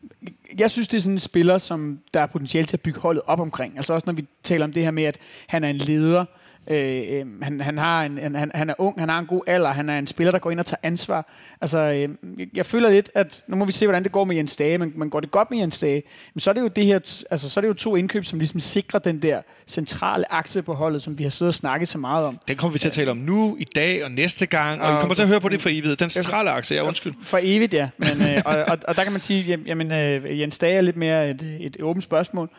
jeg 0.60 0.72
synes, 0.72 0.88
det 0.88 0.98
er 0.98 1.02
sådan 1.02 1.16
en 1.16 1.20
spiller, 1.20 1.58
som 1.58 2.00
der 2.14 2.20
er 2.20 2.26
potentiale 2.26 2.68
til 2.68 2.76
at 2.76 2.82
bygge 2.82 3.00
holdet 3.00 3.24
op 3.26 3.40
omkring. 3.40 3.78
Altså 3.78 3.94
også 3.94 4.06
når 4.06 4.14
vi 4.14 4.26
taler 4.44 4.66
om 4.66 4.74
det 4.74 4.84
her 4.84 4.92
med, 4.92 5.04
at 5.04 5.18
han 5.48 5.64
er 5.64 5.70
en 5.70 5.78
leder, 5.78 6.26
Øh, 6.70 7.04
øh, 7.10 7.26
han, 7.42 7.62
han, 7.62 7.78
har 7.78 8.04
en, 8.04 8.36
han, 8.36 8.52
han 8.56 8.70
er 8.70 8.74
ung, 8.78 9.00
han 9.00 9.10
har 9.10 9.20
en 9.20 9.26
god 9.26 9.42
alder, 9.48 9.72
han 9.72 9.90
er 9.90 10.00
en 10.00 10.08
spiller, 10.08 10.32
der 10.32 10.40
går 10.40 10.52
ind 10.52 10.60
og 10.60 10.66
tager 10.66 10.80
ansvar. 10.84 11.32
Altså, 11.62 11.80
øh, 11.80 12.10
jeg 12.54 12.66
føler 12.66 12.90
lidt, 12.90 13.10
at 13.16 13.44
nu 13.48 13.56
må 13.56 13.66
vi 13.66 13.72
se, 13.72 13.86
hvordan 13.86 14.04
det 14.04 14.12
går 14.12 14.24
med 14.24 14.36
Jens 14.36 14.56
Dage, 14.56 14.78
men, 14.78 14.94
men 14.96 15.10
går 15.10 15.20
det 15.20 15.32
godt 15.32 15.52
med 15.52 15.60
Jens 15.60 15.80
Dage, 15.80 16.04
men 16.34 16.40
så 16.40 16.50
er 16.50 16.54
det 16.54 16.62
jo 16.62 16.68
det 16.68 16.86
her, 16.86 17.26
altså, 17.32 17.50
så 17.50 17.60
er 17.60 17.62
det 17.62 17.68
jo 17.68 17.74
to 17.74 17.96
indkøb, 17.96 18.26
som 18.26 18.40
ligesom 18.40 18.60
sikrer 18.60 19.00
den 19.00 19.22
der 19.22 19.42
centrale 19.68 20.34
akse 20.34 20.62
på 20.62 20.74
holdet, 20.74 21.04
som 21.04 21.20
vi 21.20 21.24
har 21.24 21.30
siddet 21.30 21.50
og 21.50 21.54
snakket 21.54 21.90
så 21.90 21.98
meget 21.98 22.26
om. 22.26 22.40
Den 22.48 22.58
kommer 22.58 22.74
vi 22.74 22.80
til 22.80 22.88
at 22.88 22.94
tale 22.94 23.12
om 23.12 23.18
nu, 23.18 23.58
i 23.60 23.66
dag 23.76 24.04
og 24.04 24.12
næste 24.12 24.46
gang, 24.46 24.82
og, 24.82 24.88
og 24.88 24.94
vi 24.94 25.00
kommer 25.00 25.16
til 25.16 25.22
at 25.22 25.28
høre 25.28 25.42
på 25.42 25.50
det 25.50 25.62
for 25.62 25.70
evigt. 25.70 26.00
Den 26.00 26.10
centrale 26.10 26.50
akse, 26.50 26.76
ja, 26.76 26.88
undskyld. 26.88 27.14
For 27.24 27.40
evigt, 27.42 27.74
ja. 27.74 27.90
Men, 27.98 28.22
øh, 28.22 28.42
og, 28.46 28.56
og, 28.56 28.78
og, 28.88 28.96
der 28.96 29.04
kan 29.04 29.12
man 29.12 29.22
sige, 29.22 29.60
jamen, 29.66 29.94
øh, 29.94 30.40
Jens 30.40 30.58
Dage 30.58 30.78
er 30.78 30.82
lidt 30.82 30.98
mere 30.98 31.30
et, 31.30 31.58
et 31.60 31.78
åbent 31.82 32.04
spørgsmål. 32.04 32.50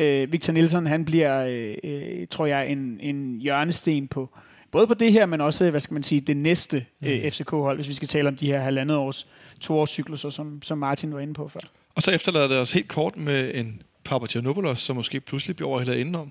Øh, 0.00 0.32
Victor 0.32 0.52
Nielsen, 0.52 0.86
han 0.86 1.04
bliver, 1.04 1.44
øh, 1.44 1.74
øh, 1.84 2.26
tror 2.30 2.46
jeg, 2.46 2.70
en, 2.70 2.98
en 3.00 3.40
hjørnesten 3.40 4.08
på 4.08 4.30
både 4.70 4.86
på 4.86 4.94
det 4.94 5.12
her, 5.12 5.26
men 5.26 5.40
også, 5.40 5.70
hvad 5.70 5.80
skal 5.80 5.94
man 5.94 6.02
sige, 6.02 6.20
det 6.20 6.36
næste 6.36 6.86
øh, 7.02 7.22
mm. 7.24 7.30
FCK-hold, 7.30 7.76
hvis 7.76 7.88
vi 7.88 7.94
skal 7.94 8.08
tale 8.08 8.28
om 8.28 8.36
de 8.36 8.46
her 8.46 8.60
halvandet 8.60 8.96
års, 8.96 9.26
to 9.60 9.78
års 9.78 9.90
cykluser, 9.90 10.30
som, 10.30 10.62
som 10.62 10.78
Martin 10.78 11.14
var 11.14 11.20
inde 11.20 11.34
på 11.34 11.48
før. 11.48 11.60
Og 11.94 12.02
så 12.02 12.10
efterlader 12.10 12.48
det 12.48 12.58
os 12.58 12.72
helt 12.72 12.88
kort 12.88 13.16
med 13.16 13.54
en 13.54 13.82
Papagiannopoulos, 14.04 14.80
som 14.80 14.96
måske 14.96 15.20
pludselig 15.20 15.56
bliver 15.56 15.68
overhældet 15.68 15.96
indenom. 15.96 16.30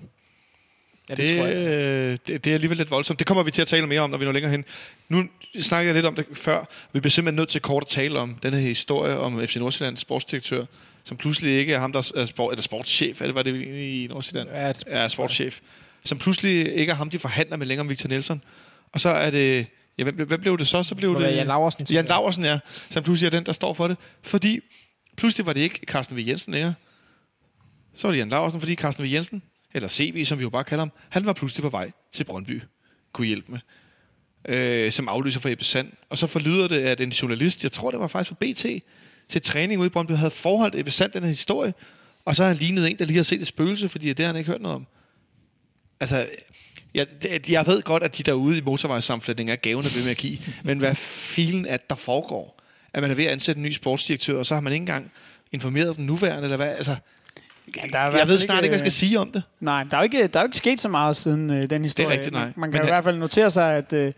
Ja, 1.08 1.14
det, 1.14 1.44
det, 1.44 1.66
øh, 1.66 2.18
det, 2.26 2.44
det 2.44 2.46
er 2.46 2.54
alligevel 2.54 2.76
lidt 2.76 2.90
voldsomt. 2.90 3.18
Det 3.18 3.26
kommer 3.26 3.42
vi 3.42 3.50
til 3.50 3.62
at 3.62 3.68
tale 3.68 3.86
mere 3.86 4.00
om, 4.00 4.10
når 4.10 4.18
vi 4.18 4.24
når 4.24 4.32
længere 4.32 4.50
hen. 4.50 4.64
Nu 5.08 5.24
snakkede 5.60 5.86
jeg 5.86 5.94
lidt 5.94 6.06
om 6.06 6.14
det 6.14 6.26
før. 6.34 6.64
Vi 6.92 7.00
bliver 7.00 7.10
simpelthen 7.10 7.36
nødt 7.36 7.48
til 7.48 7.60
kort 7.60 7.82
at 7.82 7.88
tale 7.88 8.18
om 8.18 8.36
den 8.42 8.52
her 8.52 8.60
historie 8.60 9.16
om 9.18 9.46
FC 9.46 9.56
Nordsjællands 9.56 10.00
sportsdirektør, 10.00 10.64
som 11.10 11.16
pludselig 11.16 11.52
ikke 11.52 11.74
er 11.74 11.78
ham, 11.78 11.92
der 11.92 12.12
er, 12.16 12.24
sport, 12.24 12.52
eller 12.52 12.62
sportschef, 12.62 13.20
eller 13.20 13.32
hvad 13.32 13.44
det 13.44 13.66
i 13.66 14.06
Nordsjælland? 14.10 14.48
Ja, 14.48 14.72
er 14.86 15.08
sportschef. 15.08 15.60
Som 16.04 16.18
pludselig 16.18 16.74
ikke 16.74 16.90
er 16.90 16.96
ham, 16.96 17.10
de 17.10 17.18
forhandler 17.18 17.56
med 17.56 17.66
længere 17.66 17.80
om 17.84 17.88
Victor 17.88 18.08
Nielsen. 18.08 18.42
Og 18.92 19.00
så 19.00 19.08
er 19.08 19.30
det... 19.30 19.66
Ja, 19.98 20.02
hvem, 20.02 20.14
hvem 20.14 20.40
blev 20.40 20.58
det 20.58 20.66
så? 20.66 20.82
Så 20.82 20.94
blev 20.94 21.18
det... 21.18 21.36
Jan 21.36 21.46
Laversen. 21.46 21.86
Jan 21.90 22.04
Laversen, 22.04 22.44
ja. 22.44 22.58
Som 22.90 23.02
pludselig 23.02 23.26
er 23.26 23.30
den, 23.30 23.46
der 23.46 23.52
står 23.52 23.72
for 23.72 23.88
det. 23.88 23.96
Fordi 24.22 24.60
pludselig 25.16 25.46
var 25.46 25.52
det 25.52 25.60
ikke 25.60 25.80
Carsten 25.86 26.16
V. 26.16 26.24
Jensen 26.26 26.52
længere. 26.52 26.74
Så 27.94 28.06
var 28.06 28.12
det 28.12 28.18
Jan 28.18 28.28
Laversen, 28.28 28.60
fordi 28.60 28.74
Carsten 28.74 29.04
V. 29.04 29.08
Jensen, 29.08 29.42
eller 29.74 29.88
CV, 29.88 30.24
som 30.24 30.38
vi 30.38 30.42
jo 30.42 30.50
bare 30.50 30.64
kalder 30.64 30.82
ham, 30.82 30.92
han 31.08 31.26
var 31.26 31.32
pludselig 31.32 31.62
på 31.62 31.68
vej 31.68 31.90
til 32.12 32.24
Brøndby. 32.24 32.62
Kunne 33.12 33.26
hjælpe 33.26 33.52
med. 33.52 33.60
Øh, 34.48 34.92
som 34.92 35.08
aflyser 35.08 35.40
for 35.40 35.48
Ebbe 35.48 35.64
Sand. 35.64 35.92
Og 36.08 36.18
så 36.18 36.26
forlyder 36.26 36.68
det, 36.68 36.80
at 36.80 37.00
en 37.00 37.10
journalist, 37.10 37.62
jeg 37.62 37.72
tror 37.72 37.90
det 37.90 38.00
var 38.00 38.08
faktisk 38.08 38.28
for 38.28 38.34
BT, 38.40 38.66
til 39.30 39.42
træning 39.42 39.80
ude 39.80 39.86
i 39.86 39.90
Brøndby, 39.90 40.12
havde 40.12 40.30
forholdt 40.30 40.74
Ebbe 40.74 40.90
Sand 40.90 41.12
den 41.12 41.22
her 41.22 41.28
historie, 41.28 41.74
og 42.24 42.36
så 42.36 42.42
har 42.42 42.48
han 42.48 42.56
lignet 42.56 42.90
en, 42.90 42.98
der 42.98 43.04
lige 43.04 43.16
har 43.16 43.22
set 43.22 43.40
et 43.40 43.46
spøgelse, 43.46 43.88
fordi 43.88 44.08
det 44.08 44.18
har 44.18 44.26
han 44.26 44.36
ikke 44.36 44.50
hørt 44.50 44.60
noget 44.60 44.74
om. 44.74 44.86
Altså, 46.00 46.26
jeg, 46.94 47.06
jeg 47.48 47.66
ved 47.66 47.82
godt, 47.82 48.02
at 48.02 48.18
de 48.18 48.22
derude 48.22 48.58
i 48.58 48.60
motorvejssamflætning 48.60 49.50
er 49.50 49.56
gavende 49.56 49.90
ved 49.94 50.02
med 50.02 50.10
at 50.10 50.16
give, 50.16 50.38
men 50.64 50.78
hvad 50.78 50.94
filen 50.94 51.66
er, 51.66 51.76
der 51.76 51.96
foregår? 51.96 52.60
At 52.92 53.02
man 53.02 53.10
er 53.10 53.14
ved 53.14 53.24
at 53.24 53.32
ansætte 53.32 53.58
en 53.58 53.62
ny 53.62 53.72
sportsdirektør, 53.72 54.38
og 54.38 54.46
så 54.46 54.54
har 54.54 54.60
man 54.60 54.72
ikke 54.72 54.82
engang 54.82 55.12
informeret 55.52 55.96
den 55.96 56.06
nuværende, 56.06 56.42
eller 56.42 56.56
hvad? 56.56 56.68
Altså, 56.68 56.96
Ja, 57.76 57.82
der 57.92 57.98
er 57.98 58.16
jeg 58.16 58.28
ved 58.28 58.38
snart 58.38 58.64
ikke, 58.64 58.70
hvad 58.70 58.78
jeg 58.78 58.78
skal 58.78 58.92
sige 58.92 59.18
om 59.18 59.32
det. 59.32 59.42
Nej, 59.60 59.84
der 59.84 59.96
er 59.96 60.00
jo 60.00 60.04
ikke, 60.04 60.26
der 60.26 60.40
er 60.40 60.42
jo 60.42 60.46
ikke 60.46 60.56
sket 60.56 60.80
så 60.80 60.88
meget 60.88 61.16
siden 61.16 61.50
uh, 61.50 61.62
den 61.70 61.82
historie. 61.82 62.08
Det 62.08 62.12
er 62.12 62.18
rigtigt, 62.18 62.32
nej. 62.32 62.52
Man 62.56 62.72
kan 62.72 62.80
Men 62.80 62.88
i 62.88 62.90
hvert 62.90 63.04
fald 63.04 63.16
notere 63.16 63.50
sig, 63.50 63.76
at 63.76 63.92
uh, 63.92 64.12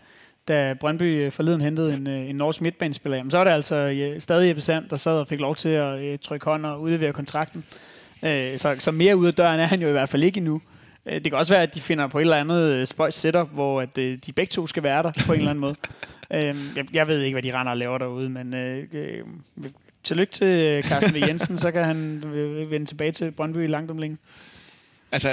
da 0.48 0.74
Brøndby 0.80 1.02
øh, 1.02 1.32
forleden 1.32 1.60
hentede 1.60 1.94
en, 1.94 2.08
øh, 2.08 2.30
en 2.30 2.36
norsk 2.36 2.60
midtbanespiller, 2.60 3.16
jamen, 3.16 3.30
så 3.30 3.38
er 3.38 3.44
det 3.44 3.50
altså 3.50 3.76
ja, 3.76 4.18
stadig 4.18 4.48
Jeppe 4.48 4.62
Sand, 4.62 4.88
der 4.88 4.96
sad 4.96 5.12
og 5.12 5.28
fik 5.28 5.40
lov 5.40 5.56
til 5.56 5.68
at 5.68 6.12
uh, 6.12 6.18
trykke 6.22 6.44
hånd 6.44 6.66
og 6.66 6.80
udlevere 6.80 7.12
kontrakten. 7.12 7.64
Uh, 8.22 8.28
så, 8.56 8.76
så 8.78 8.90
mere 8.90 9.16
ude 9.16 9.28
af 9.28 9.34
døren 9.34 9.60
er 9.60 9.66
han 9.66 9.82
jo 9.82 9.88
i 9.88 9.92
hvert 9.92 10.08
fald 10.08 10.22
ikke 10.22 10.38
endnu. 10.38 10.60
Uh, 11.06 11.12
det 11.12 11.24
kan 11.24 11.34
også 11.34 11.54
være, 11.54 11.62
at 11.62 11.74
de 11.74 11.80
finder 11.80 12.06
på 12.06 12.18
et 12.18 12.22
eller 12.22 12.36
andet 12.36 12.88
spøjs 12.88 13.14
setup, 13.14 13.48
hvor 13.52 13.80
at, 13.80 13.96
de 13.96 14.32
begge 14.36 14.50
to 14.50 14.66
skal 14.66 14.82
være 14.82 15.02
der 15.02 15.12
på 15.26 15.32
en 15.32 15.38
eller 15.38 15.50
anden 15.50 15.60
måde. 15.60 15.74
Uh, 16.30 16.76
jeg, 16.76 16.94
jeg 16.94 17.08
ved 17.08 17.20
ikke, 17.20 17.34
hvad 17.34 17.42
de 17.42 17.58
render 17.58 17.70
og 17.70 17.78
laver 17.78 17.98
derude, 17.98 18.28
men 18.28 18.54
uh, 18.54 19.00
uh, 19.64 19.70
tillykke 20.04 20.32
til 20.32 20.82
Carsten 20.84 21.14
v. 21.14 21.28
Jensen, 21.28 21.58
så 21.58 21.70
kan 21.70 21.84
han 21.84 22.22
vende 22.70 22.86
tilbage 22.86 23.12
til 23.12 23.30
Brøndby 23.30 23.68
langt 23.68 23.90
om 23.90 23.98
længe. 23.98 24.18
Altså, 25.12 25.28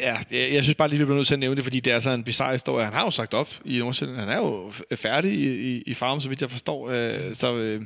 ja, 0.00 0.16
jeg, 0.30 0.52
jeg 0.52 0.62
synes 0.62 0.74
bare 0.74 0.88
lige, 0.88 0.98
vi 0.98 1.04
bliver 1.04 1.16
nødt 1.16 1.26
til 1.26 1.34
at 1.34 1.40
nævne 1.40 1.56
det, 1.56 1.64
fordi 1.64 1.80
det 1.80 1.92
er 1.92 1.98
så 1.98 2.10
en 2.10 2.24
bizarre 2.24 2.52
historie. 2.52 2.84
Han 2.84 2.94
har 2.94 3.04
jo 3.04 3.10
sagt 3.10 3.34
op 3.34 3.50
i 3.64 3.78
Nordsjælland. 3.78 4.18
Han 4.18 4.28
er 4.28 4.36
jo 4.36 4.72
færdig 4.96 5.32
i, 5.32 5.76
i, 5.76 5.82
i 5.86 5.94
farm, 5.94 6.20
så 6.20 6.28
vidt 6.28 6.42
jeg 6.42 6.50
forstår. 6.50 6.90
Øh, 6.90 7.34
så 7.34 7.54
øh, 7.54 7.82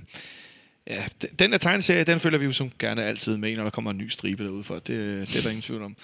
ja, 0.86 1.04
den 1.38 1.52
der 1.52 1.58
tegneserie, 1.58 2.04
den 2.04 2.20
følger 2.20 2.38
vi 2.38 2.44
jo 2.44 2.52
som 2.52 2.70
gerne 2.78 3.04
altid 3.04 3.36
med, 3.36 3.56
når 3.56 3.62
der 3.62 3.70
kommer 3.70 3.90
en 3.90 3.98
ny 3.98 4.08
stribe 4.08 4.44
derude 4.44 4.64
for. 4.64 4.74
Det, 4.74 4.88
det 5.28 5.36
er 5.36 5.42
der 5.42 5.48
ingen 5.48 5.62
tvivl 5.62 5.82
om. 5.82 5.96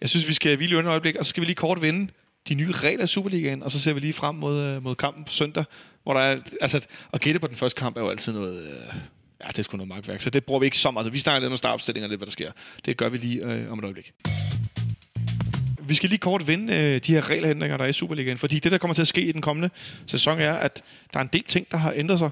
Jeg 0.00 0.08
synes, 0.08 0.28
vi 0.28 0.32
skal 0.32 0.56
hvile 0.56 0.78
et 0.78 0.86
øjeblik, 0.86 1.16
og 1.16 1.24
så 1.24 1.28
skal 1.28 1.40
vi 1.40 1.46
lige 1.46 1.56
kort 1.56 1.82
vinde 1.82 2.12
de 2.48 2.54
nye 2.54 2.72
regler 2.72 3.04
i 3.04 3.06
Superligaen, 3.06 3.62
og 3.62 3.70
så 3.70 3.80
ser 3.80 3.92
vi 3.92 4.00
lige 4.00 4.12
frem 4.12 4.34
mod, 4.34 4.62
øh, 4.62 4.82
mod 4.82 4.94
kampen 4.94 5.24
på 5.24 5.32
søndag, 5.32 5.64
hvor 6.02 6.12
der 6.12 6.20
er, 6.20 6.40
altså, 6.60 6.80
at 7.12 7.20
gætte 7.20 7.40
på 7.40 7.46
den 7.46 7.56
første 7.56 7.78
kamp 7.78 7.96
er 7.96 8.00
jo 8.00 8.08
altid 8.08 8.32
noget, 8.32 8.62
øh, 8.62 8.94
ja, 9.44 9.48
det 9.48 9.58
er 9.58 9.62
sgu 9.62 9.76
noget 9.76 9.88
magtværk, 9.88 10.20
så 10.20 10.30
det 10.30 10.44
bruger 10.44 10.60
vi 10.60 10.66
ikke 10.66 10.78
så 10.78 10.90
meget. 10.90 11.04
Altså, 11.04 11.12
vi 11.12 11.18
snakker 11.18 11.40
lidt 11.40 11.52
om 11.52 11.56
startopstillinger, 11.56 12.08
lidt 12.08 12.18
hvad 12.18 12.26
der 12.26 12.32
sker. 12.32 12.52
Det 12.84 12.96
gør 12.96 13.08
vi 13.08 13.18
lige 13.18 13.44
øh, 13.44 13.72
om 13.72 13.78
et 13.78 13.84
øjeblik 13.84 14.12
vi 15.88 15.94
skal 15.94 16.08
lige 16.08 16.18
kort 16.18 16.46
vende 16.46 16.74
øh, 16.74 17.00
de 17.00 17.12
her 17.12 17.30
regelændringer, 17.30 17.76
der 17.76 17.84
er 17.84 17.88
i 17.88 17.92
Superligaen, 17.92 18.38
fordi 18.38 18.58
det, 18.58 18.72
der 18.72 18.78
kommer 18.78 18.94
til 18.94 19.02
at 19.02 19.08
ske 19.08 19.20
i 19.20 19.32
den 19.32 19.40
kommende 19.40 19.70
sæson, 20.06 20.40
er, 20.40 20.52
at 20.52 20.82
der 21.12 21.18
er 21.18 21.22
en 21.22 21.30
del 21.32 21.42
ting, 21.42 21.66
der 21.70 21.76
har 21.76 21.92
ændret 21.96 22.18
sig. 22.18 22.30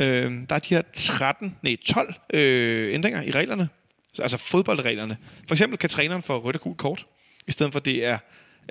Øh, 0.00 0.32
der 0.48 0.54
er 0.54 0.58
de 0.58 0.74
her 0.74 0.82
13, 0.92 1.56
nej, 1.62 1.76
12 1.86 2.14
øh, 2.34 2.94
ændringer 2.94 3.22
i 3.22 3.30
reglerne, 3.30 3.68
altså 4.18 4.36
fodboldreglerne. 4.36 5.16
For 5.48 5.54
eksempel 5.54 5.78
kan 5.78 5.90
træneren 5.90 6.22
få 6.22 6.38
rødt 6.38 6.56
og 6.56 6.62
gult 6.62 6.78
kort, 6.78 7.06
i 7.46 7.52
stedet 7.52 7.72
for 7.72 7.80
det 7.80 8.04
er 8.04 8.18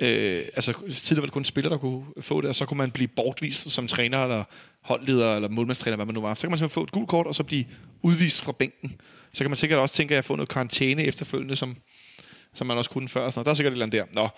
Øh, 0.02 0.44
altså 0.54 0.72
tidligere 0.72 1.20
var 1.20 1.26
det 1.26 1.32
kun 1.32 1.44
spillere, 1.44 1.72
der 1.72 1.78
kunne 1.78 2.04
få 2.20 2.40
det, 2.40 2.48
og 2.48 2.54
så 2.54 2.66
kunne 2.66 2.78
man 2.78 2.90
blive 2.90 3.08
bortvist 3.08 3.70
som 3.70 3.88
træner, 3.88 4.22
eller 4.22 4.44
holdleder, 4.80 5.36
eller 5.36 5.48
målmandstræner, 5.48 5.96
hvad 5.96 6.06
man 6.06 6.14
nu 6.14 6.20
var. 6.20 6.34
Så 6.34 6.40
kan 6.40 6.50
man 6.50 6.58
simpelthen 6.58 6.74
få 6.74 6.84
et 6.84 6.90
gult 6.90 7.08
kort, 7.08 7.26
og 7.26 7.34
så 7.34 7.42
blive 7.42 7.64
udvist 8.02 8.42
fra 8.42 8.52
bænken. 8.52 9.00
Så 9.32 9.44
kan 9.44 9.50
man 9.50 9.56
sikkert 9.56 9.78
også 9.78 9.94
tænke 9.94 10.16
at 10.16 10.24
få 10.24 10.36
noget 10.36 10.48
karantæne 10.48 11.04
efterfølgende, 11.04 11.56
som 11.56 11.76
som 12.58 12.66
man 12.66 12.78
også 12.78 12.90
kunne 12.90 13.08
før. 13.08 13.20
Og 13.20 13.32
sådan 13.32 13.38
noget. 13.38 13.46
Der 13.46 13.50
er 13.50 13.54
sikkert 13.54 13.72
et 13.72 13.74
eller 13.74 13.86
andet 13.86 14.14
der. 14.14 14.22
Nå. 14.22 14.28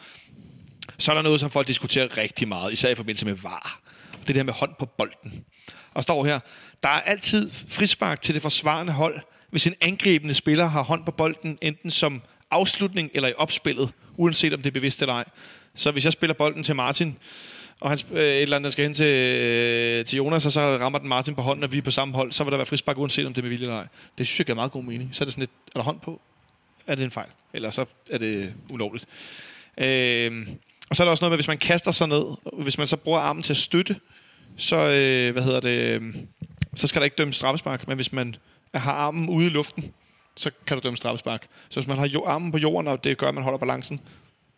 Så 0.99 1.11
er 1.11 1.15
der 1.15 1.23
noget, 1.23 1.41
som 1.41 1.51
folk 1.51 1.69
diskuterer 1.69 2.17
rigtig 2.17 2.49
meget, 2.49 2.73
især 2.73 2.89
i 2.89 2.95
forbindelse 2.95 3.27
med 3.27 3.35
VAR. 3.35 3.81
Det 4.27 4.35
der 4.35 4.43
med 4.43 4.53
hånd 4.53 4.75
på 4.79 4.87
bolden. 4.87 5.45
Og 5.95 6.03
står 6.03 6.25
her, 6.25 6.41
der 6.83 6.89
er 6.89 7.01
altid 7.01 7.51
frispark 7.69 8.21
til 8.21 8.35
det 8.35 8.43
forsvarende 8.43 8.93
hold, 8.93 9.21
hvis 9.51 9.67
en 9.67 9.75
angribende 9.81 10.35
spiller 10.35 10.67
har 10.67 10.83
hånd 10.83 11.05
på 11.05 11.11
bolden, 11.11 11.59
enten 11.61 11.91
som 11.91 12.23
afslutning 12.51 13.11
eller 13.15 13.29
i 13.29 13.33
opspillet, 13.37 13.93
uanset 14.17 14.55
om 14.55 14.63
det 14.63 14.67
er 14.67 14.73
bevidst 14.73 15.03
eller 15.03 15.15
ej. 15.15 15.25
Så 15.75 15.91
hvis 15.91 16.05
jeg 16.05 16.13
spiller 16.13 16.35
bolden 16.35 16.63
til 16.63 16.77
Martin, 16.77 17.17
og 17.81 17.91
han, 17.91 17.99
øh, 18.13 18.19
et 18.19 18.43
eller 18.43 18.57
andet, 18.57 18.73
skal 18.73 18.83
hen 18.83 18.95
til, 18.95 19.07
øh, 19.07 20.05
til 20.05 20.17
Jonas, 20.17 20.47
og 20.47 20.53
så 20.53 20.61
rammer 20.61 20.99
den 20.99 21.09
Martin 21.09 21.35
på 21.35 21.43
hånden, 21.43 21.65
og 21.65 21.73
vi 21.73 21.79
er 21.79 21.83
på 21.83 21.91
samme 21.91 22.15
hold, 22.15 22.33
så 22.33 22.45
vil 22.45 22.51
der 22.51 22.57
være 22.57 22.67
frispark, 22.67 22.99
uanset 22.99 23.27
om 23.27 23.35
det 23.35 23.41
er 23.41 23.43
med 23.43 23.51
vilje 23.51 23.65
eller 23.65 23.79
ej. 23.79 23.87
Det 24.19 24.27
synes 24.27 24.39
jeg 24.39 24.47
giver 24.47 24.55
meget 24.55 24.73
god 24.73 24.83
mening. 24.83 25.15
Så 25.15 25.25
er 25.25 25.27
det 25.27 25.33
sådan 25.33 25.43
lidt, 25.43 25.51
er 25.75 25.79
der 25.79 25.83
hånd 25.83 26.01
på? 26.01 26.21
Er 26.91 26.95
det 26.95 27.05
en 27.05 27.11
fejl? 27.11 27.29
Eller 27.53 27.71
så 27.71 27.85
er 28.11 28.19
det 28.19 28.55
ulovligt. 28.71 29.07
Øh, 29.79 30.49
og 30.91 30.97
så 30.97 31.03
er 31.03 31.05
der 31.05 31.11
også 31.11 31.25
noget 31.25 31.31
med, 31.31 31.37
hvis 31.37 31.49
man 31.49 31.59
kaster 31.59 31.91
sig 31.91 32.09
ned, 32.09 32.25
hvis 32.63 32.79
man 32.79 32.87
så 32.87 32.97
bruger 32.97 33.19
armen 33.19 33.43
til 33.43 33.53
at 33.53 33.57
støtte, 33.57 33.97
så, 34.57 34.77
øh, 34.77 35.33
hvad 35.33 35.43
hedder 35.43 35.61
det, 35.61 35.95
øhm, 35.95 36.29
så 36.75 36.87
skal 36.87 37.01
der 37.01 37.05
ikke 37.05 37.17
dømmes 37.17 37.37
straffespark, 37.37 37.89
men 37.89 37.97
hvis 37.97 38.13
man 38.13 38.37
har 38.75 38.93
armen 38.93 39.29
ude 39.29 39.47
i 39.47 39.49
luften, 39.49 39.93
så 40.37 40.51
kan 40.67 40.77
der 40.77 40.81
dømme 40.81 40.97
straffespark. 40.97 41.47
Så 41.69 41.81
hvis 41.81 41.89
man 41.89 41.99
har 41.99 42.07
jo, 42.07 42.25
armen 42.25 42.53
på 42.53 42.59
jorden, 42.59 42.89
og 42.89 43.05
det 43.05 43.19
gør, 43.19 43.29
at 43.29 43.35
man 43.35 43.45
holder 43.45 43.59
balancen, 43.59 44.01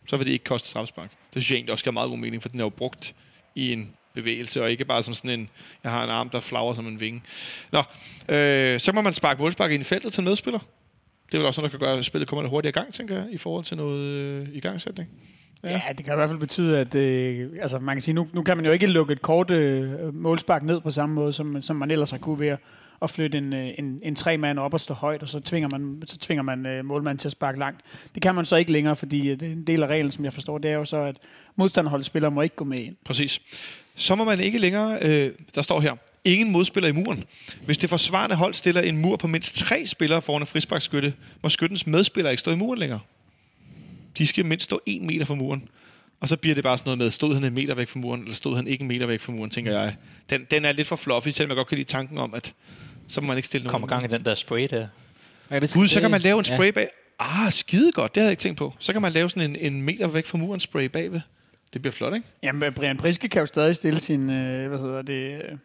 så 0.07 0.17
vil 0.17 0.27
det 0.27 0.33
ikke 0.33 0.45
koste 0.45 0.69
straffespark. 0.69 1.11
Det 1.11 1.43
synes 1.43 1.51
jeg 1.51 1.57
egentlig 1.57 1.73
også 1.73 1.85
giver 1.85 1.93
meget 1.93 2.09
god 2.09 2.19
mening, 2.19 2.43
for 2.43 2.49
den 2.49 2.61
er 2.61 2.65
jo 2.65 2.69
brugt 2.69 3.15
i 3.55 3.73
en 3.73 3.91
bevægelse, 4.15 4.63
og 4.63 4.71
ikke 4.71 4.85
bare 4.85 5.03
som 5.03 5.15
sådan 5.15 5.41
en, 5.41 5.49
jeg 5.85 5.93
har 5.93 6.05
en 6.05 6.11
arm, 6.11 6.31
der 6.31 6.41
flager 6.41 6.75
som 6.75 6.87
en 6.87 7.01
vinge. 7.01 7.23
Nå, 7.73 7.83
øh, 8.35 8.81
så 8.81 8.93
må 8.93 9.01
man 9.01 9.13
sparke 9.13 9.43
målspark 9.43 9.71
ind 9.71 9.81
i 9.81 9.85
feltet 9.85 10.13
til 10.13 10.21
en 10.21 10.25
medspiller. 10.25 10.59
Det 11.33 11.39
er 11.39 11.41
vel 11.41 11.47
også 11.47 11.61
noget, 11.61 11.73
der 11.73 11.79
kan 11.79 11.87
gøre, 11.87 11.99
at 11.99 12.05
spillet 12.05 12.29
kommer 12.29 12.43
lidt 12.43 12.51
hurtigere 12.51 12.71
i 12.71 12.81
gang, 12.81 12.95
tænker 12.95 13.15
jeg, 13.15 13.27
i 13.31 13.37
forhold 13.37 13.65
til 13.65 13.77
noget 13.77 14.01
øh, 14.01 14.49
igangsætning. 14.53 15.09
Ja. 15.65 15.71
ja, 15.71 15.81
det 15.99 16.05
kan 16.05 16.15
i 16.15 16.17
hvert 16.17 16.29
fald 16.29 16.39
betyde, 16.39 16.79
at 16.79 16.95
øh, 16.95 17.51
altså 17.61 17.79
man 17.79 17.97
kan 17.97 18.03
sige, 18.03 18.15
nu, 18.15 18.29
nu 18.33 18.43
kan 18.43 18.57
man 18.57 18.67
jo 18.67 18.73
ikke 18.73 18.87
lukke 18.87 19.13
et 19.13 19.23
kort 19.23 19.51
øh, 19.51 20.15
målspark 20.15 20.63
ned 20.63 20.81
på 20.81 20.91
samme 20.91 21.15
måde, 21.15 21.33
som, 21.33 21.63
som 21.63 21.77
man 21.77 21.91
ellers 21.91 22.11
har 22.11 22.19
kunne 22.19 22.41
ved 22.41 22.49
at, 22.49 22.59
at 23.03 23.11
flytte 23.11 23.39
en, 23.39 23.53
øh, 23.53 23.71
en, 23.79 24.01
en 24.03 24.17
tre 24.17 24.37
mand 24.37 24.59
op 24.59 24.75
og 24.75 24.81
stå 24.81 24.95
højt, 24.95 25.23
og 25.23 25.29
så 25.29 25.41
tvinger 25.41 25.69
man, 25.69 26.03
så 26.07 26.19
tvinger 26.19 26.43
man 26.43 26.67
øh, 26.67 26.85
målmanden 26.85 27.19
til 27.19 27.29
at 27.29 27.33
sparke 27.33 27.59
langt. 27.59 27.81
Det 28.15 28.23
kan 28.23 28.35
man 28.35 28.45
så 28.45 28.57
ikke 28.57 28.73
længere, 28.73 28.97
fordi 28.97 29.31
øh, 29.31 29.43
en 29.43 29.67
del 29.67 29.83
af 29.83 29.87
reglen, 29.87 30.13
som 30.13 30.25
jeg 30.25 30.33
forstår, 30.33 30.59
det 30.59 30.71
er 30.71 30.75
jo 30.75 30.85
så, 30.85 30.97
at 30.97 31.17
modstanderholdets 31.57 32.07
spillere 32.07 32.31
må 32.31 32.43
ikke 32.43 32.57
gå 32.57 32.65
med 32.65 32.79
ind. 32.79 32.97
Præcis. 33.05 33.41
Så 33.95 34.15
må 34.15 34.25
man 34.25 34.41
ikke 34.41 34.59
længere, 34.59 34.99
øh, 35.03 35.33
der 35.55 35.63
står 35.63 35.81
her, 35.81 35.93
ingen 36.25 36.51
modspiller 36.51 36.89
i 36.89 36.93
muren. 36.93 37.25
Hvis 37.65 37.79
det 37.79 37.91
forsvarende 37.91 38.37
hold 38.37 38.55
stiller 38.55 38.81
en 38.81 38.99
mur 38.99 39.17
på 39.17 39.27
mindst 39.27 39.55
tre 39.55 39.87
spillere 39.87 40.23
foran 40.23 40.43
en 40.43 40.47
frisparkskytte, 40.47 41.15
må 41.43 41.49
skyttens 41.49 41.87
medspiller 41.87 42.31
ikke 42.31 42.41
stå 42.41 42.51
i 42.51 42.57
muren 42.57 42.79
længere. 42.79 43.01
De 44.19 44.27
skal 44.27 44.47
mindst 44.47 44.65
stå 44.65 44.81
en 44.87 45.07
meter 45.07 45.25
fra 45.25 45.35
muren. 45.35 45.69
Og 46.21 46.29
så 46.29 46.37
bliver 46.37 46.55
det 46.55 46.65
bare 46.65 46.79
sådan 46.79 46.89
noget 46.89 46.99
med, 46.99 47.11
stod 47.11 47.35
han 47.35 47.45
en 47.45 47.55
meter 47.55 47.75
væk 47.75 47.89
fra 47.89 47.99
muren, 48.01 48.21
eller 48.21 48.35
stod 48.35 48.57
han 48.57 48.67
ikke 48.67 48.83
en 48.83 48.89
meter 48.89 49.07
væk 49.07 49.21
fra 49.21 49.33
muren, 49.33 49.51
tænker 49.51 49.81
jeg. 49.81 49.97
Den, 50.31 50.47
den 50.51 50.65
er 50.65 50.73
lidt 50.73 50.89
for 50.89 50.97
fluffy, 50.97 51.29
selvom 51.29 51.49
jeg 51.49 51.57
godt 51.57 51.69
kan 51.69 51.79
lide 51.79 51.89
tanken 51.89 52.19
om, 52.19 52.35
at 52.35 52.55
så 53.09 53.21
må 53.21 53.27
man 53.27 53.37
ikke 53.37 53.47
stille 53.47 53.65
nogen. 53.65 53.73
Kommer 53.73 53.89
gang 53.89 54.05
i 54.05 54.09
den 54.09 54.25
der 54.25 54.35
spray 54.35 54.69
der. 54.71 54.87
Ja, 55.51 55.59
det 55.59 55.73
Gud, 55.73 55.89
så 55.89 56.01
kan 56.01 56.11
man 56.11 56.21
lave 56.21 56.39
en 56.39 56.45
spray 56.45 56.69
bag. 56.69 56.89
Ah, 57.19 57.53
skide 57.53 57.93
godt. 57.93 58.15
Det 58.15 58.21
havde 58.21 58.29
jeg 58.29 58.33
ikke 58.33 58.41
tænkt 58.41 58.59
på. 58.59 58.75
Så 58.79 58.93
kan 58.93 59.03
man 59.03 59.13
lave 59.13 59.31
sådan 59.31 59.51
en, 59.51 59.57
en 59.75 59.83
meter 59.83 60.07
væk 60.07 60.27
fra 60.27 60.39
muren 60.39 60.61
spray 60.61 60.85
bagved. 60.85 61.21
Det 61.73 61.83
bliver 61.83 61.93
flot, 61.93 62.15
ikke? 62.15 62.27
Jamen, 62.43 62.73
Brian 62.73 62.97
Priske 62.97 63.29
kan 63.29 63.41
jo 63.41 63.47
stadig 63.47 63.77
stille 63.77 64.01
sin, 64.01 64.31
øh, 64.31 64.69
hvad 64.69 64.79
hedder 64.79 65.03
det, 65.03 65.35
øh, 65.35 65.59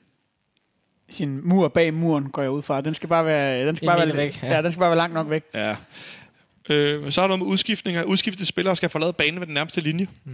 sin 1.10 1.40
mur 1.48 1.68
bag 1.68 1.94
muren, 1.94 2.30
går 2.30 2.42
jeg 2.42 2.52
ud 2.52 2.62
fra. 2.62 2.82
Den 2.82 2.94
skal 2.94 3.10
bare 3.10 3.26
være, 3.26 3.68
den 3.68 3.76
skal 3.76 3.86
bare 3.88 3.98
være, 4.08 4.18
væk, 4.18 4.40
ja. 4.44 4.48
ja. 4.48 4.56
ja. 4.56 4.62
den 4.62 4.72
skal 4.72 4.80
bare 4.80 4.90
være 4.90 4.98
langt 4.98 5.14
nok 5.14 5.30
væk. 5.30 5.44
Ja. 5.54 5.76
Øh, 6.70 7.12
så 7.12 7.22
er 7.22 7.24
der 7.24 7.28
noget 7.28 7.40
med 7.40 7.48
udskiftninger. 7.48 8.04
Udskiftede 8.04 8.46
spillere 8.46 8.76
skal 8.76 8.90
forlade 8.90 9.14
banen 9.14 9.40
ved 9.40 9.48
den 9.48 9.54
nærmeste 9.54 9.82
linje. 9.82 10.08
Mm. 10.26 10.32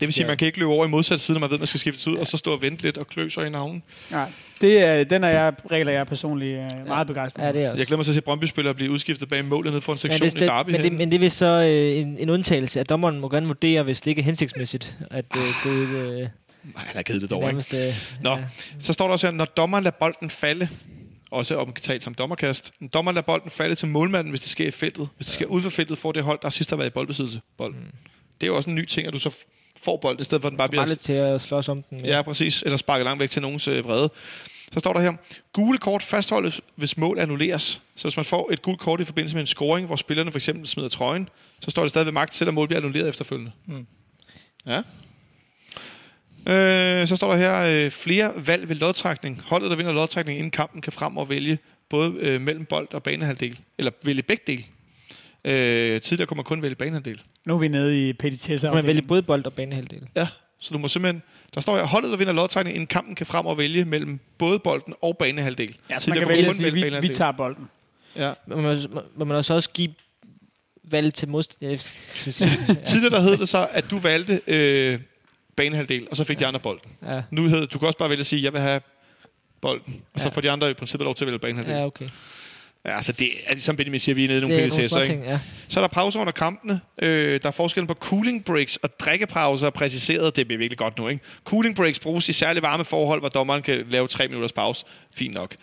vil 0.08 0.12
sige, 0.12 0.24
at 0.24 0.26
Ja. 0.26 0.30
man 0.30 0.36
kan 0.36 0.46
ikke 0.46 0.58
løbe 0.58 0.70
over 0.70 0.86
i 0.86 0.88
modsat 0.88 1.20
side, 1.20 1.34
når 1.34 1.40
man 1.40 1.50
ved, 1.50 1.56
at 1.56 1.60
man 1.60 1.66
skal 1.66 1.80
skiftes 1.80 2.08
ud, 2.08 2.16
og 2.16 2.26
så 2.26 2.36
stå 2.36 2.52
og 2.52 2.62
vente 2.62 2.82
lidt 2.82 2.98
og 2.98 3.06
klø 3.06 3.28
sig 3.28 3.46
i 3.46 3.50
navnen. 3.50 3.82
Nej, 4.10 4.30
det 4.60 4.78
er, 4.82 5.04
den 5.04 5.24
er 5.24 5.28
jeg, 5.28 5.52
regler 5.70 5.92
jeg 5.92 6.06
personligt 6.06 6.58
øh, 6.58 6.86
meget 6.88 7.06
begejstret 7.06 7.42
Ja, 7.42 7.48
for. 7.48 7.52
det 7.52 7.62
er 7.64 7.70
også. 7.70 7.80
Jeg 7.80 7.86
glemmer 7.86 8.04
så 8.04 8.10
at 8.10 8.14
se 8.14 8.20
Brøndby-spillere 8.20 8.74
blive 8.74 8.90
udskiftet 8.90 9.28
bag 9.28 9.44
målet 9.44 9.72
ned 9.72 9.80
for 9.80 9.92
en 9.92 9.98
sektion 9.98 10.30
det, 10.30 10.42
i 10.42 10.44
Derby. 10.44 10.70
men, 10.70 10.82
det, 10.82 10.92
men 10.92 11.10
det 11.10 11.14
er 11.14 11.20
vist 11.20 11.36
så 11.36 11.46
øh, 11.46 11.96
en, 11.96 12.18
en 12.18 12.30
undtagelse, 12.30 12.80
at 12.80 12.88
dommeren 12.88 13.20
må 13.20 13.28
gerne 13.28 13.46
vurdere, 13.46 13.82
hvis 13.82 14.00
det 14.00 14.10
ikke 14.10 14.20
er 14.20 14.24
hensigtsmæssigt, 14.24 14.96
at 15.10 15.24
øh, 15.36 15.42
gå 15.62 15.68
ud 15.68 15.88
øh, 15.88 16.28
han 16.76 16.96
har 16.96 17.02
givet 17.02 17.22
det 17.22 17.30
dog, 17.30 17.38
ikke? 17.38 17.46
nærmest... 17.46 17.74
Øh, 17.74 18.22
Nå, 18.22 18.36
ja. 18.36 18.44
så 18.80 18.92
står 18.92 19.04
der 19.04 19.12
også 19.12 19.26
her, 19.26 19.32
når 19.32 19.44
dommeren 19.44 19.84
lader 19.84 19.96
bolden 20.00 20.30
falde, 20.30 20.68
også 21.30 21.56
omtalt 21.56 22.02
som 22.02 22.14
dommerkast, 22.14 22.72
når 22.80 22.88
dommeren 22.88 23.14
lader 23.14 23.26
bolden 23.26 23.50
falde 23.50 23.74
til 23.74 23.88
målmanden, 23.88 24.30
hvis 24.30 24.40
det 24.40 24.50
sker 24.50 24.66
i 24.66 24.70
feltet. 24.70 25.08
Hvis 25.16 25.26
det 25.26 25.34
sker 25.34 25.46
ud 25.46 25.62
for 25.62 25.70
feltet, 25.70 25.98
får 25.98 26.12
det 26.12 26.22
hold, 26.22 26.38
der 26.42 26.50
sidst 26.50 26.70
har 26.70 26.76
været 26.76 26.86
i 26.86 26.90
boldbesiddelse, 26.90 27.40
bolden. 27.56 27.80
Mm. 27.80 28.10
Det 28.40 28.46
er 28.46 28.50
jo 28.50 28.56
også 28.56 28.70
en 28.70 28.76
ny 28.76 28.84
ting, 28.84 29.06
at 29.06 29.12
du 29.12 29.18
så 29.18 29.30
får 29.82 29.96
bolden, 29.96 30.20
i 30.20 30.24
stedet 30.24 30.42
for 30.42 30.48
at 30.48 30.50
den 30.50 30.58
bare 30.58 30.68
bliver... 30.68 30.84
Bare 30.84 30.94
til 30.94 31.12
at 31.12 31.42
slås 31.42 31.68
om 31.68 31.82
den. 31.82 32.04
Ja, 32.04 32.22
præcis. 32.22 32.62
Eller 32.62 32.76
sparke 32.76 33.04
langt 33.04 33.20
væk 33.20 33.30
til 33.30 33.42
nogens 33.42 33.68
øh, 33.68 33.84
vrede. 33.84 34.10
Så 34.72 34.80
står 34.80 34.92
der 34.92 35.00
her, 35.00 35.12
gule 35.52 35.78
kort 35.78 36.02
fastholdes, 36.02 36.60
hvis 36.76 36.96
mål 36.96 37.18
annulleres. 37.18 37.82
Så 37.96 38.08
hvis 38.08 38.16
man 38.16 38.24
får 38.24 38.52
et 38.52 38.62
gult 38.62 38.80
kort 38.80 39.00
i 39.00 39.04
forbindelse 39.04 39.36
med 39.36 39.42
en 39.42 39.46
scoring, 39.46 39.86
hvor 39.86 39.96
spillerne 39.96 40.30
for 40.30 40.38
eksempel 40.38 40.66
smider 40.66 40.88
trøjen, 40.88 41.28
så 41.60 41.70
står 41.70 41.82
det 41.82 41.88
stadig 41.88 42.06
ved 42.06 42.12
magt, 42.12 42.34
selvom 42.34 42.54
mål 42.54 42.66
bliver 42.66 42.80
annulleret 42.80 43.08
efterfølgende. 43.08 43.52
Mm. 43.66 43.86
Ja. 44.66 44.82
Øh, 46.48 47.06
så 47.06 47.16
står 47.16 47.30
der 47.30 47.38
her, 47.38 47.84
øh, 47.84 47.90
flere 47.90 48.32
valg 48.36 48.68
ved 48.68 48.76
lodtrækning. 48.76 49.42
Holdet, 49.44 49.70
der 49.70 49.76
vinder 49.76 49.92
lodtrækning 49.92 50.38
inden 50.38 50.50
kampen, 50.50 50.80
kan 50.82 50.92
frem 50.92 51.16
og 51.16 51.28
vælge 51.28 51.58
både 51.88 52.14
øh, 52.18 52.40
mellem 52.40 52.64
bold 52.64 52.94
og 52.94 53.02
banehalvdel. 53.02 53.58
Eller 53.78 53.90
vælge 54.04 54.22
begge 54.22 54.42
dele. 54.46 54.64
Øh, 55.44 56.00
tidligere 56.00 56.26
kunne 56.26 56.36
man 56.36 56.44
kun 56.44 56.62
vælge 56.62 56.74
banehalvdel. 56.74 57.20
Nu 57.46 57.54
er 57.54 57.58
vi 57.58 57.68
nede 57.68 58.08
i 58.08 58.12
petitesser. 58.12 58.72
Man 58.72 58.86
vælge 58.86 59.02
både 59.02 59.22
bold 59.22 59.44
og 59.46 59.52
banehalvdel. 59.52 60.08
Ja, 60.16 60.28
så 60.58 60.74
du 60.74 60.78
må 60.78 60.88
simpelthen... 60.88 61.22
Der 61.54 61.60
står 61.60 61.76
her, 61.76 61.86
holdet, 61.86 62.10
der 62.10 62.16
vinder 62.16 62.32
lodtrækning 62.32 62.76
inden 62.76 62.86
kampen, 62.86 63.14
kan 63.14 63.26
frem 63.26 63.46
og 63.46 63.58
vælge 63.58 63.84
mellem 63.84 64.20
både 64.38 64.58
bolden 64.58 64.94
og 65.02 65.18
banehalvdel. 65.18 65.76
Ja, 65.90 65.98
så 65.98 66.10
man 66.10 66.18
kan 66.18 66.28
vælge 66.28 66.42
kun 66.42 66.50
at 66.50 66.56
sige, 66.56 66.70
vi, 66.70 66.74
vi 66.74 66.80
banehalvdel. 66.80 67.14
tager 67.14 67.32
bolden. 67.32 67.68
Ja. 68.16 68.32
Men 68.46 68.62
man, 68.62 68.78
må 69.16 69.24
man 69.24 69.36
også 69.36 69.54
også 69.54 69.70
give 69.70 69.94
valg 70.84 71.14
til 71.14 71.28
modstand. 71.28 71.78
Tidligere 72.86 73.14
der 73.14 73.20
hed 73.20 73.36
det 73.36 73.48
så, 73.48 73.68
at 73.70 73.90
du 73.90 73.98
valgte 73.98 74.40
øh, 74.46 74.98
banehalvdel, 75.56 76.06
og 76.10 76.16
så 76.16 76.24
fik 76.24 76.38
de 76.38 76.46
andre 76.46 76.60
bolden. 76.60 76.90
ja. 77.06 77.22
Nu 77.30 77.48
hed 77.48 77.66
du 77.66 77.78
kan 77.78 77.86
også 77.86 77.98
bare 77.98 78.08
vælge 78.10 78.20
at 78.20 78.26
sige, 78.26 78.42
jeg 78.42 78.52
vil 78.52 78.60
have 78.60 78.80
bolden, 79.60 80.02
og 80.14 80.20
så 80.20 80.28
Ja. 80.28 80.34
får 80.34 80.40
de 80.40 80.50
andre 80.50 80.70
i 80.70 80.74
princippet 80.74 81.04
lov 81.04 81.14
til 81.14 81.24
at 81.24 81.26
vælge 81.26 81.38
banehalvdel. 81.38 81.74
ja, 81.74 81.86
okay. 81.86 82.08
Ja, 82.86 82.96
altså 82.96 83.12
det 83.12 83.28
er 83.46 83.56
som 83.56 83.76
Benjamin 83.76 84.00
siger, 84.00 84.14
vi 84.14 84.24
er 84.24 84.28
nede 84.28 84.38
i 84.38 84.40
nogle 84.40 84.62
er 84.62 84.70
små 84.88 85.00
ikke? 85.00 85.12
ting, 85.12 85.24
ja. 85.24 85.40
Så 85.68 85.80
er 85.80 85.82
der 85.82 85.88
pauser 85.88 86.20
under 86.20 86.32
kampene. 86.32 86.80
Øh, 87.02 87.40
der 87.42 87.48
er 87.48 87.52
forskellen 87.52 87.86
på 87.86 87.94
cooling 87.94 88.44
breaks 88.44 88.76
og 88.76 89.00
drikkepauser 89.00 89.70
præciseret. 89.70 90.36
Det 90.36 90.46
bliver 90.46 90.58
virkelig 90.58 90.78
godt 90.78 90.98
nu, 90.98 91.08
ikke? 91.08 91.22
Cooling 91.44 91.76
breaks 91.76 91.98
bruges 91.98 92.28
i 92.28 92.32
særligt 92.32 92.62
varme 92.62 92.84
forhold, 92.84 93.20
hvor 93.20 93.28
dommeren 93.28 93.62
kan 93.62 93.86
lave 93.90 94.08
tre 94.08 94.28
minutters 94.28 94.52
pause. 94.52 94.84
Fint 95.16 95.34
nok. 95.34 95.54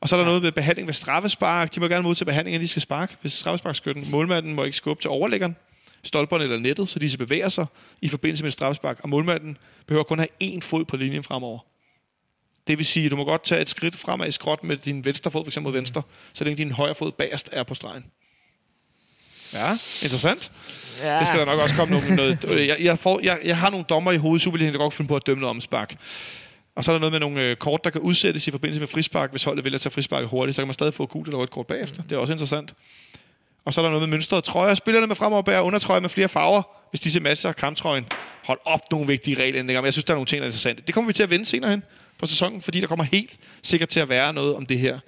Og 0.00 0.08
så 0.08 0.16
er 0.16 0.20
der 0.20 0.26
noget 0.26 0.42
ved 0.42 0.52
behandling 0.52 0.86
ved 0.88 0.94
straffespark. 0.94 1.74
De 1.74 1.80
må 1.80 1.88
gerne 1.88 2.02
modtage 2.02 2.24
behandling, 2.26 2.54
når 2.56 2.60
de 2.60 2.68
skal 2.68 2.82
sparke. 2.82 3.16
Hvis 3.20 3.32
straffesparkskytten, 3.32 4.06
målmanden 4.10 4.54
må 4.54 4.64
ikke 4.64 4.76
skubbe 4.76 5.02
til 5.02 5.10
overlæggeren, 5.10 5.56
stolperne 6.04 6.44
eller 6.44 6.58
nettet, 6.58 6.88
så 6.88 6.98
disse 6.98 7.18
bevæger 7.18 7.48
sig 7.48 7.66
i 8.02 8.08
forbindelse 8.08 8.44
med 8.44 8.50
straffespark. 8.50 9.00
Og 9.02 9.08
målmanden 9.08 9.56
behøver 9.86 10.04
kun 10.04 10.18
have 10.18 10.28
én 10.42 10.60
fod 10.60 10.84
på 10.84 10.96
linjen 10.96 11.22
fremover. 11.22 11.58
Det 12.66 12.78
vil 12.78 12.86
sige, 12.86 13.04
at 13.04 13.10
du 13.10 13.16
må 13.16 13.24
godt 13.24 13.44
tage 13.44 13.60
et 13.60 13.68
skridt 13.68 13.96
fremad 13.96 14.28
i 14.28 14.30
skråt 14.30 14.64
med 14.64 14.76
din 14.76 15.04
venstre 15.04 15.30
fod, 15.30 15.44
f.eks. 15.44 15.60
mod 15.60 15.72
venstre, 15.72 16.02
så 16.32 16.44
længe 16.44 16.64
din 16.64 16.72
højre 16.72 16.94
fod 16.94 17.12
bagerst 17.12 17.48
er 17.52 17.62
på 17.62 17.74
stregen. 17.74 18.04
Ja, 19.52 19.78
interessant. 20.02 20.50
ja. 21.02 21.18
Det 21.18 21.26
skal 21.26 21.40
der 21.40 21.46
nok 21.46 21.60
også 21.60 21.74
komme 21.74 22.00
noget. 22.00 22.42
noget 22.44 22.68
jeg, 22.68 22.76
jeg, 22.80 22.98
får, 22.98 23.20
jeg, 23.22 23.38
jeg 23.44 23.56
har 23.58 23.70
nogle 23.70 23.86
dommer 23.88 24.12
i 24.12 24.16
hovedet 24.16 24.42
Superligaen, 24.42 24.74
der 24.74 24.78
godt 24.78 24.92
kan 24.92 24.96
finde 24.96 25.08
på 25.08 25.16
at 25.16 25.26
dømme 25.26 25.40
noget 25.40 25.50
om 25.50 25.60
spark. 25.60 25.96
Og 26.76 26.84
så 26.84 26.90
er 26.90 26.94
der 26.94 27.00
noget 27.00 27.12
med 27.12 27.20
nogle 27.20 27.42
øh, 27.42 27.56
kort, 27.56 27.84
der 27.84 27.90
kan 27.90 28.00
udsættes 28.00 28.48
i 28.48 28.50
forbindelse 28.50 28.80
med 28.80 28.88
frispark. 28.88 29.30
Hvis 29.30 29.44
holdet 29.44 29.64
vælger 29.64 29.76
at 29.76 29.80
tage 29.80 29.92
frispark 29.92 30.26
hurtigt, 30.26 30.56
så 30.56 30.62
kan 30.62 30.66
man 30.66 30.74
stadig 30.74 30.94
få 30.94 31.06
gult 31.06 31.28
eller 31.28 31.38
rødt 31.38 31.50
kort 31.50 31.66
bagefter. 31.66 32.02
Det 32.02 32.12
er 32.12 32.18
også 32.18 32.32
interessant. 32.32 32.74
Og 33.64 33.74
så 33.74 33.80
er 33.80 33.82
der 33.82 33.90
noget 33.90 34.08
med 34.08 34.16
mønstret 34.16 34.44
trøjer. 34.44 34.74
Spillerne 34.74 35.06
med 35.06 35.16
fremover 35.16 35.42
bærer 35.42 35.60
undertrøjer 35.60 36.00
med 36.00 36.08
flere 36.08 36.28
farver, 36.28 36.62
hvis 36.90 37.00
disse 37.00 37.20
matcher 37.20 37.52
kamptrøjen. 37.52 38.04
Hold 38.44 38.58
op 38.64 38.80
nogle 38.90 39.06
vigtige 39.06 39.36
regelændringer, 39.42 39.80
men 39.80 39.84
jeg 39.84 39.92
synes, 39.92 40.04
der 40.04 40.12
er 40.12 40.16
nogle 40.16 40.26
ting, 40.26 40.38
der 40.38 40.44
er 40.44 40.48
interessante. 40.48 40.82
Det 40.86 40.94
kommer 40.94 41.08
vi 41.08 41.12
til 41.12 41.22
at 41.22 41.30
vende 41.30 41.44
senere 41.44 41.70
hen 41.70 41.82
på 42.18 42.26
sæsonen, 42.26 42.62
fordi 42.62 42.80
der 42.80 42.86
kommer 42.86 43.04
helt 43.04 43.38
sikkert 43.62 43.88
til 43.88 44.00
at 44.00 44.08
være 44.08 44.32
noget 44.32 44.54
om 44.54 44.66
det 44.66 44.78
her. 44.78 44.98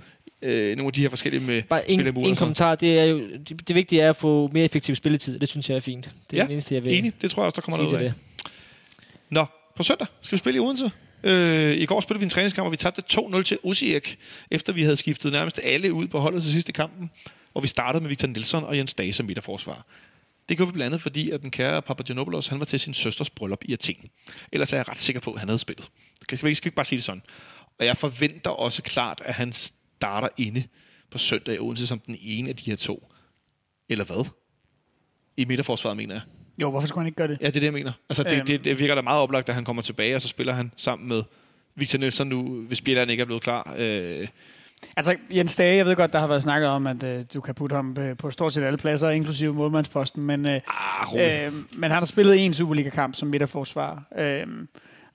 Øh, 0.42 0.76
nogle 0.76 0.86
af 0.88 0.92
de 0.92 1.00
her 1.00 1.08
forskellige 1.08 1.40
med 1.40 1.62
Bare 1.62 1.90
en, 1.90 2.16
en 2.18 2.36
kommentar. 2.36 2.74
Det, 2.74 2.98
er 2.98 3.04
jo, 3.04 3.18
det, 3.48 3.68
det 3.68 3.74
vigtige 3.76 4.00
er 4.02 4.10
at 4.10 4.16
få 4.16 4.50
mere 4.52 4.64
effektiv 4.64 4.94
spilletid. 4.96 5.38
Det 5.38 5.48
synes 5.48 5.70
jeg 5.70 5.76
er 5.76 5.80
fint. 5.80 6.04
Det 6.30 6.36
er 6.36 6.42
Ja, 6.42 6.46
det 6.46 6.52
eneste, 6.52 6.74
jeg 6.74 6.84
vil 6.84 6.98
Enig, 6.98 7.12
det 7.22 7.30
tror 7.30 7.42
jeg 7.42 7.46
også, 7.46 7.56
der 7.56 7.62
kommer 7.62 7.78
noget 7.78 7.96
af. 7.96 8.02
det. 8.02 8.14
Nå, 9.30 9.44
på 9.76 9.82
søndag 9.82 10.06
skal 10.22 10.36
vi 10.36 10.38
spille 10.38 10.56
i 10.56 10.60
Odense. 10.60 10.90
Øh, 11.24 11.76
I 11.76 11.86
går 11.86 12.00
spillede 12.00 12.20
vi 12.20 12.24
en 12.24 12.30
træningskamp, 12.30 12.66
og 12.66 12.72
vi 12.72 12.76
tabte 12.76 13.02
2-0 13.12 13.42
til 13.42 13.58
Osijek, 13.64 14.18
efter 14.50 14.72
vi 14.72 14.82
havde 14.82 14.96
skiftet 14.96 15.32
nærmest 15.32 15.60
alle 15.62 15.92
ud 15.92 16.06
på 16.06 16.18
holdet 16.18 16.42
til 16.42 16.52
sidste 16.52 16.72
kampen. 16.72 17.10
Og 17.56 17.62
vi 17.62 17.68
startede 17.68 18.02
med 18.02 18.08
Victor 18.08 18.28
Nielsen 18.28 18.64
og 18.64 18.76
Jens 18.76 18.94
Dage 18.94 19.12
som 19.12 19.26
midterforsvar. 19.26 19.86
Det 20.48 20.56
gjorde 20.56 20.72
vi 20.72 20.74
blandt 20.74 20.86
andet, 20.86 21.02
fordi 21.02 21.30
at 21.30 21.42
den 21.42 21.50
kære 21.50 21.82
Papagenopoulos, 21.82 22.46
han 22.48 22.58
var 22.58 22.64
til 22.64 22.80
sin 22.80 22.94
søsters 22.94 23.30
bryllup 23.30 23.64
i 23.64 23.72
Athen. 23.72 24.10
Ellers 24.52 24.72
er 24.72 24.76
jeg 24.76 24.88
ret 24.88 24.98
sikker 24.98 25.20
på, 25.20 25.32
at 25.32 25.38
han 25.38 25.48
havde 25.48 25.58
spillet. 25.58 25.88
Skal 26.22 26.44
vi 26.44 26.48
ikke 26.50 26.70
bare 26.70 26.84
sige 26.86 26.96
det 26.96 27.04
sådan. 27.04 27.22
Og 27.78 27.86
jeg 27.86 27.96
forventer 27.96 28.50
også 28.50 28.82
klart, 28.82 29.22
at 29.24 29.34
han 29.34 29.52
starter 29.52 30.28
inde 30.36 30.64
på 31.10 31.18
søndag 31.18 31.54
i 31.54 31.58
Odense 31.58 31.86
som 31.86 31.98
den 32.00 32.16
ene 32.20 32.48
af 32.48 32.56
de 32.56 32.70
her 32.70 32.76
to. 32.76 33.12
Eller 33.88 34.04
hvad? 34.04 34.26
I 35.36 35.44
midterforsvaret, 35.44 35.96
mener 35.96 36.14
jeg. 36.14 36.22
Jo, 36.58 36.70
hvorfor 36.70 36.86
skulle 36.86 37.02
han 37.02 37.06
ikke 37.06 37.16
gøre 37.16 37.28
det? 37.28 37.38
Ja, 37.40 37.46
det 37.46 37.56
er 37.56 37.60
det, 37.60 37.64
jeg 37.64 37.72
mener. 37.72 37.92
Altså, 38.08 38.22
det, 38.22 38.32
Øhm. 38.32 38.46
det, 38.46 38.64
det 38.64 38.78
virker 38.78 38.94
da 38.94 39.00
meget 39.00 39.20
oplagt, 39.22 39.48
at 39.48 39.54
han 39.54 39.64
kommer 39.64 39.82
tilbage, 39.82 40.14
og 40.14 40.22
så 40.22 40.28
spiller 40.28 40.52
han 40.52 40.72
sammen 40.76 41.08
med 41.08 41.22
Victor 41.74 41.98
Nielsen 41.98 42.28
nu, 42.28 42.62
hvis 42.62 42.80
Bjelland 42.80 43.10
ikke 43.10 43.20
er 43.20 43.24
blevet 43.24 43.42
klar. 43.42 43.74
Øh, 43.78 44.28
Altså, 44.96 45.16
Jens 45.30 45.56
Dage, 45.56 45.76
jeg 45.76 45.86
ved 45.86 45.96
godt, 45.96 46.12
der 46.12 46.18
har 46.18 46.26
været 46.26 46.42
snakket 46.42 46.68
om, 46.68 46.86
at 46.86 47.02
øh, 47.02 47.24
du 47.34 47.40
kan 47.40 47.54
putte 47.54 47.76
ham 47.76 47.96
øh, 48.00 48.16
på 48.16 48.30
stort 48.30 48.52
set 48.52 48.62
alle 48.62 48.78
pladser, 48.78 49.10
inklusive 49.10 49.54
målmandsposten, 49.54 50.24
men, 50.24 50.46
øh, 50.48 50.60
ah, 50.68 51.46
øh, 51.46 51.52
men 51.72 51.90
han 51.90 51.98
har 51.98 52.04
spillet 52.04 52.44
en 52.44 52.54
Superliga-kamp 52.54 53.14
som 53.14 53.28
midterforsvar. 53.28 54.02
Øh, 54.18 54.46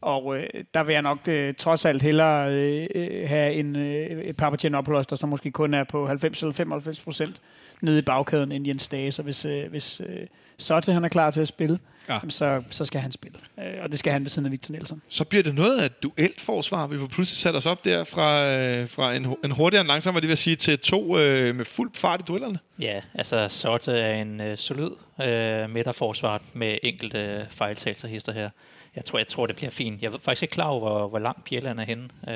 Og 0.01 0.37
øh, 0.37 0.47
der 0.73 0.83
vil 0.83 0.93
jeg 0.93 1.01
nok 1.01 1.27
øh, 1.27 1.53
trods 1.53 1.85
alt 1.85 2.01
hellere 2.01 2.53
øh, 2.53 2.87
have 3.29 3.53
en 3.53 3.75
øh, 3.75 4.33
Papagenopoulos, 4.33 5.07
der 5.07 5.15
så 5.15 5.27
måske 5.27 5.51
kun 5.51 5.73
er 5.73 5.83
på 5.83 6.07
90 6.07 6.41
eller 6.41 6.53
95 6.53 6.99
procent 6.99 7.41
nede 7.81 7.99
i 7.99 8.01
bagkæden 8.01 8.51
end 8.51 8.67
Jens 8.67 8.87
Dage. 8.87 9.11
Så 9.11 9.23
hvis, 9.23 9.45
øh, 9.45 9.69
hvis 9.69 10.01
øh, 10.01 10.27
Sotte 10.57 10.93
han 10.93 11.05
er 11.05 11.09
klar 11.09 11.31
til 11.31 11.41
at 11.41 11.47
spille, 11.47 11.79
Ja. 12.09 12.19
så, 12.29 12.63
så 12.69 12.85
skal 12.85 13.01
han 13.01 13.11
spille. 13.11 13.37
Øh, 13.59 13.83
og 13.83 13.91
det 13.91 13.99
skal 13.99 14.13
han 14.13 14.21
ved 14.21 14.29
siden 14.29 14.45
af 14.45 14.51
Victor 14.51 14.71
Nielsen. 14.71 15.01
Så 15.09 15.23
bliver 15.23 15.43
det 15.43 15.55
noget 15.55 15.81
af 15.81 15.85
et 15.85 16.03
duelt 16.03 16.41
forsvar. 16.41 16.87
Vi 16.87 16.97
får 16.97 17.07
pludselig 17.07 17.39
sat 17.39 17.55
os 17.55 17.65
op 17.65 17.85
der 17.85 18.03
fra, 18.03 18.51
øh, 18.51 18.89
fra 18.89 19.15
en, 19.15 19.35
en 19.43 19.51
hurtigere 19.51 19.81
og 19.81 19.83
en 19.83 19.87
langsom, 19.87 20.13
hvad 20.13 20.21
det 20.21 20.29
vil 20.29 20.37
sige, 20.37 20.55
til 20.55 20.79
to 20.79 21.17
øh, 21.19 21.55
med 21.55 21.65
fuld 21.65 21.91
fart 21.93 22.19
i 22.21 22.23
duellerne. 22.23 22.59
Ja, 22.79 23.01
altså 23.13 23.47
Sotte 23.49 23.91
er 23.91 24.21
en 24.21 24.41
øh, 24.41 24.57
solid 24.57 24.89
øh, 25.21 25.69
midterforsvar 25.69 26.41
med 26.53 26.77
enkelte 26.83 27.17
øh, 27.17 27.43
fejltagelser 27.49 28.07
hister 28.07 28.31
her. 28.31 28.49
Jeg 28.95 29.05
tror, 29.05 29.19
jeg 29.19 29.27
tror, 29.27 29.47
det 29.47 29.55
bliver 29.55 29.71
fint. 29.71 30.01
Jeg 30.01 30.11
ved 30.11 30.19
faktisk 30.19 30.43
ikke 30.43 30.53
klar 30.53 30.65
over, 30.65 30.79
hvor, 30.79 31.07
hvor 31.09 31.19
langt 31.19 31.43
Bjelland 31.43 31.79
er 31.79 31.83
henne. 31.85 32.09
Øh, 32.27 32.35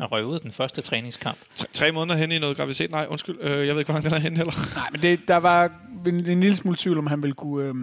han 0.00 0.06
røg 0.12 0.24
ud 0.24 0.38
den 0.38 0.52
første 0.52 0.80
træningskamp. 0.82 1.38
Tre, 1.54 1.66
tre 1.72 1.92
måneder 1.92 2.18
hen 2.18 2.32
i 2.32 2.38
noget 2.38 2.56
graviditet. 2.56 2.90
Nej, 2.90 3.06
undskyld. 3.10 3.36
Øh, 3.40 3.66
jeg 3.66 3.74
ved 3.74 3.80
ikke, 3.80 3.92
hvor 3.92 3.94
langt 3.94 4.04
den 4.04 4.14
er 4.14 4.18
henne 4.18 4.36
heller. 4.36 4.74
Nej, 4.74 4.88
men 4.92 5.02
det, 5.02 5.28
der 5.28 5.36
var 5.36 5.72
en, 6.06 6.26
en 6.26 6.40
lille 6.40 6.56
smule 6.56 6.76
tvivl, 6.76 6.98
om 6.98 7.06
han 7.06 7.22
ville 7.22 7.34
kunne, 7.34 7.68
øh, 7.68 7.74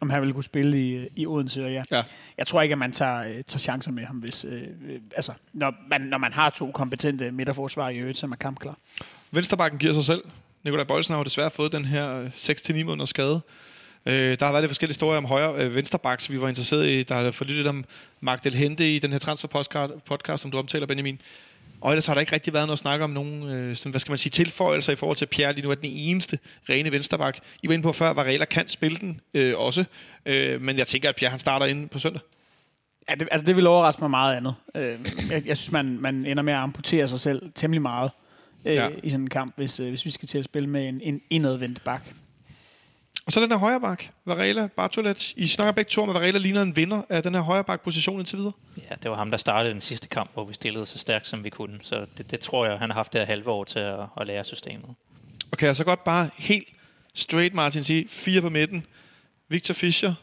om 0.00 0.10
han 0.10 0.20
ville 0.20 0.34
kunne 0.34 0.44
spille 0.44 0.80
i, 0.80 1.08
i 1.16 1.26
Odense. 1.26 1.64
Og 1.64 1.72
ja. 1.72 1.82
Ja. 1.90 2.02
Jeg 2.38 2.46
tror 2.46 2.62
ikke, 2.62 2.72
at 2.72 2.78
man 2.78 2.92
tager, 2.92 3.18
øh, 3.18 3.34
tager 3.34 3.58
chancer 3.58 3.90
med 3.90 4.04
ham, 4.04 4.16
hvis, 4.16 4.44
øh, 4.44 4.62
øh, 4.62 5.00
altså, 5.16 5.32
når, 5.52 5.74
man, 5.90 6.00
når 6.00 6.18
man 6.18 6.32
har 6.32 6.50
to 6.50 6.70
kompetente 6.70 7.30
midterforsvar 7.30 7.88
i 7.88 7.98
øvrigt, 7.98 8.18
som 8.18 8.32
er 8.32 8.36
kampklar. 8.36 8.78
Vensterbakken 9.30 9.78
giver 9.78 9.92
sig 9.92 10.04
selv. 10.04 10.22
Nikolaj 10.64 10.84
Bøjlsen 10.84 11.12
har 11.12 11.18
jo 11.20 11.24
desværre 11.24 11.50
fået 11.50 11.72
den 11.72 11.84
her 11.84 12.20
øh, 12.20 12.26
6-9 12.26 12.84
måneders 12.84 13.10
skade. 13.10 13.40
Øh, 14.06 14.38
der 14.38 14.44
har 14.44 14.52
været 14.52 14.62
lidt 14.62 14.70
forskellige 14.70 14.94
historier 14.94 15.18
om 15.18 15.24
højre 15.24 15.64
øh, 15.64 15.74
vensterbaks, 15.74 16.30
vi 16.30 16.40
var 16.40 16.48
interesseret 16.48 16.86
i. 16.86 17.02
Der 17.02 17.14
har 17.14 17.44
lidt 17.44 17.66
om 17.66 17.84
Magdal 18.20 18.54
Hente 18.54 18.94
i 18.94 18.98
den 18.98 19.12
her 19.12 19.18
transfer 19.18 19.48
podcast, 20.06 20.42
som 20.42 20.50
du 20.50 20.58
omtaler, 20.58 20.86
Benjamin. 20.86 21.20
Og 21.80 21.90
ellers 21.90 22.06
har 22.06 22.14
der 22.14 22.20
ikke 22.20 22.32
rigtig 22.32 22.52
været 22.52 22.66
noget 22.66 22.72
at 22.72 22.78
snakke 22.78 23.04
om 23.04 23.10
nogen, 23.10 23.42
øh, 23.42 23.76
sådan, 23.76 23.90
hvad 23.90 24.00
skal 24.00 24.12
man 24.12 24.18
sige, 24.18 24.30
tilføjelser 24.30 24.92
i 24.92 24.96
forhold 24.96 25.16
til 25.16 25.26
Pierre. 25.26 25.52
Lige 25.52 25.64
nu 25.64 25.70
er 25.70 25.74
den 25.74 25.90
eneste 25.92 26.38
rene 26.68 26.92
vensterbak. 26.92 27.38
I 27.62 27.68
var 27.68 27.74
inde 27.74 27.82
på 27.82 27.92
før, 27.92 28.06
var 28.06 28.14
Varela 28.14 28.44
kan 28.44 28.68
spille 28.68 28.98
den 28.98 29.20
øh, 29.34 29.58
også. 29.58 29.84
Øh, 30.26 30.60
men 30.60 30.78
jeg 30.78 30.86
tænker, 30.86 31.08
at 31.08 31.16
Pierre 31.16 31.30
han 31.30 31.40
starter 31.40 31.66
inde 31.66 31.88
på 31.88 31.98
søndag. 31.98 32.22
Ja, 33.10 33.14
det, 33.14 33.28
altså 33.30 33.46
det 33.46 33.56
vil 33.56 33.66
overraske 33.66 34.00
mig 34.00 34.10
meget 34.10 34.36
andet. 34.36 34.54
Øh, 34.74 34.98
jeg, 35.30 35.46
jeg 35.46 35.56
synes, 35.56 35.72
man, 35.72 35.98
man 36.00 36.26
ender 36.26 36.42
med 36.42 36.52
at 36.52 36.58
amputere 36.58 37.08
sig 37.08 37.20
selv 37.20 37.52
temmelig 37.54 37.82
meget 37.82 38.10
øh, 38.64 38.74
ja. 38.74 38.88
i 39.02 39.10
sådan 39.10 39.24
en 39.24 39.30
kamp, 39.30 39.52
hvis, 39.56 39.80
øh, 39.80 39.88
hvis 39.88 40.04
vi 40.04 40.10
skal 40.10 40.28
til 40.28 40.38
at 40.38 40.44
spille 40.44 40.68
med 40.68 40.88
en, 40.88 41.00
en 41.00 41.20
indadvendt 41.30 41.84
bak. 41.84 42.02
Og 43.26 43.32
så 43.32 43.40
den 43.40 43.50
her 43.50 43.58
højre 43.58 43.80
bak, 43.80 44.04
Varela, 44.24 44.66
Bartolet. 44.66 45.32
I 45.36 45.46
snakker 45.46 45.72
begge 45.72 45.88
to 45.88 46.02
om, 46.02 46.08
at 46.08 46.14
Varela 46.14 46.38
ligner 46.38 46.62
en 46.62 46.76
vinder 46.76 47.02
af 47.08 47.22
den 47.22 47.34
her 47.34 47.40
højre 47.40 47.64
bak 47.64 47.80
position 47.80 48.18
indtil 48.18 48.38
videre. 48.38 48.52
Ja, 48.90 48.94
det 49.02 49.10
var 49.10 49.16
ham, 49.16 49.30
der 49.30 49.38
startede 49.38 49.72
den 49.72 49.80
sidste 49.80 50.08
kamp, 50.08 50.30
hvor 50.34 50.44
vi 50.44 50.54
stillede 50.54 50.86
så 50.86 50.98
stærkt, 50.98 51.26
som 51.26 51.44
vi 51.44 51.50
kunne. 51.50 51.78
Så 51.82 52.06
det, 52.18 52.30
det 52.30 52.40
tror 52.40 52.66
jeg, 52.66 52.78
han 52.78 52.90
har 52.90 52.94
haft 52.94 53.12
det 53.12 53.20
her 53.20 53.26
halve 53.26 53.50
år 53.50 53.64
til 53.64 53.78
at, 53.78 54.00
at 54.20 54.26
lære 54.26 54.44
systemet. 54.44 54.94
Og 55.50 55.58
kan 55.58 55.66
jeg 55.66 55.76
så 55.76 55.84
godt 55.84 56.04
bare 56.04 56.30
helt 56.36 56.68
straight, 57.14 57.54
Martin, 57.54 57.82
sige, 57.82 58.08
fire 58.08 58.40
på 58.40 58.48
midten. 58.48 58.86
Victor 59.48 59.74
Fischer, 59.74 60.14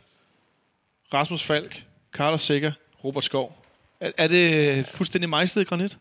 Rasmus 1.14 1.44
Falk, 1.44 1.84
Carlos 2.14 2.42
Sikker, 2.42 2.72
Robert 3.04 3.24
Skov. 3.24 3.66
Er, 4.00 4.12
er 4.18 4.28
det 4.28 4.86
fuldstændig 4.86 5.30
mejslet 5.30 5.62
i 5.62 5.66
granit? 5.66 5.98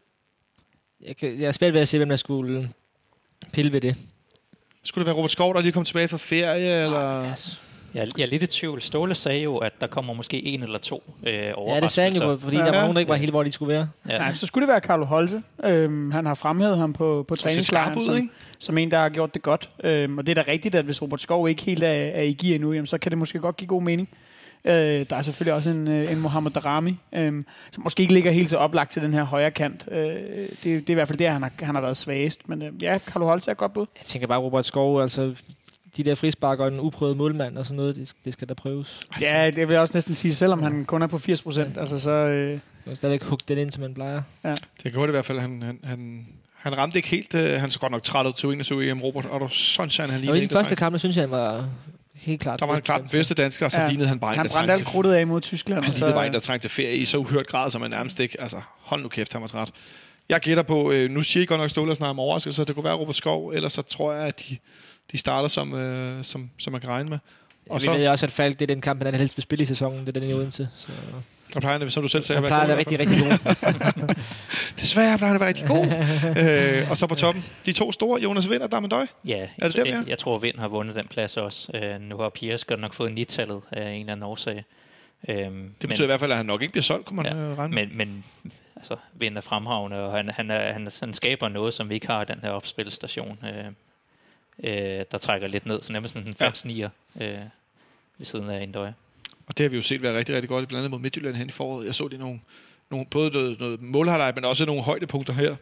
Jeg, 1.00 1.16
kan, 1.16 1.40
jeg 1.40 1.48
er 1.48 1.52
svært 1.52 1.72
ved 1.72 1.80
at 1.80 1.88
se, 1.88 1.96
hvem 1.96 2.08
der 2.08 2.16
skulle 2.16 2.70
pille 3.52 3.72
ved 3.72 3.80
det. 3.80 3.96
Skulle 4.84 5.02
det 5.02 5.06
være 5.06 5.16
Robert 5.16 5.30
Skov, 5.30 5.54
der 5.54 5.60
lige 5.60 5.72
kom 5.72 5.84
tilbage 5.84 6.08
fra 6.08 6.16
ferie? 6.16 6.82
Eller? 6.84 7.22
Jeg, 7.94 8.08
jeg 8.18 8.22
er 8.24 8.26
lidt 8.26 8.42
i 8.42 8.46
tvivl. 8.46 8.82
Ståle 8.82 9.14
sagde 9.14 9.40
jo, 9.42 9.56
at 9.56 9.72
der 9.80 9.86
kommer 9.86 10.14
måske 10.14 10.44
en 10.44 10.62
eller 10.62 10.78
to 10.78 11.02
øh, 11.26 11.34
Ja, 11.34 11.80
det 11.80 11.90
sagde 11.90 12.12
han 12.12 12.22
jo, 12.22 12.38
fordi 12.42 12.56
Ja. 12.56 12.62
der 12.64 12.68
var 12.70 12.76
Ja. 12.76 12.80
nogen, 12.80 12.96
der 12.96 13.00
ikke 13.00 13.10
var 13.10 13.16
helt, 13.16 13.30
hvor 13.32 13.42
de 13.42 13.52
skulle 13.52 13.74
være. 13.74 13.88
Ja. 14.08 14.18
Nej, 14.18 14.32
så 14.34 14.46
skulle 14.46 14.66
det 14.66 14.72
være 14.72 14.80
Carlo 14.80 15.04
Holse. 15.04 15.42
Øhm, 15.64 16.10
han 16.10 16.26
har 16.26 16.34
fremhævet 16.34 16.78
ham 16.78 16.92
på, 16.92 17.24
på 17.28 17.36
træningslejren 17.36 18.02
som, 18.02 18.16
ikke? 18.16 18.28
som 18.58 18.78
en, 18.78 18.90
der 18.90 18.98
har 18.98 19.08
gjort 19.08 19.34
det 19.34 19.42
godt. 19.42 19.70
Øhm, 19.84 20.18
og 20.18 20.26
det 20.26 20.38
er 20.38 20.42
da 20.42 20.50
rigtigt, 20.52 20.74
at 20.74 20.84
hvis 20.84 21.02
Robert 21.02 21.20
Skov 21.20 21.48
ikke 21.48 21.62
helt 21.62 21.82
er, 21.82 21.88
er 21.88 22.22
i 22.22 22.32
gear 22.32 22.54
endnu, 22.54 22.72
jamen, 22.72 22.86
så 22.86 22.98
kan 22.98 23.10
det 23.10 23.18
måske 23.18 23.38
godt 23.38 23.56
give 23.56 23.68
god 23.68 23.82
mening. 23.82 24.08
Øh, 24.64 25.06
der 25.10 25.16
er 25.16 25.22
selvfølgelig 25.22 25.54
også 25.54 25.70
en, 25.70 25.88
øh, 25.88 26.12
en 26.12 26.20
Mohamed 26.20 26.50
Darami, 26.50 26.96
øh, 27.12 27.44
som 27.72 27.82
måske 27.82 28.00
ikke 28.00 28.14
ligger 28.14 28.30
helt 28.30 28.50
så 28.50 28.56
oplagt 28.56 28.90
til 28.90 29.02
den 29.02 29.14
her 29.14 29.22
højre 29.24 29.50
kant. 29.50 29.88
Øh, 29.90 29.98
det, 29.98 30.64
det 30.64 30.74
er 30.74 30.90
i 30.90 30.94
hvert 30.94 31.08
fald 31.08 31.18
der, 31.18 31.30
han 31.30 31.42
har, 31.42 31.50
han 31.62 31.74
har 31.74 31.82
været 31.82 31.96
svagest. 31.96 32.48
Men 32.48 32.62
øh, 32.62 32.82
ja, 32.82 32.98
Carlo 32.98 33.26
Holse 33.26 33.50
er 33.50 33.54
godt 33.54 33.72
bud. 33.72 33.86
Jeg 33.98 34.06
tænker 34.06 34.28
bare, 34.28 34.38
Robert 34.38 34.66
Skov, 34.66 35.02
altså 35.02 35.34
de 35.96 36.02
der 36.02 36.14
frispark 36.14 36.58
og 36.58 36.68
en 36.68 36.80
uprøvet 36.80 37.16
målmand 37.16 37.58
og 37.58 37.64
sådan 37.64 37.76
noget, 37.76 37.96
det, 37.96 38.12
det 38.24 38.32
skal 38.32 38.48
der 38.48 38.54
prøves. 38.54 39.00
Ja, 39.20 39.46
det 39.46 39.68
vil 39.68 39.74
jeg 39.74 39.80
også 39.80 39.94
næsten 39.94 40.14
sige, 40.14 40.34
selvom 40.34 40.62
han 40.62 40.84
kun 40.84 41.02
er 41.02 41.06
på 41.06 41.18
80 41.18 41.42
procent, 41.42 41.78
altså 41.78 41.98
så... 41.98 42.10
Øh, 42.10 42.58
Man 42.86 42.96
stadigvæk 42.96 43.22
hugge 43.22 43.44
den 43.48 43.58
ind, 43.58 43.70
som 43.70 43.80
man 43.80 43.94
plejer. 43.94 44.22
Det 44.82 44.92
gjorde 44.92 45.02
det 45.02 45.08
i 45.08 45.16
hvert 45.16 45.24
fald. 45.24 45.38
Han, 45.38 45.62
han, 45.62 45.78
han, 45.84 46.26
han 46.54 46.78
ramte 46.78 46.98
ikke 46.98 47.08
helt. 47.08 47.34
Øh, 47.34 47.60
han 47.60 47.70
så 47.70 47.78
godt 47.78 47.92
nok 47.92 48.02
træt 48.02 48.26
ud 48.26 48.32
til 48.32 48.48
21 48.48 48.90
EM, 48.90 49.02
Robert. 49.02 49.24
Og 49.24 49.40
der 49.40 49.48
sunshine, 49.48 50.08
han 50.08 50.14
Og 50.14 50.20
lignede 50.20 50.38
i 50.38 50.42
en, 50.42 50.48
den 50.48 50.58
første 50.58 50.76
kamp, 50.76 50.98
synes 50.98 51.16
jeg, 51.16 51.22
han 51.22 51.30
var 51.30 51.68
helt 52.14 52.40
klart. 52.40 52.60
Der 52.60 52.66
var 52.66 52.72
han 52.72 52.82
klart 52.82 53.00
den 53.00 53.10
bedste 53.10 53.34
dansker, 53.34 53.66
og 53.66 53.72
så 53.72 53.80
Ja. 53.80 53.88
lignede 53.88 54.08
han 54.08 54.18
bare 54.20 54.32
en, 54.32 54.38
han 54.38 54.48
brændte 54.52 54.72
alt 54.72 54.84
krudtet 54.84 55.12
af 55.12 55.26
mod 55.26 55.40
Tyskland. 55.40 55.84
Han 55.84 55.90
og 55.90 55.94
lignede 55.94 56.12
bare 56.14 56.26
en, 56.26 56.32
så, 56.32 56.34
der 56.34 56.40
trængte 56.40 56.68
ferie 56.68 56.96
i 56.96 57.04
så 57.04 57.18
uhørt 57.18 57.46
grad, 57.46 57.70
som 57.70 57.80
man 57.80 57.90
nærmest 57.90 58.20
ikke... 58.20 58.40
Altså, 58.40 58.60
hold 58.80 59.02
nu 59.02 59.08
kæft, 59.08 59.32
han 59.32 59.42
var 59.42 59.48
træt. 59.48 59.70
Jeg 60.28 60.40
gætter 60.40 60.62
på, 60.62 60.90
øh, 60.90 61.10
nu 61.10 61.22
siger 61.22 61.42
I 61.42 61.46
godt 61.46 61.60
nok 61.60 61.70
Ståle 61.70 61.94
snart 61.94 62.10
om 62.10 62.40
så 62.40 62.64
det 62.66 62.74
kunne 62.74 62.84
være 62.84 62.94
Robert 62.94 63.16
Skov, 63.16 63.48
ellers 63.48 63.72
så 63.72 63.82
tror 63.82 64.12
jeg, 64.12 64.26
at 64.26 64.40
de, 64.48 64.56
de 65.12 65.18
starter, 65.18 65.48
som, 65.48 65.74
øh, 65.74 66.24
som, 66.24 66.50
som 66.58 66.72
man 66.72 66.80
kan 66.80 66.90
regne 66.90 67.08
med. 67.10 67.18
Og 67.66 67.72
Og 67.74 67.80
så... 67.80 67.84
så, 67.84 67.92
ved 67.92 68.08
også, 68.08 68.26
at 68.26 68.32
Falk, 68.32 68.58
det 68.58 68.62
er 68.70 68.74
den 68.74 68.80
kamp, 68.80 69.02
han 69.04 69.14
helst 69.14 69.36
vil 69.36 69.42
spille 69.42 69.62
i 69.62 69.66
sæsonen. 69.66 70.00
Det 70.06 70.16
er 70.16 70.20
den 70.20 70.30
i 70.30 70.32
Odense. 70.32 70.68
Så 70.76 70.92
der 71.54 71.60
plejer 71.60 71.78
han, 71.78 71.90
som 71.90 72.02
du 72.02 72.08
selv 72.08 72.22
sagde, 72.22 72.36
at 72.36 72.42
være 72.42 72.62
at 72.62 72.68
god. 72.68 72.76
rigtig, 72.76 72.98
rigtig 72.98 73.18
god. 73.18 74.14
Desværre 74.80 75.18
plejer 75.18 75.32
han 75.32 75.34
at 75.36 75.40
være 75.40 75.48
rigtig 75.48 75.66
god. 75.66 75.86
øh, 76.82 76.90
og 76.90 76.96
så 76.96 77.06
på 77.06 77.14
toppen, 77.14 77.44
de 77.66 77.72
to 77.72 77.92
store, 77.92 78.20
Jonas 78.20 78.50
Vind 78.50 78.62
og 78.62 78.72
Damendøj. 78.72 79.06
Ja, 79.24 79.40
det 79.40 79.50
jeg, 79.58 79.72
der, 79.76 79.82
vi 79.82 79.88
er? 79.90 79.96
jeg, 79.98 80.08
jeg 80.08 80.18
tror, 80.18 80.38
Vind 80.38 80.58
har 80.58 80.68
vundet 80.68 80.96
den 80.96 81.06
plads 81.08 81.36
også. 81.36 81.72
Øh, 81.76 82.00
nu 82.00 82.16
har 82.16 82.28
Piers 82.28 82.64
godt 82.64 82.80
nok 82.80 82.94
fået 82.94 83.12
nittallet 83.12 83.60
af 83.72 83.90
en 83.90 84.00
eller 84.00 84.12
anden 84.12 84.22
årsag. 84.22 84.64
Øhm, 85.28 85.70
Det 85.80 85.88
betyder 85.88 86.04
i 86.04 86.06
hvert 86.06 86.20
fald, 86.20 86.30
at 86.30 86.36
han 86.36 86.46
nok 86.46 86.62
ikke 86.62 86.72
bliver 86.72 86.82
solgt, 86.82 87.06
kunne 87.06 87.16
man 87.16 87.26
Ja, 87.26 87.34
øh, 87.34 87.58
regne 87.58 87.74
men, 87.74 87.90
men 87.96 88.24
altså, 88.76 88.96
Vind 89.12 89.36
er 89.36 89.40
fremragende, 89.40 89.96
og 90.00 90.12
han, 90.16 90.28
han, 90.30 90.50
er, 90.50 90.72
han, 90.72 90.88
han 91.00 91.14
skaber 91.14 91.48
noget, 91.48 91.74
som 91.74 91.88
vi 91.88 91.94
ikke 91.94 92.06
har 92.06 92.22
i 92.22 92.24
den 92.24 92.38
her 92.42 92.50
opspilstation, 92.50 93.38
øh, 93.44 93.64
øh, 94.98 95.04
der 95.12 95.18
trækker 95.18 95.48
lidt 95.48 95.66
ned, 95.66 95.82
så 95.82 95.92
nærmest 95.92 96.14
sådan 96.14 96.28
en 96.28 96.36
Ja. 96.40 96.46
falsk 96.46 96.64
nier 96.64 96.88
øh, 97.20 97.38
ved 98.18 98.26
siden 98.26 98.50
af 98.50 98.62
Indøje. 98.62 98.94
Og 99.46 99.58
det 99.58 99.64
har 99.64 99.68
vi 99.68 99.76
jo 99.76 99.82
set 99.82 100.02
være 100.02 100.18
rigtig, 100.18 100.34
rigtig 100.34 100.48
godt, 100.48 100.68
blandt 100.68 100.78
andet 100.78 100.90
mod 100.90 100.98
Midtjylland 100.98 101.36
hen 101.36 101.48
i 101.48 101.52
foråret. 101.52 101.86
Jeg 101.86 101.94
så 101.94 102.08
det 102.08 102.18
nogle, 102.18 102.40
nogle 102.90 103.06
både 103.10 103.30
noget, 103.30 103.60
noget 103.60 103.82
målhalvleg, 103.82 104.32
men 104.34 104.44
også 104.44 104.66
nogle 104.66 104.82
højdepunkter 104.82 105.32
her 105.32 105.56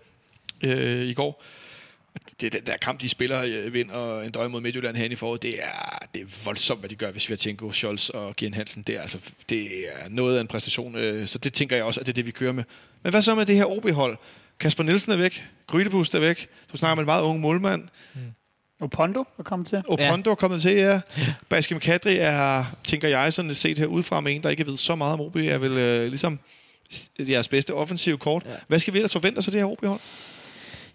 øh, 0.64 1.07
i 1.07 1.14
går. 1.14 1.45
Det, 2.41 2.53
den 2.53 2.66
der 2.66 2.76
kamp, 2.76 3.01
de 3.01 3.09
spiller 3.09 3.43
øh, 3.43 3.74
Vind 3.74 3.91
og 3.91 4.26
en 4.26 4.33
døje 4.33 4.49
mod 4.49 4.61
Midtjylland 4.61 4.97
hen 4.97 5.12
i 5.12 5.14
foråret, 5.14 5.43
det 5.43 5.62
er, 5.62 5.99
det 6.14 6.22
er 6.22 6.26
voldsomt, 6.45 6.80
hvad 6.80 6.91
de 6.91 6.95
gør, 6.95 7.11
hvis 7.11 7.22
Svirtjenko, 7.22 7.72
Scholz 7.72 8.09
og 8.09 8.37
Gian 8.37 8.55
Hansen. 8.55 8.83
Det 8.83 8.97
er, 8.97 9.01
altså, 9.01 9.18
det 9.49 9.89
er 9.89 10.09
noget 10.09 10.37
af 10.37 10.41
en 10.41 10.47
præstation, 10.47 10.97
øh, 10.97 11.28
så 11.28 11.39
det 11.39 11.53
tænker 11.53 11.76
jeg 11.76 11.85
også, 11.85 12.01
at 12.01 12.07
det 12.07 12.12
er 12.12 12.14
det, 12.14 12.26
vi 12.26 12.30
kører 12.30 12.53
med. 12.53 12.64
Men 13.03 13.11
hvad 13.11 13.22
så 13.22 13.35
med 13.35 13.47
det 13.47 13.57
her 13.57 13.64
OB-hold? 13.64 14.16
Kasper 14.61 14.85
Nielsen 14.85 15.12
er 15.12 15.16
væk, 15.16 15.45
Grydebus 15.66 16.11
er 16.11 16.18
væk, 16.18 16.49
du 16.72 16.76
snakker 16.76 16.95
med 16.95 17.03
en 17.03 17.07
meget 17.07 17.22
ung 17.22 17.41
målmand, 17.41 17.89
mm. 18.14 18.20
Opondo 18.83 19.24
er 19.39 19.43
kommet 19.43 19.68
til. 19.68 19.83
Opondo 19.89 20.30
er 20.30 20.35
kommet 20.35 20.62
til, 20.62 20.72
ja. 20.72 21.01
Baskim 21.49 21.80
Kadri 21.80 22.16
er, 22.16 22.64
tænker 22.85 23.09
jeg, 23.09 23.33
sådan 23.33 23.55
set 23.55 23.78
her 23.78 23.87
udefra 23.87 24.20
med 24.20 24.35
en, 24.35 24.43
der 24.43 24.49
ikke 24.51 24.66
ved 24.66 24.76
så 24.76 24.95
meget 24.95 25.12
om 25.12 25.20
OB, 25.20 25.37
er 25.37 25.59
vel 25.59 25.78
øh, 25.78 26.09
ligesom 26.09 26.39
jeres 27.18 27.49
bedste 27.49 27.74
offensive 27.74 28.18
kort. 28.18 28.43
Ja. 28.47 28.51
Ja. 28.51 28.57
Hvad 28.68 28.78
skal 28.78 28.95
vi 28.95 28.99
ellers 28.99 29.12
forvente 29.12 29.39
os 29.39 29.49
af 29.49 29.53
det 29.53 29.61
her 29.61 29.66
OB-hold? 29.66 30.01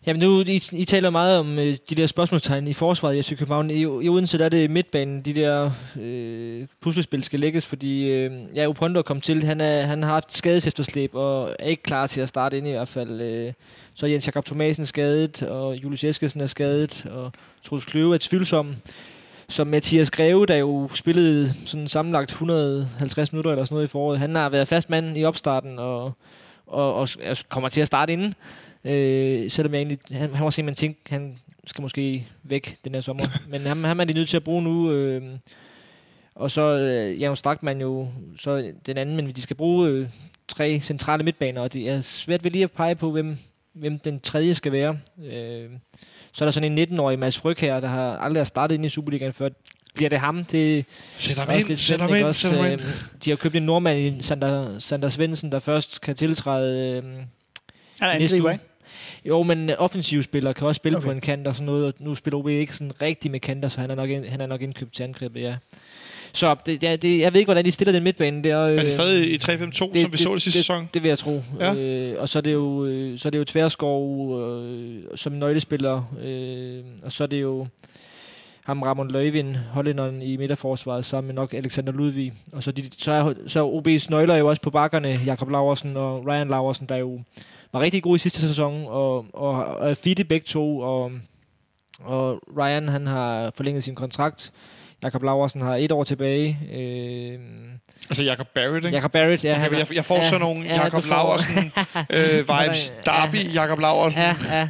Jamen 0.07 0.19
nu, 0.19 0.41
I, 0.41 0.61
I 0.71 0.85
taler 0.85 1.09
meget 1.09 1.39
om 1.39 1.59
øh, 1.59 1.77
de 1.89 1.95
der 1.95 2.07
spørgsmålstegn 2.07 2.67
i 2.67 2.73
forsvaret 2.73 3.15
i 3.15 3.21
FC 3.21 3.37
København. 3.37 3.69
I, 3.69 3.81
I 3.81 4.09
Odense 4.09 4.37
der 4.37 4.45
er 4.45 4.49
det 4.49 4.71
midtbanen, 4.71 5.21
de 5.21 5.33
der 5.33 5.71
øh, 5.99 6.67
puslespil 6.81 7.23
skal 7.23 7.39
lægges, 7.39 7.65
fordi 7.65 8.09
øh, 8.09 8.31
ja, 8.55 8.67
Upondo 8.67 9.01
kom 9.01 9.21
til. 9.21 9.43
Han, 9.43 9.61
er, 9.61 9.81
han 9.81 10.03
har 10.03 10.09
haft 10.09 10.37
skadesefterslæb 10.37 11.15
og 11.15 11.55
er 11.59 11.67
ikke 11.67 11.83
klar 11.83 12.07
til 12.07 12.21
at 12.21 12.29
starte 12.29 12.57
ind 12.57 12.67
i 12.67 12.71
hvert 12.71 12.87
fald. 12.87 13.21
Øh, 13.21 13.53
så 13.93 14.05
er 14.05 14.09
Jens 14.09 14.27
Jakob 14.27 14.45
Thomasen 14.45 14.85
skadet, 14.85 15.43
og 15.43 15.75
Julius 15.75 16.03
Eskesen 16.03 16.41
er 16.41 16.47
skadet, 16.47 17.05
og 17.11 17.31
Troels 17.63 17.85
Kløve 17.85 18.13
er 18.13 18.19
tvivlsom. 18.21 18.75
Så 19.49 19.63
Mathias 19.63 20.11
Greve, 20.11 20.45
der 20.45 20.55
jo 20.55 20.89
spillede 20.93 21.53
sådan 21.65 21.87
sammenlagt 21.87 22.29
150 22.29 23.31
minutter 23.33 23.51
eller 23.51 23.65
sådan 23.65 23.75
noget 23.75 23.87
i 23.87 23.91
foråret, 23.91 24.19
han 24.19 24.35
har 24.35 24.49
været 24.49 24.67
fast 24.67 24.89
mand 24.89 25.17
i 25.17 25.23
opstarten, 25.23 25.79
og, 25.79 26.03
og, 26.67 26.95
og, 26.95 27.09
og 27.29 27.37
kommer 27.49 27.69
til 27.69 27.81
at 27.81 27.87
starte 27.87 28.13
inden. 28.13 28.35
Øh, 28.85 29.51
selvom 29.51 29.73
jeg 29.73 29.79
egentlig, 29.79 29.99
han, 30.11 30.33
han 30.33 30.43
var 30.43 30.49
simpelthen 30.49 30.87
tænkt, 30.87 31.09
han 31.09 31.37
skal 31.67 31.81
måske 31.81 32.27
væk 32.43 32.77
den 32.85 32.93
her 32.93 33.01
sommer. 33.01 33.23
Men 33.51 33.61
ham, 33.61 33.83
ham 33.83 33.99
er 33.99 34.03
de 34.03 34.13
nødt 34.13 34.29
til 34.29 34.37
at 34.37 34.43
bruge 34.43 34.63
nu. 34.63 34.91
Øh, 34.91 35.23
og 36.35 36.51
så 36.51 36.61
øh, 36.61 37.21
Janus 37.21 37.39
Strakman 37.39 37.81
jo 37.81 38.07
så 38.39 38.73
den 38.85 38.97
anden, 38.97 39.15
men 39.15 39.31
de 39.31 39.41
skal 39.41 39.55
bruge 39.55 39.89
øh, 39.89 40.09
tre 40.47 40.79
centrale 40.79 41.23
midtbaner, 41.23 41.61
og 41.61 41.73
det 41.73 41.89
er 41.89 42.01
svært 42.01 42.43
ved 42.43 42.51
lige 42.51 42.63
at 42.63 42.71
pege 42.71 42.95
på, 42.95 43.11
hvem, 43.11 43.37
hvem 43.73 43.99
den 43.99 44.19
tredje 44.19 44.53
skal 44.53 44.71
være. 44.71 44.99
Øh, 45.25 45.69
så 46.31 46.43
er 46.43 46.45
der 46.45 46.51
sådan 46.51 46.77
en 46.77 46.93
19-årig 46.93 47.19
Mads 47.19 47.37
Fryg 47.37 47.57
her, 47.59 47.79
der 47.79 47.87
har 47.87 48.17
aldrig 48.17 48.47
startet 48.47 48.75
ind 48.75 48.85
i 48.85 48.89
Superligaen 48.89 49.33
før. 49.33 49.49
bliver 49.95 50.09
det 50.09 50.19
ham? 50.19 50.43
Det 50.45 50.85
Sæt 51.17 51.37
ham 51.37 51.49
er 51.49 51.53
ind, 51.53 51.77
sæt 51.77 52.01
ham 52.01 52.15
ind, 52.15 52.33
sæt 52.33 52.51
ham 52.51 52.71
ind. 52.71 52.81
De 53.25 53.29
har 53.29 53.37
købt 53.37 53.55
en 53.55 53.63
nordmand 53.63 53.99
i 53.99 54.21
Sander, 54.21 54.79
Sander 54.79 55.09
Svendsen, 55.09 55.51
der 55.51 55.59
først 55.59 56.01
kan 56.01 56.15
tiltræde... 56.15 57.01
Øh, 57.03 57.23
Er 58.01 58.19
Næste 58.19 58.35
angriber, 58.35 58.49
uge. 58.49 58.53
ikke? 58.53 58.65
jo, 59.25 59.43
men 59.43 59.69
offensiv 59.69 60.23
spiller 60.23 60.53
kan 60.53 60.67
også 60.67 60.79
spille 60.79 60.97
okay. 60.97 61.05
På 61.05 61.11
en 61.11 61.21
kant 61.21 61.47
og 61.47 61.55
sådan 61.55 61.65
noget, 61.65 61.85
og 61.85 61.93
nu 61.99 62.15
spiller 62.15 62.37
OB 62.37 62.47
ikke 62.47 62.73
sådan 62.73 63.01
rigtig 63.01 63.31
med 63.31 63.39
kanter, 63.39 63.69
så 63.69 63.81
han 63.81 63.91
er 63.91 63.95
nok, 63.95 64.09
ind, 64.09 64.25
han 64.25 64.41
er 64.41 64.47
nok 64.47 64.61
indkøbt 64.61 64.93
til 64.93 65.03
angrebet, 65.03 65.41
ja. 65.41 65.55
Så 66.33 66.55
det, 66.65 66.81
det, 66.81 67.01
det, 67.01 67.19
jeg 67.19 67.33
ved 67.33 67.39
ikke, 67.39 67.47
hvordan 67.47 67.65
de 67.65 67.71
stiller 67.71 67.91
den 67.91 68.03
midtbane 68.03 68.43
der. 68.43 68.55
Er 68.55 68.73
øh, 68.73 68.79
det 68.79 68.87
stadig 68.87 69.31
i 69.31 69.35
3-5-2, 69.35 69.71
som 69.71 69.91
vi 69.91 70.17
så 70.17 70.33
det 70.33 70.41
sidste 70.41 70.57
det, 70.57 70.65
sæson? 70.65 70.89
Det 70.93 71.03
vil 71.03 71.09
jeg 71.09 71.17
tro. 71.17 71.41
Ja. 71.59 71.75
Øh, 71.75 72.21
og 72.21 72.29
så 72.29 72.39
er 72.39 72.41
det 72.41 72.53
jo, 72.53 72.85
øh, 72.85 73.19
så 73.19 73.27
er 73.27 73.31
det 73.31 73.39
jo 73.39 73.43
Tverskov 73.43 74.39
øh, 74.41 75.03
som 75.15 75.33
nøglespiller, 75.33 76.15
øh, 76.23 76.83
og 77.03 77.11
så 77.11 77.23
er 77.23 77.27
det 77.27 77.41
jo 77.41 77.67
ham 78.65 78.81
Ramon 78.81 79.11
Løjvind, 79.11 79.55
hollænderen 79.55 80.21
i 80.21 80.37
midterforsvaret, 80.37 81.05
sammen 81.05 81.27
med 81.27 81.35
nok 81.35 81.53
Alexander 81.53 81.93
Ludvig. 81.93 82.33
Og 82.51 82.63
så, 82.63 82.71
de, 82.71 82.83
så, 82.97 83.11
er, 83.11 83.33
så 83.47 83.59
er 83.63 83.69
OB's 83.69 84.07
nøgler 84.09 84.35
jo 84.35 84.47
også 84.47 84.61
på 84.61 84.69
bakkerne, 84.69 85.19
Jakob 85.25 85.49
Laversen 85.49 85.97
og 85.97 86.27
Ryan 86.27 86.47
Laversen, 86.47 86.85
der 86.89 86.95
jo 86.95 87.21
var 87.73 87.79
rigtig 87.79 88.03
gode 88.03 88.15
i 88.15 88.19
sidste 88.19 88.41
sæson, 88.41 88.85
og, 88.87 89.25
og, 89.33 89.51
og 89.65 89.89
er 89.89 89.93
fit 89.93 90.19
i 90.19 90.23
begge 90.23 90.45
to, 90.45 90.79
og, 90.79 91.11
og 91.99 92.41
Ryan 92.57 92.87
han 92.87 93.07
har 93.07 93.51
forlænget 93.55 93.83
sin 93.83 93.95
kontrakt. 93.95 94.51
Jakob 95.03 95.23
Laversen 95.23 95.61
har 95.61 95.75
et 95.75 95.91
år 95.91 96.03
tilbage. 96.03 96.59
Øh, 96.73 97.39
Altså 98.09 98.23
Jacob 98.23 98.47
Barrett, 98.47 98.85
ikke? 98.85 98.95
Jakob 98.95 99.11
Barrett, 99.11 99.43
ja. 99.43 99.51
Okay, 99.51 99.61
han 99.61 99.73
jeg, 99.73 99.95
jeg 99.95 100.05
får 100.05 100.15
ja, 100.15 100.23
sådan 100.23 100.39
nogle 100.39 100.65
ja, 100.65 100.83
Jakob 100.83 101.03
Laversen 101.09 101.57
øh, 102.09 102.37
vibes. 102.37 102.93
Ja. 103.05 103.11
Derby, 103.11 103.53
Jakob 103.53 103.79
Laversen. 103.79 104.21
Ja, 104.21 104.35
ja. 104.51 104.69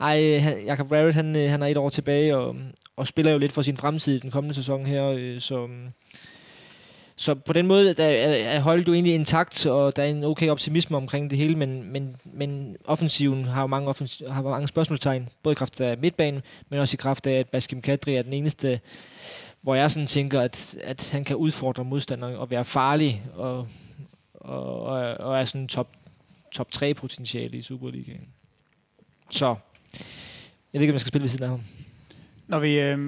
Ej, 0.00 0.38
han, 0.38 0.64
Jacob 0.66 0.88
Barrett, 0.88 1.14
han, 1.14 1.36
øh, 1.36 1.50
han 1.50 1.62
er 1.62 1.66
et 1.66 1.76
år 1.76 1.90
tilbage, 1.90 2.36
og, 2.36 2.56
og 2.96 3.06
spiller 3.06 3.32
jo 3.32 3.38
lidt 3.38 3.52
for 3.52 3.62
sin 3.62 3.76
fremtid 3.76 4.16
i 4.16 4.18
den 4.18 4.30
kommende 4.30 4.54
sæson 4.54 4.86
her, 4.86 5.06
øh, 5.06 5.40
så... 5.40 5.68
Så 7.20 7.34
på 7.34 7.52
den 7.52 7.66
måde 7.66 7.94
der 7.94 8.04
er, 8.04 8.56
er 8.56 8.60
holdet 8.60 8.88
jo 8.88 8.92
egentlig 8.94 9.14
intakt, 9.14 9.66
og 9.66 9.96
der 9.96 10.02
er 10.02 10.06
en 10.06 10.24
okay 10.24 10.48
optimisme 10.48 10.96
omkring 10.96 11.30
det 11.30 11.38
hele, 11.38 11.56
men, 11.56 11.92
men, 11.92 12.16
men 12.24 12.76
offensiven 12.84 13.44
har 13.44 13.60
jo 13.60 13.66
mange, 13.66 13.88
offensiv, 13.88 14.28
har 14.28 14.42
mange 14.42 14.68
spørgsmålstegn, 14.68 15.28
både 15.42 15.52
i 15.52 15.54
kraft 15.54 15.80
af 15.80 15.98
midtbanen, 15.98 16.42
men 16.68 16.80
også 16.80 16.94
i 16.94 16.96
kraft 16.96 17.26
af, 17.26 17.32
at 17.32 17.48
Baskim 17.48 17.82
Kadri 17.82 18.14
er 18.14 18.22
den 18.22 18.32
eneste, 18.32 18.80
hvor 19.60 19.74
jeg 19.74 19.90
sådan 19.90 20.06
tænker, 20.06 20.40
at, 20.40 20.76
at 20.82 21.10
han 21.10 21.24
kan 21.24 21.36
udfordre 21.36 21.84
modstanderen 21.84 22.36
og 22.36 22.50
være 22.50 22.64
farlig, 22.64 23.22
og, 23.34 23.68
og, 24.34 24.82
og, 24.82 25.14
og 25.14 25.40
er 25.40 25.44
sådan 25.44 25.68
top, 25.68 25.88
top 26.52 26.70
3 26.72 26.94
potentiale 26.94 27.58
i 27.58 27.62
Superligaen. 27.62 28.28
Så, 29.30 29.46
jeg 29.46 29.54
ved 30.72 30.80
ikke, 30.80 30.92
om 30.92 30.94
jeg 30.94 31.00
skal 31.00 31.08
spille 31.08 31.22
ved 31.22 31.28
siden 31.28 31.44
af 31.44 31.50
ham. 31.50 31.60
Når, 32.50 32.58
vi, 32.58 32.80
øh, 32.80 32.98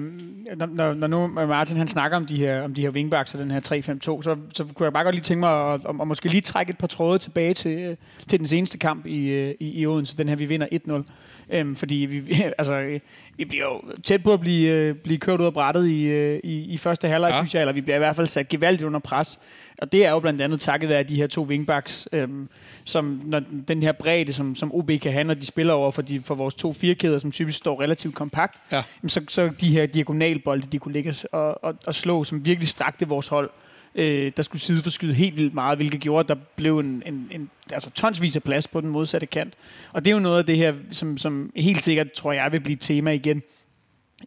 når, 0.55 0.65
når, 0.65 0.93
når 0.93 1.07
nu 1.07 1.27
Martin 1.27 1.77
han 1.77 1.87
snakker 1.87 2.17
om 2.17 2.25
de 2.25 2.35
her, 2.35 2.61
om 2.61 2.73
de 2.73 2.81
her 2.81 2.89
wingbacks 2.89 3.33
og 3.33 3.39
den 3.39 3.51
her 3.51 3.59
3-5-2, 3.59 4.21
så, 4.21 4.37
så 4.53 4.63
kunne 4.63 4.85
jeg 4.85 4.93
bare 4.93 5.03
godt 5.03 5.15
lige 5.15 5.23
tænke 5.23 5.39
mig 5.39 5.73
at, 5.73 5.81
at, 5.89 5.95
at 6.01 6.07
måske 6.07 6.29
lige 6.29 6.41
trække 6.41 6.69
et 6.69 6.77
par 6.77 6.87
tråde 6.87 7.19
tilbage 7.19 7.53
til, 7.53 7.79
øh, 7.79 7.95
til 8.27 8.39
den 8.39 8.47
seneste 8.47 8.77
kamp 8.77 9.05
i, 9.05 9.27
øh, 9.27 9.55
i, 9.59 9.81
i 9.81 9.85
Odense, 9.85 10.17
den 10.17 10.29
her 10.29 10.35
vi 10.35 10.45
vinder 10.45 10.67
1-0. 10.87 11.03
Øhm, 11.49 11.75
fordi 11.75 11.95
vi, 11.95 12.43
altså, 12.57 12.73
øh, 12.79 12.99
vi 13.37 13.45
bliver 13.45 13.65
jo 13.65 13.81
tæt 14.03 14.23
på 14.23 14.33
at 14.33 14.39
blive, 14.39 14.93
blive 14.93 15.19
kørt 15.19 15.41
ud 15.41 15.45
af 15.45 15.53
brættet 15.53 15.87
i, 15.87 16.35
i, 16.37 16.63
i 16.63 16.77
første 16.77 17.07
halvleg, 17.07 17.29
ja. 17.29 17.39
synes 17.39 17.55
jeg, 17.55 17.61
eller 17.61 17.73
vi 17.73 17.81
bliver 17.81 17.95
i 17.95 17.99
hvert 17.99 18.15
fald 18.15 18.27
sat 18.27 18.49
gevaldigt 18.49 18.87
under 18.87 18.99
pres. 18.99 19.39
Og 19.83 19.91
det 19.91 20.05
er 20.05 20.11
jo 20.11 20.19
blandt 20.19 20.41
andet 20.41 20.59
takket 20.59 20.89
være 20.89 21.03
de 21.03 21.15
her 21.15 21.27
to 21.27 21.43
wingbacks, 21.43 22.07
øhm, 22.11 22.49
som 22.83 23.21
når 23.25 23.41
den 23.67 23.83
her 23.83 23.91
bredde, 23.91 24.33
som, 24.33 24.55
som 24.55 24.75
OB 24.75 24.91
kan 25.01 25.11
have, 25.11 25.23
når 25.23 25.33
de 25.33 25.45
spiller 25.45 25.73
over 25.73 25.91
for, 25.91 26.01
de, 26.01 26.21
for 26.21 26.35
vores 26.35 26.53
to 26.53 26.73
firkæder, 26.73 27.19
som 27.19 27.31
typisk 27.31 27.57
står 27.57 27.81
relativt 27.81 28.15
kompakt, 28.15 28.59
Ja. 28.71 28.83
så, 29.07 29.21
så 29.27 29.49
de 29.61 29.69
her 29.69 29.85
diagonalbolde, 29.85 30.67
de 30.71 30.79
kunne 30.79 30.93
ligge 30.93 31.15
og, 31.31 31.63
og, 31.63 31.75
og 31.85 31.95
slå, 31.95 32.23
som 32.23 32.45
virkelig 32.45 32.67
strakte 32.67 33.07
vores 33.07 33.27
hold, 33.27 33.49
øh, 33.95 34.31
der 34.37 34.43
skulle 34.43 34.61
sideforskyde 34.61 35.13
helt 35.13 35.37
vildt 35.37 35.53
meget, 35.53 35.77
hvilket 35.77 36.01
gjorde, 36.01 36.19
at 36.19 36.37
der 36.37 36.43
blev 36.55 36.79
en, 36.79 37.03
en, 37.05 37.27
en 37.31 37.49
altså 37.71 37.89
tonsvis 37.89 38.35
af 38.35 38.43
plads 38.43 38.67
på 38.67 38.81
den 38.81 38.89
modsatte 38.89 39.27
kant. 39.27 39.53
Og 39.93 40.05
det 40.05 40.11
er 40.11 40.15
jo 40.15 40.21
noget 40.21 40.39
af 40.39 40.45
det 40.45 40.57
her, 40.57 40.73
som, 40.91 41.17
som 41.17 41.51
helt 41.55 41.81
sikkert, 41.81 42.11
tror 42.11 42.31
jeg, 42.31 42.51
vil 42.51 42.59
blive 42.59 42.73
et 42.73 42.81
tema 42.81 43.11
igen 43.11 43.43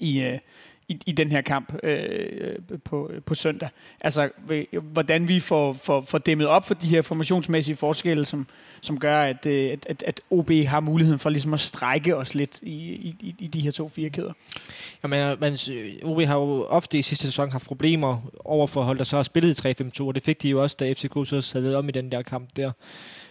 i, 0.00 0.22
øh, 0.22 0.38
i, 0.88 1.00
i 1.06 1.12
den 1.12 1.32
her 1.32 1.40
kamp 1.40 1.74
øh, 1.82 2.56
øh 2.70 2.78
på, 2.84 3.10
øh, 3.12 3.22
på 3.22 3.34
søndag. 3.34 3.68
Altså, 4.00 4.30
hvordan 4.82 5.28
vi 5.28 5.40
får, 5.40 5.72
får, 5.72 6.00
får 6.00 6.18
dæmmet 6.18 6.46
op 6.46 6.66
for 6.66 6.74
de 6.74 6.86
her 6.86 7.02
formationsmæssige 7.02 7.76
forskelle, 7.76 8.24
som, 8.24 8.46
som 8.80 9.00
gør, 9.00 9.20
at, 9.20 9.46
øh, 9.46 9.78
at, 9.86 10.02
at, 10.06 10.20
OB 10.30 10.50
har 10.50 10.80
muligheden 10.80 11.18
for 11.18 11.30
ligesom 11.30 11.54
at 11.54 11.60
strække 11.60 12.16
os 12.16 12.34
lidt 12.34 12.58
i, 12.62 12.74
i, 13.20 13.34
i 13.38 13.46
de 13.46 13.60
her 13.60 13.70
to 13.70 13.88
firekæder. 13.88 14.32
Ja, 15.02 15.08
men, 15.08 15.36
men 15.40 15.58
OB 16.02 16.20
har 16.20 16.38
jo 16.38 16.64
ofte 16.64 16.98
i 16.98 17.02
sidste 17.02 17.26
sæson 17.26 17.52
haft 17.52 17.66
problemer 17.66 18.18
over 18.44 18.66
for 18.66 18.82
hold, 18.82 18.98
der 18.98 19.04
så 19.04 19.16
har 19.16 19.22
spillet 19.22 19.64
i 19.64 19.82
3-5-2, 20.00 20.02
og 20.02 20.14
det 20.14 20.22
fik 20.22 20.42
de 20.42 20.48
jo 20.48 20.62
også, 20.62 20.76
da 20.80 20.92
FCK 20.92 21.14
så 21.24 21.40
sad 21.40 21.74
om 21.74 21.88
i 21.88 21.92
den 21.92 22.12
der 22.12 22.22
kamp 22.22 22.48
der. 22.56 22.72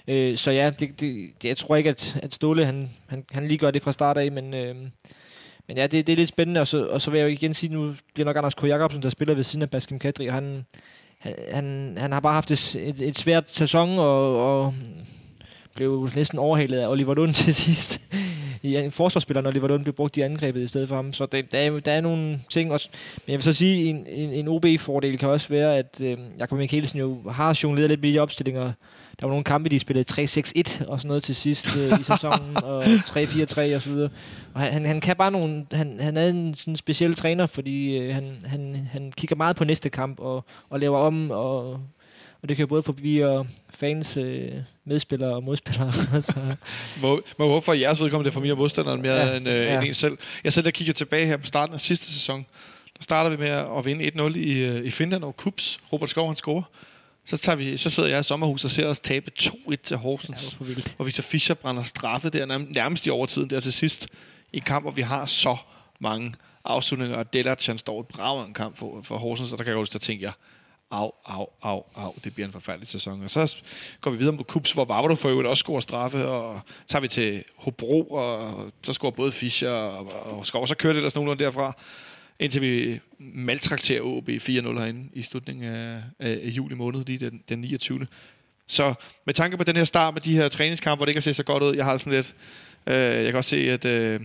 Øh, 0.07 0.37
så 0.37 0.51
ja, 0.51 0.69
det, 0.69 0.99
det, 0.99 1.31
jeg 1.43 1.57
tror 1.57 1.75
ikke, 1.75 1.89
at, 1.89 2.19
at 2.23 2.33
Ståle 2.33 2.65
han, 2.65 2.89
han, 3.07 3.25
han 3.31 3.47
lige 3.47 3.57
gør 3.57 3.71
det 3.71 3.83
fra 3.83 3.91
start 3.91 4.17
af, 4.17 4.31
men, 4.31 4.53
øh, 4.53 4.75
men 5.67 5.77
ja, 5.77 5.87
det, 5.87 6.07
det 6.07 6.13
er 6.13 6.17
lidt 6.17 6.29
spændende, 6.29 6.61
og 6.61 6.67
så, 6.67 6.85
og 6.85 7.01
så 7.01 7.11
vil 7.11 7.17
jeg 7.17 7.25
jo 7.25 7.31
igen 7.31 7.53
sige, 7.53 7.73
nu 7.73 7.93
bliver 8.13 8.25
nok 8.25 8.37
Anders 8.37 8.55
K. 8.55 8.63
Jacobsen, 8.63 9.01
der 9.01 9.09
spiller 9.09 9.35
ved 9.35 9.43
siden 9.43 9.61
af 9.61 9.69
Baskim 9.69 9.99
Kadri, 9.99 10.27
og 10.27 10.33
han, 10.33 10.65
han, 11.51 11.95
han, 11.97 12.11
har 12.11 12.19
bare 12.19 12.33
haft 12.33 12.51
et, 12.51 12.75
et, 12.75 13.01
et 13.01 13.17
svært 13.17 13.51
sæson, 13.51 13.99
og, 13.99 14.45
og 14.45 14.73
blev 15.75 16.09
næsten 16.15 16.39
overhalet 16.39 16.79
af 16.79 16.87
Oliver 16.87 17.13
Lund 17.13 17.33
til 17.43 17.55
sidst. 17.55 18.01
I 18.63 18.75
en 18.75 18.91
forsvarsspiller, 18.91 19.41
når 19.41 19.49
Oliver 19.49 19.67
Lund 19.67 19.83
blev 19.83 19.93
brugt 19.93 20.17
i 20.17 20.21
angrebet 20.21 20.61
i 20.61 20.67
stedet 20.67 20.87
for 20.89 20.95
ham. 20.95 21.13
Så 21.13 21.25
det, 21.25 21.51
der, 21.51 21.57
er, 21.57 21.79
der 21.79 21.91
er 21.91 22.01
nogle 22.01 22.39
ting 22.49 22.71
også. 22.71 22.89
Men 23.25 23.31
jeg 23.31 23.37
vil 23.37 23.43
så 23.43 23.53
sige, 23.53 23.89
en, 23.89 24.07
en, 24.07 24.29
en 24.29 24.47
OB-fordel 24.47 25.17
kan 25.17 25.29
også 25.29 25.49
være, 25.49 25.77
at 25.77 26.01
øh, 26.01 26.17
Jakob 26.37 26.57
Mikkelsen 26.57 26.99
jo 26.99 27.29
har 27.29 27.59
jongleret 27.63 27.89
lidt 27.89 28.01
med 28.01 28.13
de 28.13 28.19
opstillinger. 28.19 28.71
Der 29.19 29.25
var 29.25 29.29
nogle 29.29 29.43
kampe, 29.43 29.69
de 29.69 29.79
spillede 29.79 30.21
3-6-1 30.21 30.87
og 30.87 30.99
sådan 30.99 31.07
noget 31.07 31.23
til 31.23 31.35
sidst 31.35 31.67
øh, 31.77 31.99
i 31.99 32.03
sæsonen, 32.03 32.57
og 32.63 32.83
3-4-3 32.83 33.75
og 33.75 33.81
så 33.81 33.89
videre. 33.89 34.09
Og 34.53 34.61
han, 34.61 34.71
han, 34.73 34.85
han 34.85 35.01
kan 35.01 35.15
bare 35.15 35.31
nogle... 35.31 35.65
Han, 35.71 35.99
han 35.99 36.17
er 36.17 36.27
en 36.27 36.55
sådan 36.55 36.77
speciel 36.77 37.15
træner, 37.15 37.45
fordi 37.45 37.97
øh, 37.97 38.13
han, 38.15 38.37
han, 38.45 38.87
han 38.91 39.11
kigger 39.17 39.35
meget 39.35 39.55
på 39.55 39.63
næste 39.63 39.89
kamp 39.89 40.19
og, 40.19 40.45
og 40.69 40.79
laver 40.79 40.99
om, 40.99 41.31
og, 41.31 41.69
og 42.41 42.49
det 42.49 42.57
kan 42.57 42.63
jo 42.63 42.67
både 42.67 42.83
forvirre 42.83 43.45
fans, 43.69 44.17
øh, 44.17 44.51
medspillere 44.85 45.35
og 45.35 45.43
modspillere. 45.43 45.93
så, 45.93 46.33
Må, 47.01 47.21
må 47.39 47.47
håbe 47.47 47.65
for 47.65 47.71
at 47.71 47.81
jeres 47.81 48.01
vedkommende, 48.01 48.25
det 48.25 48.31
er 48.31 48.39
for 48.39 48.45
mere 48.45 48.55
modstanderen 48.55 49.01
mere 49.01 49.15
Ja, 49.15 49.37
end, 49.37 49.47
øh, 49.49 49.55
ja. 49.55 49.63
ja. 49.63 49.79
end 49.79 49.87
en 49.87 49.93
selv. 49.93 50.17
Jeg 50.43 50.53
selv 50.53 50.65
der 50.65 50.71
kigger 50.71 50.93
tilbage 50.93 51.25
her 51.25 51.37
på 51.37 51.45
starten 51.45 51.73
af 51.73 51.79
sidste 51.79 52.05
sæson. 52.05 52.45
Der 52.97 53.03
starter 53.03 53.29
vi 53.29 53.37
med 53.37 53.47
at 53.77 53.85
vinde 53.85 54.05
1-0 54.05 54.37
i, 54.37 54.63
øh, 54.63 54.85
i 54.85 54.89
Finland 54.89 55.23
over 55.23 55.33
Kups. 55.33 55.79
Robert 55.93 56.09
Skov, 56.09 56.27
han 56.27 56.35
scorer. 56.35 56.63
Så, 57.25 57.37
tager 57.37 57.55
vi, 57.55 57.77
så 57.77 57.89
sidder 57.89 58.09
jeg 58.09 58.19
i 58.19 58.23
sommerhus 58.23 58.63
og 58.65 58.71
ser 58.71 58.87
os 58.87 58.99
tabe 58.99 59.31
2-1 59.41 59.75
til 59.83 59.97
Horsens. 59.97 60.57
Ja. 60.61 60.81
Og 60.97 61.05
Victor 61.05 61.21
Fischer 61.21 61.55
brænder 61.55 61.83
straffe 61.83 62.29
der 62.29 62.45
nærm- 62.45 62.73
nærmest 62.73 63.07
i 63.07 63.09
overtiden 63.09 63.49
der 63.49 63.59
til 63.59 63.73
sidst. 63.73 64.07
I 64.53 64.57
en 64.57 64.63
kamp, 64.63 64.83
hvor 64.83 64.91
vi 64.91 65.01
har 65.01 65.25
så 65.25 65.57
mange 65.99 66.33
afslutninger. 66.65 67.17
Og 67.17 67.33
Dellert, 67.33 67.65
han 67.65 67.77
står 67.77 67.99
et 67.99 68.07
brav 68.07 68.41
en 68.43 68.53
kamp 68.53 68.77
for, 68.77 69.01
for 69.03 69.17
Horsens, 69.17 69.51
og 69.51 69.57
der 69.57 69.63
kan 69.63 69.71
jeg 69.71 69.79
også 69.79 69.99
tænke, 69.99 70.23
jeg, 70.23 70.31
au, 70.91 71.11
au, 71.25 71.47
au, 71.61 71.83
au, 71.95 72.13
det 72.23 72.33
bliver 72.33 72.47
en 72.47 72.53
forfærdelig 72.53 72.87
sæson. 72.87 73.23
Og 73.23 73.29
så 73.29 73.55
går 74.01 74.11
vi 74.11 74.17
videre 74.17 74.33
mod 74.35 74.43
Kups, 74.43 74.71
hvor 74.71 74.85
Vavro 74.85 75.15
for 75.15 75.29
øvrigt 75.29 75.47
også 75.47 75.61
scorer 75.61 75.79
straffe, 75.79 76.27
og 76.27 76.59
tager 76.87 77.01
vi 77.01 77.07
til 77.07 77.43
Hobro, 77.55 78.01
og 78.03 78.53
så 78.83 78.93
scorer 78.93 79.11
både 79.11 79.31
Fischer 79.31 79.69
og, 79.71 80.37
og 80.37 80.45
Skov. 80.45 80.67
Så 80.67 80.75
kører 80.75 80.93
det 80.93 80.97
ellers 80.99 81.15
nogenlunde 81.15 81.43
derfra, 81.43 81.77
indtil 82.39 82.61
vi 82.61 82.99
maltrakterer 83.19 84.01
OB 84.01 84.29
4-0 84.29 84.49
herinde 84.49 85.09
i 85.13 85.21
slutningen 85.21 85.65
af, 85.65 86.01
af, 86.19 86.29
af 86.43 86.49
juli 86.49 86.75
måned, 86.75 87.05
lige 87.05 87.29
den, 87.29 87.43
den 87.49 87.59
29. 87.59 88.07
Så 88.67 88.93
med 89.25 89.33
tanke 89.33 89.57
på 89.57 89.63
den 89.63 89.75
her 89.75 89.83
start 89.83 90.13
med 90.13 90.21
de 90.21 90.35
her 90.35 90.49
træningskampe, 90.49 90.99
hvor 90.99 91.05
det 91.05 91.09
ikke 91.09 91.17
har 91.17 91.21
set 91.21 91.35
så 91.35 91.43
godt 91.43 91.63
ud, 91.63 91.75
jeg 91.75 91.85
har 91.85 91.97
sådan 91.97 92.13
lidt... 92.13 92.35
Øh, 92.87 92.95
jeg 92.95 93.25
kan 93.25 93.35
også 93.35 93.49
se, 93.49 93.71
at 93.71 93.85
øh, 93.85 94.19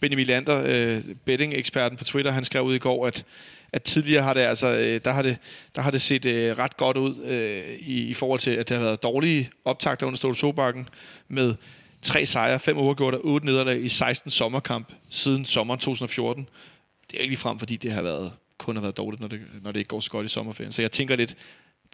Benny 0.00 0.14
Milander, 0.14 0.64
øh, 0.66 1.04
betting-eksperten 1.24 1.98
på 1.98 2.04
Twitter, 2.04 2.30
han 2.30 2.44
skrev 2.44 2.62
ud 2.62 2.74
i 2.74 2.78
går, 2.78 3.06
at, 3.06 3.24
at 3.72 3.82
tidligere 3.82 4.22
har 4.22 4.34
det 4.34 4.40
altså, 4.40 4.66
øh, 4.66 5.00
der 5.04 5.12
har 5.12 5.22
det, 5.22 5.36
der 5.74 5.82
har 5.82 5.90
det 5.90 6.02
set 6.02 6.24
øh, 6.24 6.58
ret 6.58 6.76
godt 6.76 6.96
ud 6.96 7.24
øh, 7.24 7.76
i, 7.78 8.06
i 8.06 8.14
forhold 8.14 8.40
til, 8.40 8.50
at 8.50 8.68
det 8.68 8.76
har 8.76 8.84
været 8.84 9.02
dårlige 9.02 9.50
optagter 9.64 10.06
under 10.06 10.16
Ståle 10.16 10.36
Sobakken 10.36 10.88
med 11.28 11.54
tre 12.02 12.26
sejre, 12.26 12.60
fem 12.60 12.78
uafgjorte 12.78 13.16
og 13.16 13.26
otte 13.26 13.46
nederlag 13.46 13.84
i 13.84 13.88
16 13.88 14.30
sommerkamp 14.30 14.92
siden 15.10 15.44
sommeren 15.44 15.80
2014. 15.80 16.48
Det 17.10 17.18
er 17.18 17.24
ikke 17.24 17.36
frem, 17.36 17.58
fordi 17.58 17.76
det 17.76 17.92
har 17.92 18.02
været, 18.02 18.32
kun 18.58 18.76
har 18.76 18.82
været 18.82 18.96
dårligt, 18.96 19.20
når 19.20 19.28
det, 19.28 19.40
når 19.62 19.70
det 19.70 19.78
ikke 19.78 19.88
går 19.88 20.00
så 20.00 20.10
godt 20.10 20.26
i 20.26 20.28
sommerferien. 20.28 20.72
Så 20.72 20.82
jeg 20.82 20.92
tænker 20.92 21.16
lidt, 21.16 21.36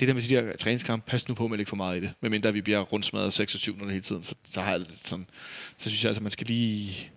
det 0.01 0.09
der 0.09 0.15
med 0.15 0.23
de 0.23 0.29
der 0.29 0.57
træningskampe, 0.57 1.11
pas 1.11 1.29
nu 1.29 1.35
på 1.35 1.49
med 1.49 1.55
at 1.55 1.59
lægge 1.59 1.69
for 1.69 1.77
meget 1.77 1.97
i 1.97 2.01
det. 2.01 2.11
Medmindre 2.21 2.53
vi 2.53 2.61
bliver 2.61 2.81
rundsmadret 2.81 3.33
6 3.33 3.55
og 3.55 3.61
7 3.61 3.79
hele 3.89 4.01
tiden, 4.01 4.23
så, 4.23 4.35
så, 4.45 4.61
har 4.61 4.71
jeg 4.71 4.79
lidt 4.79 5.07
sådan, 5.07 5.27
så 5.79 5.91
synes 5.91 6.05
jeg 6.05 6.09
altså, 6.09 6.23
man 6.23 6.33
skal 6.33 6.47
lige, 6.47 7.11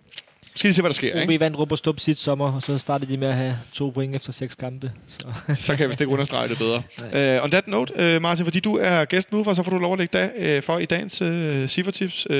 skal 0.54 0.68
lige 0.68 0.74
se, 0.74 0.82
hvad 0.82 0.90
der 0.90 0.94
sker. 0.94 1.22
OB 1.24 1.30
Ikke? 1.30 1.40
vandt 1.40 1.58
Rup 1.58 1.72
og 1.72 1.78
Stup 1.78 2.00
sidste 2.00 2.24
sommer, 2.24 2.52
og 2.52 2.62
så 2.62 2.78
startede 2.78 3.12
de 3.12 3.16
med 3.16 3.28
at 3.28 3.34
have 3.34 3.58
to 3.72 3.90
point 3.90 4.14
efter 4.14 4.32
seks 4.32 4.54
kampe. 4.54 4.92
Så. 5.06 5.28
Så 5.54 5.72
kan 5.72 5.80
jeg 5.80 5.88
vist 5.88 6.00
ikke 6.00 6.12
understrege 6.12 6.48
det 6.48 6.58
bedre. 6.58 6.82
Nej. 7.12 7.36
Uh, 7.36 7.44
on 7.44 7.50
that 7.50 7.68
note, 7.68 8.16
uh, 8.16 8.22
Martin, 8.22 8.44
fordi 8.44 8.60
du 8.60 8.76
er 8.76 9.04
gæst 9.04 9.32
nu, 9.32 9.44
så 9.44 9.62
får 9.62 9.70
du 9.70 9.78
lov 9.78 9.92
at 9.92 9.98
lægge 9.98 10.18
dag 10.18 10.56
uh, 10.56 10.62
for 10.62 10.78
i 10.78 10.84
dagens 10.84 11.22
uh, 11.22 11.68
Sivertips 11.68 12.26
uh, 12.30 12.36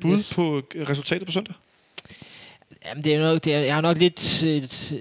bud. 0.00 0.18
Yes. 0.18 0.34
på 0.34 0.62
resultatet 0.88 1.26
på 1.26 1.32
søndag. 1.32 1.54
Jamen, 2.88 3.04
det 3.04 3.14
er 3.14 3.20
nok, 3.20 3.44
det 3.44 3.54
er, 3.54 3.58
jeg 3.58 3.74
har 3.74 3.80
nok 3.80 3.98
lidt 3.98 4.42
et, 4.42 4.92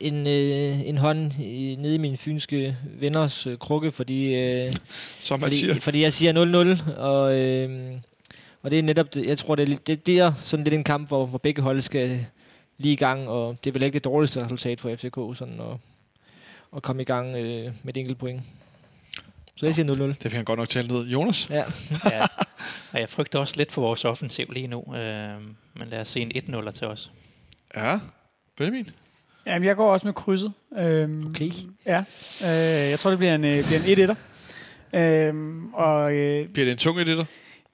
en, 0.00 0.26
øh, 0.26 0.80
en 0.88 0.96
hånd 0.98 1.32
i, 1.40 1.76
nede 1.78 1.94
i 1.94 1.98
min 1.98 2.16
fynske 2.16 2.76
venners 2.84 3.46
øh, 3.46 3.58
krukke, 3.58 3.92
fordi, 3.92 4.34
øh, 4.34 4.72
Som 5.20 5.40
man 5.40 5.52
siger. 5.52 5.68
fordi, 5.72 5.80
fordi 5.80 6.00
jeg 6.02 6.12
siger 6.12 6.76
0-0, 6.86 6.92
og, 7.00 7.34
øh, 7.34 7.92
og 8.62 8.70
det 8.70 8.78
er 8.78 8.82
netop, 8.82 9.14
det- 9.14 9.26
jeg 9.26 9.38
tror, 9.38 9.54
det 9.54 9.62
er, 9.62 9.66
lidt- 9.66 9.86
det, 9.86 10.06
det 10.06 10.18
er 10.18 10.32
sådan 10.42 10.64
lidt 10.64 10.74
en 10.74 10.84
kamp, 10.84 11.08
hvor, 11.08 11.26
hvor 11.26 11.38
begge 11.38 11.62
hold 11.62 11.80
skal 11.80 12.26
lige 12.78 12.92
i 12.92 12.96
gang, 12.96 13.28
og 13.28 13.56
det 13.64 13.70
er 13.70 13.72
vel 13.72 13.82
ikke 13.82 13.94
det 13.94 14.04
dårligste 14.04 14.44
resultat 14.44 14.80
for 14.80 14.94
FCK, 14.96 15.38
sådan 15.38 15.60
at, 15.60 15.76
at 16.76 16.82
komme 16.82 17.02
i 17.02 17.04
gang 17.04 17.36
øh, 17.36 17.72
med 17.82 17.96
et 17.96 18.00
enkelt 18.00 18.18
point. 18.18 18.42
Så 19.56 19.66
jeg 19.66 19.74
siger 19.74 19.94
0-0. 19.94 20.00
Det 20.02 20.16
fik 20.22 20.32
han 20.32 20.44
godt 20.44 20.58
nok 20.58 20.68
talt 20.68 20.90
ned. 20.90 21.06
Jonas? 21.06 21.50
Ja. 21.50 21.64
ja. 22.12 22.20
Og 22.92 23.00
jeg 23.00 23.08
frygter 23.08 23.38
også 23.38 23.54
lidt 23.56 23.72
for 23.72 23.82
vores 23.82 24.04
offensiv 24.04 24.50
lige 24.52 24.66
nu. 24.66 24.84
Øh, 24.96 25.34
men 25.74 25.88
lad 25.90 26.00
os 26.00 26.08
se 26.08 26.20
en 26.20 26.32
1-0'er 26.36 26.70
til 26.70 26.86
os. 26.86 27.10
Ja. 27.76 27.98
Benjamin? 28.56 28.90
Jamen, 29.46 29.66
jeg 29.68 29.76
går 29.76 29.92
også 29.92 30.06
med 30.06 30.14
krydset. 30.14 30.52
Øhm, 30.78 31.26
Okay. 31.26 31.50
Ja. 31.86 32.04
Øh, 32.42 32.90
jeg 32.90 32.98
tror, 32.98 33.10
det 33.10 33.18
bliver 33.18 33.34
en, 33.34 33.44
øh, 33.44 33.64
bliver 33.66 33.80
en 33.80 34.10
1-1'er. 34.10 34.14
Øhm, 34.98 35.74
og 35.74 36.12
øh, 36.14 36.48
Bliver 36.48 36.64
det 36.64 36.72
en 36.72 36.78
tung 36.78 37.00
i 37.00 37.04
det 37.04 37.18
der? 37.18 37.24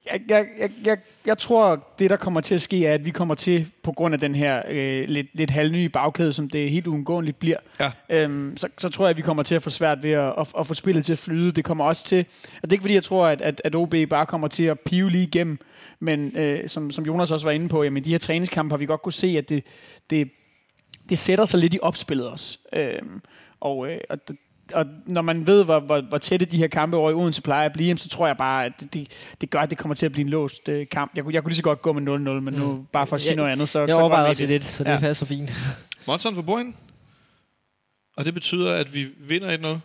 Jeg, 0.06 0.20
jeg, 0.28 0.47
jeg, 0.59 0.70
jeg, 0.85 0.98
jeg 1.27 1.39
tror, 1.39 1.89
det 1.98 2.10
der 2.10 2.16
kommer 2.16 2.40
til 2.40 2.55
at 2.55 2.62
ske, 2.62 2.86
er, 2.86 2.94
at 2.94 3.05
vi 3.05 3.10
kommer 3.10 3.35
til, 3.35 3.70
på 3.82 3.93
grund 3.93 4.14
af 4.14 4.20
den 4.20 4.35
her 4.35 4.62
øh, 4.68 5.09
lidt, 5.09 5.27
lidt 5.35 5.51
halvnye 5.51 5.89
bagkæde, 5.89 6.32
som 6.32 6.51
det 6.51 6.70
helt 6.70 6.86
uundgåeligt 6.86 7.39
bliver, 7.39 7.56
Ja. 7.81 7.90
øhm, 8.09 8.56
så, 8.56 8.68
så 8.78 8.89
tror 8.89 9.05
jeg, 9.05 9.10
at 9.10 9.16
vi 9.16 9.22
kommer 9.22 9.43
til 9.43 9.55
at 9.55 9.62
få 9.62 9.70
svært 9.70 10.02
ved 10.02 10.10
at, 10.10 10.35
at, 10.39 10.47
at 10.59 10.66
få 10.66 10.74
spillet 10.74 11.05
til 11.05 11.12
at 11.12 11.18
flyde. 11.18 11.52
Det 11.52 11.64
kommer 11.64 11.85
også 11.85 12.05
til, 12.05 12.24
og 12.44 12.62
det 12.62 12.68
er 12.68 12.72
ikke 12.72 12.82
fordi, 12.82 12.94
jeg 12.94 13.02
tror, 13.05 13.27
at, 13.27 13.40
at, 13.43 13.60
at 13.64 13.74
OB 13.74 13.94
bare 14.10 14.27
kommer 14.27 14.48
til 14.48 14.64
at 14.64 14.81
pive 14.81 15.10
lige 15.10 15.24
igennem, 15.24 15.59
men 16.01 16.36
øh, 16.36 16.68
som, 16.68 16.90
som 16.90 17.06
Jonas 17.06 17.31
også 17.31 17.47
var 17.47 17.52
inde 17.52 17.68
på, 17.68 17.82
jamen 17.82 18.05
de 18.05 18.10
her 18.10 18.18
træningskampe 18.18 18.72
har 18.72 18.78
vi 18.78 18.86
godt 18.86 19.02
kunne 19.02 19.12
se, 19.12 19.27
at 19.39 19.48
det, 19.48 19.64
det, 20.10 20.31
det 21.09 21.18
sætter 21.18 21.44
sig 21.44 21.60
lidt 21.60 21.74
i 21.74 21.78
opspillet 21.82 22.28
også. 22.31 22.59
Øhm, 22.72 23.22
og, 23.60 23.90
øh, 23.93 23.98
og, 24.10 24.18
d- 24.31 24.49
og 24.75 24.87
når 25.07 25.23
man 25.23 25.47
ved, 25.47 25.65
hvor, 25.65 25.81
hvor, 25.81 26.01
hvor 26.01 26.19
tætte 26.19 26.47
de 26.47 26.57
her 26.57 26.67
kampe 26.69 26.97
over 26.97 27.11
i 27.11 27.15
Odense 27.15 27.43
plejer 27.43 27.67
at 27.67 27.73
blive, 27.73 27.99
så 27.99 28.09
tror 28.09 28.27
jeg 28.27 28.37
bare, 28.37 28.65
at 28.65 28.73
det, 28.81 28.95
det, 28.95 29.09
det 29.41 29.51
gør, 29.51 29.59
at 29.61 29.71
det 29.71 29.79
kommer 29.79 29.95
til 29.95 30.07
at 30.07 30.13
blive 30.13 30.23
en 30.25 30.29
låst 30.29 30.69
øh, 30.69 30.87
kamp. 30.93 31.13
Jeg 31.17 31.25
kunne, 31.25 31.35
jeg 31.35 31.43
kunne 31.43 31.51
lige 31.51 31.57
så 31.57 31.63
godt 31.63 31.83
gå 31.83 31.93
med 31.93 32.03
0-0, 32.03 32.07
men 32.41 32.41
mm. 32.55 32.61
nu 32.61 32.87
bare 32.93 33.07
for 33.07 33.17
at 33.17 33.23
sige 33.23 33.31
Jeg- 33.31 33.37
noget 33.37 33.51
andet, 33.51 33.69
så, 33.69 33.79
Jeg 33.81 33.89
så 33.95 34.01
overvejer 34.01 34.25
også 34.29 34.41
det. 34.43 34.49
lidt, 34.49 34.65
så 34.65 34.85
det 34.85 34.91
Ja. 34.91 34.99
passer 34.99 35.27
fint. 35.27 35.53
Monson 36.07 36.35
på 36.35 36.43
bordenden. 36.43 36.75
Og 38.17 38.25
det 38.25 38.35
betyder, 38.35 38.75
at 38.75 38.95
vi 38.95 39.07
vinder 39.19 39.75
1-0. 39.77 39.79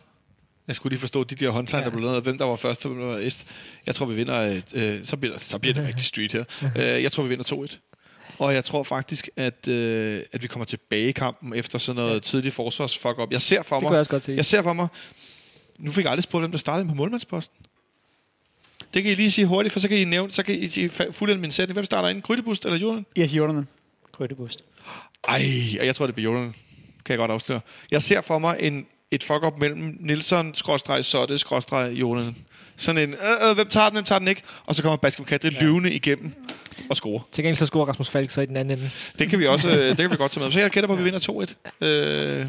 Jeg 0.68 0.76
skulle 0.76 0.92
lige 0.92 1.00
forstå 1.00 1.24
de 1.24 1.36
der 1.36 1.50
håndtegn, 1.50 1.80
ja. 1.84 1.86
der 1.86 1.92
blev 1.96 2.04
lavet, 2.06 2.24
hvem 2.24 2.38
der 2.38 2.46
var 2.46 2.56
først 2.56 2.86
og 2.86 2.92
hvem 2.92 3.02
der 3.02 3.08
var 3.08 3.18
æst. 3.20 3.48
Jeg 3.88 3.96
tror, 3.96 4.06
vi 4.06 4.16
vinder, 4.16 4.34
et, 4.42 4.64
øh, 4.76 5.06
så, 5.06 5.18
bliver, 5.18 5.38
så 5.38 5.60
bliver 5.60 5.74
det 5.74 5.84
rigtig 5.88 6.06
street 6.06 6.32
her. 6.34 6.44
Øh, 6.76 7.04
jeg 7.04 7.12
tror, 7.12 7.24
vi 7.24 7.30
vinder 7.30 7.44
2-1. 7.74 7.85
Og 8.40 8.54
jeg 8.54 8.66
tror 8.66 8.84
faktisk, 8.84 9.30
at, 9.36 9.68
øh, 9.68 10.22
at 10.32 10.44
vi 10.44 10.48
kommer 10.48 10.66
tilbage 10.66 11.08
i 11.10 11.12
kampen 11.12 11.54
efter 11.54 11.78
sådan 11.78 12.02
noget 12.02 12.14
ja. 12.14 12.20
tidligt 12.20 12.56
forsvars 12.56 12.98
fuck 12.98 13.20
up. 13.20 13.32
Jeg 13.32 13.42
ser 13.42 13.64
for 13.64 13.76
Det 13.76 13.84
mig, 13.84 13.90
kunne 13.90 13.94
jeg 13.96 14.00
også 14.00 14.12
godt 14.12 14.24
se. 14.24 14.32
jeg 14.32 14.46
ser 14.46 14.62
for 14.64 14.74
mig, 14.74 14.88
nu 15.80 15.92
fik 15.92 16.04
jeg 16.04 16.12
aldrig 16.12 16.24
spurgt, 16.24 16.42
hvem 16.42 16.52
der 16.52 16.58
startede 16.58 16.90
på 16.90 16.96
målmandsposten. 16.96 17.58
Det 18.94 19.04
kan 19.04 19.12
I 19.12 19.16
lige 19.16 19.32
sige 19.32 19.46
hurtigt, 19.48 19.74
for 19.74 19.80
så 19.80 19.88
kan 19.90 19.98
I 19.98 20.04
nævne, 20.04 20.32
så 20.32 20.44
kan 20.44 20.56
I 20.56 20.68
sige 20.68 20.90
fuldt 21.12 21.40
min 21.40 21.52
sætning. 21.52 21.74
Hvem 21.74 21.86
starter 21.86 22.10
ind? 22.10 22.22
Krydebust 22.22 22.66
eller 22.66 22.78
Jordan? 22.80 23.06
Jeg 23.16 23.30
siger 23.30 23.44
Jordan. 23.44 23.68
Krydtebust. 24.12 24.64
Ej, 25.28 25.42
og 25.80 25.86
jeg 25.86 25.96
tror, 25.96 26.06
det 26.06 26.16
bliver 26.16 26.32
Jordan. 26.32 26.54
Kan 27.06 27.12
jeg 27.14 27.18
godt 27.18 27.32
afsløre. 27.32 27.60
Jeg 27.92 28.04
ser 28.04 28.22
for 28.22 28.40
mig 28.40 28.58
en, 28.60 28.86
et 29.12 29.24
fuck-up 29.24 29.54
mellem 29.60 29.98
Nilsson, 30.00 30.54
skråstreg, 30.54 31.06
Sotte, 31.06 31.38
skråstreg, 31.38 31.92
Jordan. 31.94 32.36
Sådan 32.76 33.10
en, 33.10 33.14
øh, 33.14 33.50
øh, 33.50 33.56
hvem 33.56 33.68
tager 33.68 33.86
den, 33.90 33.96
hvem 33.96 34.04
tager 34.06 34.20
den 34.20 34.28
ikke? 34.28 34.42
Og 34.66 34.76
så 34.76 34.82
kommer 34.82 34.98
Baskem 34.98 35.26
Kadri 35.26 35.50
ja. 35.50 35.62
løvende 35.62 35.94
igennem 35.94 36.34
og 36.90 36.96
score. 36.96 37.22
Til 37.32 37.44
gengæld 37.44 37.58
så 37.58 37.66
scorer 37.66 37.86
Rasmus 37.86 38.10
Falk 38.10 38.30
så 38.30 38.42
i 38.42 38.46
den 38.46 38.58
anden 38.58 38.78
ende. 38.78 38.90
Det 39.20 39.30
kan 39.30 39.40
vi 39.40 39.48
også 39.48 39.70
øh, 39.70 39.78
det 39.90 39.98
kan 39.98 40.12
vi 40.12 40.16
godt 40.16 40.32
tage 40.32 40.44
med. 40.44 40.52
Så 40.52 40.60
jeg 40.60 40.70
gætter 40.70 40.88
på, 40.88 40.94
at 40.94 41.00
vi 41.00 41.04
vinder 41.04 41.46
2-1. 41.82 41.86
Øh, 41.88 42.46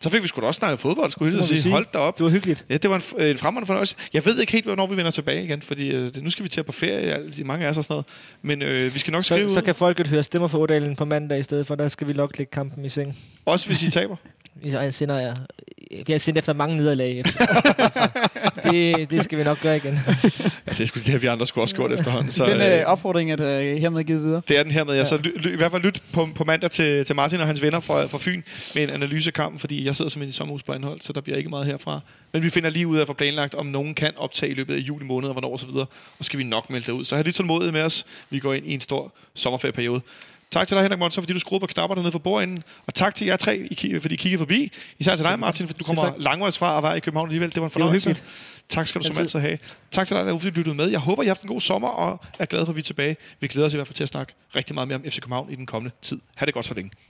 så 0.00 0.10
fik 0.10 0.22
vi 0.22 0.28
sgu 0.28 0.40
da 0.40 0.46
også 0.46 0.58
snakket 0.58 0.80
fodbold, 0.80 1.10
skulle 1.10 1.32
jeg 1.32 1.40
at 1.40 1.48
sige. 1.48 1.62
sige. 1.62 1.72
Hold 1.72 1.86
da 1.92 1.98
op. 1.98 2.18
Det 2.18 2.24
var 2.24 2.30
hyggeligt. 2.30 2.64
Ja, 2.70 2.76
det 2.76 2.90
var 2.90 2.96
en, 2.96 3.26
en 3.26 3.38
fremragende 3.38 3.66
fornøjelse. 3.66 3.96
Jeg 4.12 4.24
ved 4.24 4.40
ikke 4.40 4.52
helt, 4.52 4.64
hvornår 4.64 4.86
vi 4.86 4.96
vender 4.96 5.10
tilbage 5.10 5.44
igen, 5.44 5.62
fordi 5.62 5.94
øh, 5.94 6.10
nu 6.22 6.30
skal 6.30 6.44
vi 6.44 6.48
til 6.48 6.62
på 6.62 6.72
ferie, 6.72 7.30
de 7.36 7.44
mange 7.44 7.66
af 7.66 7.70
os 7.70 7.78
og 7.78 7.84
sådan 7.84 7.92
noget. 7.94 8.06
Men 8.42 8.62
øh, 8.62 8.94
vi 8.94 8.98
skal 8.98 9.12
nok 9.12 9.24
skrive 9.24 9.48
Så, 9.48 9.54
så 9.54 9.60
ud, 9.60 9.64
kan 9.64 9.74
folket 9.74 10.06
høre 10.06 10.22
stemmer 10.22 10.48
for 10.48 10.58
Ådalen 10.58 10.96
på 10.96 11.04
mandag 11.04 11.38
i 11.38 11.42
stedet 11.42 11.66
for, 11.66 11.74
der 11.74 11.88
skal 11.88 12.08
vi 12.08 12.12
nok 12.12 12.38
lægge 12.38 12.50
kampen 12.50 12.84
i 12.84 12.88
seng. 12.88 13.18
også 13.46 13.66
hvis 13.66 13.82
I 13.82 13.90
taber. 13.90 14.16
Jeg 14.64 14.94
sender 14.94 15.20
jeg. 15.20 15.36
Jeg 16.08 16.20
sendt 16.20 16.38
efter 16.38 16.52
mange 16.52 16.76
nederlag. 16.76 17.18
Efter. 17.18 17.44
så 17.92 18.08
det, 18.70 19.10
det 19.10 19.24
skal 19.24 19.38
vi 19.38 19.44
nok 19.44 19.60
gøre 19.60 19.76
igen. 19.76 19.98
Ja, 20.66 20.72
det 20.72 20.80
er 20.80 20.84
sgu 20.86 20.98
det 20.98 21.08
her, 21.08 21.18
vi 21.18 21.26
andre 21.26 21.46
skulle 21.46 21.64
også 21.64 21.76
gjort 21.76 21.92
efterhånden. 21.92 22.32
Så, 22.32 22.46
Den 22.46 22.60
øh, 22.60 22.80
øh, 22.80 22.84
opfordring 22.86 23.32
er 23.32 23.36
der 23.36 23.78
hermed 23.78 24.04
givet 24.04 24.22
videre. 24.22 24.42
Det 24.48 24.58
er 24.58 24.62
den 24.62 24.72
her 24.72 24.84
med. 24.84 24.94
Jeg 24.94 25.06
så 25.06 25.16
ly, 25.16 25.28
ly, 25.36 25.52
i 25.52 25.56
hvert 25.56 25.70
fald 25.70 25.82
lyt 25.82 26.02
på, 26.12 26.28
på 26.34 26.44
mandag 26.44 26.70
til, 26.70 27.04
til 27.04 27.16
Martin 27.16 27.40
og 27.40 27.46
hans 27.46 27.62
venner 27.62 27.80
fra, 27.80 28.06
fra 28.06 28.18
Fyn 28.20 28.42
med 28.74 28.82
en 28.82 28.90
analyse 28.90 29.28
af 29.28 29.34
kampen, 29.34 29.58
fordi 29.58 29.84
jeg 29.84 29.96
sidder 29.96 30.08
simpelthen 30.08 30.30
i 30.30 30.32
sommerhus 30.32 30.62
på 30.62 30.72
anhold, 30.72 31.00
så 31.00 31.12
der 31.12 31.20
bliver 31.20 31.36
ikke 31.36 31.50
meget 31.50 31.66
herfra. 31.66 32.00
Men 32.32 32.42
vi 32.42 32.50
finder 32.50 32.70
lige 32.70 32.86
ud 32.86 32.96
af 32.96 33.00
at 33.00 33.06
få 33.06 33.12
planlagt, 33.12 33.54
om 33.54 33.66
nogen 33.66 33.94
kan 33.94 34.10
optage 34.16 34.52
i 34.52 34.54
løbet 34.54 34.74
af 34.74 34.78
juli 34.78 35.04
måned, 35.04 35.28
og 35.28 35.32
hvornår 35.32 35.52
og 35.52 35.60
så 35.60 35.66
videre. 35.66 35.86
Og 36.18 36.24
skal 36.24 36.38
vi 36.38 36.44
nok 36.44 36.70
melde 36.70 36.86
det 36.86 36.92
ud. 36.92 37.04
Så 37.04 37.14
have 37.14 37.24
lidt 37.24 37.36
tålmodighed 37.36 37.72
med 37.72 37.82
os. 37.82 38.06
Vi 38.30 38.38
går 38.38 38.52
ind 38.54 38.66
i 38.66 38.74
en 38.74 38.80
stor 38.80 39.12
sommerferieperiode. 39.34 40.00
Tak 40.52 40.68
til 40.68 40.74
dig, 40.74 40.82
Henrik 40.82 40.98
Monsen, 40.98 41.22
fordi 41.22 41.32
du 41.32 41.38
skruede 41.38 41.60
på 41.60 41.66
knapper 41.66 41.94
dernede 41.94 42.12
for 42.12 42.18
bordenden. 42.18 42.62
Og 42.86 42.94
tak 42.94 43.14
til 43.14 43.26
jer 43.26 43.36
tre, 43.36 43.68
fordi 44.00 44.14
I 44.14 44.16
kiggede 44.16 44.38
forbi. 44.38 44.72
Især 44.98 45.16
til 45.16 45.24
dig, 45.24 45.38
Martin, 45.38 45.66
fordi 45.66 45.78
du 45.78 45.84
kommer 45.84 46.12
langvejs 46.18 46.58
fra 46.58 46.76
at 46.76 46.82
være 46.82 46.96
i 46.96 47.00
København 47.00 47.28
alligevel. 47.28 47.54
Det 47.54 47.60
var 47.60 47.66
en 47.66 47.70
Det 47.70 47.80
var 47.80 47.84
fornøjelse. 47.84 48.22
Tak 48.68 48.86
skal 48.86 49.00
du 49.00 49.06
som 49.06 49.10
Altid. 49.10 49.22
altid 49.22 49.38
have. 49.38 49.58
Tak 49.90 50.06
til 50.06 50.16
dig, 50.16 50.26
der 50.26 50.38
fordi 50.38 50.50
du 50.50 50.56
lyttede 50.56 50.76
med. 50.76 50.86
Jeg 50.88 51.00
håber, 51.00 51.22
I 51.22 51.26
har 51.26 51.30
haft 51.30 51.42
en 51.42 51.48
god 51.48 51.60
sommer, 51.60 51.88
og 51.88 52.20
er 52.38 52.44
glad 52.44 52.64
for, 52.66 52.72
at 52.72 52.76
vi 52.76 52.80
er 52.80 52.84
tilbage. 52.84 53.16
Vi 53.40 53.48
glæder 53.48 53.66
os 53.66 53.74
i 53.74 53.76
hvert 53.76 53.86
fald 53.86 53.94
til 53.94 54.02
at 54.02 54.08
snakke 54.08 54.32
rigtig 54.56 54.74
meget 54.74 54.88
mere 54.88 54.96
om 54.98 55.04
FC 55.04 55.20
København 55.20 55.52
i 55.52 55.54
den 55.54 55.66
kommende 55.66 55.94
tid. 56.02 56.20
Ha' 56.34 56.46
det 56.46 56.54
godt 56.54 56.66
så 56.66 56.74
længe. 56.74 56.90